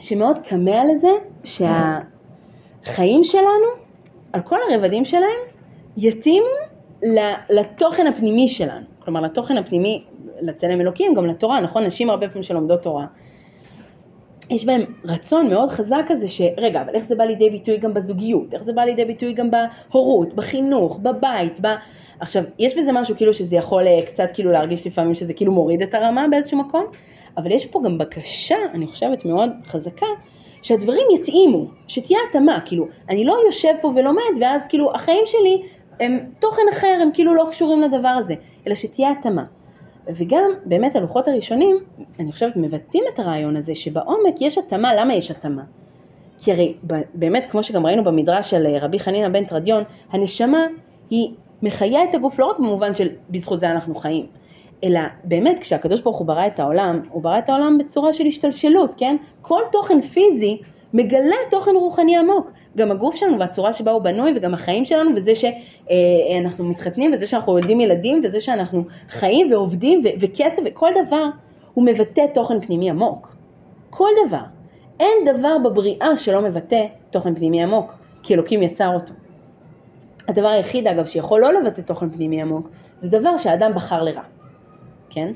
שמאוד 0.00 0.38
כמה 0.46 0.84
לזה 0.84 1.10
שהחיים 1.44 3.24
שלנו, 3.24 3.66
על 4.32 4.40
כל 4.42 4.58
הרבדים 4.70 5.04
שלהם, 5.04 5.40
יתאימו 5.96 6.46
לתוכן 7.50 8.06
הפנימי 8.06 8.48
שלנו. 8.48 8.86
כלומר, 8.98 9.20
לתוכן 9.20 9.56
הפנימי, 9.56 10.04
לצלם 10.40 10.80
אלוקים, 10.80 11.14
גם 11.14 11.26
לתורה, 11.26 11.60
נכון? 11.60 11.84
נשים 11.84 12.10
הרבה 12.10 12.28
פעמים 12.28 12.42
שלומדות 12.42 12.82
תורה. 12.82 13.06
יש 14.50 14.64
בהם 14.64 14.84
רצון 15.04 15.48
מאוד 15.48 15.68
חזק 15.68 16.02
כזה 16.06 16.28
שרגע, 16.28 16.82
אבל 16.82 16.94
איך 16.94 17.04
זה 17.04 17.14
בא 17.14 17.24
לידי 17.24 17.50
ביטוי 17.50 17.76
גם 17.76 17.94
בזוגיות? 17.94 18.54
איך 18.54 18.62
זה 18.62 18.72
בא 18.72 18.82
לידי 18.82 19.04
ביטוי 19.04 19.32
גם 19.32 19.48
בהורות, 19.50 20.34
בחינוך, 20.34 20.98
בבית, 21.02 21.60
ב... 21.62 21.66
עכשיו, 22.20 22.42
יש 22.58 22.78
בזה 22.78 22.92
משהו 22.92 23.16
כאילו 23.16 23.34
שזה 23.34 23.56
יכול 23.56 23.86
אה, 23.86 24.00
קצת 24.06 24.28
כאילו 24.34 24.52
להרגיש 24.52 24.86
לפעמים 24.86 25.14
שזה 25.14 25.34
כאילו 25.34 25.52
מוריד 25.52 25.82
את 25.82 25.94
הרמה 25.94 26.28
באיזשהו 26.30 26.58
מקום, 26.58 26.84
אבל 27.36 27.50
יש 27.50 27.66
פה 27.66 27.80
גם 27.84 27.98
בקשה, 27.98 28.56
אני 28.74 28.86
חושבת 28.86 29.24
מאוד 29.24 29.50
חזקה, 29.66 30.06
שהדברים 30.62 31.06
יתאימו, 31.14 31.66
שתהיה 31.86 32.18
התאמה, 32.28 32.58
כאילו, 32.64 32.86
אני 33.08 33.24
לא 33.24 33.36
יושב 33.46 33.74
פה 33.80 33.88
ולומד 33.88 34.32
ואז 34.40 34.66
כאילו 34.68 34.94
החיים 34.94 35.22
שלי 35.26 35.62
הם 36.00 36.18
תוכן 36.38 36.62
אחר, 36.72 36.98
הם 37.02 37.08
כאילו 37.14 37.34
לא 37.34 37.46
קשורים 37.50 37.80
לדבר 37.80 38.08
הזה, 38.08 38.34
אלא 38.66 38.74
שתהיה 38.74 39.10
התאמה. 39.10 39.44
וגם 40.06 40.50
באמת 40.64 40.96
הלוחות 40.96 41.28
הראשונים, 41.28 41.76
אני 42.18 42.32
חושבת, 42.32 42.56
מבטאים 42.56 43.04
את 43.14 43.18
הרעיון 43.18 43.56
הזה 43.56 43.74
שבעומק 43.74 44.34
יש 44.40 44.58
התאמה, 44.58 44.94
למה 44.94 45.14
יש 45.14 45.30
התאמה? 45.30 45.62
כי 46.38 46.52
הרי 46.52 46.74
באמת, 47.14 47.46
כמו 47.46 47.62
שגם 47.62 47.86
ראינו 47.86 48.04
במדרש 48.04 48.50
של 48.50 48.66
רבי 48.80 48.98
חנינא 48.98 49.28
בן 49.28 49.44
תרדיון, 49.44 49.82
הנשמה 50.10 50.66
היא 51.10 51.30
מחיה 51.62 52.04
את 52.04 52.14
הגוף 52.14 52.38
לא 52.38 52.46
רק 52.46 52.58
במובן 52.58 52.94
של 52.94 53.08
בזכות 53.30 53.60
זה 53.60 53.70
אנחנו 53.70 53.94
חיים, 53.94 54.26
אלא 54.84 55.00
באמת 55.24 55.58
כשהקדוש 55.58 56.00
ברוך 56.00 56.16
הוא 56.16 56.26
ברא 56.26 56.46
את 56.46 56.60
העולם, 56.60 57.00
הוא 57.10 57.22
ברא 57.22 57.38
את 57.38 57.48
העולם 57.48 57.78
בצורה 57.78 58.12
של 58.12 58.26
השתלשלות, 58.26 58.94
כן? 58.96 59.16
כל 59.42 59.62
תוכן 59.72 60.00
פיזי 60.00 60.58
מגלה 60.94 61.36
תוכן 61.50 61.70
רוחני 61.74 62.16
עמוק. 62.16 62.50
גם 62.76 62.90
הגוף 62.90 63.14
שלנו 63.14 63.38
והצורה 63.38 63.72
שבה 63.72 63.90
הוא 63.90 64.02
בנוי 64.02 64.32
וגם 64.36 64.54
החיים 64.54 64.84
שלנו 64.84 65.10
וזה 65.16 65.32
שאנחנו 65.34 66.64
מתחתנים 66.64 67.10
וזה 67.14 67.26
שאנחנו 67.26 67.52
יולדים 67.52 67.80
ילדים 67.80 68.20
וזה 68.24 68.40
שאנחנו 68.40 68.84
חיים 69.08 69.52
ועובדים 69.52 70.02
וכסף 70.20 70.62
וכל 70.66 70.90
דבר 71.06 71.24
הוא 71.74 71.84
מבטא 71.84 72.26
תוכן 72.34 72.60
פנימי 72.60 72.90
עמוק. 72.90 73.36
כל 73.90 74.08
דבר. 74.26 74.42
אין 75.00 75.24
דבר 75.26 75.58
בבריאה 75.64 76.16
שלא 76.16 76.40
מבטא 76.42 76.86
תוכן 77.10 77.34
פנימי 77.34 77.62
עמוק, 77.62 77.94
כי 78.22 78.34
אלוקים 78.34 78.62
יצר 78.62 78.94
אותו. 78.94 79.12
הדבר 80.28 80.48
היחיד 80.48 80.86
אגב 80.86 81.06
שיכול 81.06 81.40
לא 81.40 81.52
לבטא 81.52 81.80
תוכן 81.80 82.10
פנימי 82.10 82.42
עמוק 82.42 82.68
זה 82.98 83.08
דבר 83.08 83.36
שהאדם 83.36 83.74
בחר 83.74 84.02
לרע, 84.02 84.22
כן? 85.10 85.32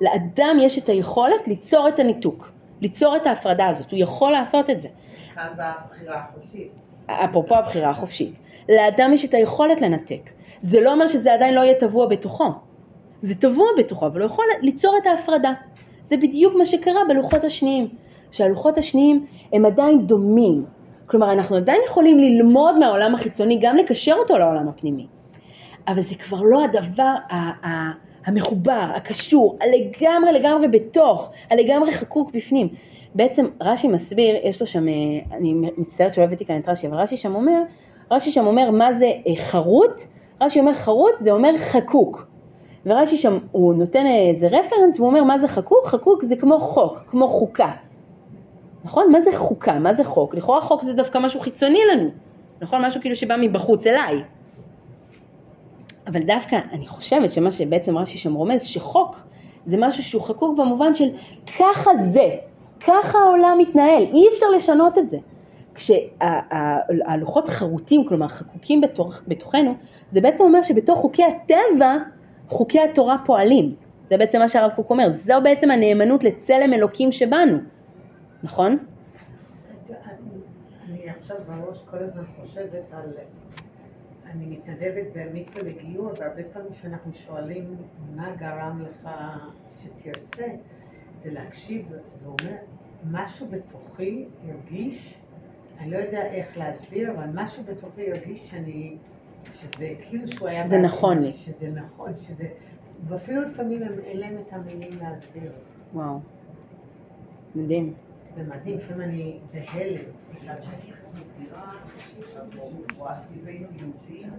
לאדם 0.00 0.56
יש 0.60 0.78
את 0.78 0.88
היכולת 0.88 1.48
ליצור 1.48 1.88
את 1.88 1.98
הניתוק. 1.98 2.55
ליצור 2.80 3.16
את 3.16 3.26
ההפרדה 3.26 3.66
הזאת, 3.66 3.90
הוא 3.90 4.00
יכול 4.00 4.32
לעשות 4.32 4.70
את 4.70 4.80
זה. 4.80 4.88
כאן 5.34 5.48
בבחירה 5.52 6.20
החופשית. 6.20 6.72
אפרופו 7.06 7.54
הבחירה 7.54 7.90
החופשית. 7.90 8.40
לאדם 8.68 9.12
יש 9.12 9.24
את 9.24 9.34
היכולת 9.34 9.80
לנתק. 9.80 10.30
זה 10.62 10.80
לא 10.80 10.92
אומר 10.92 11.06
שזה 11.06 11.34
עדיין 11.34 11.54
לא 11.54 11.60
יהיה 11.60 11.74
טבוע 11.74 12.06
בתוכו. 12.06 12.44
זה 13.22 13.34
טבוע 13.34 13.66
בתוכו, 13.78 14.06
אבל 14.06 14.20
הוא 14.20 14.26
יכול 14.26 14.44
ליצור 14.62 14.96
את 15.02 15.06
ההפרדה. 15.06 15.52
זה 16.04 16.16
בדיוק 16.16 16.54
מה 16.58 16.64
שקרה 16.64 17.00
בלוחות 17.08 17.44
השניים. 17.44 17.88
שהלוחות 18.30 18.78
השניים 18.78 19.26
הם 19.52 19.64
עדיין 19.64 20.06
דומים. 20.06 20.64
כלומר, 21.06 21.32
אנחנו 21.32 21.56
עדיין 21.56 21.80
יכולים 21.86 22.18
ללמוד 22.18 22.78
מהעולם 22.78 23.14
החיצוני, 23.14 23.58
גם 23.62 23.76
לקשר 23.76 24.14
אותו 24.18 24.38
לעולם 24.38 24.68
הפנימי. 24.68 25.06
אבל 25.88 26.00
זה 26.00 26.14
כבר 26.14 26.40
לא 26.42 26.64
הדבר 26.64 27.14
המחובר, 28.26 28.86
הקשור, 28.94 29.58
הלגמרי 29.60 30.32
לגמרי 30.32 30.68
בתוך, 30.68 31.30
הלגמרי 31.50 31.92
חקוק 31.92 32.30
בפנים. 32.34 32.68
בעצם 33.14 33.46
רש"י 33.60 33.88
מסביר, 33.88 34.36
יש 34.42 34.60
לו 34.60 34.66
שם, 34.66 34.88
אה, 34.88 34.94
אני 35.32 35.54
מצטערת 35.76 36.14
שלא 36.14 36.24
הבאתי 36.24 36.44
כאן 36.44 36.60
את 36.60 36.68
רש"י, 36.68 36.86
אבל 36.86 36.96
רש"י 36.96 37.16
שם 37.16 37.34
אומר, 37.34 37.62
רש"י 38.10 38.30
שם 38.30 38.46
אומר 38.46 38.70
מה 38.70 38.92
זה 38.92 39.06
אה, 39.26 39.36
חרוט, 39.36 40.00
רש"י 40.40 40.60
אומר 40.60 40.72
חרוט 40.72 41.14
זה 41.20 41.30
אומר 41.30 41.56
חקוק. 41.56 42.26
ורש"י 42.86 43.16
שם, 43.16 43.38
הוא 43.52 43.74
נותן 43.74 44.06
איזה 44.06 44.46
רפרנס 44.46 45.00
והוא 45.00 45.08
אומר 45.08 45.24
מה 45.24 45.38
זה 45.38 45.48
חקוק? 45.48 45.86
חקוק 45.86 46.24
זה 46.24 46.36
כמו 46.36 46.58
חוק, 46.58 47.04
כמו 47.10 47.28
חוקה. 47.28 47.70
נכון? 48.84 49.12
מה 49.12 49.20
זה 49.20 49.30
חוקה? 49.34 49.78
מה 49.78 49.94
זה 49.94 50.04
חוק? 50.04 50.34
לכאורה 50.34 50.60
חוק 50.60 50.84
זה 50.84 50.92
דווקא 50.92 51.18
משהו 51.18 51.40
חיצוני 51.40 51.78
לנו. 51.92 52.10
נכון? 52.60 52.84
משהו 52.84 53.00
כאילו 53.00 53.16
שבא 53.16 53.36
מבחוץ 53.40 53.86
אליי. 53.86 54.22
אבל 56.06 56.22
דווקא 56.22 56.58
אני 56.72 56.86
חושבת 56.86 57.32
שמה 57.32 57.50
שבעצם 57.50 57.98
רש"י 57.98 58.18
שם 58.18 58.34
רומז, 58.34 58.62
שחוק 58.62 59.16
זה 59.66 59.76
משהו 59.78 60.02
שהוא 60.02 60.22
חקוק 60.22 60.58
במובן 60.58 60.94
של 60.94 61.08
ככה 61.58 61.90
זה, 62.00 62.34
ככה 62.80 63.18
העולם 63.18 63.58
מתנהל, 63.60 64.02
אי 64.02 64.24
אפשר 64.34 64.46
לשנות 64.56 64.98
את 64.98 65.10
זה. 65.10 65.18
כשהלוחות 65.74 67.48
חרוטים, 67.48 68.06
כלומר 68.08 68.28
חקוקים 68.28 68.80
בתוך, 68.80 69.22
בתוכנו, 69.28 69.74
זה 70.10 70.20
בעצם 70.20 70.44
אומר 70.44 70.62
שבתוך 70.62 70.98
חוקי 70.98 71.22
הטבע, 71.24 71.96
חוקי 72.48 72.80
התורה 72.80 73.16
פועלים. 73.24 73.74
זה 74.10 74.16
בעצם 74.16 74.38
מה 74.38 74.48
שהרב 74.48 74.70
קוק 74.76 74.90
אומר, 74.90 75.10
זו 75.12 75.34
בעצם 75.44 75.70
הנאמנות 75.70 76.24
לצלם 76.24 76.72
אלוקים 76.72 77.12
שבנו, 77.12 77.56
נכון? 78.42 78.78
אני 80.88 81.10
עכשיו 81.10 81.36
בראש 81.46 81.78
כל 81.90 81.96
הזמן 81.96 82.22
חושבת 82.40 82.92
על 82.92 83.10
אני 84.36 84.46
מתנדבת 84.46 85.06
במקווה 85.14 85.62
לגיור, 85.62 86.06
והרבה 86.18 86.42
פעמים 86.52 86.72
כשאנחנו 86.72 87.12
שואלים 87.14 87.76
מה 88.14 88.36
גרם 88.36 88.82
לך 88.82 89.10
שתרצה, 89.72 90.46
זה 91.22 91.30
להקשיב, 91.32 91.88
זה 92.20 92.26
אומר, 92.26 92.56
משהו 93.10 93.46
בתוכי 93.50 94.24
הרגיש 94.48 95.14
אני 95.78 95.90
לא 95.90 95.96
יודע 95.96 96.26
איך 96.26 96.58
להסביר, 96.58 97.10
אבל 97.12 97.24
משהו 97.34 97.62
בתוכי 97.64 98.10
הרגיש 98.12 98.50
שאני, 98.50 98.96
שזה 99.54 99.94
כאילו 100.08 100.28
שהוא 100.28 100.48
היה... 100.48 100.64
שזה 100.64 100.78
נכון 100.78 101.22
לי. 101.22 101.32
שזה 101.32 101.70
נכון, 101.70 102.12
שזה... 102.20 102.48
ואפילו 103.08 103.42
לפעמים 103.42 103.82
הם- 103.82 103.98
אין 104.04 104.16
להם 104.20 104.36
את 104.38 104.52
המילים 104.52 104.90
להסביר. 105.00 105.52
וואו. 105.94 106.18
מדהים. 107.54 107.94
זה 108.36 108.42
מדהים, 108.42 108.76
לפעמים 108.78 109.02
אני 109.08 109.38
בהלם. 109.52 110.00
מצד 110.34 110.62
שני, 110.62 110.92
את 110.92 110.95
מסבירה 111.20 111.72
רואה 112.98 113.16
סביבנו 113.16 113.66
יהודים, 113.76 114.32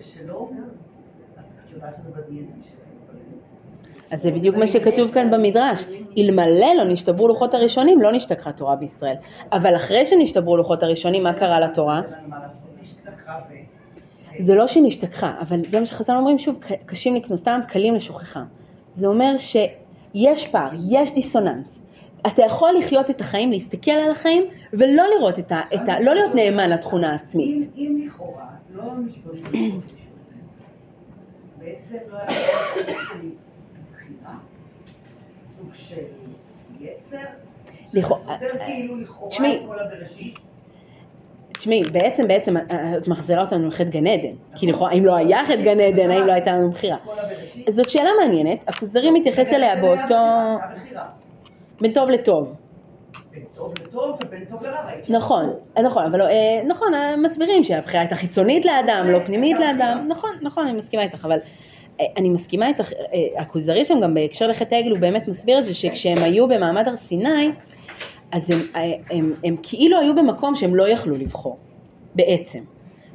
שלא, 0.00 0.50
את 1.34 1.70
יודעת 1.70 1.94
שזה 1.94 2.10
ב-DNA 2.10 2.64
שלהם. 2.64 2.92
אז 4.10 4.22
זה 4.22 4.30
בדיוק 4.30 4.56
מה 4.56 4.66
שכתוב 4.66 5.12
כאן 5.12 5.30
במדרש. 5.30 5.84
אלמלא 6.18 6.74
לא 6.76 6.84
נשתברו 6.84 7.28
לוחות 7.28 7.54
הראשונים, 7.54 8.02
לא 8.02 8.12
נשתכחה 8.12 8.52
תורה 8.52 8.76
בישראל. 8.76 9.14
אבל 9.52 9.76
אחרי 9.76 10.06
שנשתברו 10.06 10.56
לוחות 10.56 10.82
הראשונים, 10.82 11.22
מה 11.22 11.32
קרה 11.32 11.60
לתורה? 11.60 12.00
זה 14.38 14.54
לא 14.54 14.66
שנשתכחה, 14.66 15.34
אבל 15.40 15.60
זה 15.64 15.80
מה 15.80 15.86
שחז"ל 15.86 16.16
אומרים 16.16 16.38
שוב, 16.38 16.58
קשים 16.86 17.14
לקנותם, 17.14 17.60
קלים 17.68 17.94
לשוכחם. 17.94 18.44
זה 18.90 19.06
אומר 19.06 19.36
שיש 19.36 20.48
פער, 20.48 20.70
יש 20.90 21.14
דיסוננס. 21.14 21.84
אתה 22.26 22.42
יכול 22.42 22.74
לחיות 22.78 23.10
את 23.10 23.20
החיים, 23.20 23.52
להסתכל 23.52 23.90
על 23.90 24.10
החיים, 24.10 24.42
ולא 24.72 25.04
לראות 25.16 25.38
את 25.38 25.52
ה... 25.52 25.60
את 25.74 25.88
ה 25.88 26.00
לא 26.00 26.14
להיות 26.14 26.34
נאמן 26.34 26.70
לתכונה 26.70 27.12
העצמית. 27.12 27.70
אם- 27.76 28.02
לכאורה 28.06 28.44
לא 28.74 28.82
נשברים 29.06 29.44
ראשונים, 29.46 29.80
בעצם 31.58 31.96
לא 32.10 32.16
היה 32.28 32.48
בחירה, 33.92 34.34
סוג 35.58 35.68
של 35.74 35.96
יצר, 36.80 37.16
שסותר 37.92 38.58
כאילו 38.66 38.96
לכאורה. 38.96 39.28
את 39.54 39.60
כל 39.66 39.78
הבראשית. 39.78 40.38
תשמעי, 41.52 41.82
בעצם, 41.84 42.28
בעצם 42.28 42.56
את 42.56 43.08
מחזירה 43.08 43.42
אותנו 43.42 43.68
לחטא 43.68 43.90
גן 43.90 44.06
עדן. 44.06 44.36
כי 44.56 44.66
לכאורה, 44.66 44.92
אם 44.92 45.04
לא 45.04 45.14
היה 45.16 45.44
חטא 45.46 45.62
גן 45.62 45.80
עדן, 45.80 46.10
האם 46.10 46.26
לא 46.26 46.32
הייתה 46.32 46.50
לנו 46.52 46.70
בחירה? 46.70 46.96
זאת 47.70 47.90
שאלה 47.90 48.10
מעניינת, 48.20 48.64
הכוזרי 48.68 49.10
מתייחס 49.10 49.46
אליה 49.52 49.76
באותו... 49.80 50.14
בין 51.82 51.92
טוב 51.92 52.10
לטוב. 52.10 52.54
בין 53.32 53.44
טוב 53.54 53.74
לטוב 53.82 54.18
ובין 54.24 54.44
טוב 54.44 54.62
לרע. 54.62 54.90
נכון, 55.08 55.50
נכון, 55.82 56.04
אבל 56.04 56.20
אה, 56.20 56.62
נכון, 56.66 56.94
אה, 56.94 57.16
מסבירים 57.16 57.64
שהבחירה 57.64 58.00
הייתה 58.00 58.14
חיצונית 58.14 58.64
לאדם, 58.64 59.06
לא 59.08 59.18
פנימית 59.24 59.58
לאדם, 59.58 60.04
נכון, 60.08 60.30
נכון, 60.42 60.66
אני 60.66 60.78
מסכימה 60.78 61.02
איתך, 61.02 61.24
אבל 61.24 61.38
אה, 62.00 62.04
אני 62.16 62.28
מסכימה 62.28 62.68
איתך, 62.68 62.90
הכוזרי 63.38 63.84
שם 63.84 64.00
גם 64.02 64.14
בהקשר 64.14 64.46
לחטא 64.46 64.74
העגל 64.74 64.90
הוא 64.90 64.98
באמת 64.98 65.28
מסביר 65.28 65.58
את 65.58 65.66
זה 65.66 65.74
שכשהם 65.74 66.18
היו 66.18 66.48
במעמד 66.48 66.88
הר 66.88 66.96
סיני, 66.96 67.50
אז 68.32 68.50
הם, 68.74 68.90
הם, 69.10 69.32
הם 69.44 69.56
כאילו 69.62 69.98
היו 69.98 70.14
במקום 70.14 70.54
שהם 70.54 70.74
לא 70.74 70.88
יכלו 70.88 71.14
לבחור, 71.14 71.58
בעצם. 72.14 72.60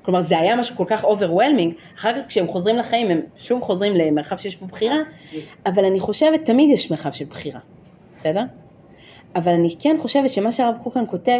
כלומר 0.01 0.21
זה 0.21 0.39
היה 0.39 0.55
משהו 0.55 0.75
כל 0.75 0.85
כך 0.87 1.03
overwhelming, 1.03 1.73
אחר 1.97 2.21
כך 2.21 2.27
כשהם 2.27 2.47
חוזרים 2.47 2.75
לחיים 2.75 3.11
הם 3.11 3.21
שוב 3.37 3.61
חוזרים 3.61 3.93
למרחב 3.93 4.37
שיש 4.37 4.57
בו 4.57 4.65
בחירה, 4.65 4.97
אבל 5.65 5.85
אני 5.85 5.99
חושבת 5.99 6.45
תמיד 6.45 6.69
יש 6.69 6.91
מרחב 6.91 7.11
של 7.11 7.25
בחירה, 7.25 7.59
בסדר? 8.17 8.43
אבל 9.35 9.51
אני 9.51 9.75
כן 9.79 9.95
חושבת 9.99 10.29
שמה 10.29 10.51
שהרב 10.51 10.77
קוק 10.83 10.93
כאן 10.93 11.03
כותב, 11.07 11.39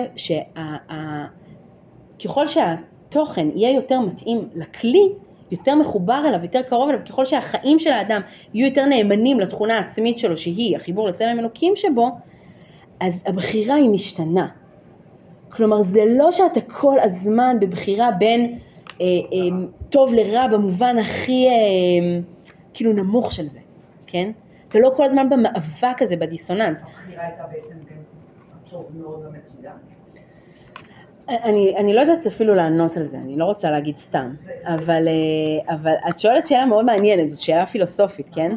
שככל 2.16 2.48
שהתוכן 2.48 3.48
יהיה 3.56 3.76
יותר 3.76 3.99
מתאים 3.99 4.49
לכלי, 4.56 5.10
יותר 5.52 5.76
מחובר 5.76 6.24
אליו, 6.28 6.40
יותר 6.44 6.62
קרוב 6.62 6.90
אליו, 6.90 6.99
ככל 7.10 7.26
שהחיים 7.26 7.80
של 7.80 7.91
האדם 7.91 8.22
יהיו 8.54 8.68
יותר 8.68 8.86
נאמנים 8.86 9.40
לתכונה 9.40 9.78
העצמית 9.78 10.18
שלו, 10.18 10.38
שהיא 10.38 10.76
החיבור 10.76 11.10
לצלם 11.10 11.40
אלוקים 11.40 11.74
שבו, 11.76 12.10
אז 12.99 13.24
הבחירה 13.26 13.76
היא 13.76 13.90
משתנה. 13.90 14.48
כלומר, 15.49 15.82
זה 15.82 16.02
לא 16.18 16.32
שאתה 16.32 16.62
כל 16.62 16.99
הזמן 16.99 17.58
בבחירה 17.62 18.12
בין 18.12 18.58
אה, 19.02 19.06
אה, 19.06 19.68
טוב 19.90 20.14
לרע 20.14 20.48
במובן 20.48 20.98
הכי 20.98 21.48
אה, 21.48 22.20
כאילו 22.74 22.94
נמוך 22.94 23.32
של 23.32 23.48
זה, 23.48 23.60
כן? 24.08 24.32
אתה 24.68 24.80
לא 24.80 24.91
כל 24.95 25.06
הזמן 25.06 25.30
במאבק 25.30 26.02
הזה, 26.02 26.15
בדיסוננס. 26.15 26.84
למצוין. 29.23 29.73
אני, 31.30 31.76
אני 31.77 31.94
לא 31.94 32.02
יודעת 32.02 32.27
אפילו 32.27 32.56
לענות 32.56 32.98
על 32.98 33.03
זה, 33.03 33.18
אני 33.18 33.38
לא 33.38 33.45
רוצה 33.45 33.72
להגיד 33.72 33.98
סתם, 33.98 34.34
אבל, 34.64 35.07
אה, 35.07 35.76
אבל 35.76 35.94
את 36.10 36.19
שואלת 36.19 36.48
שאלה 36.48 36.65
מאוד 36.65 36.85
מעניינת, 36.85 37.30
זאת 37.30 37.41
שאלה 37.41 37.65
פילוסופית, 37.65 38.30
כן? 38.35 38.56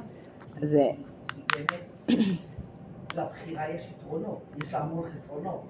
זה, 0.63 0.83
באמת, 1.57 2.21
לבחירה 3.17 3.71
יש 3.71 3.91
יתרונות, 3.91 4.41
יש 4.63 4.75
לה 4.75 4.81
המון 4.81 5.11
חסרונות. 5.11 5.63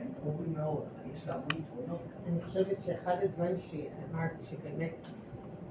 הם 0.00 0.06
ברורים 0.22 0.52
מאוד, 0.56 0.84
אבל 0.94 1.10
יש 1.14 1.28
לה 1.28 1.34
המון 1.34 1.48
יתרונות. 1.50 2.00
אני 2.28 2.40
חושבת 2.42 2.80
שאחד 2.80 3.14
הדברים 3.22 3.56
שאמרת, 3.70 4.30
שבאמת, 4.44 5.06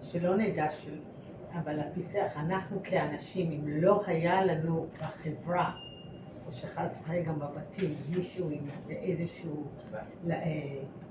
שלא 0.02 0.38
נדע, 0.38 0.70
של, 0.70 0.98
אבל 1.60 1.80
הפיסח, 1.80 2.32
אנחנו 2.38 2.78
כאנשים, 2.84 3.52
אם 3.52 3.82
לא 3.82 4.02
היה 4.08 4.46
לנו 4.46 4.86
בחברה, 5.00 5.72
או 6.48 6.52
שחס 6.52 7.00
וחלילה 7.02 7.26
גם 7.26 7.40
בבתים, 7.40 7.90
מישהו 8.16 8.50
עם 8.50 8.60
איזשהו 8.90 9.64
אה, 10.30 10.36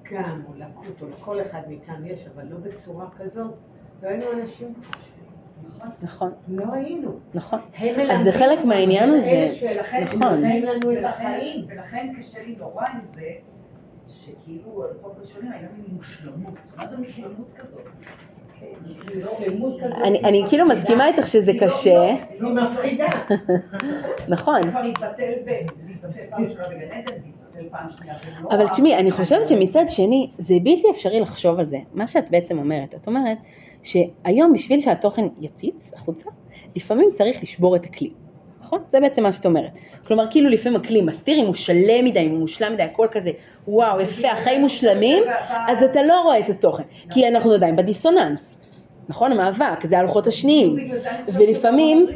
פגם 0.02 0.42
או 0.48 0.54
לקות, 0.56 1.02
או 1.02 1.08
לכל 1.08 1.42
אחד 1.42 1.60
מאיתנו 1.68 2.06
יש, 2.06 2.26
אבל 2.34 2.44
לא 2.46 2.56
בצורה 2.56 3.06
כזאת, 3.18 3.54
לא 4.02 4.08
היינו 4.08 4.24
אנשים 4.40 4.74
כמו 4.74 5.90
נכון, 6.02 6.32
לא 6.48 6.72
היינו. 6.72 7.18
נכון. 7.34 7.58
אז 8.10 8.24
זה 8.24 8.32
חלק 8.32 8.64
מהעניין 8.64 9.10
הזה, 9.10 9.46
נכון. 10.02 10.40
מלמדים 10.40 10.62
לנו 10.64 10.76
את 10.78 10.84
ולכן- 10.84 11.04
החיים. 11.06 11.64
ולכן 11.68 12.12
קשה 12.18 12.42
לי 12.46 12.56
נורא 12.58 12.86
עם 12.86 13.04
זה, 13.04 13.30
שכאילו 14.08 14.84
הלוחות 14.84 15.16
ראשונים 15.20 15.52
היה 15.52 15.68
מין 15.76 15.84
מושלמות. 15.88 16.54
מה 16.76 16.88
זה 16.88 16.96
מושלמות 16.96 17.52
כזאת? 17.56 17.80
לא. 19.14 19.30
אני, 20.04 20.18
אני 20.18 20.42
כאילו 20.48 20.66
מסכימה 20.66 21.08
איתך 21.08 21.26
שזה 21.26 21.52
לא- 21.52 21.58
קשה, 21.60 22.14
היא 22.30 22.40
לא 22.40 22.54
מפחידה. 22.54 23.06
נכון, 24.28 24.60
אבל. 28.50 28.68
תשמעי, 28.68 28.96
אני 28.96 29.10
חושבת 29.10 29.48
שמצד 29.48 29.84
שני, 29.88 30.30
זה 30.38 30.54
בלתי 30.62 30.90
אפשרי 30.90 31.20
לחשוב 31.20 31.58
על 31.58 31.66
זה. 31.66 31.78
מה 31.94 32.06
שאת 32.06 32.30
בעצם 32.30 32.58
אומרת, 32.58 32.94
את 32.94 33.06
אומרת 33.06 33.38
שהיום 33.82 34.52
בשביל 34.52 34.80
שהתוכן 34.80 35.26
יציץ 35.40 35.92
החוצה, 35.96 36.30
לפעמים 36.76 37.10
צריך 37.12 37.42
לשבור 37.42 37.76
את 37.76 37.84
הכלי. 37.84 38.10
נכון? 38.60 38.80
זה 38.92 39.00
בעצם 39.00 39.22
מה 39.22 39.32
שאת 39.32 39.46
אומרת. 39.46 39.78
כלומר, 40.06 40.30
כאילו 40.30 40.48
לפעמים 40.48 40.80
הכלי 40.80 41.02
מסתיר, 41.02 41.40
אם 41.40 41.46
הוא 41.46 41.54
שלם 41.54 42.04
מדי, 42.04 42.20
אם 42.20 42.30
הוא 42.30 42.38
מושלם 42.38 42.72
מדי, 42.72 42.82
הכל 42.82 43.06
כזה, 43.10 43.30
וואו, 43.68 44.00
יפה, 44.00 44.30
החיים 44.30 44.60
מושלמים, 44.60 45.22
אז 45.68 45.82
אתה 45.82 46.02
לא 46.02 46.20
רואה 46.22 46.38
את 46.38 46.48
התוכן. 46.48 46.82
כי 47.10 47.28
אנחנו 47.28 47.52
עדיין 47.52 47.76
בדיסוננס. 47.76 48.56
נכון? 49.08 49.32
המאבק, 49.32 49.86
זה 49.86 49.98
הלוחות 49.98 50.26
השניים. 50.26 50.76
ולפעמים... 51.28 52.06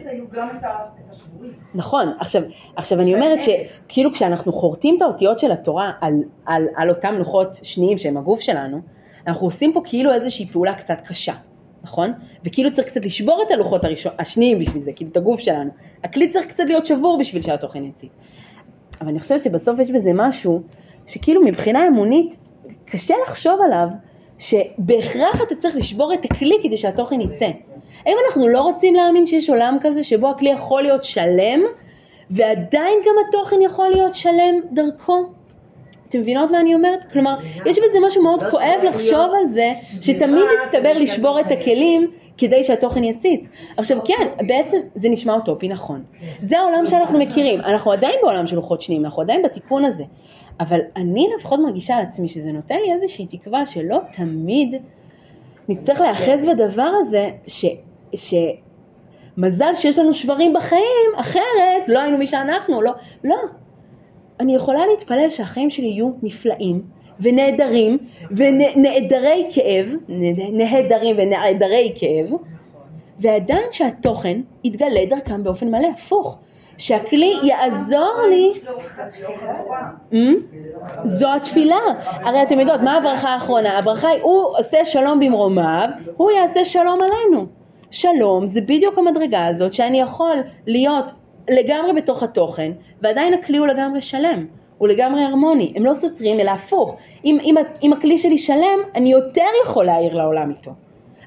נכון, 1.74 2.12
עכשיו, 2.18 2.42
עכשיו 2.76 3.00
אני 3.00 3.14
אומרת 3.14 3.38
שכאילו 3.40 4.12
כשאנחנו 4.12 4.52
חורטים 4.52 4.96
את 4.96 5.02
האותיות 5.02 5.38
של 5.38 5.52
התורה 5.52 5.92
על, 6.00 6.14
על, 6.46 6.66
על 6.76 6.88
אותם 6.88 7.14
לוחות 7.18 7.48
שניים 7.62 7.98
שהם 7.98 8.16
הגוף 8.16 8.40
שלנו, 8.40 8.80
אנחנו 9.26 9.46
עושים 9.46 9.72
פה 9.72 9.80
כאילו 9.84 10.12
איזושהי 10.12 10.46
פעולה 10.46 10.74
קצת 10.74 11.00
קשה, 11.04 11.32
נכון? 11.84 12.12
וכאילו 12.44 12.72
צריך 12.74 12.86
קצת 12.86 13.04
לשבור 13.04 13.42
את 13.46 13.50
הלוחות 13.50 13.84
הראשון, 13.84 14.12
השניים 14.18 14.58
בשביל 14.58 14.82
זה, 14.82 14.92
כאילו 14.92 15.10
את 15.10 15.16
הגוף 15.16 15.40
שלנו. 15.40 15.70
הכלי 16.04 16.28
צריך 16.28 16.46
קצת 16.46 16.64
להיות 16.66 16.86
שבור 16.86 17.18
בשביל 17.20 17.42
שהתוכן 17.42 17.84
יציב. 17.84 18.08
אבל 19.00 19.08
אני 19.10 19.20
חושבת 19.20 19.44
שבסוף 19.44 19.78
יש 19.78 19.90
בזה 19.90 20.10
משהו 20.14 20.62
שכאילו 21.06 21.42
מבחינה 21.42 21.86
אמונית 21.86 22.36
קשה 22.84 23.14
לחשוב 23.26 23.60
עליו 23.64 23.88
שבהכרח 24.38 25.42
אתה 25.46 25.54
צריך 25.54 25.76
לשבור 25.76 26.14
את 26.14 26.24
הכלי 26.24 26.56
כדי 26.62 26.76
שהתוכן 26.76 27.20
יצא. 27.20 27.48
האם 28.06 28.16
אנחנו 28.26 28.48
לא 28.48 28.62
רוצים 28.62 28.94
להאמין 28.94 29.26
שיש 29.26 29.50
עולם 29.50 29.76
כזה 29.80 30.04
שבו 30.04 30.30
הכלי 30.30 30.50
יכול 30.50 30.82
להיות 30.82 31.04
שלם 31.04 31.60
ועדיין 32.30 32.98
גם 33.06 33.14
התוכן 33.28 33.56
יכול 33.62 33.88
להיות 33.88 34.14
שלם 34.14 34.54
דרכו? 34.72 35.26
אתם 36.14 36.22
מבינות 36.22 36.50
מה 36.50 36.60
אני 36.60 36.74
אומרת? 36.74 37.12
כלומר, 37.12 37.36
יש 37.66 37.78
בזה 37.78 37.98
משהו 38.06 38.22
מאוד 38.22 38.42
לא 38.42 38.50
כואב 38.50 38.80
לחשוב 38.82 39.30
על 39.38 39.46
זה, 39.46 39.72
שתמיד 40.00 40.44
נצטבר 40.64 40.80
כדי 40.80 40.94
לשבור 40.94 41.40
את 41.40 41.52
הכלים 41.52 42.10
כדי 42.38 42.64
שהתוכן 42.64 43.04
יציץ. 43.04 43.48
עכשיו 43.76 43.98
כן, 44.04 44.28
בעצם 44.46 44.78
זה 44.94 45.08
נשמע 45.08 45.34
אוטופי 45.34 45.68
נכון. 45.68 46.04
זה 46.42 46.58
העולם 46.58 46.86
שאנחנו 46.86 47.18
מכירים, 47.18 47.60
אנחנו 47.60 47.92
עדיין 47.92 48.14
בעולם 48.22 48.46
של 48.46 48.56
לוחות 48.56 48.82
שניים, 48.82 49.04
אנחנו 49.04 49.22
עדיין 49.22 49.42
בתיקון 49.42 49.84
הזה. 49.84 50.04
אבל 50.60 50.80
אני 50.96 51.28
לפחות 51.36 51.60
מרגישה 51.60 51.96
על 51.96 52.02
עצמי 52.02 52.28
שזה 52.28 52.52
נותן 52.52 52.76
לי 52.86 52.92
איזושהי 52.92 53.26
תקווה 53.26 53.66
שלא 53.66 53.98
תמיד 54.12 54.74
נצטרך 55.68 56.00
להיאחז 56.00 56.46
בדבר 56.46 56.90
הזה, 57.00 57.30
ש... 57.46 57.66
ש... 58.14 58.34
מזל 59.36 59.74
שיש 59.74 59.98
לנו 59.98 60.12
שברים 60.12 60.54
בחיים, 60.54 61.10
אחרת 61.16 61.88
לא 61.88 62.00
היינו 62.00 62.18
מי 62.18 62.26
שאנחנו, 62.26 62.82
לא, 62.82 62.92
לא. 63.24 63.36
אני 64.40 64.54
יכולה 64.54 64.86
להתפלל 64.86 65.28
שהחיים 65.28 65.70
שלי 65.70 65.86
יהיו 65.86 66.10
נפלאים 66.22 66.82
ונהדרים 67.20 67.98
ונעדרי 68.30 69.46
כאב, 69.50 69.94
נה- 70.08 70.50
נהדרים 70.52 71.16
ונעדרי 71.18 71.92
כאב, 71.94 72.30
ועדיין 73.18 73.66
שהתוכן 73.70 74.40
יתגלה 74.64 75.06
דרכם 75.06 75.42
באופן 75.42 75.70
מלא, 75.70 75.88
הפוך. 75.94 76.38
שהכלי 76.78 77.32
יעזור 77.42 78.14
לי 78.30 78.52
אמ? 80.12 80.34
זו 81.04 81.34
התפילה. 81.34 81.76
הרי 82.04 82.42
אתם 82.42 82.60
יודעות, 82.60 82.80
מה 82.80 82.96
הברכה 82.96 83.28
האחרונה? 83.28 83.78
הברכה 83.78 84.08
היא, 84.08 84.22
הוא 84.22 84.44
עושה 84.58 84.84
שלום 84.84 85.20
במרומיו, 85.20 85.88
הוא 86.16 86.30
יעשה 86.30 86.64
שלום 86.64 86.98
עלינו. 87.02 87.46
שלום 87.90 88.46
זה 88.46 88.60
בדיוק 88.60 88.98
המדרגה 88.98 89.46
הזאת 89.46 89.74
שאני 89.74 90.00
יכול 90.00 90.36
להיות 90.66 91.12
לגמרי 91.50 91.92
בתוך 91.92 92.22
התוכן, 92.22 92.72
ועדיין 93.02 93.34
הכלי 93.34 93.58
הוא 93.58 93.66
לגמרי 93.66 94.00
שלם. 94.00 94.46
הוא 94.78 94.88
לגמרי 94.88 95.22
הרמוני, 95.22 95.72
הם 95.76 95.84
לא 95.84 95.94
סותרים 95.94 96.40
אלא 96.40 96.50
הפוך. 96.50 96.96
אם, 97.24 97.38
אם, 97.42 97.54
אם 97.82 97.92
הכלי 97.92 98.18
שלי 98.18 98.38
שלם, 98.38 98.78
אני 98.94 99.12
יותר 99.12 99.46
יכול 99.64 99.84
להעיר 99.84 100.14
לעולם 100.14 100.50
איתו. 100.50 100.70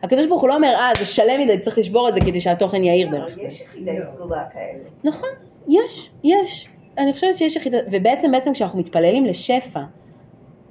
הקדוש 0.03 0.25
ברוך 0.25 0.41
הוא 0.41 0.49
לא 0.49 0.55
אומר, 0.55 0.75
אה, 0.75 0.91
זה 0.99 1.05
שלם 1.05 1.41
מדי, 1.41 1.59
צריך 1.59 1.77
לשבור 1.77 2.09
את 2.09 2.13
זה 2.13 2.19
כדי 2.19 2.41
שהתוכן 2.41 2.83
יאיר 2.83 3.09
דרך 3.11 3.29
זה. 3.29 3.41
יש 3.41 3.61
יחידי 3.61 4.01
סגולה 4.01 4.43
כאלה. 4.53 4.83
נכון, 5.03 5.29
יש, 5.67 6.09
יש. 6.23 6.69
אני 6.97 7.13
חושבת 7.13 7.37
שיש 7.37 7.55
יחידה, 7.55 7.77
ובעצם 7.91 8.31
בעצם 8.31 8.53
כשאנחנו 8.53 8.79
מתפללים 8.79 9.25
לשפע 9.25 9.81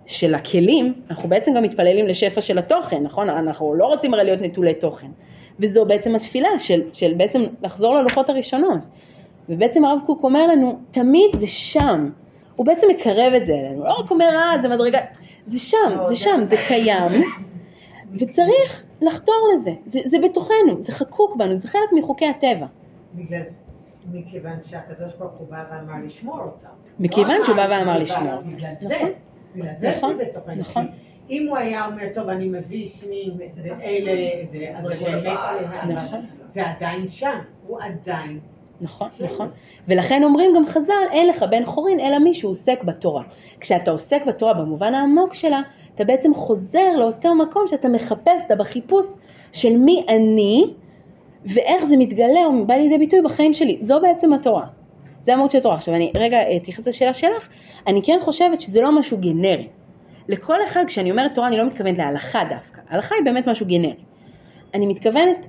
של 0.07 0.35
הכלים, 0.35 0.95
אנחנו 1.11 1.29
בעצם 1.29 1.55
גם 1.55 1.63
מתפללים 1.63 2.09
לשפע 2.09 2.41
של 2.41 2.59
התוכן, 2.59 3.03
נכון? 3.03 3.31
אנחנו 3.31 3.75
לא 3.75 3.87
רוצים 3.87 4.15
הרי 4.15 4.25
להיות 4.25 4.41
נטולי 4.41 4.75
תוכן. 4.75 5.09
וזו 5.61 5.85
בעצם 5.85 6.17
התפילה 6.17 6.59
של, 6.59 6.83
של 6.93 7.15
בעצם 7.17 7.43
לחזור 7.63 7.95
ללוחות 7.95 8.31
הראשונות. 8.31 8.79
ובעצם 9.49 9.85
הרב 9.85 9.99
קוק 10.07 10.23
אומר 10.23 10.47
לנו, 10.47 10.79
תמיד 10.91 11.31
זה 11.39 11.47
שם. 11.47 12.11
הוא 12.57 12.67
בעצם 12.67 12.87
מקרב 12.91 13.33
את 13.37 13.47
זה 13.47 13.53
אלינו, 13.53 13.85
לא 13.85 13.93
רק 13.93 14.11
אומר, 14.11 14.29
אה, 14.37 14.63
זה 14.63 14.69
מדרגה, 14.69 14.99
זה 15.47 15.59
שם, 15.59 15.97
זה 16.09 16.17
שם, 16.17 16.41
זה 16.45 16.57
קיים, 16.69 17.23
וצריך 18.15 18.85
לחתור 19.01 19.51
לזה, 19.55 19.71
זה, 19.87 20.01
זה 20.07 20.19
בתוכנו, 20.25 20.83
זה 20.83 20.93
חקוק 20.93 21.37
בנו, 21.37 21.55
זה 21.55 21.69
חלק 21.69 21.93
מחוקי 21.99 22.27
הטבע. 22.27 22.67
בגלל, 23.15 23.43
מכיוון 24.13 24.59
שהקדוש 24.65 25.13
ברוך 25.19 25.33
הוא 25.33 25.47
בא 25.51 25.65
ואמר 25.71 26.05
לשמור 26.05 26.39
אותם. 26.39 26.69
מכיוון 26.99 27.45
שהוא 27.45 27.57
בא 27.57 27.67
ואמר 27.71 27.99
לשמור. 27.99 28.41
בגלל 28.47 28.73
זה, 28.81 28.89
נכון, 28.89 29.11
בגלל 29.55 29.75
זה 29.75 29.91
נכון, 29.97 30.17
זה 30.17 30.25
בתוכנו. 30.25 30.55
נכון. 30.55 30.87
אם 31.31 31.47
הוא 31.49 31.57
היה 31.57 31.87
אומר, 31.87 32.03
טוב, 32.15 32.29
אני 32.29 32.49
מביא 32.49 32.87
שני 32.87 33.31
ואלה, 33.39 34.13
אז. 35.95 36.17
זה 36.49 36.71
עדיין 36.71 37.09
שם, 37.09 37.39
הוא 37.67 37.79
עדיין. 37.81 38.41
נכון, 38.81 39.09
נכון. 39.25 39.49
ולכן 39.89 40.25
אומרים 40.25 40.51
גם 40.57 40.67
חז"ל, 40.67 40.93
אין 41.13 41.29
לך 41.29 41.45
בן 41.51 41.65
חורין 41.65 42.01
אלא 42.01 42.19
מי 42.19 42.35
שהוא 42.35 42.51
עוסק 42.51 42.85
בתורה. 42.85 43.23
כשאתה 43.61 43.91
עוסק 43.91 44.23
בתורה 44.27 44.55
במובן 44.55 44.95
העמוק 44.95 45.35
שלה, 45.35 45.61
אתה 45.95 46.05
בעצם 46.05 46.35
חוזר 46.35 46.93
לאותו 46.97 47.35
מקום 47.35 47.63
שאתה 47.67 47.89
מחפש, 47.89 48.43
אתה 48.47 48.57
בחיפוש 48.57 49.07
של 49.53 49.77
מי 49.77 50.05
אני, 50.09 50.65
ואיך 51.45 51.85
זה 51.85 51.97
מתגלה 51.97 52.45
או 52.47 52.67
בא 52.67 52.75
לידי 52.75 52.99
ביטוי 52.99 53.23
בחיים 53.23 53.53
שלי. 53.53 53.79
זו 53.81 54.01
בעצם 54.01 54.33
התורה. 54.33 54.67
זה 55.23 55.33
המהות 55.33 55.51
של 55.51 55.59
התורה. 55.59 55.75
עכשיו 55.75 55.95
אני 55.95 56.13
רגע 56.15 56.57
אתייחס 56.57 56.87
לשאלה 56.87 57.13
שלך, 57.13 57.49
אני 57.87 58.03
כן 58.03 58.19
חושבת 58.21 58.61
שזה 58.61 58.83
לא 58.83 58.99
משהו 58.99 59.19
גנרי. 59.19 59.69
לכל 60.29 60.65
אחד, 60.65 60.85
כשאני 60.87 61.11
אומרת 61.11 61.35
תורה, 61.35 61.49
אני 61.49 61.57
לא 61.57 61.67
מתכוונת 61.67 61.99
להלכה 61.99 62.43
דווקא. 62.51 62.81
הלכה 62.89 63.15
היא 63.15 63.25
באמת 63.25 63.49
משהו 63.49 63.67
גנרי. 63.67 63.95
אני 64.77 64.87
מתכוונת, 64.87 65.49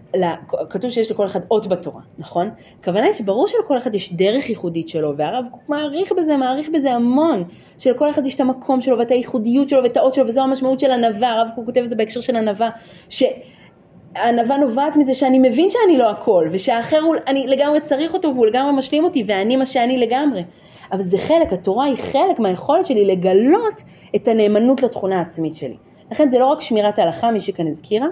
כתוב 0.69 0.91
שיש 0.91 1.11
לכל 1.11 1.25
אחד 1.25 1.39
אות 1.51 1.67
בתורה, 1.67 2.01
נכון? 2.17 2.49
הכוונה 2.79 3.05
היא 3.05 3.13
שברור 3.13 3.47
שלכל 3.47 3.77
אחד 3.77 3.95
יש 3.95 4.13
דרך 4.13 4.49
ייחודית 4.49 4.89
שלו, 4.89 5.17
והרב 5.17 5.45
קוק 5.51 5.69
מעריך 5.69 6.11
בזה, 6.11 6.37
מעריך 6.37 6.69
בזה 6.73 6.91
המון, 6.91 7.43
שלכל 7.77 8.09
אחד 8.09 8.25
יש 8.25 8.35
את 8.35 8.39
המקום 8.39 8.81
שלו 8.81 8.97
ואת 8.97 9.11
הייחודיות 9.11 9.69
שלו 9.69 9.83
ואת 9.83 9.97
האות 9.97 10.13
שלו, 10.13 10.27
וזו 10.27 10.41
המשמעות 10.41 10.79
של 10.79 10.91
ענווה, 10.91 11.29
הרב 11.29 11.49
קוק 11.55 11.65
כותב 11.65 11.81
את 11.81 11.89
זה 11.89 11.95
בהקשר 11.95 12.21
של 12.21 12.35
ענווה, 12.35 12.69
שהענווה 13.09 14.57
נובעת 14.57 14.95
מזה 14.95 15.13
שאני 15.13 15.39
מבין 15.39 15.69
שאני 15.69 15.97
לא 15.97 16.09
הכל, 16.09 16.47
ושהאחר 16.51 16.99
הוא, 16.99 17.15
אני 17.27 17.47
לגמרי 17.47 17.81
צריך 17.81 18.13
אותו 18.13 18.33
והוא 18.33 18.45
לגמרי 18.45 18.71
משלים 18.71 19.03
אותי, 19.03 19.23
ואני 19.27 19.55
מה 19.55 19.65
שאני 19.65 19.97
לגמרי. 19.97 20.43
אבל 20.91 21.03
זה 21.03 21.17
חלק, 21.17 21.53
התורה 21.53 21.85
היא 21.85 21.95
חלק 21.97 22.39
מהיכולת 22.39 22.85
שלי 22.85 23.05
לגלות 23.05 23.81
את 24.15 24.27
הנאמנות 24.27 24.83
לתכונה 24.83 25.19
העצמית 25.19 25.55
שלי. 25.55 25.77
לכן 26.11 26.29
זה 26.29 26.39
לא 26.39 26.45
רק 26.45 26.61
שמירת 26.61 26.99
ההלכה, 26.99 27.31
מי 27.31 27.39
שכאן 27.39 27.67
הזכירה, 27.67 28.07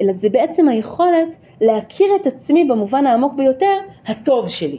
אלא 0.00 0.12
זה 0.12 0.30
בעצם 0.30 0.68
היכולת 0.68 1.36
להכיר 1.60 2.06
את 2.20 2.26
עצמי 2.26 2.64
במובן 2.64 3.06
העמוק 3.06 3.34
ביותר, 3.34 3.76
הטוב 4.06 4.48
שלי. 4.48 4.78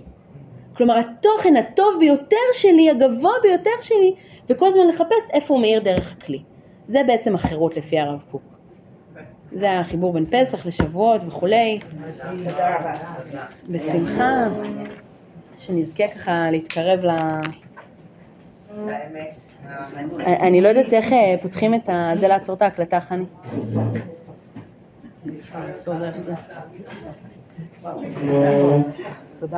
כלומר 0.73 0.99
התוכן 0.99 1.55
הטוב 1.55 1.95
ביותר 1.99 2.35
שלי, 2.53 2.89
הגבוה 2.89 3.33
ביותר 3.41 3.71
שלי, 3.81 4.13
וכל 4.49 4.67
הזמן 4.67 4.87
לחפש 4.87 5.31
איפה 5.33 5.53
הוא 5.53 5.61
מאיר 5.61 5.79
דרך 5.79 6.15
הכלי. 6.17 6.39
זה 6.87 7.01
בעצם 7.07 7.35
החירות 7.35 7.77
לפי 7.77 7.99
הרב 7.99 8.19
קוק. 8.31 8.41
זה 9.51 9.79
החיבור 9.79 10.13
בין 10.13 10.25
פסח 10.25 10.65
לשבועות 10.65 11.21
וכולי. 11.27 11.79
תודה 12.43 12.69
רבה. 12.79 12.93
בשמחה, 13.69 14.47
שנזכה 15.57 16.07
ככה 16.07 16.51
להתקרב 16.51 16.99
ל... 16.99 17.09
אני 20.25 20.61
לא 20.61 20.67
יודעת 20.67 20.93
איך 20.93 21.13
אה, 21.13 21.35
פותחים 21.41 21.73
את 21.73 21.89
ה... 21.89 22.11
זה 22.19 22.27
לעצור 22.27 22.55
את 22.55 22.61
ההקלטה, 22.61 22.99
חני. 22.99 23.25
תודה. 29.39 29.57